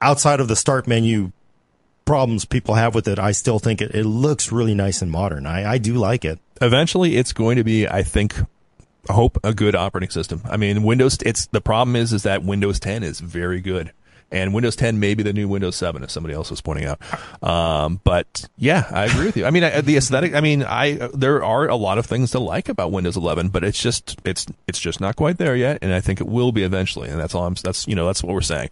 outside 0.00 0.40
of 0.40 0.48
the 0.48 0.56
start 0.56 0.86
menu 0.86 1.32
problems 2.04 2.44
people 2.44 2.74
have 2.74 2.94
with 2.94 3.06
it, 3.08 3.18
I 3.18 3.32
still 3.32 3.58
think 3.58 3.80
it, 3.82 3.94
it 3.94 4.04
looks 4.04 4.50
really 4.52 4.74
nice 4.74 5.02
and 5.02 5.10
modern. 5.10 5.46
I, 5.46 5.72
I 5.72 5.78
do 5.78 5.94
like 5.94 6.24
it. 6.24 6.38
eventually 6.60 7.16
it's 7.16 7.32
going 7.32 7.56
to 7.56 7.64
be, 7.64 7.86
I 7.88 8.02
think, 8.02 8.34
hope 9.08 9.38
a 9.44 9.52
good 9.54 9.74
operating 9.74 10.10
system. 10.10 10.42
I 10.48 10.56
mean, 10.56 10.82
Windows. 10.82 11.18
It's 11.24 11.46
the 11.46 11.60
problem 11.60 11.94
is 11.96 12.12
is 12.12 12.22
that 12.24 12.42
Windows 12.44 12.80
10 12.80 13.02
is 13.02 13.20
very 13.20 13.60
good, 13.60 13.92
and 14.32 14.52
Windows 14.54 14.76
10 14.76 14.98
may 14.98 15.14
be 15.14 15.22
the 15.22 15.32
new 15.32 15.46
Windows 15.46 15.76
7, 15.76 16.02
as 16.02 16.12
somebody 16.12 16.34
else 16.34 16.50
was 16.50 16.60
pointing 16.60 16.86
out. 16.86 17.00
Um, 17.42 18.00
but 18.02 18.48
yeah, 18.56 18.86
I 18.90 19.04
agree 19.04 19.26
with 19.26 19.36
you. 19.36 19.44
I 19.44 19.50
mean, 19.50 19.64
I, 19.64 19.80
the 19.80 19.96
aesthetic. 19.96 20.34
I 20.34 20.40
mean, 20.40 20.64
I 20.64 21.10
there 21.14 21.44
are 21.44 21.68
a 21.68 21.76
lot 21.76 21.98
of 21.98 22.06
things 22.06 22.32
to 22.32 22.38
like 22.38 22.68
about 22.68 22.90
Windows 22.90 23.16
11, 23.16 23.50
but 23.50 23.62
it's 23.62 23.80
just 23.80 24.20
it's 24.24 24.46
it's 24.66 24.80
just 24.80 25.00
not 25.00 25.16
quite 25.16 25.38
there 25.38 25.54
yet, 25.54 25.78
and 25.82 25.92
I 25.92 26.00
think 26.00 26.20
it 26.20 26.26
will 26.26 26.52
be 26.52 26.62
eventually. 26.64 27.08
And 27.08 27.20
that's 27.20 27.34
all 27.34 27.46
I'm. 27.46 27.54
That's 27.54 27.86
you 27.86 27.94
know 27.94 28.06
that's 28.06 28.22
what 28.22 28.32
we're 28.32 28.40
saying 28.40 28.70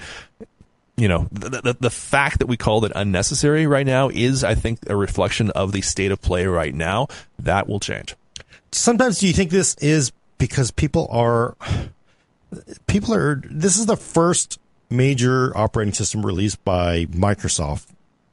you 1.00 1.08
know, 1.08 1.28
the, 1.32 1.48
the, 1.48 1.76
the 1.80 1.90
fact 1.90 2.40
that 2.40 2.46
we 2.46 2.58
called 2.58 2.84
it 2.84 2.92
unnecessary 2.94 3.66
right 3.66 3.86
now 3.86 4.10
is, 4.10 4.44
I 4.44 4.54
think, 4.54 4.80
a 4.88 4.94
reflection 4.94 5.48
of 5.50 5.72
the 5.72 5.80
state 5.80 6.10
of 6.10 6.20
play 6.20 6.44
right 6.46 6.74
now. 6.74 7.08
That 7.38 7.66
will 7.66 7.80
change. 7.80 8.14
sometimes 8.70 9.18
do 9.18 9.26
you 9.26 9.32
think 9.32 9.50
this 9.50 9.74
is 9.76 10.12
because 10.36 10.70
people 10.70 11.08
are 11.10 11.56
people 12.86 13.14
are 13.14 13.42
this 13.48 13.78
is 13.78 13.86
the 13.86 13.96
first 13.96 14.58
major 14.90 15.56
operating 15.56 15.94
system 15.94 16.24
released 16.24 16.62
by 16.64 17.06
Microsoft 17.06 17.86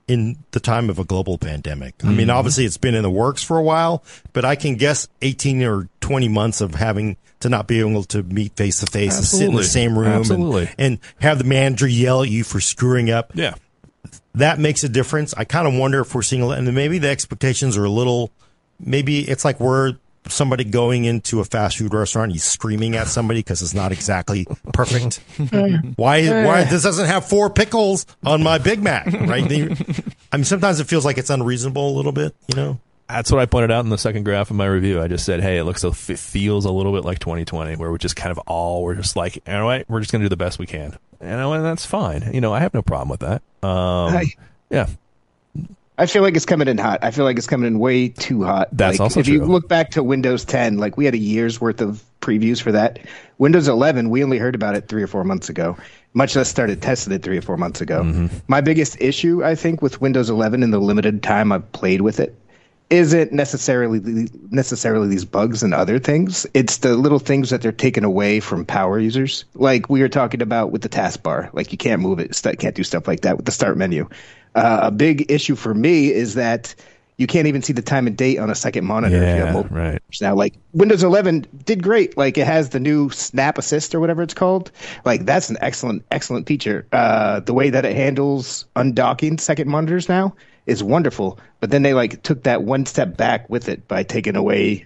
in 0.07 0.37
the 0.51 0.59
time 0.59 0.89
of 0.89 0.99
a 0.99 1.03
global 1.03 1.37
pandemic. 1.37 1.93
I 2.03 2.07
mean, 2.07 2.17
mm-hmm. 2.17 2.29
obviously 2.29 2.65
it's 2.65 2.77
been 2.77 2.95
in 2.95 3.03
the 3.03 3.09
works 3.09 3.43
for 3.43 3.57
a 3.57 3.61
while, 3.61 4.03
but 4.31 4.45
I 4.45 4.55
can 4.55 4.75
guess 4.75 5.07
18 5.21 5.63
or 5.63 5.89
20 5.99 6.29
months 6.29 6.61
of 6.61 6.75
having 6.75 7.17
to 7.41 7.49
not 7.49 7.67
be 7.67 7.81
able 7.81 8.03
to 8.05 8.23
meet 8.23 8.55
face 8.55 8.79
to 8.79 8.85
face 8.85 9.17
and 9.17 9.25
sit 9.25 9.49
in 9.49 9.55
the 9.55 9.63
same 9.63 9.99
room 9.99 10.23
and, 10.31 10.69
and 10.77 10.99
have 11.19 11.37
the 11.37 11.43
manager 11.43 11.87
yell 11.87 12.23
at 12.23 12.29
you 12.29 12.43
for 12.43 12.61
screwing 12.61 13.11
up 13.11 13.31
Yeah. 13.35 13.55
that 14.35 14.59
makes 14.59 14.83
a 14.83 14.89
difference. 14.89 15.33
I 15.35 15.43
kind 15.43 15.67
of 15.67 15.73
wonder 15.73 15.99
if 15.99 16.15
we're 16.15 16.21
seeing, 16.21 16.41
a- 16.41 16.49
and 16.49 16.73
maybe 16.73 16.99
the 16.99 17.09
expectations 17.09 17.75
are 17.77 17.83
a 17.83 17.89
little, 17.89 18.31
maybe 18.79 19.19
it's 19.19 19.43
like 19.43 19.59
we're 19.59 19.97
somebody 20.31 20.63
going 20.63 21.05
into 21.05 21.39
a 21.39 21.45
fast 21.45 21.77
food 21.77 21.93
restaurant, 21.93 22.31
he's 22.31 22.43
screaming 22.43 22.95
at 22.95 23.07
somebody 23.07 23.39
because 23.39 23.61
it's 23.61 23.73
not 23.73 23.91
exactly 23.91 24.45
perfect. 24.73 25.21
why, 25.95 26.27
why, 26.45 26.63
this 26.63 26.83
doesn't 26.83 27.05
have 27.07 27.27
four 27.27 27.49
pickles 27.49 28.05
on 28.25 28.43
my 28.43 28.57
Big 28.57 28.81
Mac, 28.81 29.05
right? 29.07 29.43
I 30.31 30.37
mean, 30.37 30.43
sometimes 30.43 30.79
it 30.79 30.85
feels 30.85 31.05
like 31.05 31.17
it's 31.17 31.29
unreasonable 31.29 31.89
a 31.89 31.95
little 31.95 32.11
bit, 32.11 32.35
you 32.47 32.55
know? 32.55 32.79
That's 33.09 33.31
what 33.31 33.39
I 33.39 33.45
pointed 33.45 33.71
out 33.71 33.85
in 33.85 33.89
the 33.89 33.97
second 33.97 34.23
graph 34.25 34.49
of 34.49 34.57
my 34.57 34.65
review. 34.65 35.01
I 35.01 35.07
just 35.07 35.25
said, 35.25 35.39
hey, 35.39 35.57
it 35.57 35.63
looks, 35.63 35.85
a, 35.85 35.87
it 35.87 36.19
feels 36.19 36.65
a 36.65 36.71
little 36.71 36.91
bit 36.91 37.05
like 37.05 37.19
2020, 37.19 37.77
where 37.77 37.89
we're 37.89 37.97
just 37.97 38.17
kind 38.17 38.31
of 38.31 38.37
all, 38.39 38.83
we're 38.83 38.95
just 38.95 39.15
like, 39.15 39.35
you 39.37 39.41
know 39.47 39.65
what, 39.65 39.89
we're 39.89 40.01
just 40.01 40.11
going 40.11 40.21
to 40.21 40.25
do 40.25 40.29
the 40.29 40.35
best 40.35 40.59
we 40.59 40.65
can. 40.65 40.97
You 41.21 41.27
know, 41.27 41.53
and 41.53 41.63
that's 41.63 41.85
fine. 41.85 42.29
You 42.33 42.41
know, 42.41 42.53
I 42.53 42.59
have 42.59 42.73
no 42.73 42.81
problem 42.81 43.09
with 43.09 43.21
that. 43.21 43.41
Um, 43.67 44.15
I- 44.17 44.33
yeah. 44.69 44.87
I 45.97 46.05
feel 46.05 46.21
like 46.21 46.35
it's 46.35 46.45
coming 46.45 46.67
in 46.67 46.77
hot. 46.77 46.99
I 47.01 47.11
feel 47.11 47.25
like 47.25 47.37
it's 47.37 47.47
coming 47.47 47.67
in 47.67 47.79
way 47.79 48.09
too 48.09 48.43
hot. 48.43 48.69
That's 48.71 48.99
like, 48.99 49.01
also 49.01 49.19
if 49.19 49.27
you 49.27 49.43
look 49.43 49.67
back 49.67 49.91
to 49.91 50.03
Windows 50.03 50.45
10, 50.45 50.77
like 50.77 50.95
we 50.95 51.05
had 51.05 51.15
a 51.15 51.19
year's 51.19 51.59
worth 51.59 51.81
of 51.81 52.03
previews 52.21 52.61
for 52.61 52.71
that. 52.71 52.99
Windows 53.39 53.67
11, 53.67 54.09
we 54.09 54.23
only 54.23 54.37
heard 54.37 54.53
about 54.53 54.75
it 54.75 54.87
three 54.87 55.01
or 55.01 55.07
four 55.07 55.23
months 55.23 55.49
ago. 55.49 55.75
Much 56.13 56.35
less 56.35 56.49
started 56.49 56.81
testing 56.81 57.13
it 57.13 57.23
three 57.23 57.37
or 57.37 57.41
four 57.41 57.57
months 57.57 57.81
ago. 57.81 58.03
Mm-hmm. 58.03 58.27
My 58.47 58.61
biggest 58.61 58.99
issue, 59.01 59.43
I 59.43 59.55
think, 59.55 59.81
with 59.81 60.01
Windows 60.01 60.29
11 60.29 60.61
in 60.61 60.71
the 60.71 60.79
limited 60.79 61.23
time 61.23 61.51
I've 61.51 61.71
played 61.71 62.01
with 62.01 62.19
it, 62.19 62.35
isn't 62.89 63.33
necessarily 63.33 64.29
necessarily 64.49 65.07
these 65.07 65.25
bugs 65.25 65.63
and 65.63 65.73
other 65.73 65.99
things. 65.99 66.45
It's 66.53 66.77
the 66.77 66.95
little 66.95 67.19
things 67.19 67.49
that 67.49 67.61
they're 67.61 67.71
taking 67.71 68.03
away 68.03 68.39
from 68.39 68.65
power 68.65 68.99
users. 68.99 69.45
Like 69.53 69.89
we 69.89 70.01
were 70.01 70.09
talking 70.09 70.41
about 70.41 70.71
with 70.71 70.81
the 70.81 70.89
taskbar, 70.89 71.53
like 71.53 71.71
you 71.71 71.77
can't 71.77 72.01
move 72.01 72.19
it, 72.19 72.39
can't 72.59 72.75
do 72.75 72.83
stuff 72.83 73.07
like 73.07 73.21
that 73.21 73.35
with 73.35 73.45
the 73.45 73.51
start 73.51 73.77
menu. 73.77 74.07
Uh, 74.55 74.79
a 74.83 74.91
big 74.91 75.29
issue 75.29 75.55
for 75.55 75.73
me 75.73 76.11
is 76.11 76.35
that 76.35 76.73
you 77.17 77.27
can't 77.27 77.47
even 77.47 77.61
see 77.61 77.73
the 77.73 77.81
time 77.81 78.07
and 78.07 78.15
date 78.15 78.37
on 78.37 78.49
a 78.49 78.55
second 78.55 78.85
monitor 78.85 79.15
yeah, 79.15 79.21
if 79.21 79.37
you 79.37 79.45
have 79.45 79.53
multiple 79.53 79.77
right. 79.77 80.01
now 80.21 80.35
like 80.35 80.53
windows 80.73 81.03
11 81.03 81.47
did 81.65 81.81
great 81.81 82.15
like 82.15 82.37
it 82.37 82.45
has 82.45 82.69
the 82.69 82.79
new 82.79 83.09
snap 83.09 83.57
assist 83.57 83.95
or 83.95 83.99
whatever 83.99 84.21
it's 84.21 84.35
called 84.35 84.71
like 85.03 85.25
that's 85.25 85.49
an 85.49 85.57
excellent 85.59 86.05
excellent 86.11 86.47
feature 86.47 86.87
uh, 86.91 87.39
the 87.41 87.53
way 87.53 87.71
that 87.71 87.85
it 87.85 87.95
handles 87.95 88.65
undocking 88.75 89.39
second 89.39 89.67
monitors 89.67 90.07
now 90.07 90.35
is 90.67 90.83
wonderful 90.83 91.39
but 91.59 91.71
then 91.71 91.81
they 91.81 91.93
like 91.93 92.21
took 92.21 92.43
that 92.43 92.63
one 92.63 92.85
step 92.85 93.17
back 93.17 93.49
with 93.49 93.69
it 93.69 93.87
by 93.87 94.03
taking 94.03 94.35
away 94.35 94.85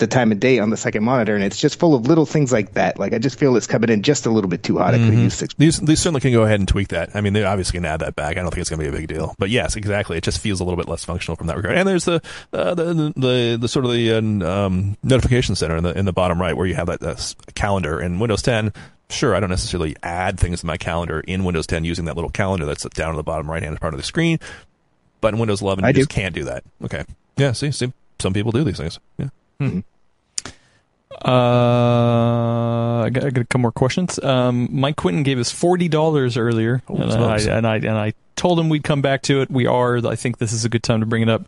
the 0.00 0.08
time 0.08 0.32
of 0.32 0.40
day 0.40 0.58
on 0.58 0.70
the 0.70 0.76
second 0.76 1.04
monitor, 1.04 1.36
and 1.36 1.44
it's 1.44 1.60
just 1.60 1.78
full 1.78 1.94
of 1.94 2.06
little 2.06 2.26
things 2.26 2.50
like 2.50 2.72
that. 2.72 2.98
Like 2.98 3.12
I 3.12 3.18
just 3.18 3.38
feel 3.38 3.54
it's 3.56 3.68
coming 3.68 3.90
in 3.90 4.02
just 4.02 4.26
a 4.26 4.30
little 4.30 4.50
bit 4.50 4.62
too 4.64 4.78
hot. 4.78 4.94
Mm-hmm. 4.94 5.04
I 5.04 5.10
could 5.10 5.18
use 5.18 5.34
six. 5.34 5.54
These, 5.54 5.78
these 5.80 6.00
certainly 6.00 6.20
can 6.20 6.32
go 6.32 6.42
ahead 6.42 6.58
and 6.58 6.66
tweak 6.66 6.88
that. 6.88 7.14
I 7.14 7.20
mean, 7.20 7.34
they 7.34 7.44
obviously 7.44 7.78
can 7.78 7.84
add 7.84 8.00
that 8.00 8.16
back. 8.16 8.36
I 8.36 8.40
don't 8.40 8.50
think 8.50 8.62
it's 8.62 8.70
going 8.70 8.80
to 8.80 8.90
be 8.90 8.96
a 8.96 8.98
big 8.98 9.08
deal. 9.08 9.34
But 9.38 9.50
yes, 9.50 9.76
exactly. 9.76 10.16
It 10.16 10.24
just 10.24 10.40
feels 10.40 10.60
a 10.60 10.64
little 10.64 10.78
bit 10.78 10.88
less 10.88 11.04
functional 11.04 11.36
from 11.36 11.46
that 11.46 11.56
regard. 11.56 11.76
And 11.76 11.86
there's 11.86 12.06
the 12.06 12.20
uh, 12.52 12.74
the, 12.74 13.12
the, 13.14 13.58
the 13.60 13.68
sort 13.68 13.84
of 13.84 13.92
the 13.92 14.12
um, 14.12 14.96
notification 15.04 15.54
center 15.54 15.76
in 15.76 15.84
the 15.84 15.96
in 15.96 16.06
the 16.06 16.12
bottom 16.12 16.40
right 16.40 16.56
where 16.56 16.66
you 16.66 16.74
have 16.74 16.86
that 16.86 17.02
uh, 17.02 17.16
calendar 17.54 18.00
in 18.00 18.18
Windows 18.18 18.42
10 18.42 18.72
sure, 19.12 19.34
I 19.34 19.40
don't 19.40 19.50
necessarily 19.50 19.96
add 20.04 20.38
things 20.38 20.60
to 20.60 20.66
my 20.66 20.76
calendar 20.76 21.18
in 21.20 21.42
Windows 21.42 21.66
10 21.66 21.84
using 21.84 22.04
that 22.04 22.14
little 22.14 22.30
calendar 22.30 22.64
that's 22.64 22.88
down 22.90 23.10
in 23.10 23.16
the 23.16 23.24
bottom 23.24 23.50
right 23.50 23.60
hand 23.60 23.80
part 23.80 23.92
of 23.92 23.98
the 23.98 24.04
screen. 24.04 24.38
But 25.20 25.34
in 25.34 25.40
Windows 25.40 25.62
11, 25.62 25.84
I 25.84 25.88
you 25.88 25.94
do. 25.94 26.00
just 26.00 26.10
can't 26.10 26.34
do 26.34 26.44
that. 26.44 26.64
Okay. 26.84 27.04
Yeah. 27.36 27.52
See, 27.52 27.70
see, 27.70 27.92
some 28.18 28.32
people 28.32 28.52
do 28.52 28.64
these 28.64 28.76
things. 28.78 28.98
Yeah. 29.18 29.28
Hmm. 29.58 29.80
Uh, 31.22 33.02
I 33.04 33.10
got, 33.10 33.24
I 33.24 33.30
got 33.30 33.40
a 33.42 33.44
couple 33.44 33.60
more 33.60 33.72
questions. 33.72 34.18
Um, 34.22 34.68
Mike 34.70 34.96
Quinton 34.96 35.22
gave 35.22 35.38
us 35.38 35.50
forty 35.50 35.88
dollars 35.88 36.36
earlier, 36.36 36.82
oh, 36.88 36.96
and, 36.96 37.12
I, 37.12 37.38
and, 37.40 37.66
I, 37.66 37.76
and 37.76 37.90
I 37.90 38.14
told 38.36 38.58
him 38.58 38.68
we'd 38.68 38.84
come 38.84 39.02
back 39.02 39.22
to 39.22 39.42
it. 39.42 39.50
We 39.50 39.66
are. 39.66 39.98
I 40.06 40.16
think 40.16 40.38
this 40.38 40.52
is 40.52 40.64
a 40.64 40.68
good 40.68 40.82
time 40.82 41.00
to 41.00 41.06
bring 41.06 41.22
it 41.22 41.28
up. 41.28 41.42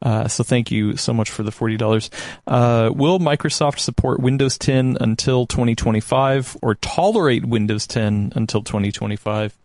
Uh, 0.00 0.28
so 0.28 0.44
thank 0.44 0.70
you 0.70 0.96
so 0.96 1.12
much 1.12 1.30
for 1.30 1.42
the 1.42 1.50
forty 1.50 1.76
dollars. 1.76 2.10
Uh, 2.46 2.90
will 2.94 3.18
Microsoft 3.18 3.80
support 3.80 4.20
Windows 4.20 4.56
10 4.56 4.96
until 5.00 5.46
2025, 5.46 6.56
or 6.62 6.76
tolerate 6.76 7.44
Windows 7.44 7.86
10 7.86 8.32
until 8.36 8.62
2025? 8.62 9.56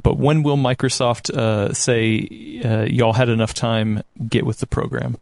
But 0.00 0.18
when 0.18 0.42
will 0.42 0.56
Microsoft 0.56 1.34
uh, 1.34 1.72
say 1.72 2.60
uh, 2.64 2.84
y'all 2.84 3.14
had 3.14 3.28
enough 3.28 3.54
time? 3.54 4.02
Get 4.28 4.44
with 4.44 4.58
the 4.58 4.66
program. 4.66 5.16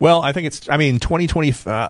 Well, 0.00 0.22
I 0.22 0.32
think 0.32 0.46
it's. 0.46 0.68
I 0.68 0.76
mean, 0.76 0.98
2020. 0.98 1.54
Uh, 1.64 1.88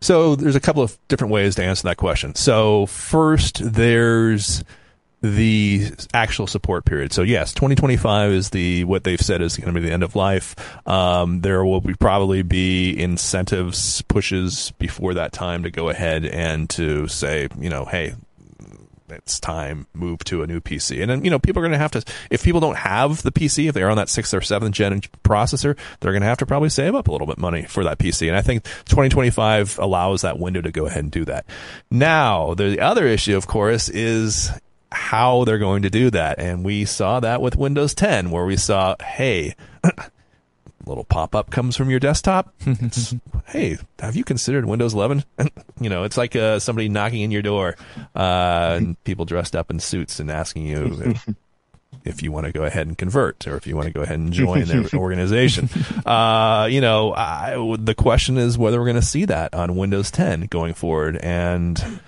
so 0.00 0.36
there's 0.36 0.56
a 0.56 0.60
couple 0.60 0.82
of 0.82 0.96
different 1.08 1.32
ways 1.32 1.56
to 1.56 1.64
answer 1.64 1.84
that 1.84 1.96
question. 1.96 2.34
So 2.34 2.86
first, 2.86 3.60
there's 3.72 4.64
the 5.20 5.90
actual 6.14 6.46
support 6.46 6.84
period. 6.84 7.12
So 7.12 7.22
yes, 7.22 7.52
2025 7.52 8.30
is 8.30 8.50
the 8.50 8.84
what 8.84 9.04
they've 9.04 9.20
said 9.20 9.42
is 9.42 9.56
going 9.56 9.74
to 9.74 9.80
be 9.80 9.84
the 9.84 9.92
end 9.92 10.04
of 10.04 10.14
life. 10.14 10.54
Um, 10.86 11.40
there 11.40 11.64
will 11.64 11.80
be 11.80 11.94
probably 11.94 12.42
be 12.42 12.96
incentives 12.96 14.02
pushes 14.02 14.72
before 14.78 15.14
that 15.14 15.32
time 15.32 15.64
to 15.64 15.70
go 15.70 15.88
ahead 15.88 16.24
and 16.24 16.70
to 16.70 17.08
say, 17.08 17.48
you 17.58 17.68
know, 17.68 17.84
hey, 17.84 18.14
it's 19.10 19.40
time 19.40 19.86
move 19.92 20.24
to 20.24 20.42
a 20.42 20.46
new 20.46 20.60
PC. 20.60 21.00
And 21.00 21.10
then, 21.10 21.24
you 21.24 21.30
know, 21.30 21.38
people 21.38 21.60
are 21.60 21.66
going 21.66 21.72
to 21.72 21.78
have 21.78 21.90
to, 21.92 22.04
if 22.30 22.42
people 22.42 22.60
don't 22.60 22.76
have 22.76 23.22
the 23.22 23.32
PC, 23.32 23.68
if 23.68 23.74
they're 23.74 23.90
on 23.90 23.96
that 23.96 24.08
sixth 24.08 24.34
or 24.34 24.40
seventh 24.40 24.74
gen 24.74 25.00
processor, 25.24 25.76
they're 26.00 26.12
going 26.12 26.22
to 26.22 26.28
have 26.28 26.38
to 26.38 26.46
probably 26.46 26.68
save 26.68 26.94
up 26.94 27.08
a 27.08 27.12
little 27.12 27.26
bit 27.26 27.38
money 27.38 27.62
for 27.62 27.84
that 27.84 27.98
PC. 27.98 28.28
And 28.28 28.36
I 28.36 28.42
think 28.42 28.64
2025 28.86 29.78
allows 29.78 30.22
that 30.22 30.38
window 30.38 30.60
to 30.60 30.70
go 30.70 30.86
ahead 30.86 31.02
and 31.02 31.12
do 31.12 31.24
that. 31.26 31.46
Now, 31.90 32.54
the 32.54 32.80
other 32.80 33.06
issue, 33.06 33.36
of 33.36 33.46
course, 33.46 33.88
is 33.88 34.50
how 34.90 35.44
they're 35.44 35.58
going 35.58 35.82
to 35.82 35.90
do 35.90 36.10
that. 36.10 36.38
And 36.38 36.64
we 36.64 36.84
saw 36.84 37.20
that 37.20 37.40
with 37.40 37.56
Windows 37.56 37.94
10, 37.94 38.30
where 38.30 38.44
we 38.44 38.56
saw, 38.56 38.96
hey, 39.02 39.54
little 40.88 41.04
pop 41.04 41.34
up 41.34 41.50
comes 41.50 41.76
from 41.76 41.90
your 41.90 42.00
desktop. 42.00 42.54
hey, 43.46 43.78
have 43.98 44.16
you 44.16 44.24
considered 44.24 44.64
Windows 44.64 44.94
11? 44.94 45.24
you 45.80 45.88
know, 45.88 46.04
it's 46.04 46.16
like 46.16 46.34
uh, 46.34 46.58
somebody 46.58 46.88
knocking 46.88 47.20
in 47.20 47.30
your 47.30 47.42
door 47.42 47.76
uh, 48.14 48.76
and 48.78 49.02
people 49.04 49.24
dressed 49.24 49.54
up 49.54 49.70
in 49.70 49.80
suits 49.80 50.20
and 50.20 50.30
asking 50.30 50.66
you. 50.66 51.00
If, 51.04 51.28
if 52.04 52.22
you 52.22 52.32
want 52.32 52.46
to 52.46 52.52
go 52.52 52.64
ahead 52.64 52.86
and 52.86 52.96
convert, 52.96 53.46
or 53.46 53.56
if 53.56 53.66
you 53.66 53.76
want 53.76 53.86
to 53.86 53.92
go 53.92 54.02
ahead 54.02 54.18
and 54.18 54.32
join 54.32 54.64
their 54.64 54.84
organization, 54.94 55.68
uh, 56.06 56.68
you 56.70 56.80
know, 56.80 57.12
I, 57.14 57.76
the 57.78 57.94
question 57.94 58.38
is 58.38 58.56
whether 58.56 58.78
we're 58.78 58.86
going 58.86 58.96
to 58.96 59.02
see 59.02 59.24
that 59.26 59.54
on 59.54 59.76
Windows 59.76 60.10
10 60.10 60.46
going 60.46 60.74
forward, 60.74 61.16
and 61.16 62.00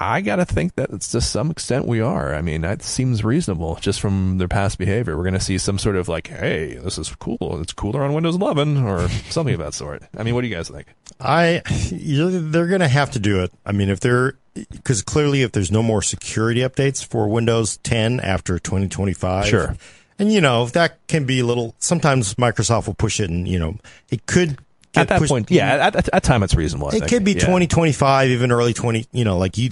I 0.00 0.20
got 0.20 0.36
to 0.36 0.44
think 0.44 0.76
that 0.76 0.90
it's 0.90 1.08
to 1.08 1.20
some 1.20 1.50
extent 1.50 1.86
we 1.86 2.00
are. 2.00 2.32
I 2.32 2.40
mean, 2.40 2.60
that 2.60 2.82
seems 2.82 3.24
reasonable 3.24 3.76
just 3.80 4.00
from 4.00 4.38
their 4.38 4.46
past 4.46 4.78
behavior. 4.78 5.16
We're 5.16 5.24
going 5.24 5.34
to 5.34 5.40
see 5.40 5.58
some 5.58 5.76
sort 5.76 5.96
of 5.96 6.08
like, 6.08 6.28
hey, 6.28 6.76
this 6.76 6.98
is 6.98 7.12
cool. 7.16 7.60
It's 7.60 7.72
cooler 7.72 8.04
on 8.04 8.12
Windows 8.12 8.36
11 8.36 8.84
or 8.84 9.08
something 9.30 9.54
of 9.54 9.60
that 9.60 9.74
sort. 9.74 10.04
I 10.16 10.22
mean, 10.22 10.36
what 10.36 10.42
do 10.42 10.46
you 10.46 10.54
guys 10.54 10.68
think? 10.68 10.86
I, 11.20 11.62
they're 11.90 12.68
going 12.68 12.80
to 12.80 12.88
have 12.88 13.10
to 13.12 13.18
do 13.18 13.42
it. 13.42 13.52
I 13.66 13.72
mean, 13.72 13.88
if 13.88 13.98
they're, 13.98 14.38
because 14.70 15.02
clearly 15.02 15.42
if 15.42 15.50
there's 15.50 15.72
no 15.72 15.82
more 15.82 16.00
security 16.02 16.60
updates 16.60 17.04
for 17.04 17.28
Windows 17.28 17.78
10 17.78 18.20
after 18.20 18.60
2025. 18.60 19.46
Sure. 19.46 19.76
And, 20.20 20.32
you 20.32 20.40
know, 20.40 20.66
that 20.66 21.04
can 21.08 21.26
be 21.26 21.40
a 21.40 21.44
little, 21.44 21.74
sometimes 21.78 22.34
Microsoft 22.34 22.86
will 22.86 22.94
push 22.94 23.18
it 23.18 23.30
and, 23.30 23.48
you 23.48 23.58
know, 23.58 23.78
it 24.10 24.26
could 24.26 24.58
at 24.94 25.08
that 25.08 25.18
pushed, 25.18 25.30
point, 25.30 25.50
yeah, 25.50 25.86
at, 25.86 25.96
at, 25.96 26.08
at, 26.12 26.22
time 26.22 26.42
it's 26.42 26.54
reasonable. 26.54 26.88
I 26.88 26.96
it 26.96 27.00
think. 27.00 27.08
could 27.08 27.24
be 27.24 27.32
yeah. 27.32 27.40
2025, 27.40 28.30
even 28.30 28.52
early 28.52 28.72
20, 28.72 29.06
you 29.12 29.24
know, 29.24 29.38
like 29.38 29.58
you, 29.58 29.70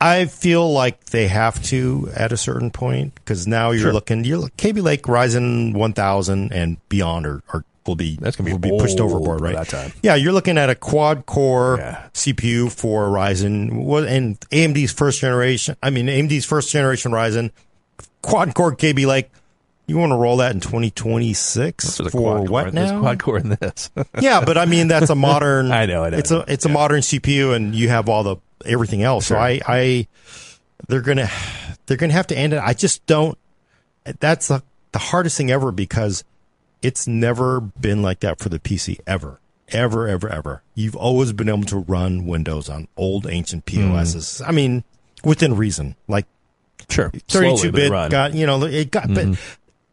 I 0.00 0.26
feel 0.26 0.72
like 0.72 1.06
they 1.06 1.28
have 1.28 1.62
to 1.64 2.10
at 2.14 2.32
a 2.32 2.36
certain 2.36 2.70
point 2.70 3.14
because 3.14 3.46
now 3.46 3.70
you're 3.70 3.82
sure. 3.82 3.92
looking, 3.92 4.24
you're 4.24 4.48
Kaby 4.56 4.80
Lake 4.80 5.02
Ryzen 5.02 5.74
1000 5.74 6.52
and 6.52 6.88
beyond 6.88 7.26
are, 7.26 7.42
are 7.52 7.64
will 7.88 7.96
be 7.96 8.16
that's 8.20 8.36
gonna 8.36 8.46
be, 8.46 8.52
will 8.52 8.58
be 8.58 8.82
pushed 8.84 9.00
overboard, 9.00 9.40
right? 9.40 9.56
That 9.56 9.68
time, 9.68 9.92
yeah, 10.02 10.14
you're 10.14 10.32
looking 10.32 10.58
at 10.58 10.70
a 10.70 10.74
quad 10.74 11.26
core 11.26 11.76
yeah. 11.78 12.06
CPU 12.12 12.70
for 12.70 13.06
Ryzen, 13.06 13.70
and 14.06 14.38
AMD's 14.40 14.92
first 14.92 15.20
generation. 15.20 15.74
I 15.82 15.90
mean, 15.90 16.06
AMD's 16.06 16.44
first 16.44 16.70
generation 16.70 17.10
Ryzen, 17.10 17.50
quad 18.22 18.54
core 18.54 18.74
Kaby 18.74 19.06
Lake 19.06 19.30
you 19.88 19.96
want 19.96 20.12
to 20.12 20.16
roll 20.16 20.36
that 20.36 20.52
in 20.52 20.60
2026 20.60 21.98
for 22.10 22.42
what 22.42 22.74
now? 22.74 22.86
There's 22.86 23.00
quad 23.00 23.18
core 23.18 23.38
in 23.38 23.48
this. 23.48 23.90
yeah, 24.20 24.44
but 24.44 24.58
I 24.58 24.66
mean 24.66 24.86
that's 24.86 25.08
a 25.08 25.14
modern. 25.14 25.72
I 25.72 25.86
know, 25.86 26.04
I 26.04 26.10
know. 26.10 26.18
It's 26.18 26.30
a 26.30 26.44
it's 26.46 26.66
yeah. 26.66 26.70
a 26.70 26.74
modern 26.74 27.00
CPU, 27.00 27.56
and 27.56 27.74
you 27.74 27.88
have 27.88 28.08
all 28.08 28.22
the 28.22 28.36
everything 28.66 29.02
else. 29.02 29.26
Sure. 29.26 29.38
So 29.38 29.40
I, 29.40 29.60
I, 29.66 30.06
they're 30.88 31.00
gonna 31.00 31.30
they're 31.86 31.96
gonna 31.96 32.12
have 32.12 32.26
to 32.28 32.36
end 32.36 32.52
it. 32.52 32.60
I 32.62 32.74
just 32.74 33.04
don't. 33.06 33.38
That's 34.20 34.48
the 34.48 34.62
the 34.92 34.98
hardest 34.98 35.38
thing 35.38 35.50
ever 35.50 35.72
because 35.72 36.22
it's 36.82 37.08
never 37.08 37.60
been 37.60 38.02
like 38.02 38.20
that 38.20 38.38
for 38.38 38.50
the 38.50 38.58
PC 38.58 39.00
ever. 39.06 39.40
Ever, 39.70 40.06
ever, 40.06 40.28
ever. 40.28 40.62
You've 40.74 40.96
always 40.96 41.32
been 41.32 41.48
able 41.48 41.64
to 41.64 41.78
run 41.78 42.26
Windows 42.26 42.68
on 42.70 42.88
old 42.96 43.26
ancient 43.26 43.66
POSs. 43.66 44.40
Mm. 44.42 44.48
I 44.48 44.52
mean, 44.52 44.84
within 45.24 45.56
reason. 45.56 45.96
Like 46.06 46.26
Sure. 46.88 47.10
32 47.28 47.72
bit 47.72 47.90
got, 47.90 48.34
you 48.34 48.46
know, 48.46 48.64
it 48.64 48.90
got, 48.90 49.08
mm-hmm. 49.08 49.32
but 49.32 49.38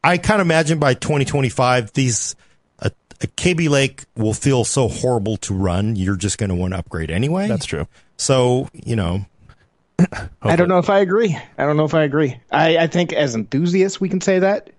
I 0.06 0.20
kind 0.20 0.40
of 0.40 0.46
imagine 0.46 0.78
by 0.78 0.94
2025, 0.94 1.94
these 1.94 2.36
a, 2.78 2.92
a 3.22 3.28
Kaby 3.28 3.70
Lake 3.70 4.06
will 4.16 4.36
feel 4.36 4.64
so 4.64 4.88
horrible 4.88 5.38
to 5.38 5.54
run. 5.56 5.96
You're 5.96 6.16
just 6.16 6.38
going 6.38 6.50
to 6.50 6.56
want 6.56 6.74
to 6.74 6.78
upgrade 6.78 7.10
anyway. 7.10 7.48
That's 7.48 7.66
true. 7.66 7.88
So 8.18 8.70
you 8.74 8.96
know, 8.96 9.26
I 10.42 10.56
don't 10.56 10.68
know 10.68 10.78
if 10.78 10.92
I 10.92 11.00
agree. 11.00 11.36
I 11.58 11.66
don't 11.66 11.76
know 11.76 11.86
if 11.86 11.96
I 11.96 12.04
agree. 12.04 12.40
I, 12.52 12.78
I 12.78 12.88
think 12.88 13.14
as 13.14 13.34
enthusiasts, 13.34 14.00
we 14.00 14.10
can 14.10 14.22
say 14.22 14.40
that. 14.40 14.70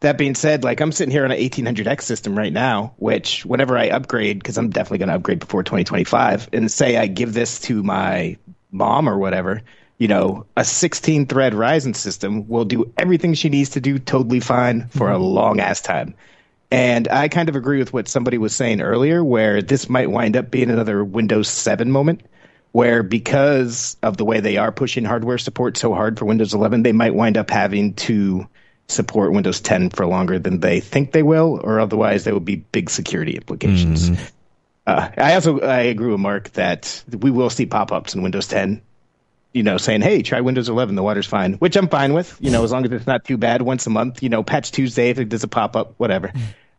That 0.00 0.18
being 0.18 0.34
said, 0.34 0.62
like 0.62 0.80
I'm 0.82 0.92
sitting 0.92 1.10
here 1.10 1.24
on 1.24 1.30
an 1.30 1.38
1800X 1.38 2.02
system 2.02 2.36
right 2.36 2.52
now, 2.52 2.92
which 2.98 3.46
whenever 3.46 3.78
I 3.78 3.86
upgrade, 3.86 4.38
because 4.38 4.58
I'm 4.58 4.68
definitely 4.68 4.98
going 4.98 5.08
to 5.08 5.14
upgrade 5.14 5.38
before 5.38 5.62
2025, 5.62 6.50
and 6.52 6.70
say 6.70 6.98
I 6.98 7.06
give 7.06 7.32
this 7.32 7.60
to 7.60 7.82
my 7.82 8.36
mom 8.70 9.08
or 9.08 9.16
whatever, 9.16 9.62
you 9.98 10.08
know, 10.08 10.46
a 10.56 10.64
16 10.64 11.26
thread 11.26 11.52
Ryzen 11.54 11.96
system 11.96 12.48
will 12.48 12.64
do 12.64 12.92
everything 12.96 13.34
she 13.34 13.48
needs 13.48 13.70
to 13.70 13.80
do 13.80 13.98
totally 13.98 14.40
fine 14.40 14.88
for 14.88 15.10
a 15.10 15.14
mm-hmm. 15.14 15.24
long 15.24 15.60
ass 15.60 15.80
time. 15.80 16.14
And 16.70 17.08
I 17.08 17.28
kind 17.28 17.48
of 17.48 17.56
agree 17.56 17.78
with 17.78 17.92
what 17.92 18.08
somebody 18.08 18.38
was 18.38 18.54
saying 18.54 18.80
earlier, 18.80 19.24
where 19.24 19.62
this 19.62 19.88
might 19.88 20.10
wind 20.10 20.36
up 20.36 20.50
being 20.50 20.70
another 20.70 21.04
Windows 21.04 21.48
7 21.48 21.90
moment, 21.90 22.22
where 22.72 23.02
because 23.02 23.96
of 24.02 24.16
the 24.16 24.24
way 24.24 24.40
they 24.40 24.56
are 24.56 24.72
pushing 24.72 25.04
hardware 25.04 25.38
support 25.38 25.76
so 25.76 25.94
hard 25.94 26.18
for 26.18 26.24
Windows 26.24 26.54
11, 26.54 26.82
they 26.82 26.92
might 26.92 27.14
wind 27.14 27.36
up 27.36 27.50
having 27.50 27.94
to 27.94 28.46
support 28.88 29.32
Windows 29.32 29.60
10 29.60 29.90
for 29.90 30.06
longer 30.06 30.38
than 30.38 30.60
they 30.60 30.80
think 30.80 31.12
they 31.12 31.22
will, 31.22 31.60
or 31.62 31.80
otherwise 31.80 32.24
there 32.24 32.34
would 32.34 32.44
be 32.44 32.56
big 32.56 32.90
security 32.90 33.36
implications. 33.36 34.10
Mm-hmm. 34.10 34.24
Uh, 34.88 35.10
I 35.16 35.34
also 35.34 35.60
I 35.60 35.80
agree 35.82 36.10
with 36.10 36.20
Mark 36.20 36.50
that 36.50 37.02
we 37.10 37.30
will 37.30 37.50
see 37.50 37.66
pop-ups 37.66 38.14
in 38.14 38.22
Windows 38.22 38.46
10 38.46 38.82
you 39.56 39.62
know, 39.62 39.78
saying, 39.78 40.02
"Hey, 40.02 40.22
try 40.22 40.40
Windows 40.42 40.68
11. 40.68 40.94
The 40.94 41.02
water's 41.02 41.26
fine," 41.26 41.54
which 41.54 41.76
I'm 41.76 41.88
fine 41.88 42.12
with. 42.12 42.36
You 42.40 42.50
know, 42.50 42.62
as 42.62 42.70
long 42.70 42.84
as 42.84 42.92
it's 42.92 43.06
not 43.06 43.24
too 43.24 43.36
bad. 43.36 43.62
Once 43.62 43.86
a 43.86 43.90
month, 43.90 44.22
you 44.22 44.28
know, 44.28 44.42
Patch 44.42 44.70
Tuesday 44.70 45.10
if 45.10 45.18
it 45.18 45.28
does 45.28 45.42
a 45.42 45.48
pop 45.48 45.74
up, 45.74 45.94
whatever. 45.96 46.32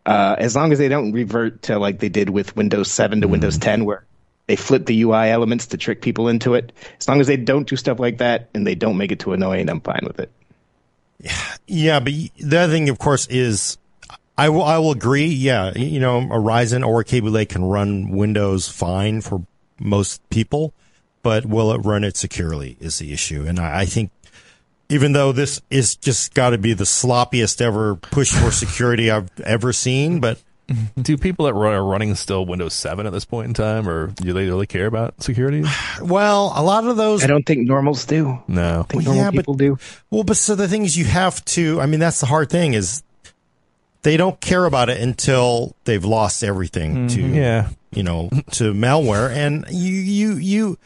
Uh, 0.05 0.35
as 0.39 0.55
long 0.55 0.71
as 0.71 0.79
they 0.79 0.87
don't 0.87 1.11
revert 1.11 1.63
to 1.63 1.77
like 1.77 1.99
they 1.99 2.07
did 2.07 2.29
with 2.29 2.55
Windows 2.55 2.89
7 2.89 3.19
to 3.19 3.27
Windows 3.27 3.57
10, 3.57 3.83
where 3.83 4.05
they 4.45 4.55
flip 4.55 4.85
the 4.85 5.01
UI 5.01 5.29
elements 5.29 5.67
to 5.67 5.77
trick 5.77 6.01
people 6.01 6.29
into 6.29 6.53
it. 6.53 6.71
As 6.97 7.09
long 7.09 7.19
as 7.19 7.27
they 7.27 7.35
don't 7.35 7.67
do 7.67 7.75
stuff 7.75 7.99
like 7.99 8.19
that 8.19 8.49
and 8.53 8.65
they 8.65 8.75
don't 8.75 8.95
make 8.95 9.11
it 9.11 9.19
too 9.19 9.33
annoying, 9.33 9.69
I'm 9.69 9.81
fine 9.81 10.03
with 10.03 10.19
it. 10.19 10.31
Yeah, 11.67 11.99
but 11.99 12.13
the 12.13 12.57
other 12.57 12.71
thing, 12.71 12.87
of 12.87 12.99
course, 12.99 13.27
is 13.27 13.77
I 14.37 14.49
will 14.49 14.63
I 14.63 14.77
will 14.77 14.91
agree. 14.91 15.25
Yeah, 15.25 15.73
you 15.75 15.99
know, 15.99 16.19
a 16.19 16.39
Ryzen 16.39 16.85
or 16.85 17.01
a 17.01 17.03
Kaby 17.03 17.29
Lake 17.29 17.49
can 17.49 17.65
run 17.65 18.11
Windows 18.11 18.69
fine 18.69 19.19
for 19.21 19.45
most 19.79 20.27
people, 20.29 20.73
but 21.27 21.45
will 21.45 21.73
it 21.73 21.79
run 21.79 22.05
it 22.05 22.15
securely 22.15 22.77
is 22.79 22.99
the 22.99 23.11
issue. 23.11 23.43
And 23.45 23.59
I, 23.59 23.81
I 23.81 23.85
think 23.85 24.11
even 24.87 25.11
though 25.11 25.33
this 25.33 25.61
is 25.69 25.93
just 25.93 26.33
got 26.33 26.51
to 26.51 26.57
be 26.57 26.71
the 26.71 26.85
sloppiest 26.85 27.59
ever 27.59 27.97
push 27.97 28.31
for 28.31 28.49
security 28.49 29.11
I've 29.11 29.29
ever 29.41 29.73
seen, 29.73 30.21
but 30.21 30.41
Do 31.01 31.17
people 31.17 31.45
that 31.45 31.53
run, 31.53 31.73
are 31.73 31.83
running 31.83 32.15
still 32.15 32.45
Windows 32.45 32.73
7 32.73 33.05
at 33.05 33.11
this 33.13 33.25
point 33.25 33.47
in 33.49 33.53
time, 33.53 33.89
or 33.89 34.07
do 34.07 34.31
they 34.31 34.45
really 34.45 34.67
care 34.67 34.85
about 34.85 35.21
security? 35.21 35.63
well, 36.01 36.53
a 36.55 36.63
lot 36.63 36.85
of 36.85 36.95
those 36.95 37.23
I 37.23 37.27
don't 37.27 37.45
think 37.45 37.67
normals 37.67 38.05
do. 38.05 38.41
No. 38.47 38.79
I 38.79 38.83
think 38.83 38.93
Well, 39.05 39.15
normal 39.15 39.23
yeah, 39.23 39.31
but- 39.31 39.37
people 39.37 39.53
do. 39.55 39.77
Well, 40.09 40.23
but 40.23 40.37
so 40.37 40.55
the 40.55 40.67
thing 40.69 40.83
is, 40.83 40.97
you 40.97 41.05
have 41.05 41.43
to. 41.45 41.81
I 41.81 41.87
mean, 41.87 41.99
that's 41.99 42.21
the 42.21 42.25
hard 42.25 42.49
thing 42.49 42.73
is 42.73 43.03
they 44.01 44.15
don't 44.15 44.39
care 44.39 44.65
about 44.65 44.89
it 44.89 45.01
until 45.01 45.75
they've 45.83 46.03
lost 46.05 46.43
everything 46.43 47.07
mm-hmm. 47.07 47.15
to 47.15 47.21
Yeah. 47.21 47.69
you 47.91 48.03
know 48.03 48.29
to 48.51 48.73
malware, 48.73 49.29
and 49.29 49.65
you 49.69 49.93
you 49.93 50.33
you 50.35 50.77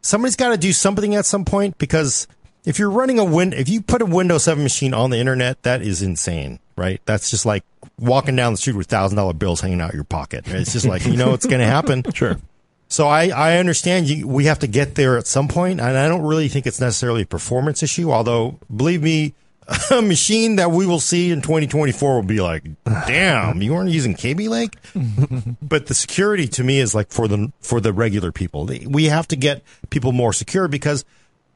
somebody's 0.00 0.36
got 0.36 0.50
to 0.50 0.56
do 0.56 0.72
something 0.72 1.14
at 1.14 1.26
some 1.26 1.44
point 1.44 1.78
because 1.78 2.26
if 2.64 2.78
you're 2.78 2.90
running 2.90 3.18
a 3.18 3.24
win, 3.24 3.52
if 3.52 3.68
you 3.68 3.80
put 3.80 4.02
a 4.02 4.06
Windows 4.06 4.44
7 4.44 4.62
machine 4.62 4.94
on 4.94 5.10
the 5.10 5.18
internet, 5.18 5.62
that 5.62 5.82
is 5.82 6.02
insane, 6.02 6.58
right? 6.76 7.00
That's 7.06 7.30
just 7.30 7.46
like 7.46 7.64
walking 7.98 8.36
down 8.36 8.52
the 8.52 8.56
street 8.58 8.76
with 8.76 8.86
thousand 8.86 9.16
dollar 9.16 9.32
bills 9.32 9.60
hanging 9.60 9.80
out 9.80 9.94
your 9.94 10.04
pocket. 10.04 10.44
It's 10.46 10.72
just 10.72 10.86
like 10.86 11.04
you 11.06 11.16
know 11.16 11.34
it's 11.34 11.46
going 11.46 11.60
to 11.60 11.66
happen. 11.66 12.02
Sure. 12.14 12.38
So 12.88 13.06
I, 13.06 13.28
I 13.28 13.58
understand 13.58 14.08
you, 14.08 14.26
we 14.26 14.46
have 14.46 14.58
to 14.58 14.66
get 14.66 14.96
there 14.96 15.16
at 15.16 15.28
some 15.28 15.46
point, 15.46 15.80
and 15.80 15.96
I 15.96 16.08
don't 16.08 16.22
really 16.22 16.48
think 16.48 16.66
it's 16.66 16.80
necessarily 16.80 17.22
a 17.22 17.26
performance 17.26 17.84
issue. 17.84 18.10
Although, 18.10 18.58
believe 18.74 19.00
me, 19.00 19.32
a 19.90 20.02
machine 20.02 20.56
that 20.56 20.70
we 20.70 20.86
will 20.86 21.00
see 21.00 21.30
in 21.30 21.42
2024 21.42 22.14
will 22.16 22.22
be 22.22 22.40
like, 22.40 22.64
"Damn, 22.84 23.62
you 23.62 23.72
weren't 23.72 23.90
using 23.90 24.14
Kaby 24.14 24.48
Lake." 24.48 24.76
but 25.62 25.86
the 25.86 25.94
security 25.94 26.48
to 26.48 26.64
me 26.64 26.78
is 26.78 26.94
like 26.94 27.10
for 27.10 27.28
the 27.28 27.52
for 27.60 27.80
the 27.80 27.92
regular 27.92 28.32
people. 28.32 28.68
We 28.86 29.04
have 29.06 29.28
to 29.28 29.36
get 29.36 29.62
people 29.90 30.12
more 30.12 30.32
secure 30.32 30.68
because 30.68 31.04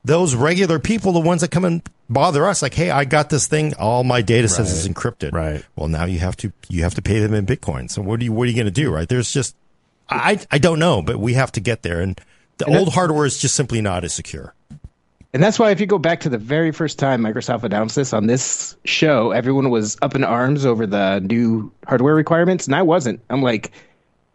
those 0.04 0.34
regular 0.34 0.78
people, 0.78 1.12
the 1.12 1.20
ones 1.20 1.40
that 1.40 1.50
come 1.50 1.64
and 1.64 1.82
bother 2.08 2.46
us, 2.46 2.62
like, 2.62 2.74
"Hey, 2.74 2.90
I 2.90 3.04
got 3.04 3.30
this 3.30 3.46
thing. 3.46 3.74
All 3.74 4.04
my 4.04 4.22
data 4.22 4.48
says 4.48 4.72
it's 4.72 4.92
encrypted." 4.92 5.32
Right. 5.32 5.64
Well, 5.76 5.88
now 5.88 6.04
you 6.04 6.20
have 6.20 6.36
to 6.38 6.52
you 6.68 6.82
have 6.82 6.94
to 6.94 7.02
pay 7.02 7.18
them 7.18 7.34
in 7.34 7.46
Bitcoin. 7.46 7.90
So 7.90 8.02
what 8.02 8.20
do 8.20 8.26
you 8.26 8.32
what 8.32 8.44
are 8.44 8.50
you 8.50 8.56
going 8.56 8.66
to 8.66 8.70
do? 8.70 8.92
Right? 8.92 9.08
There's 9.08 9.32
just 9.32 9.56
I 10.08 10.40
I 10.50 10.58
don't 10.58 10.78
know, 10.78 11.02
but 11.02 11.18
we 11.18 11.34
have 11.34 11.52
to 11.52 11.60
get 11.60 11.82
there, 11.82 12.00
and 12.00 12.20
the 12.58 12.66
And 12.66 12.76
old 12.76 12.92
hardware 12.94 13.26
is 13.26 13.38
just 13.38 13.56
simply 13.56 13.80
not 13.80 14.04
as 14.04 14.12
secure. 14.12 14.54
And 15.34 15.42
that's 15.42 15.58
why 15.58 15.70
if 15.72 15.80
you 15.80 15.86
go 15.86 15.98
back 15.98 16.20
to 16.20 16.28
the 16.28 16.38
very 16.38 16.70
first 16.70 16.96
time 16.98 17.20
Microsoft 17.22 17.64
announced 17.64 17.96
this 17.96 18.12
on 18.12 18.28
this 18.28 18.76
show, 18.84 19.32
everyone 19.32 19.68
was 19.68 19.96
up 20.00 20.14
in 20.14 20.22
arms 20.22 20.64
over 20.64 20.86
the 20.86 21.20
new 21.20 21.72
hardware 21.88 22.14
requirements, 22.14 22.66
and 22.66 22.74
I 22.76 22.82
wasn't. 22.82 23.20
I'm 23.30 23.42
like, 23.42 23.72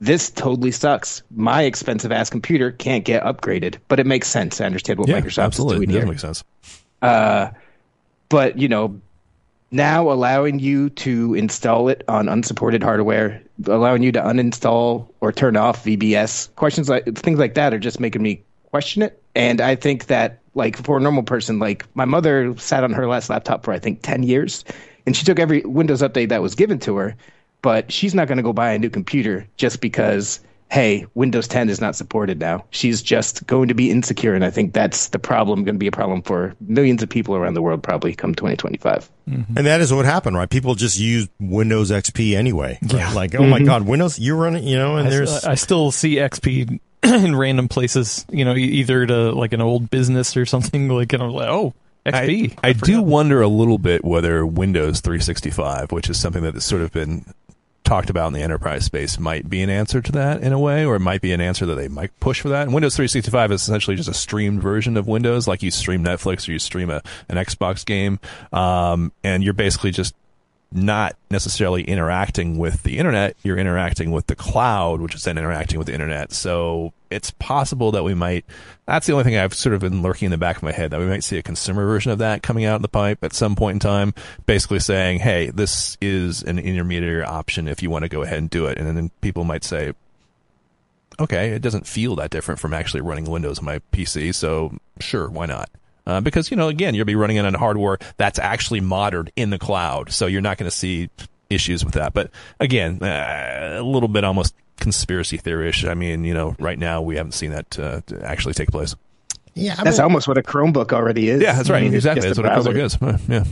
this 0.01 0.29
totally 0.29 0.71
sucks. 0.71 1.23
My 1.33 1.63
expensive 1.63 2.11
ass 2.11 2.29
computer 2.29 2.71
can't 2.73 3.05
get 3.05 3.23
upgraded, 3.23 3.77
but 3.87 3.99
it 3.99 4.05
makes 4.05 4.27
sense. 4.27 4.59
I 4.59 4.65
understand 4.65 4.99
what 4.99 5.07
Yeah, 5.07 5.21
Microsoft 5.21 5.43
absolutely. 5.45 5.85
is 5.85 5.87
doing 5.87 5.89
It 5.89 5.93
does 5.93 6.03
here. 6.03 6.11
make 6.11 6.19
sense. 6.19 6.43
Uh, 7.01 7.51
but 8.27 8.57
you 8.59 8.67
know 8.67 8.99
now 9.71 10.11
allowing 10.11 10.59
you 10.59 10.89
to 10.89 11.33
install 11.35 11.87
it 11.89 12.03
on 12.07 12.27
unsupported 12.27 12.83
hardware 12.83 13.41
allowing 13.67 14.03
you 14.03 14.11
to 14.11 14.19
uninstall 14.21 15.07
or 15.21 15.31
turn 15.31 15.55
off 15.55 15.85
vbs 15.85 16.53
questions 16.55 16.89
like 16.89 17.05
things 17.15 17.37
like 17.39 17.53
that 17.53 17.73
are 17.73 17.79
just 17.79 17.99
making 17.99 18.21
me 18.21 18.41
question 18.71 19.01
it 19.03 19.18
and 19.35 19.61
i 19.61 19.75
think 19.75 20.07
that 20.07 20.39
like 20.55 20.75
for 20.77 20.97
a 20.97 21.01
normal 21.01 21.23
person 21.23 21.59
like 21.59 21.85
my 21.95 22.05
mother 22.05 22.55
sat 22.57 22.83
on 22.83 22.91
her 22.91 23.07
last 23.07 23.29
laptop 23.29 23.63
for 23.63 23.73
i 23.73 23.79
think 23.79 24.01
10 24.01 24.23
years 24.23 24.63
and 25.05 25.15
she 25.15 25.25
took 25.25 25.39
every 25.39 25.61
windows 25.61 26.01
update 26.01 26.29
that 26.29 26.41
was 26.41 26.55
given 26.55 26.79
to 26.79 26.97
her 26.97 27.15
but 27.61 27.91
she's 27.91 28.15
not 28.15 28.27
going 28.27 28.37
to 28.37 28.43
go 28.43 28.53
buy 28.53 28.71
a 28.71 28.79
new 28.79 28.89
computer 28.89 29.47
just 29.57 29.81
because 29.81 30.39
hey 30.71 31.05
windows 31.13 31.47
10 31.47 31.69
is 31.69 31.81
not 31.81 31.95
supported 31.95 32.39
now 32.39 32.63
she's 32.71 33.01
just 33.01 33.45
going 33.47 33.67
to 33.67 33.73
be 33.73 33.89
insecure 33.89 34.33
and 34.33 34.43
i 34.43 34.49
think 34.49 34.73
that's 34.73 35.09
the 35.09 35.19
problem 35.19 35.63
going 35.63 35.75
to 35.75 35.79
be 35.79 35.87
a 35.87 35.91
problem 35.91 36.21
for 36.21 36.55
millions 36.59 37.01
of 37.01 37.09
people 37.09 37.35
around 37.35 37.53
the 37.53 37.61
world 37.61 37.81
probably 37.81 38.13
come 38.13 38.35
2025 38.35 39.09
mm-hmm. 39.29 39.57
And 39.57 39.65
that 39.65 39.81
is 39.81 39.93
what 39.93 40.05
happened, 40.05 40.35
right? 40.37 40.49
People 40.49 40.75
just 40.75 40.99
use 40.99 41.27
Windows 41.39 41.91
XP 41.91 42.35
anyway. 42.35 42.77
right? 42.93 43.15
Like, 43.15 43.35
oh 43.35 43.43
my 43.43 43.57
mm-hmm. 43.57 43.65
God, 43.65 43.87
Windows, 43.87 44.19
you're 44.19 44.35
running, 44.35 44.63
you 44.63 44.77
know, 44.77 44.97
and 44.97 45.07
I, 45.07 45.11
there's, 45.11 45.43
I 45.43 45.55
still 45.55 45.91
see 45.91 46.15
XP 46.15 46.79
in 47.03 47.35
random 47.35 47.67
places, 47.67 48.25
you 48.31 48.45
know, 48.45 48.55
either 48.55 49.05
to 49.05 49.31
like 49.31 49.53
an 49.53 49.61
old 49.61 49.89
business 49.89 50.35
or 50.35 50.45
something 50.45 50.89
like, 50.89 51.13
and 51.13 51.23
I'm 51.23 51.31
like, 51.31 51.49
oh, 51.49 51.73
XP. 52.05 52.57
I, 52.63 52.69
I 52.69 52.73
do 52.73 53.01
wonder 53.01 53.41
a 53.41 53.47
little 53.47 53.77
bit 53.77 54.03
whether 54.03 54.45
Windows 54.45 55.01
365, 55.01 55.91
which 55.91 56.09
is 56.09 56.19
something 56.19 56.43
that 56.43 56.53
has 56.53 56.65
sort 56.65 56.81
of 56.81 56.91
been 56.91 57.25
talked 57.83 58.09
about 58.09 58.27
in 58.27 58.33
the 58.33 58.41
enterprise 58.41 58.85
space, 58.85 59.19
might 59.19 59.49
be 59.49 59.61
an 59.61 59.69
answer 59.69 60.01
to 60.01 60.11
that 60.11 60.41
in 60.41 60.53
a 60.53 60.59
way, 60.59 60.85
or 60.85 60.95
it 60.95 60.99
might 60.99 61.21
be 61.21 61.31
an 61.31 61.41
answer 61.41 61.65
that 61.65 61.75
they 61.75 61.87
might 61.87 62.17
push 62.19 62.41
for 62.41 62.49
that. 62.49 62.63
And 62.63 62.73
Windows 62.73 62.95
365 62.95 63.51
is 63.51 63.61
essentially 63.61 63.95
just 63.95 64.09
a 64.09 64.13
streamed 64.13 64.61
version 64.61 64.97
of 64.97 65.07
Windows, 65.07 65.47
like 65.47 65.63
you 65.63 65.71
stream 65.71 66.03
Netflix 66.03 66.47
or 66.47 66.51
you 66.51 66.59
stream 66.59 66.89
a, 66.89 67.01
an 67.27 67.37
Xbox 67.37 67.85
game, 67.85 68.19
um, 68.53 69.11
and 69.23 69.43
you're 69.43 69.53
basically 69.53 69.91
just 69.91 70.13
not 70.71 71.15
necessarily 71.31 71.83
interacting 71.83 72.57
with 72.57 72.83
the 72.83 72.99
internet, 72.99 73.35
you're 73.43 73.57
interacting 73.57 74.11
with 74.11 74.27
the 74.27 74.35
cloud, 74.35 75.01
which 75.01 75.15
is 75.15 75.23
then 75.23 75.37
interacting 75.37 75.79
with 75.79 75.87
the 75.87 75.93
internet. 75.93 76.31
So 76.31 76.93
it's 77.09 77.31
possible 77.31 77.91
that 77.93 78.03
we 78.03 78.13
might, 78.13 78.45
that's 78.85 79.07
the 79.07 79.13
only 79.13 79.23
thing 79.23 79.35
I've 79.35 79.55
sort 79.55 79.73
of 79.73 79.81
been 79.81 80.03
lurking 80.03 80.27
in 80.27 80.31
the 80.31 80.37
back 80.37 80.57
of 80.57 80.63
my 80.63 80.71
head, 80.71 80.91
that 80.91 80.99
we 80.99 81.07
might 81.07 81.23
see 81.23 81.39
a 81.39 81.43
consumer 81.43 81.85
version 81.85 82.11
of 82.11 82.19
that 82.19 82.43
coming 82.43 82.65
out 82.65 82.75
in 82.75 82.81
the 82.83 82.87
pipe 82.87 83.23
at 83.23 83.33
some 83.33 83.55
point 83.55 83.75
in 83.75 83.79
time, 83.79 84.13
basically 84.45 84.79
saying, 84.79 85.19
hey, 85.19 85.49
this 85.49 85.97
is 86.01 86.43
an 86.43 86.59
intermediary 86.59 87.23
option 87.23 87.67
if 87.67 87.81
you 87.81 87.89
want 87.89 88.03
to 88.03 88.09
go 88.09 88.21
ahead 88.21 88.37
and 88.37 88.49
do 88.49 88.67
it. 88.67 88.77
And 88.77 88.85
then 88.95 89.09
people 89.21 89.43
might 89.43 89.63
say, 89.63 89.93
okay, 91.19 91.49
it 91.49 91.63
doesn't 91.63 91.87
feel 91.87 92.15
that 92.17 92.29
different 92.29 92.59
from 92.59 92.75
actually 92.75 93.01
running 93.01 93.25
Windows 93.25 93.57
on 93.57 93.65
my 93.65 93.81
PC, 93.91 94.35
so 94.35 94.77
sure, 94.99 95.29
why 95.29 95.47
not? 95.47 95.69
Uh, 96.09 96.21
because 96.21 96.49
you 96.49 96.57
know, 96.57 96.69
again, 96.69 96.95
you'll 96.95 97.05
be 97.05 97.15
running 97.15 97.37
it 97.37 97.45
on 97.45 97.53
hardware 97.53 97.99
that's 98.17 98.39
actually 98.39 98.79
modern 98.81 99.29
in 99.35 99.51
the 99.51 99.59
cloud, 99.59 100.11
so 100.11 100.25
you're 100.25 100.41
not 100.41 100.57
going 100.57 100.69
to 100.69 100.75
see 100.75 101.09
issues 101.51 101.85
with 101.85 101.93
that. 101.93 102.13
But 102.13 102.31
again, 102.59 103.03
uh, 103.03 103.77
a 103.79 103.83
little 103.83 104.09
bit 104.09 104.23
almost 104.23 104.55
conspiracy 104.79 105.37
theory-ish. 105.37 105.85
I 105.85 105.93
mean, 105.93 106.23
you 106.23 106.33
know, 106.33 106.55
right 106.57 106.79
now 106.79 107.03
we 107.03 107.15
haven't 107.15 107.33
seen 107.33 107.51
that 107.51 107.77
uh, 107.77 108.01
actually 108.23 108.55
take 108.55 108.71
place. 108.71 108.95
yeah, 109.53 109.75
I 109.77 109.83
that's 109.83 109.97
mean, 109.97 110.05
almost 110.05 110.27
what 110.27 110.39
a 110.39 110.41
chromebook 110.41 110.93
already 110.93 111.29
is 111.29 111.41
Yeah, 111.41 111.53
that's 111.53 111.69
right. 111.69 111.79
I 111.79 111.81
mean, 111.83 111.93
exactly. 111.93 112.27
That's 112.27 112.39
a 112.39 112.41
what 112.41 112.51
a. 112.51 112.55
Chromebook 112.55 112.83
is. 112.83 113.01
Uh, 113.01 113.17
yeah, 113.27 113.43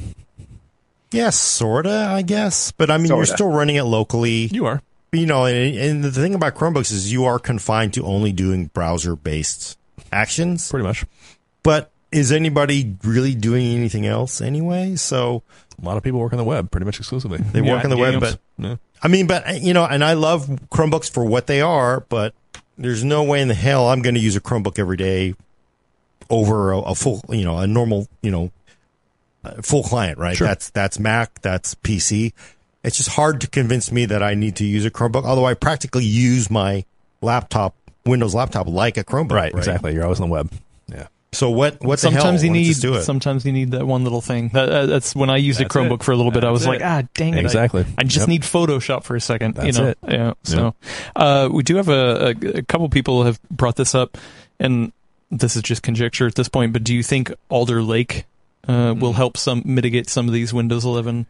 yeah, 1.11 1.29
sorta, 1.29 2.07
I 2.09 2.23
guess. 2.23 2.71
But 2.71 2.89
I 2.89 2.97
mean, 2.97 3.07
you're 3.07 3.25
still 3.25 3.51
running 3.51 3.75
it 3.75 3.83
locally. 3.83 4.47
you 4.47 4.65
are. 4.65 4.81
you 5.11 5.25
know, 5.25 5.45
and, 5.45 5.77
and 5.77 6.03
the 6.03 6.11
thing 6.11 6.33
about 6.33 6.55
Chromebooks 6.55 6.91
is 6.91 7.11
you 7.11 7.25
are 7.25 7.37
confined 7.37 7.93
to 7.93 8.03
only 8.03 8.31
doing 8.31 8.65
browser 8.73 9.15
based 9.15 9.77
actions. 10.11 10.69
Pretty 10.71 10.83
much. 10.83 11.05
But 11.63 11.91
is 12.11 12.31
anybody 12.31 12.95
really 13.03 13.35
doing 13.35 13.75
anything 13.75 14.05
else 14.05 14.39
anyway? 14.41 14.95
So, 14.95 15.43
A 15.81 15.85
lot 15.85 15.97
of 15.97 16.03
people 16.03 16.19
work 16.19 16.33
on 16.33 16.37
the 16.37 16.43
web 16.43 16.71
pretty 16.71 16.85
much 16.85 16.99
exclusively. 16.99 17.37
They 17.39 17.61
work 17.61 17.83
on 17.83 17.89
the 17.89 17.97
web, 17.97 18.19
but- 18.19 18.39
yeah. 18.57 18.75
I 19.03 19.07
mean, 19.09 19.27
but 19.27 19.61
you 19.61 19.73
know, 19.73 19.85
and 19.85 20.03
I 20.03 20.13
love 20.13 20.47
Chromebooks 20.71 21.11
for 21.11 21.23
what 21.23 21.45
they 21.47 21.61
are, 21.61 21.99
but 22.09 22.33
there's 22.79 23.03
no 23.03 23.23
way 23.23 23.41
in 23.41 23.47
the 23.47 23.53
hell 23.53 23.89
I'm 23.89 24.01
going 24.01 24.15
to 24.15 24.21
use 24.21 24.35
a 24.35 24.41
Chromebook 24.41 24.79
every 24.79 24.97
day 24.97 25.35
over 26.29 26.71
a, 26.71 26.79
a 26.79 26.95
full, 26.95 27.21
you 27.29 27.45
know, 27.45 27.57
a 27.59 27.67
normal, 27.67 28.07
you 28.21 28.31
know, 28.31 28.51
uh, 29.43 29.61
full 29.61 29.83
client, 29.83 30.17
right? 30.17 30.35
Sure. 30.35 30.47
That's 30.47 30.71
that's 30.71 30.97
Mac, 30.99 31.41
that's 31.41 31.75
PC. 31.75 32.33
It's 32.83 32.97
just 32.97 33.09
hard 33.09 33.41
to 33.41 33.47
convince 33.47 33.91
me 33.91 34.05
that 34.05 34.23
I 34.23 34.33
need 34.33 34.55
to 34.57 34.65
use 34.65 34.83
a 34.85 34.89
Chromebook, 34.91 35.25
although 35.25 35.45
I 35.45 35.53
practically 35.53 36.05
use 36.05 36.49
my 36.49 36.83
laptop, 37.21 37.75
Windows 38.05 38.33
laptop, 38.33 38.67
like 38.67 38.97
a 38.97 39.03
Chromebook. 39.03 39.31
right, 39.33 39.53
exactly. 39.53 39.93
You're 39.93 40.03
always 40.05 40.19
on 40.19 40.29
the 40.29 40.33
web. 40.33 40.51
So 41.33 41.49
what? 41.49 41.83
What 41.83 41.99
the 41.99 42.09
hell? 42.09 42.21
Sometimes 42.21 42.43
you 42.43 42.49
need 42.49 42.83
it. 42.83 43.03
sometimes 43.03 43.45
you 43.45 43.51
need 43.51 43.71
that 43.71 43.85
one 43.85 44.03
little 44.03 44.21
thing. 44.21 44.49
That, 44.53 44.69
uh, 44.69 44.85
that's 44.85 45.13
when 45.15 45.29
I 45.29 45.37
used 45.37 45.59
That's 45.59 45.75
a 45.75 45.77
Chromebook 45.79 46.01
it. 46.01 46.03
for 46.03 46.11
a 46.11 46.15
little 46.15 46.31
bit. 46.31 46.43
I 46.43 46.51
was 46.51 46.61
That's 46.63 46.81
like, 46.81 46.89
ah, 46.89 47.07
dang 47.13 47.33
it! 47.33 47.39
Exactly. 47.41 47.85
I, 47.97 48.03
just 48.03 48.19
Yep. 48.23 48.29
need 48.29 48.41
Photoshop 48.43 49.03
for 49.03 49.15
a 49.15 49.21
second. 49.21 49.55
That's 49.55 49.77
you 49.77 49.83
know? 49.83 49.89
it. 49.89 49.97
Yeah. 50.07 50.33
So 50.43 50.73
uh, 51.15 51.49
we 51.51 51.63
do 51.63 51.75
have 51.75 51.89
a, 51.89 52.33
a, 52.43 52.57
a 52.59 52.61
couple 52.63 52.87
people 52.89 53.23
have 53.23 53.41
brought 53.51 53.75
this 53.75 53.93
up, 53.93 54.17
and 54.59 54.93
this 55.29 55.55
is 55.57 55.61
just 55.63 55.83
conjecture 55.83 56.27
at 56.27 56.35
this 56.35 56.47
point. 56.47 56.71
But 56.73 56.83
do 56.85 56.95
you 56.95 57.03
think 57.03 57.31
Alder 57.49 57.83
Lake 57.83 58.23
uh, 58.67 58.93
Hmm. 58.93 58.99
will 58.99 59.13
help 59.13 59.37
some 59.37 59.61
mitigate 59.65 60.09
some 60.09 60.27
of 60.27 60.33
these 60.33 60.53
Windows 60.53 60.85
11 60.85 61.25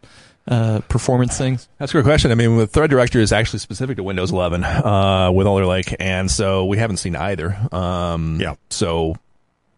uh, 0.47 0.79
performance 0.89 1.37
things? 1.37 1.67
That's 1.79 1.91
a 1.91 1.97
good 1.97 2.05
question. 2.05 2.31
I 2.31 2.35
mean, 2.35 2.55
the 2.57 2.67
thread 2.67 2.89
director 2.91 3.19
is 3.19 3.31
actually 3.31 3.59
specific 3.59 3.97
to 3.97 4.03
Windows 4.03 4.31
11 4.31 4.63
uh, 4.63 5.31
with 5.33 5.47
Alder 5.47 5.65
Lake, 5.65 5.95
and 5.99 6.29
so 6.31 6.65
we 6.65 6.77
haven't 6.77 6.97
seen 6.97 7.15
either. 7.15 7.57
Um, 7.71 8.39
Yeah. 8.39 8.55
So, 8.69 9.15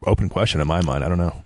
open 0.06 0.30
question 0.30 0.62
in 0.62 0.68
my 0.68 0.82
mind. 0.82 1.04
I 1.04 1.10
don't 1.10 1.18
know. 1.18 1.44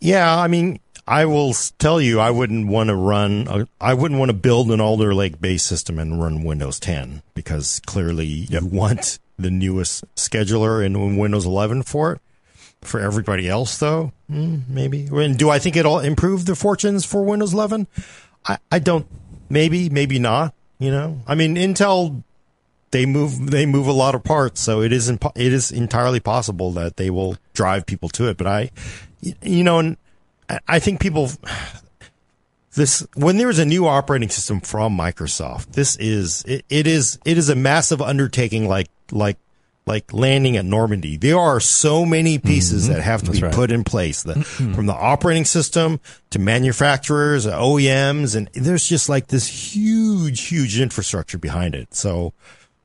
Yeah, 0.00 0.36
I 0.36 0.48
mean, 0.48 0.80
I 1.06 1.26
will 1.26 1.52
tell 1.78 2.00
you, 2.00 2.20
I 2.20 2.30
wouldn't 2.30 2.68
want 2.68 2.88
to 2.88 2.94
run. 2.94 3.66
I 3.80 3.94
wouldn't 3.94 4.18
want 4.18 4.30
to 4.30 4.36
build 4.36 4.70
an 4.70 4.80
Alder 4.80 5.14
Lake 5.14 5.40
based 5.40 5.66
system 5.66 5.98
and 5.98 6.22
run 6.22 6.44
Windows 6.44 6.80
10 6.80 7.22
because 7.34 7.80
clearly 7.86 8.26
you 8.26 8.64
want 8.64 9.18
the 9.38 9.50
newest 9.50 10.04
scheduler 10.14 10.84
in 10.84 11.16
Windows 11.16 11.44
11 11.44 11.82
for 11.82 12.12
it. 12.12 12.20
For 12.80 12.98
everybody 12.98 13.48
else, 13.48 13.78
though, 13.78 14.12
mm, 14.28 14.68
maybe. 14.68 15.08
And 15.12 15.38
do 15.38 15.50
I 15.50 15.60
think 15.60 15.76
it'll 15.76 16.00
improve 16.00 16.46
the 16.46 16.56
fortunes 16.56 17.04
for 17.04 17.22
Windows 17.22 17.54
11? 17.54 17.86
I, 18.44 18.58
I 18.72 18.80
don't. 18.80 19.06
Maybe, 19.48 19.88
maybe 19.88 20.18
not. 20.18 20.52
You 20.80 20.90
know, 20.90 21.20
I 21.28 21.36
mean, 21.36 21.54
Intel 21.54 22.24
they 22.92 23.04
move 23.04 23.50
they 23.50 23.66
move 23.66 23.86
a 23.86 23.92
lot 23.92 24.14
of 24.14 24.22
parts, 24.22 24.60
so 24.60 24.80
it 24.80 24.92
is 24.92 25.10
impo- 25.10 25.32
it 25.34 25.52
is 25.52 25.72
entirely 25.72 26.20
possible 26.20 26.70
that 26.72 26.96
they 26.96 27.10
will 27.10 27.36
drive 27.52 27.84
people 27.84 28.08
to 28.10 28.28
it. 28.28 28.36
But 28.36 28.46
I, 28.46 28.70
you 29.42 29.64
know, 29.64 29.78
and 29.78 29.96
I- 30.68 30.78
think 30.78 31.00
people 31.00 31.30
this 32.74 33.06
when 33.14 33.36
there 33.38 33.50
is 33.50 33.58
a 33.58 33.64
new 33.64 33.86
operating 33.86 34.28
system 34.28 34.60
from 34.60 34.96
Microsoft, 34.96 35.72
this 35.72 35.96
is 35.96 36.44
it, 36.46 36.64
it 36.68 36.86
is 36.86 37.18
it 37.24 37.36
is 37.36 37.48
a 37.48 37.56
massive 37.56 38.00
undertaking 38.00 38.68
like 38.68 38.88
like 39.10 39.38
like 39.86 40.12
landing 40.12 40.56
at 40.56 40.64
Normandy. 40.64 41.16
There 41.16 41.38
are 41.38 41.60
so 41.60 42.04
many 42.04 42.38
pieces 42.38 42.84
mm-hmm. 42.84 42.94
that 42.94 43.02
have 43.02 43.20
to 43.22 43.26
That's 43.26 43.40
be 43.40 43.46
right. 43.46 43.54
put 43.54 43.70
in 43.70 43.84
place 43.84 44.22
that 44.22 44.44
from 44.44 44.86
the 44.86 44.94
operating 44.94 45.44
system 45.44 45.98
to 46.30 46.38
manufacturers, 46.38 47.46
OEMs, 47.46 48.36
and 48.36 48.48
there's 48.54 48.86
just 48.86 49.08
like 49.08 49.26
this 49.26 49.74
huge, 49.74 50.42
huge 50.42 50.78
infrastructure 50.80 51.38
behind 51.38 51.74
it. 51.74 51.94
So, 51.94 52.32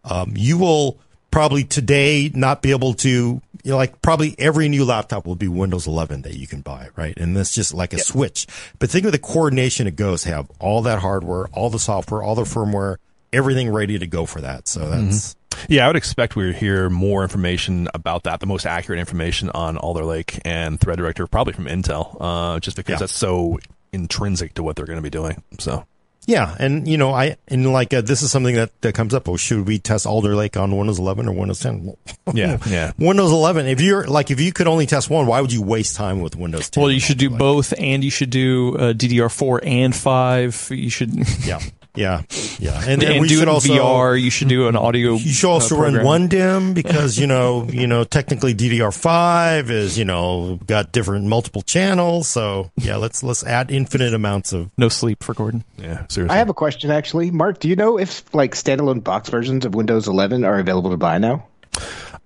um, 0.10 0.34
you 0.36 0.58
will 0.58 0.98
probably 1.32 1.64
today 1.64 2.32
not 2.34 2.62
be 2.62 2.72
able 2.72 2.94
to, 2.96 3.10
you 3.10 3.42
know, 3.66 3.76
like 3.78 4.02
probably 4.02 4.34
every 4.40 4.70
new 4.70 4.86
laptop 4.86 5.26
will 5.26 5.36
be 5.36 5.48
Windows 5.48 5.86
11 5.86 6.22
that 6.24 6.36
you 6.36 6.48
can 6.48 6.62
buy, 6.62 6.88
right? 6.96 7.16
And 7.18 7.36
that's 7.36 7.54
just 7.54 7.74
like 7.74 7.94
a 7.94 8.00
switch. 8.00 8.48
But 8.80 8.90
think 8.90 9.06
of 9.06 9.12
the 9.12 9.20
coordination 9.20 9.88
it 9.88 9.96
goes 9.96 10.24
have 10.24 10.50
all 10.60 10.82
that 10.84 11.00
hardware, 11.00 11.48
all 11.54 11.70
the 11.70 11.80
software, 11.80 12.24
all 12.24 12.34
the 12.36 12.44
firmware, 12.44 12.96
everything 13.34 13.70
ready 13.70 14.00
to 14.00 14.08
go 14.08 14.26
for 14.26 14.42
that. 14.42 14.68
So 14.68 14.90
that's, 14.90 15.36
Yeah, 15.68 15.84
I 15.84 15.88
would 15.88 15.96
expect 15.98 16.36
we 16.36 16.46
would 16.46 16.56
hear 16.56 16.90
more 16.90 17.24
information 17.24 17.90
about 17.94 18.24
that, 18.24 18.40
the 18.40 18.46
most 18.46 18.66
accurate 18.66 19.00
information 19.00 19.50
on 19.50 19.76
Alder 19.78 20.06
Lake 20.06 20.40
and 20.46 20.80
Thread 20.80 20.98
Director, 20.98 21.28
probably 21.28 21.54
from 21.54 21.66
Intel, 21.66 22.16
uh, 22.20 22.60
just 22.62 22.78
because 22.78 22.94
Yeah. 22.94 23.00
that's 23.00 23.14
so 23.16 23.60
intrinsic 23.92 24.54
to 24.56 24.64
what 24.64 24.76
they're 24.76 24.86
going 24.86 24.98
to 24.98 25.04
be 25.04 25.10
doing. 25.10 25.44
So, 25.60 25.86
Yeah, 26.28 26.56
and 26.60 26.86
you 26.88 26.98
know, 26.98 27.14
I 27.14 27.38
and 27.48 27.72
like 27.72 27.94
uh, 27.94 28.02
this 28.02 28.22
is 28.22 28.30
something 28.30 28.54
that 28.56 28.70
that 28.82 28.94
comes 28.94 29.14
up. 29.14 29.30
Oh, 29.30 29.38
should 29.38 29.66
we 29.66 29.80
test 29.80 30.06
Alder 30.06 30.36
Lake 30.36 30.58
on 30.58 30.76
Windows 30.76 31.00
11 31.00 31.28
or 31.28 31.32
Windows 31.32 31.62
10? 31.62 31.96
Yeah, 32.34 32.58
yeah. 32.68 32.92
Windows 33.00 33.32
11. 33.32 33.68
If 33.68 33.80
you're 33.80 34.06
like, 34.06 34.30
if 34.32 34.42
you 34.42 34.52
could 34.52 34.68
only 34.68 34.86
test 34.86 35.10
one, 35.10 35.26
why 35.28 35.40
would 35.40 35.54
you 35.54 35.62
waste 35.62 35.96
time 35.96 36.20
with 36.20 36.36
Windows 36.36 36.70
10? 36.70 36.82
Well, 36.82 36.92
you 36.92 37.00
should 37.00 37.18
do 37.18 37.30
both, 37.30 37.74
and 37.78 38.04
you 38.04 38.12
should 38.12 38.30
do 38.30 38.76
uh, 38.76 38.92
DDR4 38.92 39.66
and 39.66 39.96
five. 39.96 40.68
You 40.70 40.90
should 40.90 41.16
Yeah, 41.46 41.62
yeah, 41.98 42.22
yeah, 42.60 42.80
and, 42.82 42.92
and, 42.92 43.02
then 43.02 43.22
we 43.22 43.28
do 43.28 43.36
it 43.36 43.38
should 43.40 43.48
in 43.48 43.50
also 43.50 43.74
VR. 43.74 44.22
You 44.22 44.30
should 44.30 44.48
do 44.48 44.68
an 44.68 44.76
audio. 44.76 45.14
You 45.14 45.34
should 45.34 45.50
also 45.50 45.78
uh, 45.78 45.82
run 45.82 46.04
one 46.04 46.30
DIMM 46.30 46.74
because 46.76 47.18
you 47.18 47.28
know, 47.28 47.66
you 47.66 47.88
know, 47.88 48.04
technically 48.04 48.54
DDR5 48.54 49.70
is 49.70 49.98
you 49.98 50.06
know 50.06 50.60
got 50.68 50.92
different 50.92 51.26
multiple 51.26 51.62
channels. 51.62 52.28
So 52.28 52.72
yeah, 52.76 52.98
let's 52.98 53.24
let's 53.24 53.44
add 53.44 53.72
infinite 53.72 54.14
amounts 54.14 54.54
of. 54.54 54.72
No 54.78 54.90
sleep 54.90 55.24
for 55.24 55.34
Gordon. 55.34 55.64
Yeah, 55.78 56.06
seriously. 56.08 56.36
I 56.36 56.38
have 56.38 56.50
a 56.50 56.54
question 56.54 56.92
actually, 56.92 57.32
Mark. 57.32 57.60
Do 57.60 57.68
you 57.68 57.76
know 57.76 57.98
if 57.98 58.24
like 58.34 58.54
standalone 58.54 59.04
box 59.04 59.30
versions 59.30 59.66
of 59.66 59.76
Windows 59.76 60.08
11 60.08 60.44
are 60.44 60.60
available 60.60 60.92
to 60.92 60.98
buy 60.98 61.18
now? 61.18 61.48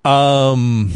Um, 0.03 0.91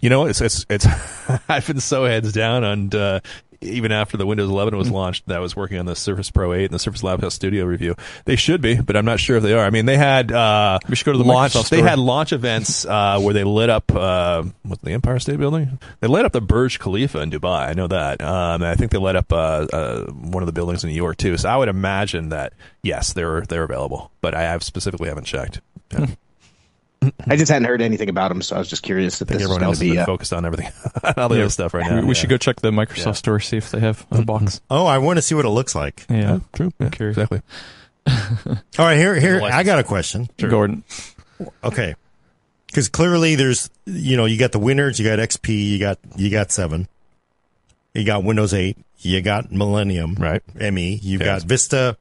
you 0.00 0.10
know, 0.10 0.26
it's 0.26 0.40
it's 0.40 0.66
it's. 0.68 0.86
I've 1.48 1.66
been 1.66 1.80
so 1.80 2.04
heads 2.04 2.32
down 2.32 2.64
on 2.64 2.94
uh, 2.94 3.20
even 3.60 3.92
after 3.92 4.16
the 4.16 4.26
Windows 4.26 4.50
11 4.50 4.76
was 4.76 4.90
launched. 4.90 5.26
That 5.26 5.38
was 5.40 5.56
working 5.56 5.78
on 5.78 5.86
the 5.86 5.96
Surface 5.96 6.30
Pro 6.30 6.52
8 6.52 6.64
and 6.64 6.74
the 6.74 6.78
Surface 6.78 7.02
Laptop 7.02 7.32
Studio 7.32 7.64
review. 7.64 7.94
They 8.24 8.36
should 8.36 8.60
be, 8.60 8.80
but 8.80 8.96
I'm 8.96 9.04
not 9.04 9.20
sure 9.20 9.36
if 9.36 9.42
they 9.42 9.52
are. 9.52 9.64
I 9.64 9.70
mean, 9.70 9.86
they 9.86 9.96
had 9.96 10.30
uh, 10.30 10.78
We 10.88 10.96
should 10.96 11.06
go 11.06 11.12
to 11.12 11.18
the 11.18 11.24
launch. 11.24 11.54
They 11.70 11.82
had 11.82 11.98
launch 11.98 12.32
events 12.32 12.84
uh, 12.84 13.20
where 13.20 13.34
they 13.34 13.44
lit 13.44 13.70
up 13.70 13.90
uh, 13.94 14.44
what's 14.62 14.82
the 14.82 14.92
Empire 14.92 15.18
State 15.18 15.38
Building. 15.38 15.78
They 16.00 16.08
lit 16.08 16.24
up 16.24 16.32
the 16.32 16.40
Burj 16.40 16.78
Khalifa 16.78 17.20
in 17.20 17.30
Dubai. 17.30 17.68
I 17.68 17.72
know 17.74 17.88
that. 17.88 18.22
Um, 18.22 18.62
and 18.62 18.66
I 18.66 18.74
think 18.74 18.92
they 18.92 18.98
lit 18.98 19.16
up 19.16 19.32
uh, 19.32 19.66
uh, 19.72 20.04
one 20.06 20.42
of 20.42 20.46
the 20.46 20.52
buildings 20.52 20.84
in 20.84 20.90
New 20.90 20.96
York 20.96 21.16
too. 21.16 21.36
So 21.36 21.48
I 21.48 21.56
would 21.56 21.68
imagine 21.68 22.28
that 22.30 22.52
yes, 22.82 23.12
they're 23.12 23.42
they're 23.42 23.64
available, 23.64 24.10
but 24.20 24.34
I 24.34 24.42
have 24.42 24.62
specifically 24.62 25.08
haven't 25.08 25.24
checked. 25.24 25.60
Yeah. 25.92 26.06
I 27.28 27.36
just 27.36 27.50
hadn't 27.50 27.66
heard 27.68 27.80
anything 27.80 28.08
about 28.08 28.28
them, 28.28 28.42
so 28.42 28.56
I 28.56 28.58
was 28.58 28.68
just 28.68 28.82
curious 28.82 29.20
if 29.22 29.28
I 29.28 29.30
think 29.30 29.38
this 29.38 29.44
everyone 29.44 29.60
going 29.60 29.68
else 29.70 29.78
to 29.78 29.84
has 29.84 29.90
be. 29.90 29.94
been 29.96 30.02
Uh, 30.02 30.06
focused 30.06 30.32
on 30.32 30.44
everything, 30.44 30.72
all 31.16 31.28
the 31.28 31.36
other 31.40 31.48
stuff 31.48 31.72
right 31.74 31.86
now. 31.88 31.96
we, 31.96 32.02
we 32.02 32.06
Yeah. 32.08 32.12
should 32.14 32.30
go 32.30 32.36
check 32.36 32.60
the 32.60 32.70
Microsoft 32.70 33.06
Yeah. 33.06 33.12
store 33.12 33.40
see 33.40 33.56
if 33.56 33.70
they 33.70 33.80
have 33.80 34.04
a 34.10 34.22
box. 34.22 34.60
Oh, 34.68 34.84
I 34.86 34.98
want 34.98 35.16
to 35.18 35.22
see 35.22 35.34
what 35.34 35.44
it 35.44 35.50
looks 35.50 35.74
like. 35.74 36.04
Yeah, 36.10 36.16
Yeah, 36.16 36.38
true. 36.52 36.72
Yeah, 36.80 36.88
curious. 36.90 37.16
exactly. 37.16 37.40
All 38.78 38.84
right, 38.86 38.96
here 38.96 39.14
here. 39.20 39.40
I 39.42 39.62
got 39.62 39.78
a 39.78 39.84
question. 39.84 40.28
Gordon. 40.38 40.82
Okay. 41.62 41.94
Because 42.66 42.88
clearly 42.88 43.34
there's, 43.36 43.70
you 43.86 44.16
know, 44.16 44.24
you 44.26 44.38
got 44.38 44.52
the 44.52 44.58
winners, 44.58 44.98
you 44.98 45.06
got 45.06 45.18
XP, 45.18 45.48
you 45.70 45.78
got, 45.78 45.98
you 46.16 46.30
got 46.30 46.50
seven, 46.50 46.88
you 47.94 48.04
got 48.04 48.24
Windows 48.24 48.52
8, 48.52 48.76
you 48.98 49.22
got 49.22 49.50
Millennium, 49.52 50.14
Right. 50.18 50.42
ME, 50.54 50.96
you 51.02 51.18
Yes. 51.18 51.24
got 51.24 51.42
Vista. 51.48 51.96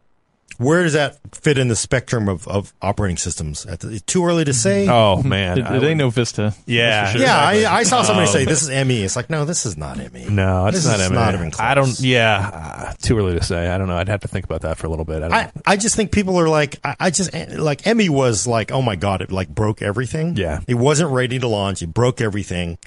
Where 0.57 0.83
does 0.83 0.93
that 0.93 1.19
fit 1.35 1.57
in 1.57 1.67
the 1.67 1.75
spectrum 1.75 2.27
of, 2.27 2.47
of 2.47 2.73
operating 2.81 3.17
systems? 3.17 3.65
At 3.65 3.81
the, 3.81 3.89
it's 3.89 4.01
too 4.01 4.25
early 4.25 4.43
to 4.45 4.53
say. 4.53 4.87
Oh 4.89 5.21
man, 5.21 5.59
It, 5.59 5.65
I 5.65 5.77
it 5.77 5.83
ain't 5.83 5.97
no 5.99 6.09
Vista. 6.09 6.53
Yeah, 6.65 7.15
yeah, 7.15 7.37
I, 7.37 7.77
I 7.79 7.83
saw 7.83 8.01
somebody 8.03 8.27
Oh. 8.27 8.31
say 8.31 8.45
this 8.45 8.63
is 8.63 8.69
ME. 8.87 9.03
It's 9.03 9.15
like, 9.15 9.29
no, 9.29 9.45
this 9.45 9.65
is 9.65 9.77
not 9.77 9.97
ME. 10.11 10.27
No, 10.29 10.65
it's 10.67 10.77
this 10.77 10.85
not. 10.87 10.99
is 10.99 11.09
MA. 11.11 11.15
not 11.15 11.33
even 11.35 11.51
close. 11.51 11.65
I 11.65 11.73
don't. 11.75 11.99
Yeah, 11.99 12.49
uh, 12.53 12.93
too 13.01 13.17
early 13.17 13.37
to 13.37 13.43
say. 13.43 13.67
I 13.67 13.77
don't 13.77 13.87
know. 13.87 13.97
I'd 13.97 14.07
have 14.09 14.21
to 14.21 14.27
think 14.27 14.45
about 14.45 14.61
that 14.61 14.77
for 14.77 14.87
a 14.87 14.89
little 14.89 15.05
bit. 15.05 15.17
I 15.23 15.27
don't. 15.27 15.33
I, 15.33 15.51
I 15.65 15.77
just 15.77 15.95
think 15.95 16.11
people 16.11 16.37
are 16.39 16.49
like, 16.49 16.79
I, 16.83 16.95
I 16.99 17.09
just, 17.11 17.33
like, 17.33 17.85
ME 17.95 18.09
was 18.09 18.47
like, 18.47 18.71
oh 18.71 18.81
my 18.81 18.95
God, 18.95 19.21
it 19.21 19.31
like 19.31 19.49
broke 19.49 19.81
everything. 19.81 20.35
Yeah. 20.37 20.61
It 20.67 20.75
wasn't 20.75 21.11
ready 21.11 21.37
to 21.39 21.47
launch. 21.47 21.81
It 21.81 21.93
broke 21.93 22.19
everything. 22.21 22.77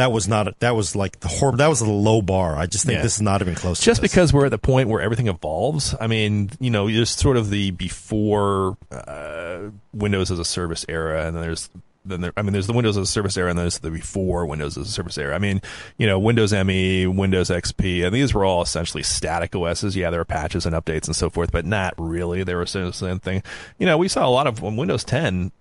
That 0.00 0.12
was 0.12 0.26
not, 0.26 0.58
that 0.60 0.74
was 0.74 0.96
like 0.96 1.20
the 1.20 1.28
horrible, 1.28 1.58
that 1.58 1.68
was 1.68 1.80
the 1.80 1.90
low 1.90 2.22
bar. 2.22 2.56
I 2.56 2.64
just 2.64 2.86
think 2.86 2.96
Yeah. 2.96 3.02
this 3.02 3.16
is 3.16 3.20
not 3.22 3.42
even 3.42 3.54
close 3.54 3.80
just 3.80 4.00
because 4.00 4.32
we're 4.32 4.46
at 4.46 4.50
the 4.50 4.56
point 4.58 4.88
where 4.88 5.02
everything 5.02 5.28
evolves. 5.28 5.94
I 6.00 6.06
mean, 6.06 6.48
you 6.58 6.70
know, 6.70 6.90
there's 6.90 7.10
sort 7.10 7.36
of 7.36 7.50
the 7.50 7.70
before 7.72 8.78
uh, 8.90 9.68
Windows 9.92 10.30
as 10.30 10.38
a 10.38 10.44
service 10.44 10.86
era, 10.88 11.26
and 11.26 11.36
then 11.36 11.42
there's 11.42 11.68
then 12.02 12.22
there, 12.22 12.32
I 12.34 12.40
mean, 12.40 12.54
there's 12.54 12.66
the 12.66 12.72
Windows 12.72 12.96
as 12.96 13.08
a 13.10 13.12
service 13.12 13.36
era, 13.36 13.50
and 13.50 13.58
then 13.58 13.64
there's 13.64 13.80
the 13.80 13.90
before 13.90 14.46
Windows 14.46 14.78
as 14.78 14.88
a 14.88 14.90
service 14.90 15.18
era. 15.18 15.34
I 15.34 15.38
mean, 15.38 15.60
you 15.98 16.06
know, 16.06 16.18
Windows 16.18 16.50
ME, 16.54 17.06
Windows 17.06 17.50
XP, 17.50 18.06
and 18.06 18.14
these 18.14 18.32
were 18.32 18.42
all 18.42 18.62
essentially 18.62 19.02
static 19.02 19.54
OSs. 19.54 19.94
Yeah, 19.94 20.08
there 20.08 20.20
were 20.20 20.24
patches 20.24 20.64
and 20.64 20.74
updates 20.74 21.06
and 21.08 21.14
so 21.14 21.28
forth, 21.28 21.52
but 21.52 21.66
not 21.66 21.92
really. 21.98 22.42
They 22.42 22.54
were 22.54 22.64
the 22.64 22.90
same 22.92 23.18
thing. 23.20 23.42
You 23.78 23.84
know, 23.84 23.98
we 23.98 24.08
saw 24.08 24.26
a 24.26 24.30
lot 24.32 24.46
of 24.46 24.62
Windows 24.62 25.04
10 25.04 25.52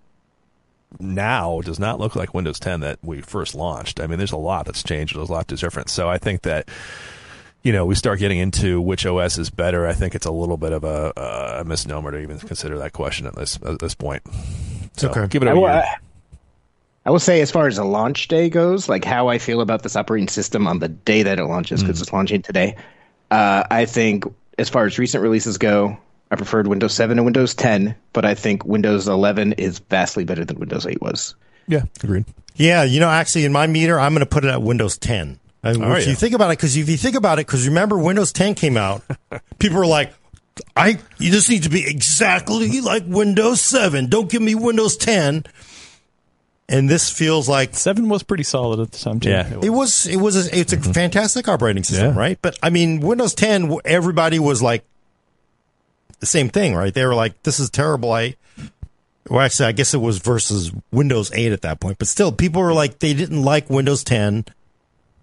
now 1.00 1.62
does 1.62 1.80
not 1.80 2.00
look 2.00 2.16
like 2.16 2.34
Windows 2.34 2.60
10 2.60 2.80
that 2.80 3.00
we 3.04 3.22
first 3.22 3.54
launched. 3.54 4.00
I 4.00 4.08
mean, 4.08 4.18
there's 4.18 4.32
a 4.32 4.38
lot 4.38 4.66
that's 4.66 4.82
changed. 4.84 5.16
There's 5.16 5.30
a 5.30 5.32
lot 5.32 5.48
that's 5.48 5.62
different. 5.62 5.90
So 5.90 6.10
I 6.10 6.18
think 6.18 6.42
that, 6.44 6.68
you 7.64 7.72
know, 7.72 7.86
we 7.86 7.94
start 7.96 8.20
getting 8.20 8.40
into 8.40 8.82
which 8.82 9.06
OS 9.06 9.38
is 9.38 9.50
better. 9.50 9.86
I 9.86 9.94
think 9.94 10.16
it's 10.16 10.26
a 10.26 10.32
little 10.32 10.58
bit 10.58 10.72
of 10.72 10.84
a, 10.84 11.60
a 11.60 11.64
misnomer 11.66 12.12
to 12.12 12.20
even 12.20 12.40
consider 12.40 12.78
that 12.80 12.94
question 12.94 13.28
at 13.28 13.36
this 13.36 13.60
at 13.66 13.80
this 13.80 13.94
point. 13.94 14.24
So 14.98 15.10
Okay. 15.10 15.28
give 15.28 15.44
it 15.44 15.48
a 15.48 15.52
I, 15.52 15.54
will, 15.54 15.62
year. 15.62 15.70
I, 15.72 15.96
I 17.06 17.12
will 17.12 17.20
say, 17.20 17.42
as 17.42 17.52
far 17.52 17.68
as 17.68 17.78
a 17.78 17.84
launch 17.84 18.28
day 18.28 18.50
goes, 18.50 18.90
like 18.90 19.06
how 19.06 19.28
I 19.28 19.38
feel 19.38 19.62
about 19.62 19.84
this 19.84 19.96
operating 19.96 20.28
system 20.28 20.68
on 20.68 20.80
the 20.80 20.88
day 20.90 21.24
that 21.24 21.40
it 21.40 21.44
launches, 21.46 21.82
because 21.84 22.02
it's 22.02 22.12
launching 22.12 22.42
today. 22.42 22.76
Uh, 23.32 23.64
I 23.70 23.86
think, 23.86 24.26
as 24.58 24.70
far 24.70 24.86
as 24.86 24.98
recent 24.98 25.22
releases 25.22 25.58
go, 25.58 25.98
I 26.32 26.36
preferred 26.36 26.68
Windows 26.68 26.94
7 26.94 27.18
and 27.18 27.26
Windows 27.26 27.56
10, 27.56 27.96
but 28.14 28.24
I 28.26 28.36
think 28.36 28.64
Windows 28.66 29.08
11 29.08 29.54
is 29.54 29.80
vastly 29.80 30.24
better 30.26 30.46
than 30.46 30.60
Windows 30.60 30.86
8 30.86 31.02
was. 31.02 31.36
yeah, 31.68 31.84
agreed. 32.04 32.26
Yeah, 32.56 32.84
you 32.84 33.00
know, 33.00 33.10
actually, 33.10 33.46
in 33.46 33.52
my 33.54 33.68
meter, 33.68 34.00
I'm 34.00 34.14
going 34.14 34.20
to 34.20 34.30
put 34.30 34.44
it 34.44 34.50
at 34.50 34.62
Windows 34.62 34.98
10. 34.98 35.40
And 35.64 35.84
Oh, 35.84 35.94
if 35.94 36.04
yeah. 36.04 36.10
you 36.10 36.16
think 36.16 36.34
about 36.34 36.48
it, 36.52 36.58
because 36.58 36.76
if 36.78 36.90
you 36.90 36.98
think 36.98 37.16
about 37.16 37.40
it, 37.40 37.48
because 37.48 37.68
remember, 37.68 37.98
Windows 37.98 38.32
10 38.34 38.56
came 38.56 38.76
out, 38.78 39.02
people 39.60 39.78
were 39.78 39.86
like, 39.86 40.14
"I, 40.76 41.00
you 41.18 41.32
just 41.32 41.50
need 41.50 41.64
to 41.64 41.70
be 41.70 41.86
exactly 41.88 42.82
like 42.82 43.04
Windows 43.08 43.62
7. 43.62 44.08
Don't 44.08 44.30
give 44.30 44.42
me 44.42 44.56
Windows 44.56 44.98
10." 44.98 45.46
And 46.68 46.88
this 46.90 47.10
feels 47.10 47.50
like 47.50 47.76
Seven 47.76 48.10
was 48.10 48.24
pretty 48.24 48.44
solid 48.44 48.80
at 48.80 48.92
the 48.92 48.98
time 49.00 49.20
too. 49.20 49.30
Yeah, 49.30 49.52
it 49.64 49.70
was. 49.70 50.06
It 50.06 50.18
was. 50.18 50.36
A, 50.48 50.58
it's 50.60 50.72
a 50.72 50.78
mm-hmm. 50.78 50.92
fantastic 50.92 51.48
operating 51.48 51.84
system, 51.84 52.14
Yeah. 52.14 52.20
right? 52.20 52.38
But 52.42 52.60
I 52.62 52.70
mean, 52.70 53.00
Windows 53.00 53.34
10, 53.34 53.80
everybody 53.86 54.38
was 54.38 54.62
like 54.62 54.86
the 56.20 56.26
same 56.26 56.50
thing, 56.50 56.76
right? 56.76 56.94
They 56.94 57.06
were 57.06 57.16
like, 57.16 57.44
"This 57.44 57.60
is 57.60 57.70
terrible." 57.70 58.12
I 58.12 58.36
well, 59.30 59.42
actually, 59.42 59.68
I 59.68 59.72
guess 59.74 59.94
it 59.94 60.00
was 60.00 60.18
versus 60.18 60.72
Windows 60.92 61.32
8 61.34 61.52
at 61.52 61.62
that 61.62 61.80
point, 61.80 62.00
but 62.00 62.08
still, 62.08 62.32
people 62.32 62.62
were 62.62 62.74
like, 62.74 63.00
they 63.00 63.14
didn't 63.14 63.44
like 63.44 63.70
Windows 63.70 64.04
10. 64.04 64.46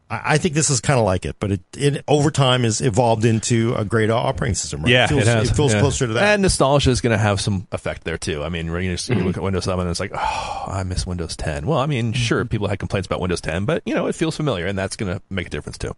I, 0.09 0.21
I 0.25 0.39
think 0.39 0.55
this 0.55 0.71
is 0.71 0.81
kind 0.81 0.99
of 1.01 1.05
like 1.05 1.27
it, 1.27 1.37
but 1.41 1.51
it, 1.51 1.61
it 1.77 2.05
over 2.07 2.31
time 2.31 2.63
has 2.63 2.81
evolved 2.81 3.25
into 3.25 3.75
a 3.75 3.85
great 3.85 4.09
operating 4.09 4.55
system. 4.55 4.83
Right? 4.83 4.93
Yeah, 4.93 5.05
it 5.05 5.09
feels, 5.09 5.23
it, 5.23 5.27
has. 5.27 5.51
feels 5.51 5.75
Yeah. 5.75 5.81
closer 5.81 6.07
to 6.07 6.13
that. 6.13 6.23
And 6.35 6.43
nostalgia 6.43 6.91
is 6.91 7.01
going 7.01 7.17
to 7.17 7.19
have 7.19 7.41
some 7.41 7.67
effect 7.73 8.05
there 8.05 8.17
too. 8.17 8.45
I 8.45 8.49
mean, 8.49 8.67
you, 8.67 8.93
just, 8.93 9.09
you 9.09 9.17
look 9.17 9.37
at 9.37 9.43
Windows 9.43 9.65
7 9.65 9.81
and 9.81 9.91
it's 9.91 9.99
like, 9.99 10.13
oh, 10.15 10.65
I 10.69 10.85
miss 10.85 11.05
Windows 11.05 11.35
10. 11.37 11.67
Well, 11.67 11.79
I 11.79 11.87
mean, 11.87 12.13
sure, 12.13 12.45
mm-hmm. 12.45 12.49
people 12.49 12.69
had 12.69 12.79
complaints 12.79 13.07
about 13.07 13.21
Windows 13.21 13.41
10, 13.41 13.65
but 13.65 13.83
you 13.85 13.95
know, 13.95 14.07
it 14.07 14.15
feels 14.15 14.37
familiar, 14.37 14.67
and 14.67 14.79
that's 14.79 14.95
going 14.95 15.13
to 15.13 15.21
make 15.31 15.49
a 15.49 15.51
difference 15.51 15.79
too. 15.79 15.97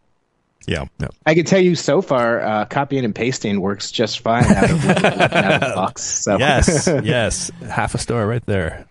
Yeah. 0.69 0.85
I 1.25 1.35
can 1.35 1.45
tell 1.47 1.61
you 1.61 1.75
so 1.75 2.03
far, 2.03 2.41
uh, 2.41 2.65
copying 2.67 3.05
and 3.05 3.15
pasting 3.15 3.61
works 3.61 3.91
just 3.91 4.21
fine 4.21 4.45
out 4.45 4.71
of, 4.71 4.85
out 4.89 5.05
of 5.55 5.61
the 5.61 5.73
box. 5.75 6.03
So. 6.03 6.39
Yes, 6.39 6.87
yes, 7.03 7.51
half 7.69 7.95
a 7.95 7.99
star 7.99 8.27
right 8.27 8.45
there. 8.45 8.87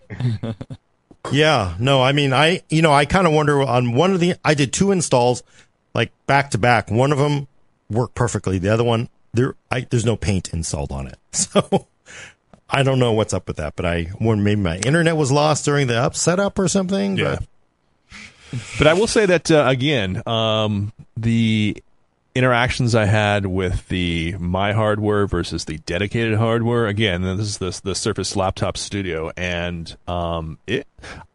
Yeah, 1.32 1.76
no, 1.80 2.02
I 2.02 2.14
mean, 2.14 2.34
I, 2.34 2.62
you 2.70 2.82
know, 2.82 2.91
I 2.94 3.06
kind 3.06 3.28
of 3.28 3.34
wonder 3.34 3.62
on 3.62 3.94
one 3.94 4.14
of 4.14 4.20
the, 4.20 4.36
I 4.44 4.54
did 4.54 4.74
two 4.74 4.91
installs, 4.91 5.44
like 5.94 6.12
back 6.26 6.52
to 6.52 6.58
back. 6.58 6.90
One 6.90 7.12
of 7.12 7.20
them 7.20 7.48
worked 7.90 8.16
perfectly. 8.16 8.58
The 8.60 8.74
other 8.74 8.84
one, 8.84 9.10
there, 9.34 9.56
I, 9.70 9.82
there's 9.82 10.06
no 10.06 10.16
paint 10.16 10.54
installed 10.54 10.91
on 10.91 11.08
it. 11.08 11.18
So 11.38 11.86
I 12.68 12.82
don't 12.82 12.98
know 12.98 13.14
what's 13.14 13.34
up 13.34 13.48
with 13.48 13.58
that, 13.58 13.76
but 13.76 13.86
I, 13.86 14.06
when 14.18 14.44
maybe 14.44 14.62
my 14.62 14.78
internet 14.78 15.16
was 15.16 15.32
lost 15.32 15.66
during 15.66 15.86
the 15.86 15.98
up 15.98 16.16
setup 16.16 16.58
or 16.58 16.68
something. 16.68 17.16
Yeah. 17.16 17.36
But 17.36 17.48
But 18.78 18.88
I 18.88 18.94
will 18.94 19.07
say 19.07 19.26
that 19.26 19.52
uh, 19.52 19.65
again, 19.68 20.24
um, 20.26 20.94
the 21.15 21.82
interactions 22.36 22.94
I 22.94 23.06
had 23.06 23.48
with 23.48 23.88
the 23.88 24.36
my 24.40 24.72
hardware 24.72 25.26
versus 25.26 25.65
the 25.65 25.80
dedicated 25.80 26.38
hardware. 26.38 26.86
Again, 26.86 27.24
this 27.24 27.48
is 27.48 27.57
the 27.57 27.80
the 27.84 27.95
Surface 27.95 28.36
Laptop 28.36 28.78
Studio, 28.78 29.32
and 29.36 29.95
um, 30.07 30.60
it. 30.68 30.88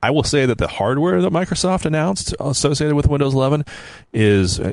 I 0.03 0.11
will 0.11 0.25
say 0.25 0.47
that 0.47 0.59
the 0.59 0.67
hardware 0.67 1.23
that 1.23 1.33
Microsoft 1.33 1.87
announced 1.87 2.35
associated 2.41 2.97
with 2.97 3.07
Windows 3.07 3.35
11 3.35 3.65
is 4.13 4.59
uh, 4.59 4.73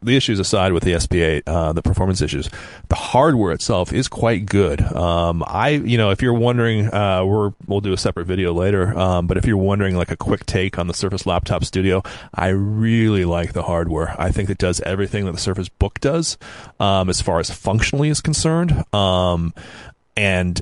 the 0.00 0.16
issues 0.16 0.38
aside 0.38 0.72
with 0.72 0.84
the 0.84 0.92
SP8, 0.92 1.42
uh, 1.46 1.72
the 1.74 1.82
performance 1.82 2.22
issues. 2.22 2.48
The 2.88 2.94
hardware 2.94 3.52
itself 3.52 3.92
is 3.92 4.08
quite 4.08 4.46
good. 4.46 4.80
Um, 4.80 5.44
I, 5.46 5.70
you 5.70 5.98
know, 5.98 6.10
if 6.10 6.22
you're 6.22 6.34
wondering, 6.34 6.92
uh, 6.92 7.24
we're, 7.26 7.52
we'll 7.66 7.82
do 7.82 7.92
a 7.92 7.98
separate 7.98 8.26
video 8.26 8.54
later. 8.54 8.96
Um, 8.98 9.26
but 9.26 9.36
if 9.36 9.44
you're 9.44 9.58
wondering, 9.58 9.96
like 9.96 10.10
a 10.10 10.16
quick 10.16 10.46
take 10.46 10.78
on 10.78 10.86
the 10.86 10.94
Surface 10.94 11.26
Laptop 11.26 11.64
Studio, 11.64 12.02
I 12.34 12.48
really 12.48 13.26
like 13.26 13.52
the 13.52 13.62
hardware. 13.62 14.14
I 14.18 14.30
think 14.30 14.48
it 14.48 14.58
does 14.58 14.80
everything 14.80 15.26
that 15.26 15.32
the 15.32 15.38
Surface 15.38 15.68
Book 15.68 16.00
does, 16.00 16.38
um, 16.78 17.10
as 17.10 17.20
far 17.20 17.38
as 17.38 17.50
functionally 17.50 18.08
is 18.08 18.22
concerned. 18.22 18.84
Um, 18.94 19.52
and 20.16 20.60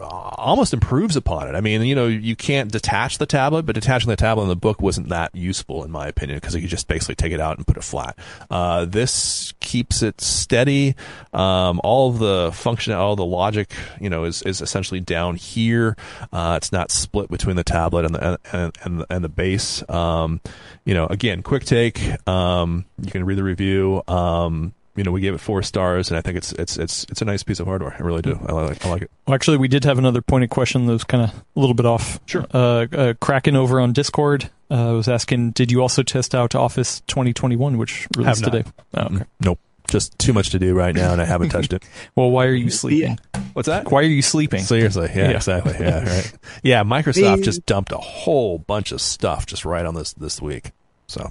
almost 0.00 0.72
improves 0.72 1.16
upon 1.16 1.48
it. 1.48 1.54
I 1.54 1.60
mean, 1.60 1.82
you 1.82 1.94
know, 1.94 2.06
you 2.06 2.36
can't 2.36 2.70
detach 2.70 3.18
the 3.18 3.26
tablet, 3.26 3.66
but 3.66 3.74
detaching 3.74 4.08
the 4.08 4.16
tablet 4.16 4.44
in 4.44 4.48
the 4.48 4.56
book 4.56 4.80
wasn't 4.80 5.08
that 5.08 5.34
useful 5.34 5.84
in 5.84 5.90
my 5.90 6.08
opinion 6.08 6.38
because 6.38 6.54
you 6.54 6.68
just 6.68 6.88
basically 6.88 7.14
take 7.14 7.32
it 7.32 7.40
out 7.40 7.56
and 7.56 7.66
put 7.66 7.76
it 7.76 7.84
flat. 7.84 8.18
Uh, 8.50 8.84
this 8.84 9.52
keeps 9.60 10.02
it 10.02 10.20
steady. 10.20 10.94
Um, 11.32 11.80
all 11.84 12.12
the 12.12 12.50
function, 12.52 12.92
all 12.92 13.16
the 13.16 13.24
logic, 13.24 13.72
you 14.00 14.10
know, 14.10 14.24
is, 14.24 14.42
is 14.42 14.60
essentially 14.60 15.00
down 15.00 15.36
here. 15.36 15.96
Uh, 16.32 16.54
it's 16.56 16.72
not 16.72 16.90
split 16.90 17.30
between 17.30 17.56
the 17.56 17.64
tablet 17.64 18.04
and 18.04 18.14
the 18.14 18.38
and 18.52 18.78
and, 18.82 19.04
and 19.10 19.24
the 19.24 19.28
base. 19.28 19.88
Um, 19.88 20.40
you 20.84 20.94
know, 20.94 21.06
again, 21.06 21.42
quick 21.42 21.64
take. 21.64 22.00
Um, 22.28 22.84
you 23.02 23.10
can 23.10 23.24
read 23.24 23.38
the 23.38 23.42
review. 23.42 24.02
Um, 24.08 24.74
you 24.98 25.04
know, 25.04 25.12
we 25.12 25.20
gave 25.20 25.34
it 25.34 25.38
four 25.38 25.62
stars, 25.62 26.10
and 26.10 26.18
I 26.18 26.20
think 26.20 26.36
it's 26.36 26.52
it's 26.52 26.76
it's 26.76 27.04
it's 27.10 27.22
a 27.22 27.24
nice 27.24 27.42
piece 27.42 27.60
of 27.60 27.66
hardware. 27.66 27.94
I 27.98 28.02
really 28.02 28.22
do. 28.22 28.38
I 28.46 28.52
like 28.52 28.84
I 28.84 28.90
like 28.90 29.02
it. 29.02 29.10
Well, 29.26 29.34
actually, 29.34 29.56
we 29.56 29.68
did 29.68 29.84
have 29.84 29.98
another 29.98 30.20
pointed 30.20 30.50
question 30.50 30.86
that 30.86 30.92
was 30.92 31.04
kind 31.04 31.24
of 31.24 31.30
a 31.30 31.60
little 31.60 31.74
bit 31.74 31.86
off. 31.86 32.18
Sure. 32.26 32.44
Uh, 32.52 32.86
uh, 32.92 33.14
Kraken 33.20 33.56
over 33.56 33.80
on 33.80 33.92
Discord 33.92 34.50
uh, 34.70 34.92
was 34.96 35.08
asking, 35.08 35.52
did 35.52 35.70
you 35.70 35.80
also 35.80 36.02
test 36.02 36.34
out 36.34 36.54
Office 36.54 37.00
2021, 37.06 37.78
which 37.78 38.06
released 38.16 38.42
not. 38.42 38.52
today? 38.52 38.70
Oh, 38.94 39.02
okay. 39.14 39.24
Nope. 39.40 39.60
Just 39.88 40.18
too 40.18 40.34
much 40.34 40.50
to 40.50 40.58
do 40.58 40.74
right 40.74 40.94
now, 40.94 41.12
and 41.12 41.22
I 41.22 41.24
haven't 41.24 41.48
touched 41.48 41.72
it. 41.72 41.82
Well, 42.14 42.30
why 42.30 42.44
are 42.44 42.52
you 42.52 42.68
sleeping? 42.68 43.18
What's 43.54 43.68
that? 43.68 43.90
Why 43.90 44.00
are 44.00 44.02
you 44.02 44.20
sleeping? 44.20 44.60
Seriously, 44.60 45.08
yeah, 45.14 45.30
Yeah. 45.30 45.36
exactly, 45.36 45.74
yeah, 45.80 46.04
right. 46.16 46.32
Yeah, 46.62 46.82
Microsoft 46.84 47.42
just 47.44 47.64
dumped 47.64 47.92
a 47.92 47.96
whole 47.96 48.58
bunch 48.58 48.92
of 48.92 49.00
stuff 49.00 49.46
just 49.46 49.64
right 49.64 49.86
on 49.86 49.94
this 49.94 50.12
this 50.12 50.42
week. 50.42 50.72
So 51.06 51.30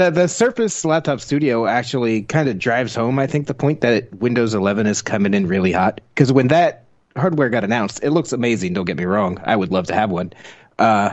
The 0.00 0.08
the 0.08 0.28
Surface 0.28 0.82
Laptop 0.86 1.20
Studio 1.20 1.66
actually 1.66 2.22
kind 2.22 2.48
of 2.48 2.58
drives 2.58 2.94
home, 2.94 3.18
I 3.18 3.26
think, 3.26 3.46
the 3.48 3.52
point 3.52 3.82
that 3.82 4.14
Windows 4.14 4.54
11 4.54 4.86
is 4.86 5.02
coming 5.02 5.34
in 5.34 5.46
really 5.46 5.72
hot. 5.72 6.00
Because 6.14 6.32
when 6.32 6.48
that 6.48 6.84
hardware 7.18 7.50
got 7.50 7.64
announced, 7.64 8.02
it 8.02 8.08
looks 8.08 8.32
amazing. 8.32 8.72
Don't 8.72 8.86
get 8.86 8.96
me 8.96 9.04
wrong; 9.04 9.38
I 9.44 9.54
would 9.54 9.70
love 9.70 9.88
to 9.88 9.94
have 9.94 10.10
one. 10.10 10.32
Uh, 10.78 11.12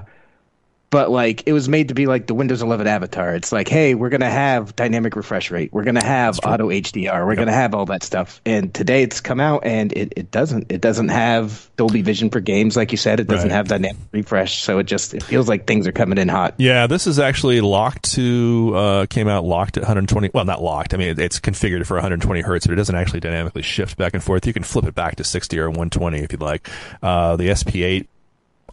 but 0.90 1.10
like, 1.12 1.44
it 1.46 1.54
was 1.54 1.68
made 1.68 1.90
to 1.90 1.94
be 1.94 2.06
like 2.06 2.28
the 2.28 2.34
Windows 2.34 2.62
11 2.62 2.88
avatar. 2.88 3.36
It's 3.36 3.52
like, 3.52 3.68
hey, 3.68 3.94
we're 3.94 4.10
gonna 4.10 4.30
have 4.30 4.76
dynamic 4.76 5.16
refresh 5.16 5.52
rate, 5.52 5.72
we're 5.74 5.84
gonna 5.84 6.04
have 6.06 6.40
auto 6.46 6.70
HDR, 6.70 7.26
we're 7.26 7.36
gonna 7.36 7.52
have 7.52 7.74
all 7.76 7.86
that 7.88 8.04
stuff. 8.04 8.42
And 8.46 8.74
today 8.74 9.04
it's 9.04 9.20
come 9.20 9.40
out, 9.40 9.66
and 9.66 9.92
it, 9.94 10.14
it 10.16 10.32
doesn't. 10.32 10.72
It 10.72 10.80
doesn't 10.82 11.10
have 11.10 11.70
Dolby 11.76 12.02
Vision 12.04 12.30
for 12.30 12.40
games, 12.40 12.78
like 12.78 12.92
you 12.92 12.98
said. 12.98 13.20
It 13.20 13.28
doesn't 13.28 13.50
Right. 13.50 13.56
have 13.56 13.68
dynamic 13.68 13.98
refresh, 14.12 14.64
so 14.64 14.80
it 14.80 14.86
just 14.86 15.14
it 15.14 15.24
feels 15.24 15.48
like 15.50 15.68
things 15.68 15.88
are 15.88 15.92
coming 15.92 16.18
in 16.18 16.28
hot. 16.30 16.56
yeah, 16.58 16.88
this 16.88 17.06
is 17.08 17.20
actually 17.20 17.60
locked 17.62 18.14
to 18.14 18.74
uh, 18.76 19.06
came 19.08 19.28
out 19.28 19.44
locked 19.44 19.78
at 19.78 19.82
120. 19.84 20.32
Well, 20.34 20.46
not 20.46 20.62
locked. 20.64 20.94
I 20.94 20.98
mean, 20.98 21.10
it- 21.10 21.20
it's 21.20 21.40
configured 21.40 21.86
for 21.86 21.96
120 21.96 22.42
hertz, 22.42 22.66
but 22.66 22.74
it 22.74 22.78
doesn't 22.78 22.96
actually 22.96 23.20
dynamically 23.20 23.62
shift 23.62 23.98
back 23.98 24.14
and 24.14 24.24
forth. 24.24 24.48
You 24.48 24.54
can 24.54 24.64
flip 24.64 24.86
it 24.86 24.96
back 24.96 25.18
to 25.18 25.24
60 25.24 25.60
or 25.60 25.70
120 25.70 26.20
if 26.20 26.32
you'd 26.32 26.42
like. 26.42 26.70
Uh, 27.04 27.36
the 27.36 27.50
SP8 27.50 28.08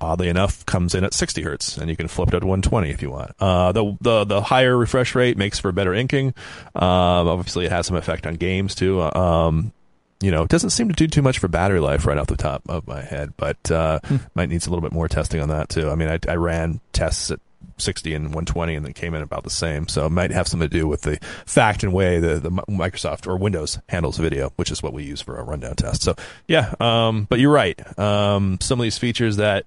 oddly 0.01 0.29
enough, 0.29 0.65
comes 0.67 0.95
in 0.95 1.05
at 1.05 1.15
60 1.15 1.43
hertz, 1.43 1.77
and 1.77 1.89
you 1.91 1.97
can 1.97 2.09
flip 2.09 2.29
it 2.29 2.35
up 2.35 2.43
to 2.43 2.47
120 2.47 2.91
if 2.91 3.03
you 3.03 3.11
want. 3.11 3.33
Uh, 3.39 3.73
the 3.73 3.97
the 4.01 4.25
the 4.25 4.41
higher 4.41 4.77
refresh 4.77 5.15
rate 5.15 5.37
makes 5.37 5.59
for 5.59 5.73
better 5.73 5.95
inking. 5.95 6.29
Um, 6.75 7.29
obviously, 7.29 7.67
it 7.67 7.73
has 7.73 7.87
some 7.87 7.97
effect 7.97 8.27
on 8.27 8.35
games 8.35 8.75
too. 8.75 9.03
Um, 9.03 9.73
you 10.21 10.31
know, 10.31 10.43
it 10.43 10.49
doesn't 10.49 10.71
seem 10.71 10.89
to 10.89 10.95
do 10.95 11.07
too 11.07 11.23
much 11.23 11.39
for 11.39 11.49
battery 11.49 11.81
life 11.81 12.07
right 12.07 12.17
off 12.17 12.29
the 12.29 12.37
top 12.37 12.63
of 12.69 12.87
my 12.87 13.03
head, 13.03 13.35
but 13.37 13.71
uh, 13.71 14.01
might 14.35 14.49
need 14.49 14.67
a 14.67 14.71
little 14.71 14.81
bit 14.81 14.93
more 14.93 15.09
testing 15.09 15.41
on 15.41 15.49
that 15.49 15.69
too. 15.69 15.91
I 15.91 15.95
mean, 15.97 16.09
I, 16.09 16.19
I 16.29 16.37
ran 16.37 16.81
tests 16.93 17.31
at 17.31 17.41
60 17.79 18.15
and 18.15 18.25
120 18.27 18.75
and 18.75 18.85
then 18.85 18.93
came 18.93 19.15
in 19.15 19.23
about 19.23 19.45
the 19.45 19.51
same. 19.51 19.89
So 19.89 20.07
it 20.07 20.11
might 20.11 20.31
have 20.31 20.49
something 20.49 20.69
to 20.69 20.79
do 20.79 20.87
with 20.87 21.03
the 21.03 21.19
fact 21.47 21.83
and 21.83 21.93
way 21.93 22.19
the, 22.21 22.39
the 22.39 22.51
Microsoft 22.51 23.27
or 23.27 23.37
Windows 23.37 23.79
handles 23.89 24.19
video, 24.19 24.53
which 24.57 24.71
is 24.71 24.83
what 24.83 24.93
we 24.93 25.05
use 25.05 25.21
for 25.21 25.37
a 25.37 25.43
rundown 25.43 25.77
test. 25.77 26.03
So 26.03 26.15
yeah, 26.49 26.75
um, 26.81 27.27
but 27.29 27.41
you're 27.41 27.53
right. 27.53 27.99
Um, 27.99 28.59
some 28.61 28.81
of 28.81 28.85
these 28.85 28.99
features 28.99 29.37
that 29.37 29.67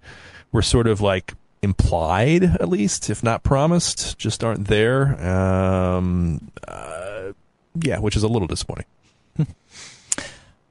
were 0.52 0.62
sort 0.62 0.88
of 0.88 1.02
like 1.02 1.34
implied, 1.62 2.44
at 2.44 2.70
least, 2.70 3.10
if 3.10 3.24
not 3.24 3.44
promised, 3.44 4.18
just 4.18 4.44
aren't 4.44 4.68
there. 4.68 5.20
Um, 5.26 6.52
uh, 6.68 7.34
yeah, 7.82 8.00
which 8.00 8.16
is 8.16 8.24
a 8.24 8.28
little 8.28 8.48
disappointing. 8.48 8.86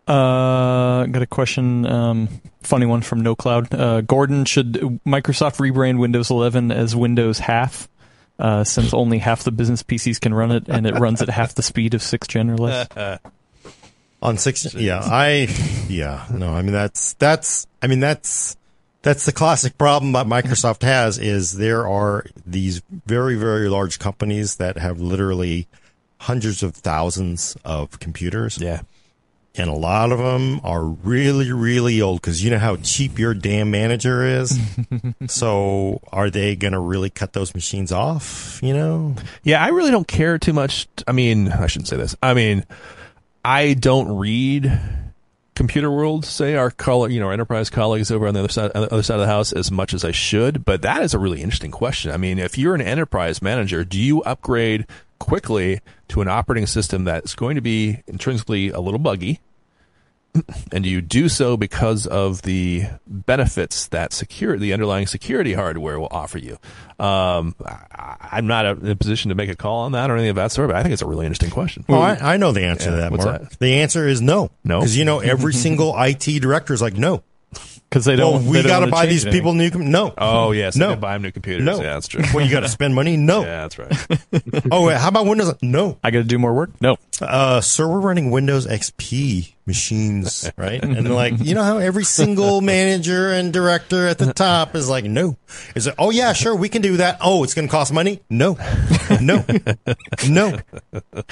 Uh, 0.07 1.07
got 1.07 1.23
a 1.23 1.27
question. 1.27 1.85
Um, 1.87 2.29
funny 2.63 2.87
one 2.87 3.03
from 3.03 3.21
No 3.23 3.35
Cloud. 3.35 3.75
Uh, 3.75 4.01
Gordon, 4.03 4.45
should 4.45 4.75
Microsoft 5.07 5.57
rebrand 5.59 5.99
Windows 5.99 6.31
11 6.31 6.71
as 6.71 6.95
Windows 6.95 7.39
half? 7.39 7.89
Uh, 8.39 8.63
since 8.65 8.93
only 8.93 9.19
half 9.19 9.45
the 9.45 9.51
business 9.51 9.83
PCs 9.83 10.21
can 10.21 10.35
run 10.35 10.53
it, 10.53 10.69
and 10.69 10.87
it 10.87 10.95
runs 10.95 11.23
at 11.23 11.31
half 11.31 11.55
the 11.55 11.63
speed 11.63 11.95
of 11.95 12.03
sixth 12.03 12.29
gen 12.31 12.51
or 12.51 12.59
less. 12.59 12.87
on 14.23 14.39
six 14.39 14.73
yeah 14.75 15.01
i 15.05 15.47
yeah 15.91 16.27
no 16.33 16.55
i 16.55 16.63
mean 16.63 16.73
that's 16.73 17.13
that's 17.15 17.67
i 17.83 17.87
mean 17.87 18.01
that's 18.01 18.57
that's 19.03 19.27
the 19.27 19.33
classic 19.33 19.77
problem 19.77 20.13
that 20.13 20.27
microsoft 20.27 20.81
has 20.83 21.19
is 21.19 21.59
there 21.59 21.87
are 21.87 22.25
these 22.47 22.81
very 23.05 23.37
very 23.37 23.69
large 23.69 23.99
companies 23.99 24.57
that 24.57 24.79
have 24.79 24.99
literally 24.99 25.69
hundreds 26.21 26.63
of 26.63 26.75
thousands 26.75 27.59
of 27.63 28.01
computers 28.01 28.59
Yeah. 28.59 28.81
And 29.59 29.71
a 29.71 29.75
lot 29.75 30.13
of 30.13 30.19
them 30.19 30.61
are 30.65 30.85
really 30.85 31.53
really 31.53 32.03
old 32.03 32.21
because 32.21 32.45
you 32.45 32.51
know 32.51 32.59
how 32.59 32.77
cheap 32.77 33.19
your 33.19 33.35
damn 33.35 33.71
manager 33.71 34.25
is 34.25 34.59
so 35.27 36.01
are 36.13 36.31
they 36.31 36.57
going 36.57 36.73
to 36.73 36.79
really 36.79 37.11
cut 37.11 37.33
those 37.33 37.55
machines 37.55 37.91
off 37.93 38.61
you 38.63 38.75
know 38.75 39.15
Yeah, 39.43 39.65
I 39.65 39.69
really 39.69 39.91
don't 39.91 40.09
care 40.09 40.39
too 40.39 40.53
much. 40.53 40.89
I 41.07 41.13
mean, 41.13 41.51
I 41.51 41.67
shouldn't 41.67 41.89
say 41.89 41.97
this. 41.97 42.17
I 42.23 42.35
mean, 42.35 42.65
I 43.45 43.75
don't 43.75 44.17
read 44.19 44.79
Computerworld, 45.55 46.25
say 46.25 46.55
our 46.55 46.71
colleague, 46.71 47.13
you 47.13 47.21
know, 47.21 47.27
our 47.29 47.33
enterprise 47.33 47.71
colleagues 47.71 48.11
over 48.11 48.27
on 48.27 48.35
the 48.35 48.41
other 48.41 48.49
side, 48.53 48.73
on 48.75 48.83
the 48.83 48.93
other 48.93 49.03
side 49.03 49.15
of 49.15 49.21
the 49.21 49.27
house, 49.27 49.53
as 49.53 49.71
much 49.71 49.95
as 49.95 50.05
I 50.05 50.11
should. 50.11 50.65
But 50.65 50.83
that 50.83 51.03
is 51.03 51.15
a 51.15 51.19
really 51.19 51.41
interesting 51.41 51.71
question. 51.71 52.11
I 52.11 52.19
mean, 52.19 52.39
if 52.39 52.59
you're 52.59 52.75
an 52.75 52.83
enterprise 52.83 53.41
manager, 53.41 53.83
do 53.85 53.99
you 53.99 54.23
upgrade 54.23 54.87
quickly 55.19 55.81
to 56.09 56.21
an 56.21 56.29
operating 56.29 56.67
system 56.67 57.05
that's 57.05 57.35
going 57.35 57.55
to 57.55 57.63
be 57.63 58.03
intrinsically 58.07 58.69
a 58.69 58.81
little 58.81 58.99
buggy? 58.99 59.41
And 60.73 60.85
you 60.87 61.01
do 61.01 61.29
so 61.29 61.57
because 61.57 62.07
of 62.07 62.43
the 62.43 62.85
benefits 63.07 63.89
that 63.89 64.13
secure 64.13 64.57
the 64.59 64.73
underlying 64.73 65.07
security 65.07 65.53
hardware 65.55 65.99
will 65.99 66.09
offer 66.11 66.39
you? 66.39 66.59
Um, 66.99 67.55
I, 67.65 68.17
I'm 68.33 68.47
not 68.47 68.67
in 68.67 68.89
a 68.89 68.97
position 68.97 69.29
to 69.29 69.35
make 69.35 69.51
a 69.51 69.57
call 69.57 69.81
on 69.81 69.93
that 69.93 70.11
or 70.11 70.15
anything 70.15 70.31
of 70.31 70.37
that 70.37 70.53
sort, 70.53 70.69
but 70.69 70.77
I 70.77 70.83
think 70.83 70.93
it's 70.93 71.03
a 71.03 71.07
really 71.07 71.27
interesting 71.27 71.51
question. 71.51 71.85
Well, 71.89 72.01
I, 72.03 72.15
I 72.15 72.37
know 72.37 72.53
the 72.53 72.65
answer 72.65 72.91
Yeah, 72.91 72.97
to 72.97 73.03
that, 73.03 73.13
Mark. 73.13 73.51
that? 73.51 73.59
The 73.59 73.75
answer 73.81 74.07
is 74.09 74.21
no. 74.23 74.51
No? 74.65 74.81
Because, 74.81 74.97
you 74.97 75.05
know, 75.05 75.19
every 75.21 75.53
single 75.67 75.95
IT 75.99 76.25
director 76.41 76.73
is 76.75 76.81
like, 76.83 76.95
no. 76.95 77.23
Because 77.89 78.05
they 78.05 78.17
don't. 78.17 78.47
we 78.47 78.63
got 78.63 78.81
to 78.81 78.89
buy 78.89 79.07
these 79.07 79.25
anything. 79.25 79.39
people 79.41 79.55
new. 79.55 79.71
Com- 79.71 79.91
no. 79.91 80.13
Oh 80.19 80.53
yes, 80.53 80.77
No. 80.77 80.91
no. 80.91 80.97
buy 80.97 81.13
them 81.15 81.23
new 81.23 81.31
computers. 81.33 81.65
No. 81.65 81.77
Yeah, 81.77 81.95
that's 81.95 82.09
true. 82.09 82.23
Well, 82.35 82.45
you 82.45 82.51
got 82.51 82.61
to 82.61 82.69
spend 82.69 82.95
money. 82.95 83.17
No. 83.17 83.41
yeah, 83.43 83.67
that's 83.69 83.79
right. 83.79 84.63
Oh, 84.71 84.87
wait, 84.87 84.97
how 84.97 85.09
about 85.09 85.27
Windows? 85.27 85.55
No. 85.63 85.99
I 86.03 86.11
got 86.11 86.19
to 86.19 86.25
do 86.25 86.39
more 86.39 86.53
work. 86.53 86.71
No, 86.81 86.97
Uh, 87.21 87.61
sir, 87.61 87.87
we're 87.87 88.01
running 88.01 88.31
Windows 88.31 88.67
XP 88.67 89.53
machines, 89.67 90.51
right? 90.57 90.83
And 90.83 91.15
like, 91.15 91.35
you 91.39 91.55
know 91.55 91.63
how 91.63 91.79
every 91.79 92.05
single 92.05 92.61
manager 92.61 93.31
and 93.31 93.53
director 93.53 94.07
at 94.09 94.19
the 94.19 94.33
top 94.33 94.75
is 94.75 94.89
like, 94.89 95.05
no. 95.05 95.37
Is 95.75 95.87
it? 95.87 95.95
Oh 95.99 96.11
yeah, 96.11 96.33
sure, 96.33 96.55
we 96.57 96.69
can 96.69 96.83
do 96.83 96.97
that. 96.99 97.19
Oh, 97.21 97.45
it's 97.45 97.55
going 97.55 97.69
to 97.69 97.73
cost 97.73 97.93
money? 97.93 98.21
No, 98.29 98.57
no, 99.21 99.45
no. 100.29 100.57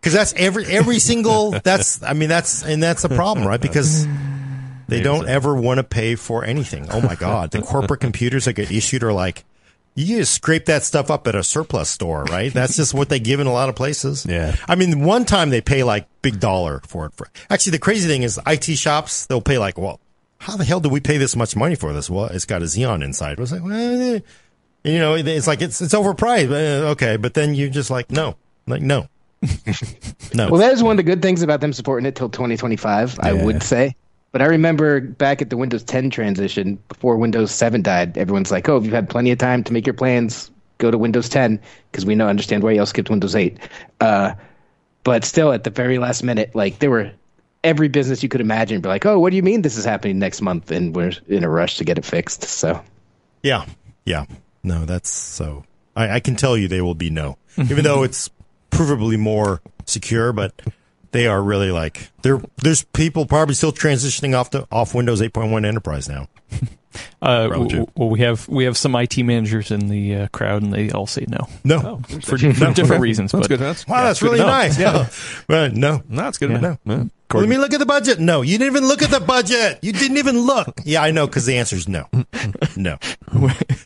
Because 0.00 0.14
that's 0.14 0.32
every 0.34 0.64
every 0.64 0.98
single. 0.98 1.50
That's 1.50 2.02
I 2.02 2.14
mean 2.14 2.30
that's 2.30 2.64
and 2.64 2.82
that's 2.82 3.04
a 3.04 3.08
problem, 3.10 3.46
right? 3.46 3.60
Because 3.60 4.06
they 4.90 5.02
don't 5.02 5.28
ever 5.28 5.54
want 5.54 5.78
to 5.78 5.84
pay 5.84 6.14
for 6.14 6.44
anything. 6.44 6.88
Oh 6.90 7.00
my 7.00 7.14
god, 7.14 7.50
the 7.50 7.62
corporate 7.62 8.00
computers 8.00 8.44
that 8.44 8.54
get 8.54 8.70
issued 8.70 9.02
are 9.02 9.12
like. 9.12 9.44
You 9.96 10.18
just 10.18 10.34
scrape 10.34 10.66
that 10.66 10.84
stuff 10.84 11.10
up 11.10 11.26
at 11.26 11.34
a 11.34 11.42
surplus 11.42 11.90
store, 11.90 12.22
right? 12.24 12.52
That's 12.54 12.76
just 12.76 12.94
what 12.94 13.08
they 13.08 13.18
give 13.18 13.40
in 13.40 13.48
a 13.48 13.52
lot 13.52 13.68
of 13.68 13.74
places. 13.74 14.24
Yeah. 14.24 14.54
I 14.68 14.76
mean, 14.76 15.00
one 15.04 15.24
time 15.24 15.50
they 15.50 15.60
pay 15.60 15.82
like 15.82 16.06
big 16.22 16.38
dollar 16.38 16.80
for 16.86 17.06
it. 17.06 17.12
For 17.14 17.26
actually, 17.50 17.72
the 17.72 17.80
crazy 17.80 18.06
thing 18.06 18.22
is, 18.22 18.38
IT 18.46 18.64
shops 18.78 19.26
they'll 19.26 19.40
pay 19.40 19.58
like, 19.58 19.76
well, 19.76 19.98
how 20.38 20.56
the 20.56 20.64
hell 20.64 20.80
do 20.80 20.88
we 20.88 21.00
pay 21.00 21.18
this 21.18 21.34
much 21.36 21.54
money 21.54 21.74
for 21.74 21.92
this? 21.92 22.08
Well, 22.08 22.26
it's 22.26 22.46
got 22.46 22.62
a 22.62 22.66
Xeon 22.66 23.04
inside. 23.04 23.32
It 23.32 23.40
was 23.40 23.52
like, 23.52 23.62
well, 23.62 23.72
eh. 23.74 24.20
you 24.84 24.98
know, 24.98 25.14
it's 25.14 25.46
like 25.46 25.60
it's 25.60 25.80
it's 25.82 25.92
overpriced. 25.92 26.50
Uh, 26.50 26.90
okay, 26.90 27.16
but 27.16 27.34
then 27.34 27.54
you 27.54 27.68
just 27.68 27.90
like 27.90 28.10
no, 28.10 28.36
like 28.66 28.82
no, 28.82 29.08
no. 30.34 30.48
Well, 30.50 30.60
that 30.60 30.72
is 30.72 30.82
one 30.82 30.92
of 30.92 30.96
the 30.96 31.02
good 31.02 31.20
things 31.22 31.42
about 31.42 31.60
them 31.60 31.72
supporting 31.72 32.06
it 32.06 32.16
till 32.16 32.28
2025, 32.28 33.18
I 33.20 33.32
would 33.32 33.62
say. 33.62 33.96
But 34.32 34.42
I 34.42 34.46
remember 34.46 35.00
back 35.00 35.42
at 35.42 35.50
the 35.50 35.56
Windows 35.56 35.82
10 35.82 36.10
transition, 36.10 36.78
before 36.88 37.16
Windows 37.16 37.50
7 37.50 37.82
died, 37.82 38.16
everyone's 38.16 38.50
like, 38.50 38.68
"Oh, 38.68 38.76
if 38.76 38.84
you've 38.84 38.92
had 38.92 39.08
plenty 39.08 39.32
of 39.32 39.38
time 39.38 39.64
to 39.64 39.72
make 39.72 39.86
your 39.86 39.94
plans, 39.94 40.50
go 40.78 40.90
to 40.90 40.98
Windows 40.98 41.28
10," 41.28 41.60
because 41.90 42.06
we 42.06 42.14
know 42.14 42.28
understand 42.28 42.62
why 42.62 42.72
y'all 42.72 42.86
skipped 42.86 43.10
Windows 43.10 43.34
8. 43.34 43.58
Uh, 44.00 44.34
but 45.02 45.24
still, 45.24 45.52
at 45.52 45.64
the 45.64 45.70
very 45.70 45.98
last 45.98 46.22
minute, 46.22 46.54
like 46.54 46.78
there 46.78 46.90
were 46.90 47.10
every 47.64 47.88
business 47.88 48.22
you 48.22 48.28
could 48.28 48.40
imagine, 48.40 48.80
be 48.80 48.88
like, 48.88 49.04
"Oh, 49.04 49.18
what 49.18 49.30
do 49.30 49.36
you 49.36 49.42
mean 49.42 49.62
this 49.62 49.76
is 49.76 49.84
happening 49.84 50.18
next 50.18 50.40
month?" 50.42 50.70
And 50.70 50.94
we're 50.94 51.12
in 51.26 51.42
a 51.42 51.48
rush 51.48 51.78
to 51.78 51.84
get 51.84 51.98
it 51.98 52.04
fixed. 52.04 52.44
So 52.44 52.80
Yeah, 53.42 53.66
yeah. 54.04 54.26
No, 54.62 54.84
that's 54.84 55.10
so. 55.10 55.64
I, 55.96 56.16
I 56.16 56.20
can 56.20 56.36
tell 56.36 56.56
you 56.56 56.68
they 56.68 56.82
will 56.82 56.94
be 56.94 57.10
no, 57.10 57.36
even 57.58 57.82
though 57.82 58.02
it's 58.04 58.30
provably 58.70 59.18
more 59.18 59.60
secure. 59.86 60.32
But 60.32 60.52
they 61.12 61.26
are 61.26 61.42
really 61.42 61.70
like 61.70 62.10
there. 62.22 62.40
There's 62.58 62.82
people 62.82 63.26
probably 63.26 63.54
still 63.54 63.72
transitioning 63.72 64.36
off 64.36 64.50
the 64.50 64.66
off 64.70 64.94
Windows 64.94 65.20
8.1 65.20 65.66
Enterprise 65.66 66.08
now. 66.08 66.28
uh, 67.22 67.48
w- 67.48 67.86
well, 67.96 68.08
we 68.08 68.20
have 68.20 68.48
we 68.48 68.64
have 68.64 68.76
some 68.76 68.94
IT 68.96 69.18
managers 69.18 69.70
in 69.70 69.88
the 69.88 70.16
uh, 70.16 70.28
crowd, 70.28 70.62
and 70.62 70.72
they 70.72 70.90
all 70.90 71.06
say 71.06 71.24
no 71.28 71.48
No, 71.64 72.00
for, 72.22 72.36
for 72.38 72.72
different 72.72 73.00
reasons. 73.02 73.32
That's 73.32 73.46
but 73.46 73.48
good. 73.48 73.60
That's, 73.60 73.86
wow, 73.86 73.98
yeah, 73.98 74.04
that's 74.04 74.20
good 74.20 74.26
really 74.32 74.40
know. 74.40 74.46
nice. 74.46 74.78
Yeah, 74.78 75.08
but 75.46 75.74
no. 75.74 76.02
No, 76.08 76.22
that's 76.22 76.38
good. 76.38 76.50
Yeah. 76.50 76.58
No, 76.60 76.78
no. 76.84 77.10
Let 77.32 77.48
me 77.48 77.58
look 77.58 77.72
at 77.72 77.78
the 77.78 77.86
budget. 77.86 78.18
No, 78.18 78.42
you 78.42 78.58
didn't 78.58 78.74
even 78.74 78.88
look 78.88 79.02
at 79.02 79.10
the 79.10 79.20
budget. 79.20 79.78
You 79.82 79.92
didn't 79.92 80.16
even 80.16 80.40
look. 80.40 80.80
Yeah, 80.84 81.00
I 81.00 81.12
know 81.12 81.28
because 81.28 81.46
the 81.46 81.58
answer 81.58 81.76
is 81.76 81.86
no, 81.86 82.06
no. 82.76 82.98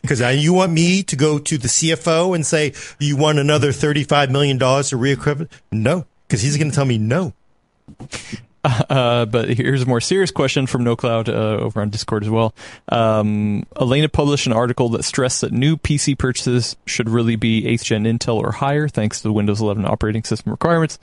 Because 0.01 0.19
you 0.43 0.53
want 0.53 0.71
me 0.71 1.03
to 1.03 1.15
go 1.15 1.37
to 1.37 1.57
the 1.59 1.67
CFO 1.67 2.33
and 2.33 2.43
say 2.43 2.73
you 2.99 3.17
want 3.17 3.37
another 3.37 3.71
thirty-five 3.71 4.31
million 4.31 4.57
dollars 4.57 4.89
to 4.89 4.97
re-equip 4.97 5.41
it? 5.41 5.51
No, 5.71 6.07
because 6.27 6.41
he's 6.41 6.57
going 6.57 6.69
to 6.69 6.75
tell 6.75 6.85
me 6.85 6.97
no. 6.97 7.33
Uh, 8.89 9.25
but 9.25 9.49
here's 9.49 9.83
a 9.83 9.85
more 9.85 10.01
serious 10.01 10.31
question 10.31 10.65
from 10.65 10.83
NoCloud 10.83 11.29
uh, 11.29 11.63
over 11.63 11.81
on 11.81 11.89
Discord 11.89 12.23
as 12.23 12.29
well. 12.29 12.53
Um, 12.89 13.65
Alaina 13.75 14.09
published 14.09 14.47
an 14.47 14.53
article 14.53 14.89
that 14.89 15.03
stressed 15.03 15.41
that 15.41 15.51
new 15.51 15.77
PC 15.77 16.17
purchases 16.17 16.75
should 16.85 17.09
really 17.09 17.35
be 17.35 17.63
8th 17.63 17.83
gen 17.83 18.05
Intel 18.05 18.37
or 18.37 18.51
higher, 18.51 18.87
thanks 18.87 19.21
to 19.21 19.27
the 19.27 19.33
Windows 19.33 19.61
11 19.61 19.85
operating 19.85 20.23
system 20.23 20.51
requirements. 20.51 20.97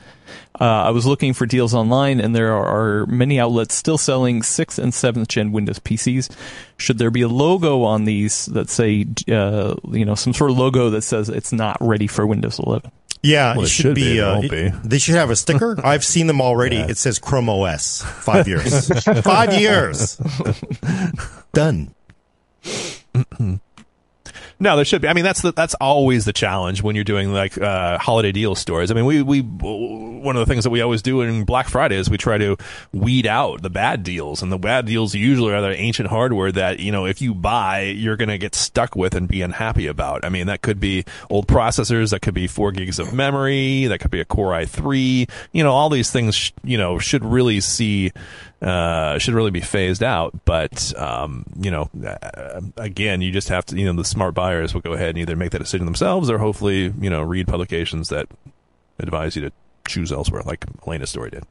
Uh, 0.60 0.64
I 0.64 0.90
was 0.90 1.06
looking 1.06 1.34
for 1.34 1.46
deals 1.46 1.74
online, 1.74 2.20
and 2.20 2.34
there 2.34 2.52
are 2.52 3.06
many 3.06 3.38
outlets 3.38 3.74
still 3.74 3.98
selling 3.98 4.42
6th 4.42 4.78
and 4.78 4.92
7th 4.92 5.28
gen 5.28 5.52
Windows 5.52 5.78
PCs. 5.78 6.34
Should 6.78 6.98
there 6.98 7.10
be 7.10 7.22
a 7.22 7.28
logo 7.28 7.82
on 7.82 8.04
these 8.04 8.46
that 8.46 8.70
say, 8.70 9.06
uh, 9.30 9.74
you 9.90 10.04
know, 10.04 10.14
some 10.14 10.34
sort 10.34 10.50
of 10.50 10.58
logo 10.58 10.90
that 10.90 11.02
says 11.02 11.28
it's 11.28 11.52
not 11.52 11.76
ready 11.80 12.06
for 12.06 12.26
Windows 12.26 12.58
11? 12.58 12.90
Yeah, 13.22 13.52
Well, 13.52 13.62
it 13.62 13.66
it 13.66 13.68
should, 13.70 13.82
should 13.82 13.94
be. 13.94 14.14
be, 14.14 14.20
uh, 14.20 14.40
it- 14.40 14.50
be. 14.50 14.70
They 14.84 14.98
should 14.98 15.14
have 15.14 15.30
a 15.30 15.36
sticker. 15.36 15.76
I've 15.86 16.04
seen 16.04 16.26
them 16.26 16.40
already. 16.40 16.76
It 16.78 16.98
says 16.98 17.18
Chrome 17.20 17.48
OS. 17.48 18.02
Five 18.02 18.48
years. 18.48 18.88
Five 19.22 19.54
years. 19.60 20.16
Done. 21.52 21.94
No, 24.62 24.76
there 24.76 24.84
should 24.84 25.02
be. 25.02 25.09
I 25.09 25.12
mean, 25.12 25.24
that's 25.24 25.43
the, 25.43 25.51
that's 25.51 25.74
always 25.74 26.24
the 26.24 26.32
challenge 26.32 26.84
when 26.84 26.94
you're 26.94 27.02
doing 27.02 27.32
like 27.32 27.59
uh, 27.59 27.98
holiday 27.98 28.30
deal 28.30 28.55
stores. 28.55 28.93
I 28.93 28.94
mean, 28.94 29.06
we 29.06 29.20
we 29.20 29.40
one 29.40 30.36
of 30.36 30.47
the 30.47 30.47
things 30.47 30.62
that 30.62 30.70
we 30.70 30.80
always 30.80 31.02
do 31.02 31.20
in 31.22 31.43
Black 31.43 31.68
Friday 31.68 31.97
is 31.97 32.09
we 32.09 32.16
try 32.16 32.39
to 32.39 32.56
weed 32.93 33.26
out 33.26 33.62
the 33.62 33.70
bad 33.70 34.05
deals, 34.05 34.40
and 34.40 34.52
the 34.52 34.59
bad 34.59 34.86
deals 34.86 35.16
usually 35.16 35.52
are 35.52 35.60
the 35.60 35.74
ancient 35.74 36.10
hardware 36.10 36.52
that 36.52 36.78
you 36.78 36.93
know 36.93 37.06
if 37.06 37.20
you 37.20 37.34
buy, 37.34 37.80
you're 37.80 38.16
going 38.16 38.28
to 38.28 38.39
get 38.39 38.55
stuck 38.55 38.94
with 38.94 39.16
and 39.16 39.26
be 39.26 39.43
unhappy 39.43 39.89
about. 39.89 40.24
I 40.24 40.28
mean, 40.28 40.47
that 40.47 40.62
could 40.62 40.78
be 40.78 41.06
old 41.28 41.48
processors, 41.48 42.10
that 42.10 42.22
could 42.22 42.34
be 42.34 42.47
four 42.47 42.70
gigs 42.70 43.01
of 43.01 43.12
memory, 43.12 43.86
that 43.86 43.98
could 43.98 44.12
be 44.12 44.20
a 44.20 44.24
Core 44.24 44.52
i3. 44.52 45.28
You 45.51 45.64
know, 45.64 45.72
all 45.72 45.90
these 45.90 46.12
things 46.12 46.36
sh- 46.36 46.52
you 46.62 46.78
know 46.78 47.01
should 47.01 47.24
really 47.24 47.59
see 47.59 48.12
uh, 48.62 49.18
should 49.18 49.34
really 49.34 49.51
be 49.51 49.60
phased 49.60 50.02
out. 50.02 50.44
But 50.44 50.97
um, 50.98 51.44
you 51.60 51.70
know, 51.70 51.90
uh, 52.06 52.60
again, 52.76 53.20
you 53.20 53.32
just 53.32 53.48
have 53.48 53.66
to. 53.66 53.78
You 53.78 53.86
know, 53.86 53.93
the 53.94 54.05
smart 54.05 54.34
buyers 54.34 54.72
will 54.72 54.80
go 54.80 54.93
ahead 54.93 55.10
and 55.10 55.18
either 55.18 55.36
make 55.36 55.51
that 55.51 55.59
decision 55.59 55.84
themselves, 55.84 56.30
or 56.30 56.39
hopefully, 56.39 56.93
you 57.01 57.10
know, 57.10 57.22
read 57.22 57.48
publications 57.48 58.09
that 58.10 58.28
advise 58.98 59.36
you 59.36 59.43
to 59.43 59.52
choose 59.86 60.12
elsewhere, 60.12 60.43
like 60.43 60.64
Alaina's 60.86 61.10
story 61.10 61.30
did. 61.30 61.44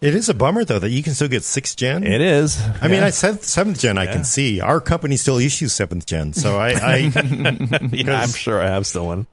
It 0.00 0.14
is 0.14 0.30
a 0.30 0.34
bummer 0.34 0.64
though 0.64 0.78
that 0.78 0.88
you 0.88 1.02
can 1.02 1.12
still 1.12 1.28
get 1.28 1.44
sixth 1.44 1.76
gen. 1.76 2.04
It 2.04 2.22
is. 2.22 2.60
I 2.80 2.88
mean, 2.88 3.02
I 3.02 3.10
said 3.10 3.42
seventh 3.42 3.80
gen. 3.80 3.98
I 3.98 4.06
can 4.06 4.24
see 4.24 4.60
our 4.60 4.80
company 4.80 5.16
still 5.16 5.36
issues 5.36 5.74
seventh 5.74 6.06
gen. 6.06 6.32
So 6.32 6.58
I, 6.58 6.70
I, 6.82 6.96
yeah, 7.92 8.22
I'm 8.22 8.30
sure 8.30 8.62
I 8.62 8.68
have 8.68 8.86
still 8.86 9.06
one. 9.06 9.26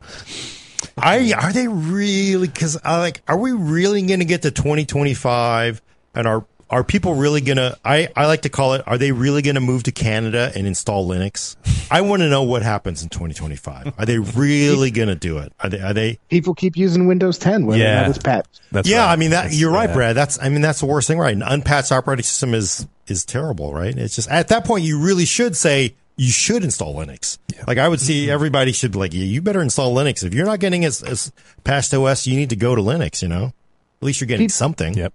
I 0.97 1.31
are 1.31 1.53
they 1.53 1.69
really? 1.69 2.47
Because 2.47 2.77
I 2.83 2.99
like, 2.99 3.21
are 3.29 3.37
we 3.37 3.53
really 3.53 4.05
going 4.05 4.19
to 4.19 4.25
get 4.25 4.41
to 4.41 4.51
2025? 4.51 5.81
And 6.13 6.27
are 6.27 6.45
are 6.69 6.83
people 6.83 7.15
really 7.15 7.41
going 7.41 7.57
to? 7.57 7.77
I 7.85 8.09
I 8.15 8.25
like 8.25 8.41
to 8.41 8.49
call 8.49 8.73
it. 8.73 8.83
Are 8.87 8.97
they 8.97 9.11
really 9.11 9.41
going 9.41 9.55
to 9.55 9.61
move 9.61 9.83
to 9.83 9.91
Canada 9.91 10.51
and 10.55 10.67
install 10.67 11.07
Linux? 11.07 11.55
I 11.89 12.01
want 12.01 12.21
to 12.21 12.29
know 12.29 12.43
what 12.43 12.61
happens 12.61 13.03
in 13.03 13.09
2025. 13.09 13.93
Are 13.97 14.05
they 14.05 14.19
really 14.19 14.91
going 14.91 15.07
to 15.07 15.15
do 15.15 15.37
it? 15.37 15.53
Are 15.59 15.69
they? 15.69 15.79
Are 15.79 15.93
they? 15.93 16.19
people 16.29 16.53
keep 16.53 16.75
using 16.75 17.07
Windows 17.07 17.37
10 17.37 17.65
when 17.65 17.79
Yeah. 17.79 17.85
yeah. 17.85 17.97
have 17.99 18.07
this 18.07 18.17
patch. 18.17 18.45
That's 18.71 18.89
yeah, 18.89 19.05
right. 19.05 19.13
I 19.13 19.15
mean 19.15 19.29
that 19.31 19.43
That's- 19.43 19.59
you're 19.59 19.71
right, 19.71 19.89
yeah. 19.89 19.95
Brad. 19.95 20.15
That's 20.15 20.41
I 20.41 20.49
mean 20.49 20.61
that's 20.61 20.79
the 20.79 20.85
worst 20.85 21.07
thing, 21.07 21.19
right? 21.19 21.35
An 21.35 21.41
unpatched 21.43 21.91
operating 21.91 22.23
system 22.23 22.53
is 22.53 22.85
is 23.07 23.23
terrible, 23.23 23.73
right? 23.73 23.97
It's 23.97 24.15
just 24.15 24.29
at 24.29 24.49
that 24.49 24.65
point 24.65 24.83
you 24.83 24.99
really 24.99 25.25
should 25.25 25.55
say 25.55 25.95
you 26.17 26.31
should 26.31 26.63
install 26.63 26.95
Linux. 26.95 27.37
Like 27.65 27.77
I 27.77 27.87
would 27.87 28.01
see 28.01 28.23
mm-hmm. 28.23 28.33
everybody 28.33 28.71
should 28.73 28.91
be 28.91 28.99
like 28.99 29.13
yeah, 29.13 29.23
you 29.23 29.41
better 29.41 29.61
install 29.61 29.95
Linux. 29.95 30.23
If 30.25 30.33
you're 30.33 30.45
not 30.45 30.59
getting 30.59 30.83
as, 30.83 31.01
as 31.01 31.31
patched 31.63 31.93
OS, 31.93 32.27
you 32.27 32.35
need 32.35 32.49
to 32.49 32.55
go 32.55 32.75
to 32.75 32.81
Linux. 32.81 33.21
You 33.21 33.29
know, 33.29 33.45
at 33.45 34.05
least 34.05 34.19
you're 34.19 34.27
getting 34.27 34.45
Peop- 34.47 34.51
something. 34.51 34.93
Yep. 34.95 35.13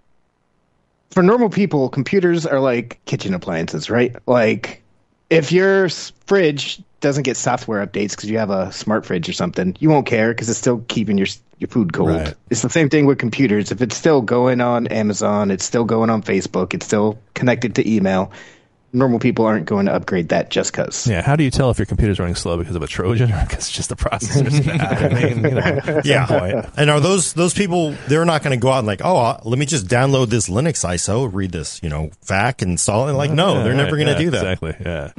For 1.11 1.23
normal 1.23 1.49
people, 1.49 1.89
computers 1.89 2.45
are 2.45 2.59
like 2.59 3.03
kitchen 3.05 3.33
appliances, 3.33 3.89
right? 3.89 4.15
Like 4.27 4.83
if 5.29 5.51
your 5.51 5.89
fridge 6.25 6.81
doesn't 7.01 7.23
get 7.23 7.37
software 7.37 7.85
updates 7.85 8.11
because 8.11 8.29
you 8.29 8.37
have 8.37 8.49
a 8.49 8.71
smart 8.71 9.05
fridge 9.05 9.27
or 9.27 9.33
something, 9.33 9.75
you 9.79 9.89
won't 9.89 10.05
care 10.05 10.31
because 10.31 10.49
it's 10.49 10.59
still 10.59 10.83
keeping 10.87 11.17
your 11.17 11.27
your 11.59 11.67
food 11.67 11.93
cold. 11.93 12.09
Right. 12.09 12.33
It's 12.49 12.61
the 12.61 12.69
same 12.69 12.89
thing 12.89 13.05
with 13.05 13.19
computers. 13.19 13.71
If 13.71 13.81
it's 13.81 13.95
still 13.95 14.21
going 14.21 14.59
on 14.59 14.87
Amazon, 14.87 15.51
it's 15.51 15.63
still 15.63 15.85
going 15.85 16.09
on 16.09 16.21
Facebook, 16.21 16.73
it's 16.73 16.85
still 16.85 17.17
connected 17.33 17.75
to 17.75 17.89
email. 17.89 18.31
Normal 18.95 19.17
people 19.19 19.45
aren't 19.45 19.65
going 19.65 19.87
to 19.87 19.93
upgrade 19.93 20.29
that 20.29 20.51
just 20.51 20.71
because. 20.71 21.07
Yeah, 21.07 21.21
how 21.23 21.35
do 21.35 21.43
you 21.43 21.49
tell 21.49 21.71
if 21.71 21.79
your 21.79 21.87
computer's 21.87 22.19
running 22.19 22.35
slow 22.35 22.57
because 22.57 22.75
of 22.75 22.83
a 22.83 22.87
Trojan 22.87 23.31
or 23.31 23.43
because 23.47 23.69
just 23.69 23.89
the 23.89 23.95
processor's 23.95 24.59
bad? 24.65 24.81
I 25.13 25.23
mean, 25.33 25.43
you 25.43 25.51
know, 25.51 26.01
Yeah. 26.05 26.25
point. 26.27 26.65
And 26.77 26.89
are 26.91 26.99
those 26.99 27.33
those 27.33 27.53
people? 27.55 27.95
They're 28.07 28.23
not 28.25 28.43
going 28.43 28.57
to 28.57 28.61
go 28.61 28.71
out 28.71 28.77
and 28.79 28.87
like, 28.87 29.01
oh, 29.03 29.17
uh, 29.17 29.41
let 29.45 29.57
me 29.57 29.65
just 29.65 29.87
download 29.87 30.27
this 30.29 30.47
Linux 30.47 30.85
ISO, 30.87 31.27
read 31.33 31.51
this, 31.51 31.81
you 31.81 31.89
know, 31.89 32.11
FAQ, 32.25 32.61
and 32.61 32.71
install 32.73 33.09
it. 33.09 33.13
Like, 33.13 33.31
no, 33.31 33.63
they're 33.63 33.73
Yeah, 33.73 33.83
never 33.83 33.97
going 33.97 34.07
to 34.07 34.13
yeah, 34.13 34.17
do 34.19 34.29
that. 34.29 34.61
Exactly. 34.61 34.75
Yeah. 34.85 35.11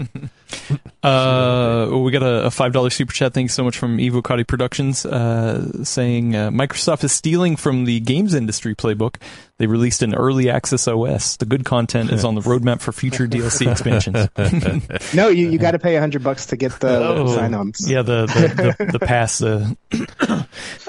Uh, 1.03 1.91
we 1.93 2.11
got 2.11 2.23
a, 2.23 2.47
a 2.47 2.51
five 2.51 2.73
dollar 2.73 2.91
super 2.91 3.13
chat. 3.13 3.35
Thanks 3.35 3.53
so 3.55 3.63
much 3.65 3.77
from 3.77 3.99
Evo 3.99 4.23
Cody 4.23 4.45
Productions, 4.45 5.05
uh, 5.05 5.85
saying 5.85 6.35
uh, 6.35 6.51
Microsoft 6.51 7.05
is 7.05 7.13
stealing 7.13 7.57
from 7.57 7.85
the 7.85 8.01
games 8.01 8.35
industry 8.35 8.75
playbook. 8.75 9.17
They 9.59 9.67
released 9.67 10.03
an 10.03 10.15
early 10.15 10.51
access 10.51 10.89
OS. 10.89 11.37
The 11.37 11.45
good 11.47 11.65
content 11.65 12.11
is 12.11 12.25
on 12.25 12.35
the 12.35 12.41
roadmap 12.41 12.81
for 12.81 12.91
future 12.93 13.27
DLC 13.29 13.71
expansions. 13.71 14.29
No, 15.15 15.29
you, 15.29 15.49
you 15.51 15.59
got 15.59 15.73
to 15.73 15.79
pay 15.79 15.97
a 15.97 16.01
hundred 16.01 16.23
bucks 16.25 16.47
to 16.47 16.57
get 16.57 16.73
the 16.81 16.89
Oh. 17.05 17.35
sign-ons. 17.35 17.89
Yeah, 17.89 18.03
the 18.03 18.27
the, 18.27 18.75
the, 18.87 18.93
the 18.93 18.99
pass. 18.99 19.43
Uh, 19.43 19.69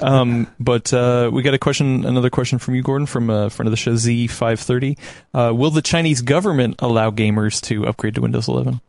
um, 0.00 0.46
but 0.58 0.92
uh, 0.92 1.30
we 1.32 1.42
got 1.42 1.54
a 1.54 1.58
question, 1.58 2.04
another 2.04 2.30
question 2.30 2.58
from 2.58 2.74
you, 2.74 2.82
Gordon, 2.82 3.06
from 3.06 3.30
uh, 3.30 3.48
friend 3.50 3.68
of 3.68 3.70
the 3.72 3.76
show 3.76 3.94
Z 3.96 4.26
five 4.28 4.58
thirty. 4.60 4.96
Uh, 5.34 5.52
will 5.54 5.70
the 5.70 5.82
Chinese 5.82 6.22
government 6.22 6.76
allow 6.80 7.10
gamers 7.10 7.60
to 7.62 7.86
upgrade 7.86 8.14
to 8.16 8.20
Windows 8.20 8.48
11? 8.48 8.80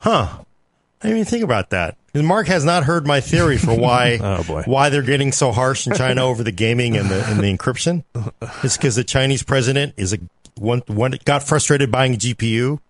Huh. 0.00 0.28
I 1.00 1.06
didn't 1.08 1.18
even 1.18 1.30
think 1.30 1.44
about 1.44 1.70
that. 1.70 1.96
Mark 2.14 2.48
has 2.48 2.64
not 2.64 2.82
heard 2.82 3.06
my 3.06 3.20
theory 3.20 3.58
for 3.58 3.72
why 3.78 4.18
Oh, 4.22 4.62
why 4.66 4.88
they're 4.88 5.02
getting 5.02 5.30
so 5.30 5.52
harsh 5.52 5.86
in 5.86 5.94
China 5.94 6.24
over 6.24 6.42
the 6.42 6.50
gaming 6.50 6.96
and 6.96 7.08
the 7.08 7.24
and 7.26 7.38
the 7.38 7.56
encryption. 7.56 8.02
It's 8.64 8.76
because 8.76 8.96
the 8.96 9.04
Chinese 9.04 9.44
president 9.44 9.94
is 9.96 10.12
a 10.12 10.18
one 10.58 10.82
one 10.88 11.16
got 11.24 11.44
frustrated 11.44 11.92
buying 11.92 12.14
a 12.14 12.16
GPU. 12.16 12.80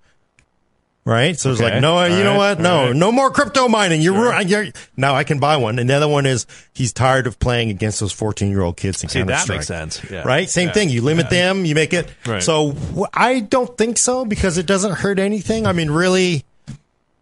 Right, 1.04 1.38
so 1.38 1.50
it's 1.52 1.60
like, 1.60 1.80
no, 1.80 2.04
you 2.04 2.16
All 2.16 2.22
know 2.22 2.30
right. 2.32 2.36
what? 2.36 2.60
No, 2.60 2.86
right. 2.88 2.96
no 2.96 3.10
more 3.10 3.30
crypto 3.30 3.66
mining. 3.66 4.02
You're, 4.02 4.12
ru- 4.12 4.40
you're 4.42 4.66
now 4.94 5.14
I 5.14 5.24
can 5.24 5.38
buy 5.38 5.56
one. 5.56 5.78
And 5.78 5.88
the 5.88 5.94
other 5.94 6.08
one 6.08 6.26
is 6.26 6.44
he's 6.74 6.92
tired 6.92 7.26
of 7.26 7.38
playing 7.38 7.70
against 7.70 8.00
those 8.00 8.12
14 8.12 8.50
year 8.50 8.60
old 8.60 8.76
kids. 8.76 9.02
In 9.02 9.08
See, 9.08 9.20
that 9.20 9.26
Counter-Strike. 9.46 9.56
makes 9.56 9.66
sense. 9.66 10.10
Yeah. 10.10 10.22
right? 10.24 10.50
Same 10.50 10.68
Yeah. 10.68 10.72
thing. 10.74 10.88
You 10.90 11.00
limit 11.00 11.30
them, 11.30 11.64
you 11.64 11.74
make 11.74 11.94
it. 11.94 12.10
Right. 12.26 12.42
So 12.42 12.76
I 13.14 13.40
don't 13.40 13.74
think 13.78 13.96
so 13.96 14.26
because 14.26 14.58
it 14.58 14.66
doesn't 14.66 14.92
hurt 14.96 15.18
anything. 15.18 15.66
I 15.66 15.72
mean, 15.72 15.90
really, 15.90 16.44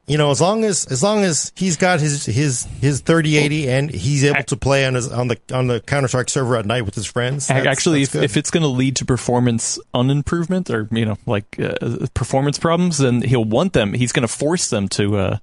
you 0.07 0.16
know, 0.19 0.31
as 0.31 0.41
long 0.41 0.65
as 0.65 0.87
as 0.87 1.03
long 1.03 1.24
as 1.24 1.51
he's 1.57 1.77
got 1.77 2.01
his 2.01 2.24
his 2.27 2.65
his 2.81 3.01
3080 3.01 3.69
and 3.69 3.91
he's 3.91 4.23
able 4.24 4.43
to 4.45 4.57
play 4.57 4.87
on 4.87 4.95
his 4.95 5.11
on 5.11 5.28
the 5.28 5.39
on 5.53 5.66
the 5.66 5.81
Counter 5.81 6.09
Strike 6.09 6.28
server 6.31 6.57
at 6.57 6.65
night 6.66 6.83
with 6.83 6.95
his 6.95 7.07
friends. 7.07 7.49
that's- 7.49 7.66
Actually, 7.66 8.01
that's 8.01 8.15
if, 8.15 8.20
good. 8.20 8.24
if 8.24 8.37
it's 8.37 8.51
going 8.51 8.62
to 8.62 8.69
lead 8.69 8.97
to 8.97 9.05
performance 9.05 9.78
unimprovement 9.95 10.70
or 10.70 10.89
you 10.93 11.05
know 11.05 11.16
like 11.27 11.59
uh, 11.59 12.07
performance 12.15 12.59
problems, 12.59 12.99
then 12.99 13.20
he'll 13.23 13.45
want 13.45 13.73
them. 13.73 13.93
He's 13.95 14.12
going 14.12 14.27
to 14.27 14.33
force 14.33 14.70
them 14.70 14.89
to 14.91 15.16
uh, 15.16 15.39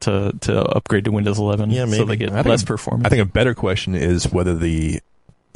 to 0.00 0.32
to 0.40 0.60
upgrade 0.62 1.04
to 1.04 1.10
Windows 1.12 1.38
11, 1.38 1.70
Yeah, 1.70 1.86
so 1.86 2.04
they 2.04 2.16
get 2.16 2.30
I 2.30 2.36
think- 2.36 2.46
less 2.46 2.64
performance. 2.64 3.06
I 3.06 3.08
think 3.10 3.22
a 3.22 3.30
better 3.30 3.54
question 3.54 3.94
is 3.94 4.30
whether 4.32 4.54
the, 4.54 5.00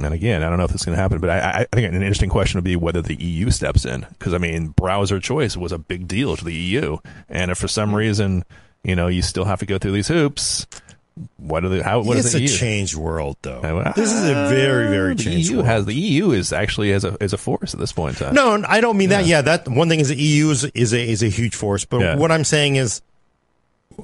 and 0.04 0.14
again, 0.14 0.42
I 0.42 0.48
don't 0.48 0.58
know 0.58 0.64
if 0.64 0.72
this 0.72 0.82
is 0.82 0.84
going 0.86 0.96
to 0.96 1.02
happen, 1.02 1.18
but 1.20 1.30
I, 1.30 1.38
I 1.38 1.60
I 1.60 1.66
think 1.76 1.88
an 1.88 1.94
interesting 2.02 2.30
question 2.30 2.58
would 2.58 2.64
be 2.64 2.76
whether 2.76 3.02
the 3.02 3.14
EU 3.22 3.50
steps 3.50 3.84
in. 3.84 4.06
Because, 4.18 4.34
I 4.34 4.38
mean, 4.38 4.68
browser 4.68 5.20
choice 5.20 5.56
was 5.56 5.72
a 5.72 5.78
big 5.78 6.06
deal 6.08 6.36
to 6.36 6.44
the 6.44 6.54
EU. 6.54 6.98
And 7.28 7.50
if 7.50 7.58
for 7.58 7.68
some 7.68 7.94
reason, 7.94 8.44
you 8.84 8.94
know, 8.96 9.06
you 9.08 9.22
still 9.22 9.44
have 9.44 9.60
to 9.60 9.66
go 9.66 9.78
through 9.78 9.92
these 9.92 10.08
hoops, 10.08 10.66
what 11.36 11.64
are 11.64 11.68
the, 11.68 11.82
how, 11.84 12.00
what 12.00 12.16
it's 12.16 12.28
is 12.28 12.32
the 12.32 12.38
a 12.38 12.42
EU? 12.42 12.48
changed 12.48 12.94
world, 12.96 13.36
though. 13.42 13.60
Uh, 13.60 13.92
this 13.92 14.10
is 14.12 14.24
a 14.24 14.48
very 14.48 14.88
very 14.88 15.14
the 15.14 15.22
changed 15.22 15.50
EU 15.50 15.56
world. 15.56 15.66
has 15.66 15.84
the 15.84 15.94
EU 15.94 16.30
is 16.30 16.52
actually 16.52 16.92
as 16.92 17.04
a 17.04 17.16
as 17.20 17.32
a 17.34 17.36
force 17.36 17.74
at 17.74 17.80
this 17.80 17.92
point 17.92 18.18
in 18.20 18.26
time. 18.26 18.34
No, 18.34 18.62
I 18.66 18.80
don't 18.80 18.96
mean 18.96 19.10
that. 19.10 19.26
Yeah, 19.26 19.42
that 19.42 19.68
one 19.68 19.88
thing 19.90 20.00
is 20.00 20.08
the 20.08 20.16
EU 20.16 20.48
is 20.50 20.64
is 20.66 20.94
a 20.94 21.06
is 21.06 21.22
a 21.22 21.28
huge 21.28 21.54
force. 21.54 21.84
But 21.84 22.00
Yeah. 22.00 22.16
what 22.16 22.32
I'm 22.32 22.44
saying 22.44 22.76
is, 22.76 23.02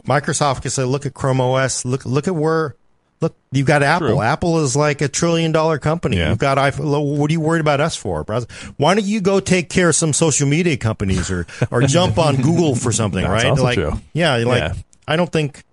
Microsoft 0.06 0.62
can 0.62 0.70
say, 0.70 0.85
look 0.85 1.06
at 1.06 1.14
Chrome 1.14 1.40
OS. 1.40 1.85
Look 1.85 2.05
look 2.05 2.28
at 2.28 2.35
where. 2.35 2.74
Look, 3.21 3.35
you've 3.51 3.67
got 3.67 3.83
Apple. 3.83 4.09
True. 4.09 4.21
Apple 4.21 4.59
is 4.63 4.77
like 4.77 5.01
a 5.01 5.09
trillion 5.09 5.51
dollar 5.53 5.79
company. 5.79 6.19
Yeah. 6.19 6.29
You've 6.31 6.39
got 6.39 6.59
iPhone. 6.59 7.17
What 7.17 7.31
are 7.31 7.33
you 7.33 7.41
worried 7.41 7.61
about 7.63 7.81
us 7.81 7.97
for? 7.97 8.23
browser? 8.25 8.47
Why 8.77 8.95
don't 8.95 9.07
you 9.07 9.21
go 9.21 9.41
take 9.41 9.71
care 9.71 9.89
of 9.89 9.95
some 9.95 10.13
social 10.13 10.47
media 10.47 10.77
companies 10.77 11.31
or 11.31 11.47
or 11.71 11.83
jump 11.87 12.19
on 12.19 12.37
Google 12.37 12.75
for 12.75 12.93
something, 12.93 13.25
right? 13.25 13.53
like, 13.59 13.77
true. 13.77 13.93
yeah, 14.13 14.37
like 14.37 14.59
Yeah. 14.63 14.75
I 15.09 15.17
don't 15.17 15.33
think 15.33 15.65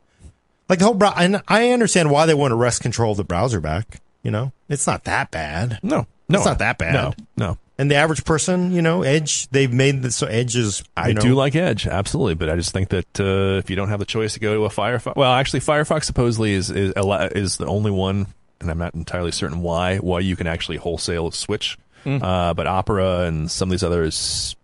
like 0.69 0.79
the 0.79 0.85
whole. 0.85 0.93
Brow- 0.93 1.13
and 1.17 1.41
I 1.47 1.71
understand 1.71 2.09
why 2.11 2.25
they 2.25 2.33
want 2.33 2.51
to 2.51 2.55
wrest 2.55 2.81
control 2.81 3.11
of 3.11 3.17
the 3.17 3.23
browser 3.25 3.59
back. 3.59 3.99
You 4.23 4.31
know, 4.31 4.53
it's 4.69 4.87
not 4.87 5.03
that 5.03 5.31
bad. 5.31 5.79
no, 5.83 6.07
no, 6.29 6.37
It's 6.39 6.45
not 6.45 6.59
that 6.59 6.77
bad. 6.77 6.93
No, 6.93 7.13
no. 7.35 7.57
And 7.77 7.89
the 7.89 7.95
average 7.95 8.23
person, 8.23 8.71
you 8.71 8.83
know, 8.83 9.01
Edge, 9.01 9.47
they've 9.49 9.71
made 9.71 10.03
this 10.03 10.15
so 10.15 10.27
Edge 10.27 10.55
is. 10.55 10.83
I 10.95 11.13
know, 11.13 11.21
do 11.21 11.33
like 11.33 11.55
Edge, 11.55 11.87
absolutely, 11.87 12.35
but 12.35 12.49
I 12.49 12.55
just 12.55 12.71
think 12.71 12.89
that 12.89 13.19
uh, 13.19 13.57
if 13.57 13.69
you 13.69 13.75
don't 13.75 13.89
have 13.89 13.99
the 13.99 14.05
choice 14.05 14.33
to 14.33 14.39
go 14.39 14.53
to 14.53 14.65
a 14.65 14.69
Firefox, 14.69 15.15
well, 15.15 15.33
actually, 15.33 15.61
Firefox 15.61 16.03
supposedly 16.03 16.53
is 16.53 16.69
is, 16.69 16.93
is 16.95 17.57
the 17.57 17.65
only 17.65 17.89
one, 17.89 18.27
and 18.61 18.69
I'm 18.69 18.77
not 18.77 18.93
entirely 18.93 19.31
certain 19.31 19.61
why 19.61 19.97
why 19.97 20.19
you 20.19 20.35
can 20.35 20.45
actually 20.45 20.77
wholesale 20.77 21.31
switch. 21.31 21.77
Uh, 22.05 22.53
but 22.53 22.67
Opera 22.67 23.21
and 23.21 23.49
some 23.49 23.69
of 23.69 23.71
these 23.71 23.83
others, 23.83 24.57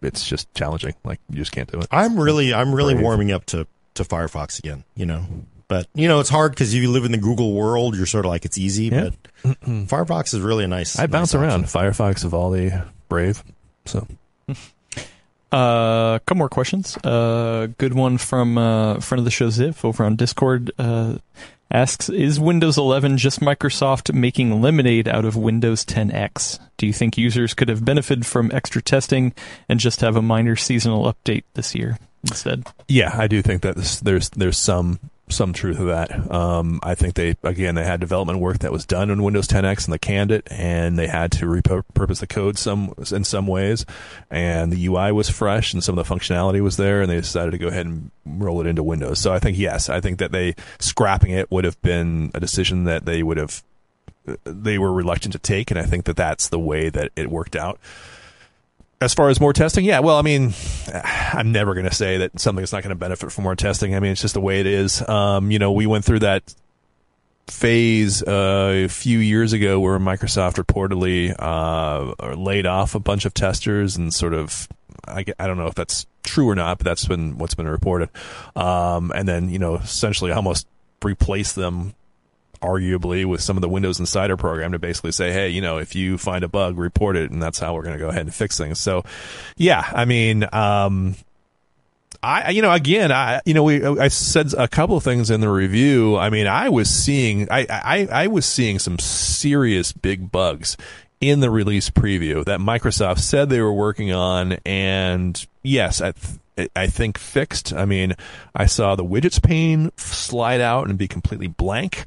it's 0.00 0.26
just 0.26 0.52
challenging. 0.54 0.94
Like 1.04 1.20
you 1.28 1.36
just 1.36 1.52
can't 1.52 1.70
do 1.70 1.78
it. 1.78 1.86
I'm 1.90 2.18
really, 2.18 2.54
I'm 2.54 2.74
really 2.74 2.94
Brave. 2.94 3.04
warming 3.04 3.32
up 3.32 3.44
to 3.46 3.66
to 3.94 4.02
Firefox 4.02 4.58
again. 4.58 4.82
You 4.94 5.06
know, 5.06 5.26
but 5.68 5.86
you 5.94 6.08
know, 6.08 6.20
it's 6.20 6.28
hard 6.30 6.52
because 6.52 6.74
you 6.74 6.90
live 6.90 7.04
in 7.04 7.12
the 7.12 7.18
Google 7.18 7.52
world. 7.52 7.96
You're 7.96 8.06
sort 8.06 8.24
of 8.24 8.30
like 8.30 8.44
it's 8.44 8.58
easy, 8.58 8.84
Yeah. 8.86 9.10
but 9.44 9.60
Firefox 9.62 10.34
is 10.34 10.40
really 10.40 10.64
a 10.64 10.68
nice. 10.68 10.98
I 10.98 11.06
bounce 11.06 11.34
nice 11.34 11.40
around 11.42 11.64
option. 11.64 11.80
Firefox, 11.80 12.22
Vivaldi, 12.22 12.72
Brave. 13.08 13.42
So 13.84 14.06
Uh, 15.52 16.16
a 16.16 16.20
couple 16.26 16.38
more 16.38 16.48
questions. 16.48 16.96
Uh, 16.98 17.68
good 17.78 17.94
one 17.94 18.18
from 18.18 18.58
uh, 18.58 18.98
friend 19.00 19.20
of 19.20 19.24
the 19.24 19.30
show 19.30 19.46
Ziv 19.48 19.84
over 19.84 20.04
on 20.04 20.16
Discord. 20.16 20.72
Uh, 20.78 21.18
asks, 21.70 22.08
is 22.08 22.40
Windows 22.40 22.76
11 22.76 23.16
just 23.16 23.40
Microsoft 23.40 24.12
making 24.12 24.60
lemonade 24.60 25.06
out 25.08 25.24
of 25.24 25.36
Windows 25.36 25.84
10X? 25.84 26.58
Do 26.76 26.86
you 26.86 26.92
think 26.92 27.16
users 27.16 27.54
could 27.54 27.68
have 27.68 27.84
benefited 27.84 28.26
from 28.26 28.50
extra 28.52 28.82
testing 28.82 29.32
and 29.68 29.78
just 29.78 30.00
have 30.00 30.16
a 30.16 30.22
minor 30.22 30.56
seasonal 30.56 31.04
update 31.12 31.44
this 31.54 31.74
year 31.76 31.96
instead? 32.24 32.66
Yeah, 32.88 33.14
I 33.16 33.28
do 33.28 33.40
think 33.40 33.62
that 33.62 33.76
this, 33.76 34.00
there's 34.00 34.28
there's 34.30 34.58
some 34.58 34.98
some 35.28 35.52
truth 35.52 35.78
to 35.78 35.84
that. 35.84 36.30
Um, 36.30 36.80
I 36.82 36.94
think 36.94 37.14
they 37.14 37.36
again 37.42 37.74
they 37.74 37.84
had 37.84 38.00
development 38.00 38.38
work 38.38 38.60
that 38.60 38.72
was 38.72 38.86
done 38.86 39.10
in 39.10 39.22
Windows 39.22 39.48
10X 39.48 39.84
and 39.84 39.94
they 39.94 39.98
canned 39.98 40.30
it, 40.30 40.46
and 40.50 40.98
they 40.98 41.06
had 41.06 41.32
to 41.32 41.46
repurpose 41.46 42.20
the 42.20 42.26
code 42.26 42.58
some 42.58 42.94
in 43.10 43.24
some 43.24 43.46
ways, 43.46 43.84
and 44.30 44.72
the 44.72 44.86
UI 44.86 45.12
was 45.12 45.28
fresh 45.28 45.72
and 45.72 45.82
some 45.82 45.98
of 45.98 46.06
the 46.06 46.14
functionality 46.14 46.62
was 46.62 46.76
there, 46.76 47.02
and 47.02 47.10
they 47.10 47.16
decided 47.16 47.50
to 47.50 47.58
go 47.58 47.68
ahead 47.68 47.86
and 47.86 48.10
roll 48.24 48.60
it 48.60 48.66
into 48.66 48.82
Windows. 48.82 49.20
So 49.20 49.32
I 49.32 49.38
think 49.38 49.58
yes, 49.58 49.88
I 49.88 50.00
think 50.00 50.18
that 50.18 50.32
they 50.32 50.54
scrapping 50.78 51.32
it 51.32 51.50
would 51.50 51.64
have 51.64 51.80
been 51.82 52.30
a 52.34 52.40
decision 52.40 52.84
that 52.84 53.04
they 53.04 53.22
would 53.22 53.36
have 53.36 53.62
they 54.44 54.78
were 54.78 54.92
reluctant 54.92 55.32
to 55.32 55.38
take, 55.38 55.70
and 55.70 55.78
I 55.78 55.84
think 55.84 56.04
that 56.04 56.16
that's 56.16 56.48
the 56.48 56.58
way 56.58 56.88
that 56.88 57.10
it 57.16 57.30
worked 57.30 57.56
out. 57.56 57.78
As 59.00 59.12
far 59.12 59.28
as 59.28 59.40
more 59.40 59.52
testing, 59.52 59.84
yeah, 59.84 60.00
well, 60.00 60.16
I 60.16 60.22
mean, 60.22 60.54
I'm 61.32 61.52
never 61.52 61.74
going 61.74 61.84
to 61.84 61.94
say 61.94 62.18
that 62.18 62.40
something's 62.40 62.72
not 62.72 62.82
going 62.82 62.90
to 62.90 62.98
benefit 62.98 63.30
from 63.30 63.44
more 63.44 63.54
testing. 63.54 63.94
I 63.94 64.00
mean, 64.00 64.12
it's 64.12 64.22
just 64.22 64.34
the 64.34 64.40
way 64.40 64.60
it 64.60 64.66
is. 64.66 65.06
Um, 65.06 65.50
you 65.50 65.58
know, 65.58 65.72
we 65.72 65.86
went 65.86 66.04
through 66.04 66.20
that 66.20 66.54
phase 67.48 68.22
uh, 68.22 68.84
a 68.84 68.88
few 68.88 69.18
years 69.18 69.52
ago 69.52 69.78
where 69.78 69.98
Microsoft 69.98 70.62
reportedly 70.62 71.34
uh, 71.38 72.34
laid 72.34 72.66
off 72.66 72.94
a 72.94 73.00
bunch 73.00 73.24
of 73.24 73.34
testers 73.34 73.96
and 73.96 74.12
sort 74.12 74.34
of. 74.34 74.68
I, 75.06 75.24
I 75.38 75.46
don't 75.46 75.58
know 75.58 75.66
if 75.66 75.74
that's 75.74 76.06
true 76.24 76.48
or 76.48 76.54
not, 76.54 76.78
but 76.78 76.84
that's 76.84 77.06
been 77.06 77.38
what's 77.38 77.54
been 77.54 77.68
reported. 77.68 78.08
Um, 78.56 79.12
and 79.14 79.28
then 79.28 79.50
you 79.50 79.58
know, 79.58 79.76
essentially, 79.76 80.32
almost 80.32 80.66
replace 81.04 81.52
them 81.52 81.94
arguably 82.58 83.24
with 83.24 83.40
some 83.40 83.56
of 83.56 83.60
the 83.60 83.68
Windows 83.68 84.00
Insider 84.00 84.36
program 84.36 84.72
to 84.72 84.78
basically 84.78 85.12
say, 85.12 85.32
hey, 85.32 85.48
you 85.48 85.60
know, 85.60 85.78
if 85.78 85.94
you 85.94 86.18
find 86.18 86.44
a 86.44 86.48
bug, 86.48 86.78
report 86.78 87.16
it, 87.16 87.30
and 87.30 87.42
that's 87.42 87.58
how 87.58 87.74
we're 87.74 87.82
going 87.82 87.98
to 87.98 88.02
go 88.02 88.08
ahead 88.08 88.22
and 88.22 88.34
fix 88.34 88.56
things. 88.58 88.80
So, 88.80 89.04
yeah, 89.56 89.88
I 89.92 90.04
mean, 90.04 90.46
um, 90.52 91.16
I, 92.22 92.50
you 92.50 92.62
know, 92.62 92.72
again, 92.72 93.12
I, 93.12 93.40
you 93.44 93.54
know, 93.54 93.62
we, 93.62 93.84
I 93.84 94.08
said 94.08 94.52
a 94.54 94.68
couple 94.68 94.96
of 94.96 95.04
things 95.04 95.30
in 95.30 95.40
the 95.40 95.50
review. 95.50 96.16
I 96.16 96.30
mean, 96.30 96.46
I 96.46 96.68
was 96.68 96.90
seeing, 96.90 97.48
I, 97.50 97.66
I, 97.68 98.08
I 98.10 98.26
was 98.26 98.46
seeing 98.46 98.78
some 98.78 98.98
serious 98.98 99.92
big 99.92 100.32
bugs 100.32 100.76
in 101.20 101.40
the 101.40 101.50
release 101.50 101.90
preview 101.90 102.44
that 102.44 102.60
Microsoft 102.60 103.20
said 103.20 103.48
they 103.48 103.60
were 103.60 103.72
working 103.72 104.12
on, 104.12 104.58
and 104.66 105.46
yes, 105.62 106.00
I, 106.00 106.12
I 106.74 106.86
think 106.86 107.18
fixed. 107.18 107.72
I 107.72 107.84
mean, 107.84 108.14
I 108.54 108.66
saw 108.66 108.96
the 108.96 109.04
widgets 109.04 109.42
pane 109.42 109.92
slide 109.96 110.60
out 110.60 110.88
and 110.88 110.98
be 110.98 111.08
completely 111.08 111.46
blank. 111.46 112.06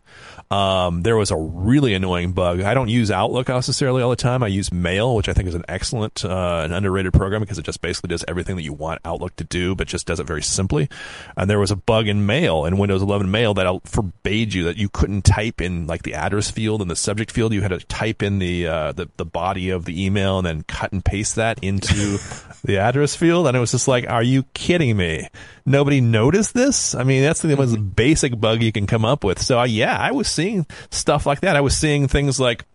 Um, 0.51 1.03
there 1.03 1.15
was 1.15 1.29
a 1.29 1.37
really 1.37 1.93
annoying 1.93 2.31
bug. 2.31 2.61
I 2.61 2.73
don't 2.73 2.89
use 2.89 3.11
Outlook 3.11 3.49
necessarily 3.49 4.01
all 4.01 4.09
the 4.09 4.15
time. 4.15 4.41
I 4.41 4.47
use 4.47 4.71
Mail, 4.71 5.15
which 5.15 5.29
I 5.29 5.33
think 5.33 5.47
is 5.47 5.53
an 5.53 5.63
excellent, 5.67 6.25
uh, 6.25 6.61
an 6.65 6.73
underrated 6.73 7.13
program 7.13 7.41
because 7.41 7.59
it 7.59 7.65
just 7.65 7.81
basically 7.81 8.07
does 8.07 8.25
everything 8.27 8.55
that 8.55 8.63
you 8.63 8.73
want 8.73 8.99
Outlook 9.05 9.35
to 9.35 9.43
do, 9.43 9.75
but 9.75 9.87
just 9.87 10.07
does 10.07 10.19
it 10.19 10.25
very 10.25 10.41
simply. 10.41 10.89
And 11.37 11.47
there 11.47 11.59
was 11.59 11.69
a 11.69 11.75
bug 11.75 12.07
in 12.07 12.25
Mail, 12.25 12.65
in 12.65 12.79
Windows 12.79 13.03
11 13.03 13.29
Mail, 13.29 13.53
that 13.53 13.81
forbade 13.87 14.55
you 14.55 14.63
that 14.63 14.77
you 14.77 14.89
couldn't 14.89 15.21
type 15.21 15.61
in 15.61 15.85
like 15.85 16.01
the 16.01 16.15
address 16.15 16.49
field 16.49 16.81
and 16.81 16.89
the 16.89 16.95
subject 16.95 17.31
field. 17.31 17.53
You 17.53 17.61
had 17.61 17.69
to 17.69 17.79
type 17.85 18.23
in 18.23 18.39
the, 18.39 18.65
uh, 18.65 18.91
the, 18.93 19.07
the 19.17 19.25
body 19.25 19.69
of 19.69 19.85
the 19.85 20.03
email 20.03 20.39
and 20.39 20.47
then 20.47 20.63
cut 20.63 20.91
and 20.91 21.05
paste 21.05 21.35
that 21.35 21.59
into 21.63 22.17
the 22.63 22.79
address 22.79 23.15
field. 23.15 23.45
And 23.45 23.55
it 23.55 23.59
was 23.59 23.71
just 23.71 23.87
like, 23.87 24.09
are 24.09 24.23
you 24.23 24.43
kidding 24.55 24.97
me? 24.97 25.27
Nobody 25.69 26.01
noticed 26.01 26.55
this? 26.55 26.95
I 26.95 27.03
mean, 27.03 27.21
that's 27.21 27.43
the 27.43 27.55
most 27.55 27.75
basic 27.95 28.39
bug 28.39 28.63
you 28.63 28.71
can 28.71 28.87
come 28.87 29.05
up 29.05 29.23
with. 29.23 29.39
So, 29.39 29.59
uh, 29.59 29.65
yeah, 29.65 29.95
I 29.95 30.11
was 30.11 30.27
seeing 30.27 30.65
stuff 30.89 31.27
like 31.27 31.41
that. 31.41 31.55
I 31.55 31.61
was 31.61 31.77
seeing 31.77 32.07
things 32.07 32.39
like 32.39 32.65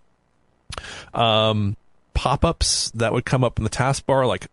um, 1.13 1.77
pop 2.15 2.45
ups 2.45 2.93
that 2.93 3.13
would 3.13 3.25
come 3.25 3.43
up 3.43 3.59
in 3.59 3.65
the 3.65 3.71
taskbar, 3.71 4.29
like 4.29 4.47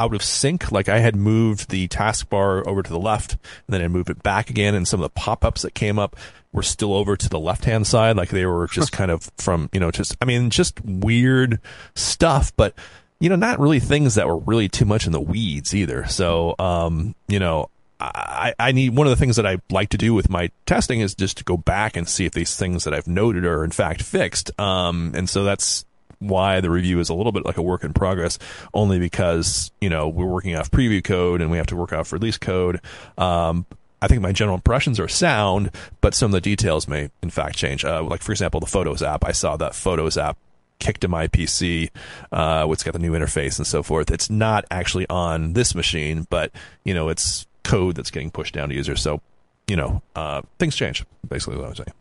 out 0.00 0.14
of 0.16 0.24
sync. 0.24 0.72
Like 0.72 0.88
I 0.88 0.98
had 0.98 1.14
moved 1.14 1.70
the 1.70 1.86
taskbar 1.86 2.66
over 2.66 2.82
to 2.82 2.90
the 2.90 2.98
left, 2.98 3.34
and 3.34 3.40
then 3.68 3.82
I 3.82 3.86
moved 3.86 4.10
it 4.10 4.24
back 4.24 4.50
again, 4.50 4.74
and 4.74 4.88
some 4.88 4.98
of 4.98 5.04
the 5.04 5.20
pop-ups 5.20 5.62
that 5.62 5.74
came 5.74 6.00
up 6.00 6.16
were 6.52 6.64
still 6.64 6.92
over 6.92 7.16
to 7.16 7.28
the 7.28 7.38
left-hand 7.38 7.86
side. 7.86 8.16
Like 8.16 8.30
they 8.30 8.46
were 8.46 8.66
just 8.66 8.90
kind 8.90 9.12
of 9.12 9.30
from 9.38 9.70
you 9.72 9.78
know 9.78 9.92
just 9.92 10.16
I 10.20 10.24
mean 10.24 10.50
just 10.50 10.84
weird 10.84 11.60
stuff, 11.94 12.52
but 12.56 12.74
you 13.22 13.28
know 13.28 13.36
not 13.36 13.60
really 13.60 13.78
things 13.78 14.16
that 14.16 14.26
were 14.26 14.38
really 14.38 14.68
too 14.68 14.84
much 14.84 15.06
in 15.06 15.12
the 15.12 15.20
weeds 15.20 15.74
either. 15.74 16.06
So 16.08 16.56
um, 16.58 17.14
you 17.28 17.38
know 17.38 17.70
I, 18.00 18.52
I 18.58 18.72
need 18.72 18.96
one 18.96 19.06
of 19.06 19.12
the 19.12 19.16
things 19.16 19.36
that 19.36 19.46
I 19.46 19.58
like 19.70 19.90
to 19.90 19.96
do 19.96 20.12
with 20.12 20.28
my 20.28 20.50
testing 20.66 21.00
is 21.00 21.14
just 21.14 21.38
to 21.38 21.44
go 21.44 21.56
back 21.56 21.96
and 21.96 22.08
see 22.08 22.24
if 22.24 22.32
these 22.32 22.56
things 22.56 22.82
that 22.82 22.92
I've 22.92 23.06
noted 23.06 23.44
are 23.44 23.62
in 23.62 23.70
fact 23.70 24.02
fixed. 24.02 24.50
Um, 24.58 25.12
and 25.14 25.30
so 25.30 25.44
that's 25.44 25.84
why 26.18 26.60
the 26.60 26.68
review 26.68 26.98
is 26.98 27.10
a 27.10 27.14
little 27.14 27.30
bit 27.30 27.44
like 27.44 27.58
a 27.58 27.62
work 27.62 27.84
in 27.84 27.92
progress, 27.92 28.40
only 28.74 28.98
because 28.98 29.70
you 29.80 29.88
know 29.88 30.08
we're 30.08 30.26
working 30.26 30.56
off 30.56 30.72
preview 30.72 31.02
code 31.02 31.40
and 31.40 31.48
we 31.48 31.58
have 31.58 31.68
to 31.68 31.76
work 31.76 31.92
off 31.92 32.12
release 32.12 32.38
code. 32.38 32.80
Um, 33.16 33.66
I 34.00 34.08
think 34.08 34.20
my 34.20 34.32
general 34.32 34.56
impressions 34.56 34.98
are 34.98 35.06
sound, 35.06 35.70
but 36.00 36.12
some 36.12 36.26
of 36.26 36.32
the 36.32 36.40
details 36.40 36.88
may 36.88 37.08
in 37.22 37.30
fact 37.30 37.54
change. 37.54 37.84
Uh, 37.84 38.02
like 38.02 38.22
for 38.22 38.32
example, 38.32 38.58
the 38.58 38.66
Photos 38.66 39.00
app. 39.00 39.24
I 39.24 39.30
saw 39.30 39.56
that 39.58 39.76
Photos 39.76 40.18
app 40.18 40.36
kicked 40.82 41.02
to 41.02 41.08
my 41.08 41.28
PC. 41.28 41.90
Uh, 42.32 42.66
it's 42.70 42.82
got 42.82 42.92
the 42.92 42.98
new 42.98 43.12
interface 43.12 43.58
and 43.58 43.66
so 43.66 43.82
forth. 43.82 44.10
It's 44.10 44.28
not 44.28 44.64
actually 44.70 45.08
on 45.08 45.52
this 45.52 45.74
machine, 45.74 46.26
but 46.28 46.50
you 46.84 46.92
know 46.92 47.08
it's 47.08 47.46
code 47.62 47.94
that's 47.94 48.10
getting 48.10 48.30
pushed 48.30 48.52
down 48.52 48.68
to 48.68 48.74
users. 48.74 49.00
So, 49.00 49.20
you 49.68 49.76
know, 49.76 50.02
uh, 50.16 50.42
things 50.58 50.74
change. 50.74 51.04
Basically, 51.26 51.56
what 51.56 51.68
I'm 51.68 51.74
saying. 51.76 51.92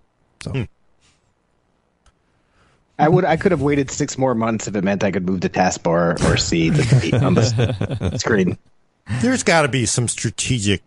So. 0.44 0.52
Hmm. 0.52 0.64
I 2.98 3.08
would. 3.08 3.24
I 3.26 3.38
could 3.38 3.52
have 3.52 3.62
waited 3.62 3.90
six 3.90 4.18
more 4.18 4.36
months 4.36 4.68
if 4.68 4.76
it 4.76 4.84
meant 4.84 5.03
I 5.03 5.12
could 5.12 5.26
move 5.26 5.41
the 5.41 5.49
taskbar 5.49 6.20
or 6.30 6.38
see 6.38 6.70
the 6.70 7.20
on 7.24 7.36
the 7.36 8.18
screen. 8.18 8.58
There's 9.22 9.44
got 9.44 9.64
to 9.64 9.68
be 9.68 9.86
some 9.86 10.08
strategic. 10.08 10.82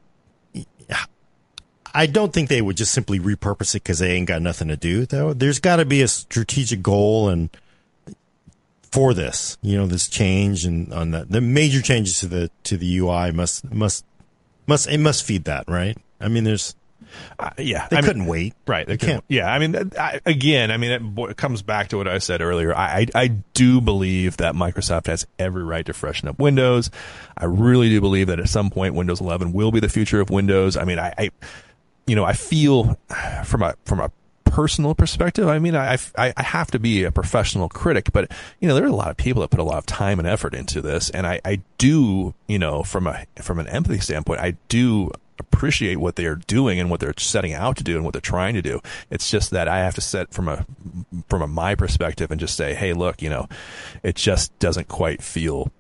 I 1.97 2.07
don't 2.07 2.33
think 2.33 2.49
they 2.49 2.61
would 2.61 2.77
just 2.77 2.91
simply 2.91 3.21
repurpose 3.21 3.77
it 3.77 3.85
because 3.85 4.01
they 4.01 4.11
ain't 4.11 4.27
got 4.27 4.43
nothing 4.43 4.66
to 4.66 4.77
do. 4.77 5.07
Though 5.07 5.33
there's 5.33 5.61
got 5.61 5.77
to 5.77 5.85
be 5.85 6.03
a 6.03 6.09
strategic 6.09 6.83
goal 6.83 7.29
and 7.29 7.51
for 8.95 9.12
this, 9.12 9.59
you 9.61 9.77
know, 9.77 9.87
this 9.87 10.09
change 10.09 10.65
and 10.65 10.95
on 10.95 11.11
the, 11.11 11.25
the 11.25 11.41
major 11.41 11.83
changes 11.83 12.21
to 12.21 12.27
the 12.29 12.49
to 12.62 12.77
the 12.77 12.99
UI 12.99 13.33
must 13.33 13.69
must 13.73 14.05
must 14.69 14.89
it 14.89 14.99
must 14.99 15.25
feed 15.25 15.45
that, 15.45 15.69
right? 15.69 15.99
I 16.21 16.29
mean, 16.29 16.45
there's 16.45 16.77
uh, 17.41 17.51
yeah, 17.59 17.89
they 17.89 17.97
I 17.97 18.03
couldn't 18.03 18.23
mean, 18.23 18.29
wait. 18.29 18.55
Right, 18.69 18.87
they 18.87 18.97
can't. 18.97 19.25
Yeah, 19.29 19.53
I 19.53 19.59
mean, 19.59 19.91
I, 19.99 20.21
again, 20.25 20.71
I 20.71 20.77
mean, 20.77 20.93
it, 20.93 21.31
it, 21.31 21.37
comes 21.37 21.62
back 21.62 21.89
to 21.89 21.97
what 21.97 22.07
I 22.07 22.19
said 22.19 22.41
earlier. 22.41 22.73
I, 22.73 23.01
I, 23.15 23.23
I 23.23 23.29
do 23.29 23.81
believe 23.81 24.37
that 24.37 24.55
Microsoft 24.55 25.09
has 25.09 25.27
every 25.41 25.65
right 25.65 25.85
to 25.87 25.93
freshen 25.93 26.29
up 26.29 26.39
Windows. 26.39 26.91
I 27.37 27.47
really 27.47 27.89
do 27.89 28.01
believe 28.01 28.29
that 28.29 28.39
at 28.39 28.49
some 28.49 28.71
point 28.71 28.95
Windows 28.95 29.21
11 29.21 29.53
will 29.53 29.73
be 29.73 29.81
the 29.81 29.89
future 29.89 30.21
of 30.21 30.31
Windows. 30.31 30.77
I 30.77 30.85
mean, 30.85 31.01
I, 31.01 31.15
I 31.19 31.31
you 32.07 32.15
know, 32.15 32.25
I 32.25 32.35
feel 32.35 32.97
from 33.45 33.62
a 33.62 33.75
from 33.85 33.99
a 33.99 34.12
personal 34.55 34.94
perspective, 34.94 35.48
I 35.48 35.59
mean, 35.59 35.74
I, 35.74 35.98
I, 36.16 36.32
I 36.36 36.43
have 36.44 36.70
to 36.70 36.78
be 36.78 37.02
a 37.02 37.10
professional 37.10 37.68
critic, 37.68 38.12
but 38.12 38.31
you 38.60 38.68
know, 38.68 38.76
there 38.76 38.85
are 38.85 38.89
a 38.89 38.94
lot 38.94 39.10
of 39.10 39.16
people 39.16 39.43
that 39.43 39.51
put 39.51 39.59
a 39.59 39.64
lot 39.64 39.78
of 39.78 39.86
time 39.86 40.20
and 40.20 40.28
effort 40.28 40.55
into 40.55 40.81
this, 40.81 41.10
and 41.10 41.26
I, 41.26 41.40
I 41.44 41.60
do, 41.76 42.35
you 42.47 42.60
know, 42.60 42.85
from 42.85 43.09
a 43.09 43.26
from 43.43 43.59
an 43.59 43.66
empathy 43.66 43.98
standpoint, 43.98 44.40
I 44.40 44.56
do 44.68 45.10
appreciate 45.40 45.97
what 45.97 46.14
they 46.14 46.26
are 46.26 46.36
doing 46.36 46.78
and 46.78 46.89
what 46.89 47.01
they're 47.01 47.14
setting 47.18 47.52
out 47.52 47.76
to 47.78 47.82
do 47.82 47.97
and 47.97 48.05
what 48.05 48.12
they're 48.12 48.20
trying 48.20 48.55
to 48.55 48.62
do. 48.62 48.81
It's 49.10 49.28
just 49.28 49.51
that 49.51 49.66
I 49.66 49.78
have 49.78 49.97
to 49.97 50.01
set 50.01 50.32
from 50.32 50.47
a 50.47 50.64
from 51.28 51.43
a 51.43 51.48
my 51.48 51.74
perspective 51.74 52.31
and 52.31 52.39
just 52.39 52.56
say, 52.56 52.74
hey, 52.74 52.93
look, 52.93 53.22
you 53.22 53.31
know, 53.31 53.48
it 54.05 54.14
just 54.14 54.56
doesn't 54.60 54.86
quite 54.86 55.20
feel 55.20 55.72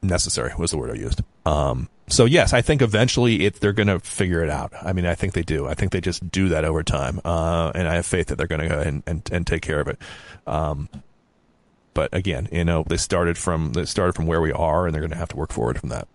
necessary. 0.00 0.52
Was 0.56 0.70
the 0.70 0.78
word 0.78 0.90
I 0.90 0.94
used. 0.94 1.22
Um, 1.44 1.90
so 2.10 2.24
yes, 2.24 2.52
I 2.52 2.62
think 2.62 2.82
eventually 2.82 3.46
it, 3.46 3.60
they're 3.60 3.72
going 3.72 3.88
to 3.88 4.00
figure 4.00 4.42
it 4.42 4.50
out. 4.50 4.72
I 4.82 4.92
mean, 4.92 5.06
I 5.06 5.14
think 5.14 5.32
they 5.32 5.42
do. 5.42 5.66
I 5.66 5.74
think 5.74 5.92
they 5.92 6.00
just 6.00 6.30
do 6.30 6.48
that 6.50 6.64
over 6.64 6.82
time, 6.82 7.20
uh, 7.24 7.72
and 7.74 7.88
I 7.88 7.94
have 7.94 8.06
faith 8.06 8.28
that 8.28 8.36
they're 8.36 8.46
going 8.46 8.62
to 8.62 8.68
go 8.68 8.80
and, 8.80 9.02
and, 9.06 9.28
and 9.32 9.46
take 9.46 9.62
care 9.62 9.80
of 9.80 9.88
it. 9.88 9.98
Um, 10.46 10.88
but 11.94 12.14
again, 12.14 12.48
you 12.52 12.64
know, 12.64 12.84
they 12.86 12.96
started 12.96 13.36
from 13.36 13.72
they 13.72 13.84
started 13.84 14.14
from 14.14 14.26
where 14.26 14.40
we 14.40 14.52
are, 14.52 14.86
and 14.86 14.94
they're 14.94 15.02
going 15.02 15.10
to 15.10 15.16
have 15.16 15.28
to 15.30 15.36
work 15.36 15.52
forward 15.52 15.78
from 15.78 15.88
that. 15.90 16.08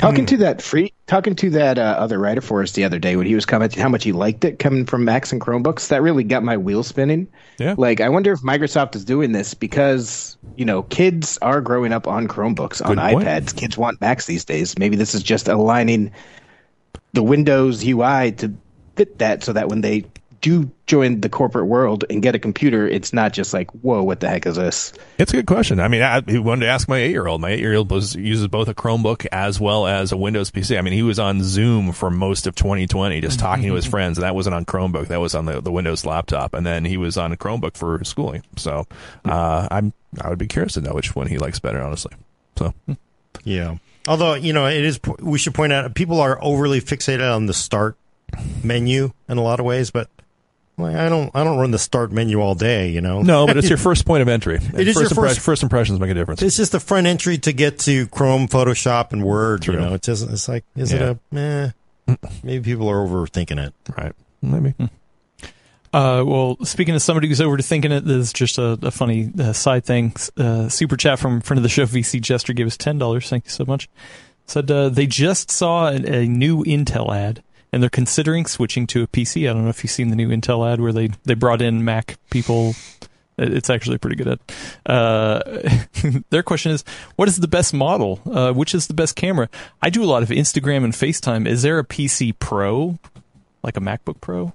Talking 0.00 0.26
to 0.26 0.36
that 0.38 0.62
free, 0.62 0.92
talking 1.06 1.34
to 1.36 1.50
that 1.50 1.78
uh, 1.78 1.96
other 1.98 2.18
writer 2.18 2.40
for 2.40 2.62
us 2.62 2.72
the 2.72 2.84
other 2.84 2.98
day 2.98 3.16
when 3.16 3.26
he 3.26 3.34
was 3.34 3.44
commenting 3.44 3.82
how 3.82 3.88
much 3.88 4.02
he 4.02 4.12
liked 4.12 4.44
it 4.44 4.58
coming 4.58 4.86
from 4.86 5.04
Macs 5.04 5.30
and 5.30 5.40
Chromebooks, 5.40 5.88
that 5.88 6.00
really 6.00 6.24
got 6.24 6.42
my 6.42 6.56
wheel 6.56 6.82
spinning. 6.82 7.28
Yeah. 7.58 7.74
Like, 7.76 8.00
I 8.00 8.08
wonder 8.08 8.32
if 8.32 8.40
Microsoft 8.40 8.96
is 8.96 9.04
doing 9.04 9.32
this 9.32 9.52
because 9.52 10.38
you 10.56 10.64
know 10.64 10.84
kids 10.84 11.38
are 11.42 11.60
growing 11.60 11.92
up 11.92 12.08
on 12.08 12.28
Chromebooks, 12.28 12.84
on 12.84 12.96
point. 12.96 13.26
iPads. 13.26 13.54
Kids 13.54 13.76
want 13.76 14.00
Macs 14.00 14.24
these 14.26 14.44
days. 14.44 14.78
Maybe 14.78 14.96
this 14.96 15.14
is 15.14 15.22
just 15.22 15.48
aligning 15.48 16.12
the 17.12 17.22
Windows 17.22 17.86
UI 17.86 18.32
to 18.32 18.54
fit 18.96 19.18
that, 19.18 19.44
so 19.44 19.52
that 19.52 19.68
when 19.68 19.82
they 19.82 20.06
do 20.40 20.70
join 20.86 21.20
the 21.20 21.28
corporate 21.28 21.66
world 21.66 22.04
and 22.08 22.22
get 22.22 22.34
a 22.34 22.38
computer, 22.38 22.88
it's 22.88 23.12
not 23.12 23.32
just 23.32 23.52
like, 23.52 23.70
whoa, 23.72 24.02
what 24.02 24.20
the 24.20 24.28
heck 24.28 24.46
is 24.46 24.56
this? 24.56 24.92
It's 25.18 25.32
a 25.32 25.36
good 25.36 25.46
question. 25.46 25.80
I 25.80 25.88
mean, 25.88 26.02
I, 26.02 26.22
I 26.26 26.38
wanted 26.38 26.66
to 26.66 26.70
ask 26.70 26.88
my 26.88 26.98
eight 26.98 27.10
year 27.10 27.26
old. 27.26 27.40
My 27.40 27.50
eight 27.50 27.60
year 27.60 27.74
old 27.74 27.90
uses 27.90 28.48
both 28.48 28.68
a 28.68 28.74
Chromebook 28.74 29.26
as 29.32 29.60
well 29.60 29.86
as 29.86 30.12
a 30.12 30.16
Windows 30.16 30.50
PC. 30.50 30.78
I 30.78 30.82
mean, 30.82 30.94
he 30.94 31.02
was 31.02 31.18
on 31.18 31.42
Zoom 31.42 31.92
for 31.92 32.10
most 32.10 32.46
of 32.46 32.54
2020, 32.54 33.20
just 33.20 33.38
mm-hmm. 33.38 33.46
talking 33.46 33.66
to 33.66 33.74
his 33.74 33.86
friends, 33.86 34.18
and 34.18 34.24
that 34.24 34.34
wasn't 34.34 34.54
on 34.54 34.64
Chromebook. 34.64 35.08
That 35.08 35.20
was 35.20 35.34
on 35.34 35.44
the, 35.44 35.60
the 35.60 35.72
Windows 35.72 36.04
laptop, 36.04 36.54
and 36.54 36.64
then 36.64 36.84
he 36.84 36.96
was 36.96 37.16
on 37.16 37.32
a 37.32 37.36
Chromebook 37.36 37.76
for 37.76 38.02
schooling. 38.04 38.42
So, 38.56 38.86
mm. 39.24 39.30
uh, 39.30 39.68
I'm 39.70 39.92
I 40.20 40.28
would 40.28 40.38
be 40.38 40.46
curious 40.46 40.74
to 40.74 40.80
know 40.80 40.92
which 40.92 41.14
one 41.14 41.26
he 41.26 41.38
likes 41.38 41.58
better, 41.60 41.80
honestly. 41.80 42.12
So, 42.56 42.74
hmm. 42.86 42.94
yeah. 43.44 43.76
Although 44.08 44.34
you 44.34 44.52
know, 44.52 44.66
it 44.66 44.84
is 44.84 44.98
we 45.20 45.38
should 45.38 45.54
point 45.54 45.72
out 45.72 45.94
people 45.94 46.20
are 46.20 46.38
overly 46.42 46.80
fixated 46.80 47.34
on 47.34 47.46
the 47.46 47.54
start 47.54 47.96
menu 48.64 49.12
in 49.28 49.38
a 49.38 49.42
lot 49.42 49.60
of 49.60 49.66
ways, 49.66 49.90
but 49.90 50.08
like, 50.82 50.96
I 50.96 51.08
don't 51.08 51.30
I 51.34 51.44
don't 51.44 51.58
run 51.58 51.70
the 51.70 51.78
start 51.78 52.12
menu 52.12 52.40
all 52.40 52.54
day, 52.54 52.88
you 52.88 53.00
know. 53.00 53.22
No, 53.22 53.46
but 53.46 53.56
it's 53.56 53.68
your 53.68 53.78
first 53.88 54.04
point 54.06 54.22
of 54.22 54.28
entry. 54.28 54.56
It 54.56 54.88
is 54.88 54.96
first 54.96 55.14
your 55.14 55.24
first- 55.24 55.40
first 55.40 55.62
impressions 55.62 55.98
make 56.00 56.10
a 56.10 56.14
difference. 56.14 56.42
It's 56.42 56.56
just 56.56 56.72
the 56.72 56.80
front 56.80 57.06
entry 57.06 57.38
to 57.38 57.52
get 57.52 57.78
to 57.80 58.06
Chrome, 58.08 58.48
Photoshop, 58.48 59.12
and 59.12 59.24
Word. 59.24 59.62
True. 59.62 59.74
You 59.74 59.80
know, 59.80 59.94
it 59.94 60.02
doesn't. 60.02 60.32
It's 60.32 60.48
like, 60.48 60.64
is 60.76 60.92
Yeah. 60.92 61.10
it 61.32 61.36
a? 61.36 61.74
Eh, 62.08 62.14
maybe 62.42 62.64
people 62.64 62.88
are 62.88 62.96
overthinking 63.06 63.64
it. 63.66 63.74
right? 63.96 64.12
Maybe. 64.42 64.74
Uh, 65.92 66.22
well, 66.24 66.56
speaking 66.64 66.94
of 66.94 67.02
somebody 67.02 67.26
who's 67.26 67.40
overthinking 67.40 67.90
it, 67.90 68.04
this 68.04 68.16
is 68.28 68.32
just 68.32 68.58
a, 68.58 68.78
a 68.82 68.90
funny 68.92 69.30
uh, 69.40 69.52
side 69.52 69.84
thing. 69.84 70.12
Uh, 70.36 70.68
super 70.68 70.96
chat 70.96 71.18
from 71.18 71.40
friend 71.40 71.58
of 71.58 71.62
the 71.64 71.68
show, 71.68 71.84
VC 71.84 72.20
Jester, 72.20 72.52
gave 72.52 72.66
us 72.66 72.76
ten 72.76 72.96
dollars. 72.98 73.28
Thank 73.28 73.44
you 73.46 73.50
so 73.50 73.64
much. 73.64 73.88
Said 74.46 74.70
uh, 74.70 74.88
they 74.88 75.06
just 75.06 75.50
saw 75.50 75.88
a, 75.88 75.94
a 75.96 76.26
new 76.26 76.62
Intel 76.64 77.14
ad, 77.14 77.42
and 77.72 77.82
they're 77.82 77.90
considering 77.90 78.46
switching 78.46 78.86
to 78.88 79.02
a 79.02 79.06
PC. 79.06 79.48
I 79.48 79.52
don't 79.52 79.64
know 79.64 79.70
if 79.70 79.84
you've 79.84 79.90
seen 79.90 80.08
the 80.08 80.16
new 80.16 80.28
Intel 80.28 80.70
ad 80.70 80.80
where 80.80 80.92
they 80.92 81.10
they 81.24 81.34
brought 81.34 81.62
in 81.62 81.84
Mac 81.84 82.18
people. 82.30 82.74
It's 83.38 83.70
actually 83.70 83.96
pretty 83.96 84.16
good 84.16 84.28
ad. 84.28 84.40
Uh, 84.84 85.40
their 86.30 86.42
question 86.42 86.72
is, 86.72 86.84
what 87.16 87.26
is 87.26 87.36
the 87.36 87.48
best 87.48 87.72
model? 87.72 88.20
Uh, 88.30 88.52
which 88.52 88.74
is 88.74 88.86
the 88.86 88.94
best 88.94 89.16
camera? 89.16 89.48
I 89.80 89.88
do 89.88 90.04
a 90.04 90.04
lot 90.04 90.22
of 90.22 90.28
Instagram 90.28 90.84
and 90.84 90.92
FaceTime. 90.92 91.48
Is 91.48 91.62
there 91.62 91.78
a 91.78 91.84
PC 91.84 92.38
Pro, 92.38 92.98
like 93.62 93.78
a 93.78 93.80
MacBook 93.80 94.20
Pro? 94.20 94.52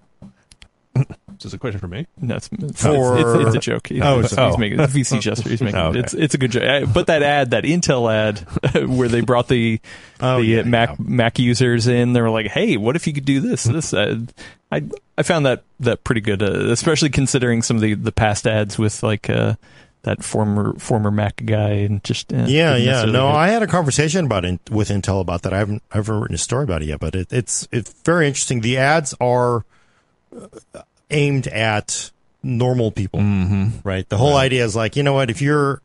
Is 1.38 1.44
this 1.44 1.54
a 1.54 1.58
question 1.58 1.80
for 1.80 1.88
me? 1.88 2.08
No, 2.20 2.36
it's, 2.36 2.50
it's, 2.52 2.82
For- 2.82 3.18
it's, 3.18 3.48
it's 3.48 3.56
a 3.56 3.60
joke. 3.60 3.88
He's, 3.88 4.02
Oh, 4.02 4.20
it's 4.22 4.34
a- 4.34 4.48
he's 4.50 4.58
making 4.58 4.80
it's 4.80 4.94
VC 4.94 5.20
Jester. 5.20 5.50
He's 5.50 5.62
making 5.62 5.80
Oh, 5.80 5.88
okay. 5.90 6.00
it's 6.00 6.14
it's 6.14 6.34
a 6.34 6.38
good 6.38 6.52
joke. 6.52 6.90
But 6.94 7.08
that 7.08 7.22
ad, 7.24 7.52
that 7.52 7.64
Intel 7.64 8.12
ad, 8.14 8.40
where 8.90 9.08
they 9.08 9.22
brought 9.22 9.48
the 9.48 9.80
Oh, 10.20 10.38
the 10.38 10.46
yeah, 10.46 10.60
uh, 10.62 10.66
Mac 10.66 10.90
yeah. 10.90 10.96
Mac 11.00 11.40
users 11.40 11.88
in, 11.88 12.14
they 12.14 12.22
were 12.22 12.30
like, 12.30 12.48
"Hey, 12.48 12.78
what 12.78 12.96
if 12.96 13.06
you 13.08 13.14
could 13.14 13.26
do 13.26 13.40
this?" 13.42 13.64
This 13.66 13.94
uh, 13.94 14.20
I 14.72 14.84
I 15.18 15.24
found 15.24 15.46
that 15.46 15.64
that 15.82 16.04
pretty 16.04 16.22
good, 16.22 16.42
uh, 16.42 16.70
especially 16.72 17.10
considering 17.10 17.62
some 17.62 17.76
of 17.78 17.82
the 17.82 17.94
the 17.96 18.12
past 18.12 18.48
ads 18.48 18.78
with 18.80 19.04
like 19.04 19.30
uh, 19.30 19.56
that 20.04 20.24
former 20.24 20.74
former 20.80 21.12
Mac 21.12 21.42
guy 21.46 21.70
and 21.72 22.04
just 22.04 22.32
uh, 22.32 22.46
Yeah, 22.48 22.76
yeah. 22.78 23.06
No, 23.06 23.28
hit. 23.28 23.36
I 23.36 23.48
had 23.50 23.62
a 23.64 23.68
conversation 23.68 24.26
about 24.26 24.46
it 24.46 24.60
with 24.72 24.90
Intel 24.90 25.20
about 25.20 25.42
that. 25.42 25.54
I 25.54 25.58
haven't, 25.58 25.82
I 25.92 25.98
haven't 25.98 26.20
written 26.22 26.36
a 26.36 26.38
story 26.38 26.64
about 26.64 26.82
it 26.82 26.86
yet, 26.86 27.00
but 27.00 27.14
it, 27.16 27.34
it's 27.34 27.68
it's 27.72 27.92
very 28.04 28.28
interesting. 28.28 28.62
The 28.62 28.78
ads 28.78 29.14
are 29.20 29.66
uh, 30.36 30.82
aimed 31.10 31.48
at 31.48 32.12
normal 32.44 32.92
people, 32.92 33.20
mm-hmm. 33.20 33.88
right? 33.88 34.08
The 34.08 34.18
whole 34.18 34.38
idea 34.38 34.64
is 34.64 34.76
like, 34.76 34.96
you 34.96 35.04
know 35.04 35.14
what? 35.14 35.30
If 35.30 35.42
you're 35.42 35.82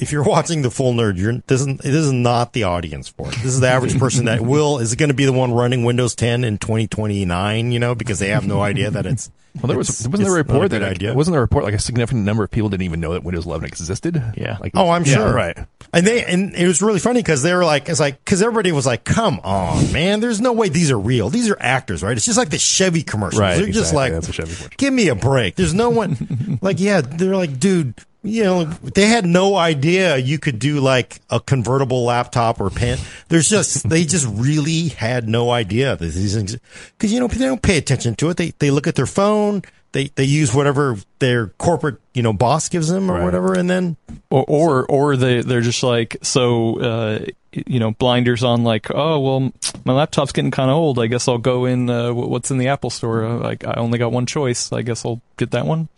if 0.00 0.12
you're 0.12 0.22
watching 0.24 0.62
the 0.62 0.70
full 0.70 0.92
nerd, 0.94 1.16
you're 1.18 1.34
this 1.46 1.60
is 1.60 1.66
this 1.78 1.86
is 1.94 2.12
not 2.12 2.52
the 2.52 2.64
audience 2.64 3.08
for 3.08 3.28
it. 3.28 3.34
This 3.36 3.46
is 3.46 3.60
the 3.60 3.68
average 3.68 3.98
person 4.00 4.26
that 4.26 4.40
will 4.40 4.78
is 4.78 4.92
it 4.92 4.98
going 4.98 5.10
to 5.10 5.14
be 5.14 5.24
the 5.24 5.32
one 5.32 5.52
running 5.52 5.84
Windows 5.84 6.14
10 6.14 6.44
in 6.44 6.58
2029. 6.58 7.72
You 7.72 7.78
know, 7.78 7.94
because 7.94 8.18
they 8.18 8.28
have 8.28 8.46
no 8.46 8.60
idea 8.60 8.90
that 8.90 9.06
it's. 9.06 9.30
Well, 9.60 9.68
there 9.68 9.78
was 9.78 9.88
it's- 9.88 10.06
wasn't 10.06 10.26
there 10.28 10.34
a 10.34 10.36
report 10.36 10.70
good 10.70 10.82
that 10.82 10.82
idea. 10.82 11.14
wasn't 11.14 11.32
there 11.32 11.40
a 11.40 11.42
report 11.42 11.64
like 11.64 11.74
a 11.74 11.78
significant 11.80 12.24
number 12.24 12.44
of 12.44 12.50
people 12.50 12.68
didn't 12.68 12.82
even 12.84 13.00
know 13.00 13.14
that 13.14 13.24
Windows 13.24 13.46
11 13.46 13.66
existed? 13.66 14.22
Yeah. 14.36 14.58
Like, 14.60 14.72
Oh, 14.74 14.90
I'm 14.90 15.04
yeah, 15.04 15.14
sure. 15.14 15.34
Right. 15.34 15.56
And 15.92 16.06
they 16.06 16.22
and 16.24 16.54
it 16.54 16.66
was 16.66 16.80
really 16.82 17.00
funny 17.00 17.20
because 17.20 17.42
they 17.42 17.52
were 17.54 17.64
like, 17.64 17.88
it's 17.88 17.98
like 17.98 18.22
because 18.24 18.42
everybody 18.42 18.70
was 18.72 18.84
like, 18.86 19.04
"Come 19.04 19.40
on, 19.42 19.90
man! 19.90 20.20
There's 20.20 20.40
no 20.40 20.52
way 20.52 20.68
these 20.68 20.90
are 20.90 20.98
real. 20.98 21.30
These 21.30 21.48
are 21.50 21.56
actors, 21.58 22.02
right? 22.02 22.14
It's 22.16 22.26
just 22.26 22.36
like 22.38 22.50
the 22.50 22.58
Chevy 22.58 23.02
commercials. 23.02 23.40
Right, 23.40 23.56
They're 23.56 23.66
just 23.66 23.92
exactly. 23.92 23.96
like, 23.96 24.12
That's 24.12 24.28
a 24.28 24.32
Chevy 24.32 24.74
give 24.76 24.92
me 24.92 25.08
a 25.08 25.14
break. 25.14 25.56
There's 25.56 25.74
no 25.74 25.88
one 25.90 26.58
like, 26.62 26.78
yeah, 26.78 27.00
they're 27.00 27.34
like, 27.34 27.58
dude, 27.58 27.94
you 28.22 28.42
know, 28.44 28.64
they 28.64 29.06
had 29.06 29.24
no 29.24 29.56
idea 29.56 30.16
you 30.16 30.38
could 30.38 30.58
do 30.58 30.80
like 30.80 31.20
a 31.30 31.40
convertible 31.40 32.04
laptop 32.04 32.60
or 32.60 32.68
pen. 32.70 32.98
There's 33.28 33.48
just, 33.48 33.88
they 33.88 34.04
just 34.04 34.26
really 34.28 34.88
had 34.88 35.28
no 35.28 35.50
idea 35.50 35.96
that 35.96 36.04
these 36.04 36.34
things, 36.34 36.56
cause 36.98 37.12
you 37.12 37.20
know, 37.20 37.28
they 37.28 37.44
don't 37.46 37.62
pay 37.62 37.78
attention 37.78 38.14
to 38.16 38.30
it. 38.30 38.36
They, 38.36 38.52
they 38.58 38.70
look 38.70 38.86
at 38.86 38.94
their 38.96 39.06
phone. 39.06 39.62
They, 39.92 40.08
they 40.16 40.24
use 40.24 40.54
whatever 40.54 40.96
their 41.18 41.46
corporate, 41.46 41.98
you 42.12 42.22
know, 42.22 42.32
boss 42.34 42.68
gives 42.68 42.88
them 42.88 43.10
or 43.10 43.14
Right. 43.14 43.24
whatever. 43.24 43.54
And 43.54 43.70
then, 43.70 43.96
or 44.30 44.44
or, 44.46 44.86
or 44.86 45.16
they 45.16 45.40
they're 45.40 45.62
just 45.62 45.82
like 45.82 46.18
so 46.20 46.78
uh, 46.78 47.24
you 47.52 47.80
know 47.80 47.92
blinders 47.92 48.44
on 48.44 48.62
like 48.64 48.88
oh 48.94 49.18
well 49.18 49.52
my 49.86 49.94
laptop's 49.94 50.32
getting 50.32 50.50
kind 50.50 50.68
of 50.70 50.76
old 50.76 50.98
I 50.98 51.06
guess 51.06 51.26
I'll 51.26 51.38
go 51.38 51.64
in 51.64 51.88
uh, 51.88 52.12
what's 52.12 52.50
in 52.50 52.58
the 52.58 52.68
Apple 52.68 52.90
store 52.90 53.24
uh, 53.24 53.38
like 53.38 53.64
I 53.66 53.74
only 53.76 53.98
got 53.98 54.12
one 54.12 54.26
choice 54.26 54.70
I 54.70 54.82
guess 54.82 55.06
I'll 55.06 55.22
get 55.38 55.52
that 55.52 55.64
one 55.64 55.88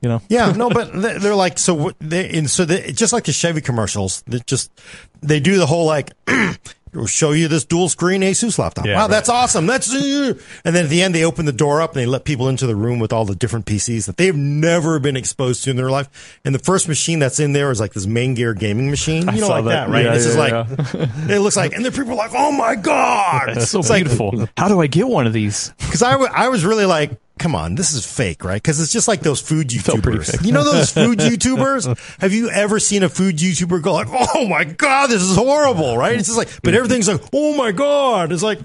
you 0.00 0.08
know 0.08 0.22
yeah, 0.28 0.52
no, 0.52 0.70
but 0.78 0.92
they- 0.92 1.18
they're 1.18 1.34
like, 1.34 1.58
so 1.58 1.74
what 1.74 1.96
they, 2.00 2.28
and 2.30 2.48
so 2.50 2.64
they, 2.64 2.92
just 2.92 3.12
like 3.12 3.24
the 3.24 3.32
Chevy 3.32 3.60
commercials, 3.60 4.22
they 4.26 4.38
just, 4.46 4.70
they 5.22 5.40
do 5.40 5.58
the 5.58 5.66
whole 5.66 5.86
like, 5.86 6.10
We'll 6.94 7.04
show 7.04 7.32
you 7.32 7.48
this 7.48 7.66
dual 7.66 7.90
screen 7.90 8.22
Asus 8.22 8.58
laptop. 8.58 8.86
Yeah, 8.86 8.94
wow, 8.94 9.00
right. 9.02 9.10
that's 9.10 9.28
awesome. 9.28 9.66
That's 9.66 9.92
and 9.94 10.38
then 10.64 10.84
at 10.84 10.88
the 10.88 11.02
end 11.02 11.14
they 11.14 11.22
open 11.22 11.44
the 11.44 11.52
door 11.52 11.82
up 11.82 11.90
and 11.92 12.00
they 12.00 12.06
let 12.06 12.24
people 12.24 12.48
into 12.48 12.66
the 12.66 12.74
room 12.74 12.98
with 12.98 13.12
all 13.12 13.26
the 13.26 13.34
different 13.34 13.66
PCs 13.66 14.06
that 14.06 14.16
they've 14.16 14.34
never 14.34 14.98
been 14.98 15.14
exposed 15.14 15.64
to 15.64 15.70
in 15.70 15.76
their 15.76 15.90
life. 15.90 16.40
And 16.46 16.54
the 16.54 16.58
first 16.58 16.88
machine 16.88 17.18
that's 17.18 17.40
in 17.40 17.52
there 17.52 17.70
is 17.70 17.78
like 17.78 17.92
this 17.92 18.06
Maingear 18.06 18.58
gaming 18.58 18.88
machine. 18.88 19.26
You 19.34 19.42
know, 19.42 19.48
saw 19.48 19.54
like 19.56 19.64
that, 19.66 19.88
that. 19.88 19.92
right? 19.92 20.04
Yeah, 20.06 20.14
it's 20.14 20.24
just 20.24 20.38
yeah, 20.38 20.64
like 21.20 21.30
it 21.30 21.40
looks 21.40 21.58
like, 21.58 21.74
and 21.74 21.84
then 21.84 21.92
people 21.92 22.12
are 22.12 22.16
like, 22.16 22.30
"Oh 22.34 22.52
my 22.52 22.74
god, 22.74 23.50
it's 23.58 23.68
so 23.70 23.80
It's 23.80 23.90
like- 23.90 24.04
beautiful 24.04 24.48
how 24.56 24.68
do 24.68 24.80
I 24.80 24.86
get 24.86 25.06
one 25.06 25.26
of 25.26 25.34
these 25.34 25.68
because 25.78 26.02
I, 26.02 26.12
w- 26.12 26.30
I 26.32 26.48
was 26.48 26.64
really 26.64 26.86
like, 26.86 27.10
come 27.38 27.54
on, 27.54 27.74
this 27.74 27.92
is 27.92 28.04
fake, 28.04 28.44
right? 28.44 28.60
Because 28.60 28.80
it's 28.80 28.92
just 28.92 29.08
like 29.08 29.20
those 29.20 29.40
food 29.40 29.68
YouTubers. 29.68 30.44
You 30.44 30.52
know 30.52 30.64
those 30.64 30.92
food 30.92 31.18
YouTubers? 31.18 31.98
Have 32.20 32.32
you 32.32 32.50
ever 32.50 32.78
seen 32.80 33.02
a 33.02 33.08
food 33.08 33.36
YouTuber 33.36 33.82
go 33.82 33.94
like, 33.94 34.08
oh 34.10 34.46
my 34.48 34.64
God, 34.64 35.08
this 35.10 35.22
is 35.22 35.36
horrible, 35.36 35.96
right? 35.96 36.16
It's 36.16 36.28
just 36.28 36.38
like, 36.38 36.48
but 36.62 36.74
everything's 36.74 37.08
like, 37.08 37.22
oh 37.32 37.56
my 37.56 37.72
God. 37.72 38.32
It's 38.32 38.42
like, 38.42 38.60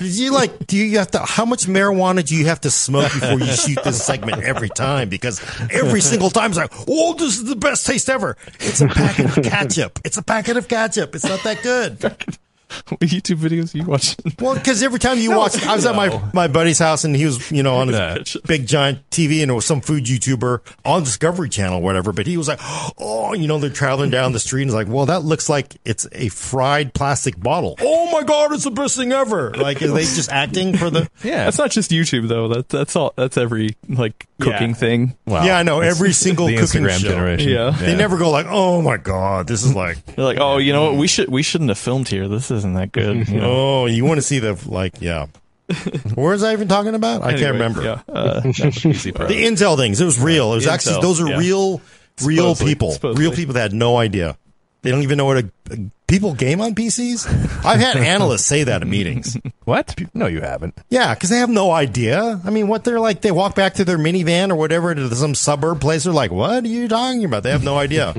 you 0.00 0.32
like, 0.32 0.66
do 0.66 0.76
you 0.76 0.98
have 0.98 1.10
to, 1.12 1.20
how 1.20 1.44
much 1.44 1.66
marijuana 1.66 2.26
do 2.26 2.36
you 2.36 2.46
have 2.46 2.60
to 2.62 2.70
smoke 2.70 3.12
before 3.12 3.38
you 3.38 3.46
shoot 3.46 3.78
this 3.84 4.04
segment 4.04 4.42
every 4.42 4.68
time? 4.68 5.08
Because 5.08 5.40
every 5.70 6.00
single 6.00 6.30
time 6.30 6.50
it's 6.50 6.58
like, 6.58 6.72
oh, 6.88 7.14
this 7.14 7.38
is 7.38 7.44
the 7.44 7.56
best 7.56 7.86
taste 7.86 8.08
ever. 8.08 8.36
It's 8.60 8.80
a 8.80 8.88
packet 8.88 9.36
of 9.36 9.44
ketchup. 9.44 9.98
It's 10.04 10.16
a 10.16 10.22
packet 10.22 10.56
of 10.56 10.68
ketchup. 10.68 11.14
It's 11.14 11.24
not 11.24 11.42
that 11.42 11.62
good. 11.62 12.38
what 12.88 13.00
YouTube 13.00 13.36
videos 13.36 13.74
you 13.74 13.84
watch 13.84 14.16
Well, 14.38 14.54
because 14.54 14.82
every 14.82 14.98
time 14.98 15.18
you 15.18 15.36
watch, 15.36 15.62
I 15.64 15.74
was 15.74 15.86
at 15.86 15.94
my 15.94 16.22
my 16.34 16.48
buddy's 16.48 16.78
house 16.78 17.04
and 17.04 17.14
he 17.16 17.24
was, 17.24 17.50
you 17.50 17.62
know, 17.62 17.76
on 17.76 17.88
his 17.88 17.96
Yeah. 17.96 18.40
big 18.46 18.66
giant 18.66 19.08
TV 19.10 19.42
and 19.42 19.50
it 19.50 19.54
was 19.54 19.64
some 19.64 19.80
food 19.80 20.04
YouTuber 20.04 20.60
on 20.84 21.02
Discovery 21.04 21.48
Channel, 21.48 21.78
or 21.78 21.82
whatever. 21.82 22.12
But 22.12 22.26
he 22.26 22.36
was 22.36 22.48
like, 22.48 22.60
"Oh, 22.98 23.32
you 23.34 23.46
know, 23.48 23.58
they're 23.58 23.70
traveling 23.70 24.10
down 24.10 24.32
the 24.32 24.38
street 24.40 24.62
and 24.62 24.70
it's 24.70 24.74
like, 24.74 24.88
well, 24.88 25.06
that 25.06 25.20
looks 25.22 25.48
like 25.48 25.76
it's 25.84 26.06
a 26.12 26.28
fried 26.28 26.92
plastic 26.94 27.38
bottle. 27.40 27.76
Oh 27.80 28.10
my 28.12 28.22
god, 28.22 28.52
it's 28.52 28.64
the 28.64 28.70
best 28.70 28.96
thing 28.96 29.12
ever! 29.12 29.52
Like, 29.54 29.80
are 29.82 29.88
they 29.88 30.02
just 30.02 30.30
acting 30.30 30.76
for 30.76 30.90
the? 30.90 31.08
Yeah. 31.24 31.44
that's 31.44 31.58
not 31.58 31.70
just 31.70 31.90
YouTube 31.90 32.28
though 32.28 32.48
that 32.48 32.68
that's 32.68 32.94
all 32.94 33.12
that's 33.16 33.36
every 33.36 33.76
like 33.88 34.26
cooking 34.40 34.68
Yeah. 34.70 34.74
thing 34.74 35.16
Wow. 35.26 35.44
Yeah, 35.44 35.58
I 35.58 35.62
know 35.62 35.80
every 35.80 36.12
single 36.12 36.46
the 36.46 36.56
cooking 36.56 36.82
Instagram 36.82 36.98
show. 37.00 37.08
generation. 37.08 37.50
Yeah. 37.50 37.70
They 37.70 37.96
never 37.96 38.16
go 38.18 38.30
like, 38.30 38.46
oh 38.48 38.80
my 38.82 38.96
god, 38.98 39.46
this 39.48 39.64
is 39.64 39.74
like, 39.74 40.04
they're 40.06 40.24
like 40.24 40.38
oh 40.38 40.58
you 40.58 40.72
know 40.72 40.84
what 40.90 40.94
we 40.96 41.08
should 41.08 41.28
we 41.28 41.42
shouldn't 41.42 41.70
have 41.70 41.78
filmed 41.78 42.08
here 42.08 42.28
this 42.28 42.50
isn't 42.58 42.74
that 42.74 42.92
good 42.92 43.28
you 43.28 43.40
know 43.40 43.50
oh, 43.82 43.86
you 43.86 44.04
want 44.04 44.18
to 44.18 44.22
see 44.22 44.38
the 44.38 44.60
like, 44.66 45.00
yeah. 45.00 45.26
Where 46.14 46.30
was 46.30 46.42
I 46.42 46.52
even 46.52 46.66
talking 46.68 46.94
about? 46.94 47.22
I 47.22 47.30
can't 47.32 47.42
Anyway, 47.42 47.52
remember. 47.52 47.82
yeah 47.82 48.00
uh. 48.08 48.40
The 48.40 49.44
Intel 49.44 49.76
things. 49.76 50.00
It 50.00 50.04
was 50.04 50.18
real. 50.20 50.52
It 50.52 50.56
was 50.56 50.66
actually 50.66 50.96
Intel, 50.96 51.02
those 51.02 51.20
are 51.20 51.28
yeah. 51.28 51.38
real, 51.38 51.80
real 52.24 52.54
Supposedly, 52.54 52.70
people. 52.74 52.90
supposedly. 52.92 53.22
Real 53.24 53.32
people 53.34 53.54
that 53.54 53.60
had 53.60 53.72
no 53.74 53.96
idea. 53.98 54.36
They 54.82 54.90
don't 54.90 55.02
even 55.02 55.18
know 55.18 55.24
what 55.26 55.44
a- 55.44 55.90
people 56.06 56.32
game 56.34 56.60
on 56.62 56.74
PCs. 56.74 57.26
I've 57.64 57.80
had 57.80 57.96
analysts 57.96 58.46
say 58.46 58.64
that 58.64 58.80
in 58.82 58.88
meetings. 58.90 59.36
What? 59.64 60.00
No, 60.14 60.26
you 60.28 60.40
haven't. 60.40 60.78
Yeah, 60.88 61.12
because 61.12 61.28
they 61.28 61.36
have 61.36 61.50
no 61.50 61.70
idea. 61.70 62.40
I 62.42 62.48
mean, 62.48 62.68
what 62.68 62.84
they're 62.84 63.00
like, 63.00 63.20
they 63.20 63.30
walk 63.30 63.54
back 63.54 63.74
to 63.74 63.84
their 63.84 63.98
minivan 63.98 64.50
or 64.50 64.54
whatever 64.54 64.94
to 64.94 65.14
some 65.14 65.34
suburb 65.34 65.82
place. 65.82 66.04
They're 66.04 66.12
like, 66.14 66.30
"What 66.30 66.64
are 66.64 66.68
you 66.68 66.88
talking 66.88 67.26
about?" 67.26 67.42
They 67.42 67.50
have 67.50 67.62
no 67.62 67.76
idea. 67.76 68.14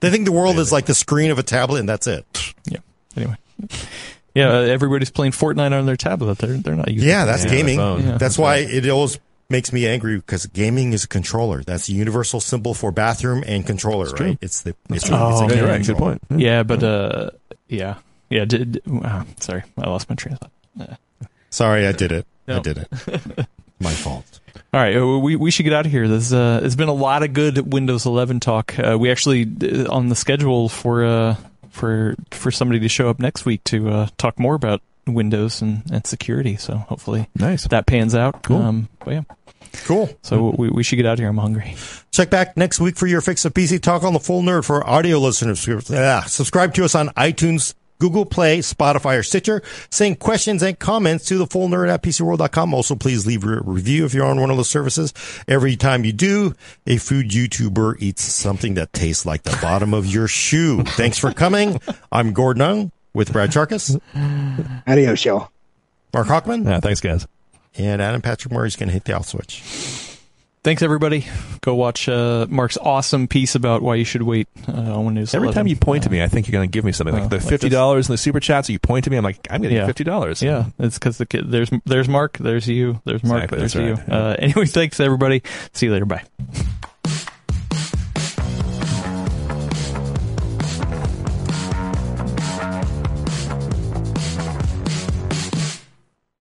they 0.00 0.10
think 0.10 0.26
the 0.26 0.32
world 0.32 0.58
is 0.58 0.70
like 0.70 0.84
the 0.84 0.94
screen 0.94 1.30
of 1.30 1.38
a 1.38 1.42
tablet, 1.42 1.80
and 1.80 1.88
that's 1.88 2.06
it. 2.06 2.26
yeah 2.66 2.80
anyway 3.16 3.36
yeah 4.34 4.48
uh, 4.48 4.60
everybody's 4.62 5.10
playing 5.10 5.32
Fortnite 5.32 5.72
on 5.78 5.86
their 5.86 5.96
tablet 5.96 6.38
they're 6.38 6.56
they're 6.56 6.74
not 6.74 6.88
using 6.90 7.08
Yeah, 7.08 7.24
that's 7.24 7.44
gaming. 7.44 7.78
Yeah. 8.04 8.18
That's 8.18 8.38
why 8.38 8.56
it 8.58 8.88
always 8.88 9.18
makes 9.50 9.72
me 9.72 9.86
angry 9.86 10.16
because 10.16 10.46
gaming 10.46 10.92
is 10.94 11.04
a 11.04 11.08
controller. 11.08 11.62
That's 11.62 11.86
the 11.86 11.92
universal 11.92 12.40
symbol 12.40 12.72
for 12.74 12.90
bathroom 12.92 13.44
and 13.46 13.66
controller, 13.66 14.06
right? 14.12 14.38
It's 14.40 14.62
the 14.62 14.74
it's, 14.88 15.08
a- 15.10 15.14
Oh, 15.14 15.44
it's 15.44 15.52
a 15.52 15.56
Yeah, 15.56 15.62
right. 15.64 15.84
Good 15.86 15.96
point. 15.98 16.22
Yeah, 16.30 16.62
but 16.62 16.82
uh, 16.82 17.30
yeah, 17.68 17.96
yeah. 18.30 18.46
Did, 18.46 18.80
uh, 19.04 19.24
sorry, 19.40 19.62
I 19.76 19.90
lost 19.90 20.08
my 20.08 20.16
train 20.16 20.38
of 20.40 20.40
thought. 20.78 20.98
Sorry, 21.50 21.86
I 21.86 21.92
did 21.92 22.12
it. 22.12 22.26
I 22.48 22.58
did 22.60 22.78
it. 22.78 23.46
My 23.80 23.90
fault. 23.92 24.40
All 24.72 24.80
right, 24.80 24.96
uh, 24.96 25.18
we 25.18 25.34
we 25.36 25.50
should 25.50 25.64
get 25.64 25.72
out 25.72 25.84
of 25.86 25.92
here. 25.92 26.06
There's 26.08 26.32
uh, 26.32 26.60
there's 26.60 26.76
been 26.76 26.88
a 26.88 26.94
lot 26.94 27.22
of 27.24 27.32
good 27.32 27.72
Windows 27.72 28.06
11 28.06 28.38
talk. 28.40 28.78
Uh, 28.78 28.96
we 28.98 29.10
actually 29.10 29.42
uh, 29.62 29.90
on 29.92 30.08
the 30.08 30.14
schedule 30.14 30.68
for 30.68 31.04
uh 31.04 31.36
for 31.72 32.14
for 32.30 32.50
somebody 32.50 32.78
to 32.80 32.88
show 32.88 33.08
up 33.10 33.18
next 33.18 33.44
week 33.44 33.64
to 33.64 33.88
uh, 33.90 34.08
talk 34.18 34.38
more 34.38 34.54
about 34.54 34.80
Windows 35.06 35.60
and, 35.62 35.82
and 35.90 36.06
security. 36.06 36.56
So 36.56 36.76
hopefully 36.76 37.28
Nice. 37.34 37.66
that 37.68 37.86
pans 37.86 38.14
out. 38.14 38.42
Cool. 38.44 38.58
Um, 38.62 38.88
but 39.04 39.10
yeah, 39.14 39.22
Cool. 39.84 40.08
so 40.22 40.54
we 40.56 40.68
we 40.68 40.82
should 40.82 40.96
get 40.96 41.06
out 41.06 41.14
of 41.14 41.18
here. 41.18 41.28
I'm 41.28 41.38
hungry. 41.38 41.74
Check 42.12 42.30
back 42.30 42.56
next 42.56 42.78
week 42.78 42.96
for 42.96 43.06
your 43.06 43.20
fix 43.20 43.44
of 43.44 43.54
PC 43.54 43.80
talk 43.80 44.02
on 44.04 44.12
the 44.12 44.20
full 44.20 44.42
nerd 44.42 44.64
for 44.64 44.86
audio 44.88 45.18
listeners. 45.18 45.66
Yeah, 45.90 46.20
subscribe 46.24 46.74
to 46.74 46.84
us 46.84 46.94
on 46.94 47.08
iTunes, 47.10 47.74
Google 48.02 48.26
Play, 48.26 48.58
Spotify, 48.58 49.16
or 49.16 49.22
Stitcher. 49.22 49.62
Send 49.88 50.18
questions 50.18 50.60
and 50.60 50.76
comments 50.76 51.24
to 51.26 51.38
the 51.38 51.46
full 51.46 51.68
nerd 51.68 51.88
at 51.88 52.02
PCWorld.com. 52.02 52.74
Also, 52.74 52.96
please 52.96 53.28
leave 53.28 53.44
a 53.44 53.60
review 53.62 54.04
if 54.04 54.12
you're 54.12 54.26
on 54.26 54.40
one 54.40 54.50
of 54.50 54.56
those 54.56 54.68
services. 54.68 55.14
Every 55.46 55.76
time 55.76 56.04
you 56.04 56.12
do, 56.12 56.52
a 56.84 56.96
food 56.96 57.28
YouTuber 57.30 58.02
eats 58.02 58.24
something 58.24 58.74
that 58.74 58.92
tastes 58.92 59.24
like 59.24 59.44
the 59.44 59.56
bottom 59.62 59.94
of 59.94 60.06
your 60.06 60.26
shoe. 60.26 60.82
Thanks 60.82 61.16
for 61.16 61.32
coming. 61.32 61.80
I'm 62.10 62.32
Gordon 62.32 62.62
Ung 62.62 62.92
with 63.14 63.32
Brad 63.32 63.50
Chacos, 63.52 64.00
Adios, 64.88 65.24
y'all. 65.24 65.50
Mark 66.12 66.26
Hachman, 66.26 66.64
Yeah, 66.64 66.80
thanks, 66.80 67.00
guys. 67.00 67.28
and 67.78 68.02
Adam 68.02 68.20
Patrick 68.20 68.52
Murray's 68.52 68.74
going 68.74 68.88
to 68.88 68.92
hit 68.92 69.04
the 69.04 69.12
off 69.14 69.28
switch. 69.28 69.62
Thanks 70.64 70.80
everybody. 70.80 71.26
Go 71.60 71.74
watch 71.74 72.08
uh, 72.08 72.46
Mark's 72.48 72.76
awesome 72.76 73.26
piece 73.26 73.56
about 73.56 73.82
why 73.82 73.96
you 73.96 74.04
should 74.04 74.22
wait 74.22 74.46
uh, 74.68 74.72
on. 74.96 75.18
Every 75.18 75.26
11. 75.34 75.54
time 75.54 75.66
you 75.66 75.74
point 75.74 76.04
to 76.04 76.10
me, 76.10 76.22
I 76.22 76.28
think 76.28 76.46
you're 76.46 76.52
going 76.52 76.68
to 76.68 76.72
give 76.72 76.84
me 76.84 76.92
something. 76.92 77.14
Like 77.14 77.24
Uh, 77.24 77.28
the 77.28 77.40
fifty 77.40 77.68
dollars 77.68 78.08
in 78.08 78.12
the 78.12 78.16
super 78.16 78.38
chats, 78.38 78.68
you 78.70 78.78
point 78.78 79.02
to 79.04 79.10
me, 79.10 79.16
I'm 79.16 79.24
like, 79.24 79.44
I'm 79.50 79.60
getting 79.60 79.76
Yeah. 79.78 79.86
fifty 79.86 80.04
dollars. 80.04 80.40
Yeah, 80.40 80.66
it's 80.78 80.98
because 80.98 81.18
the 81.18 81.26
kid. 81.26 81.50
There's 81.50 81.68
there's 81.84 82.08
Mark. 82.08 82.38
There's 82.38 82.68
you. 82.68 83.00
There's 83.04 83.24
Mark. 83.24 83.52
Exactly, 83.52 83.58
there's 83.58 83.74
you. 83.74 83.94
right. 83.94 84.08
Uh, 84.08 84.36
anyway, 84.38 84.66
thanks 84.66 85.00
everybody. 85.00 85.42
See 85.72 85.86
you 85.86 85.92
later. 85.92 86.04
Bye. 86.06 86.22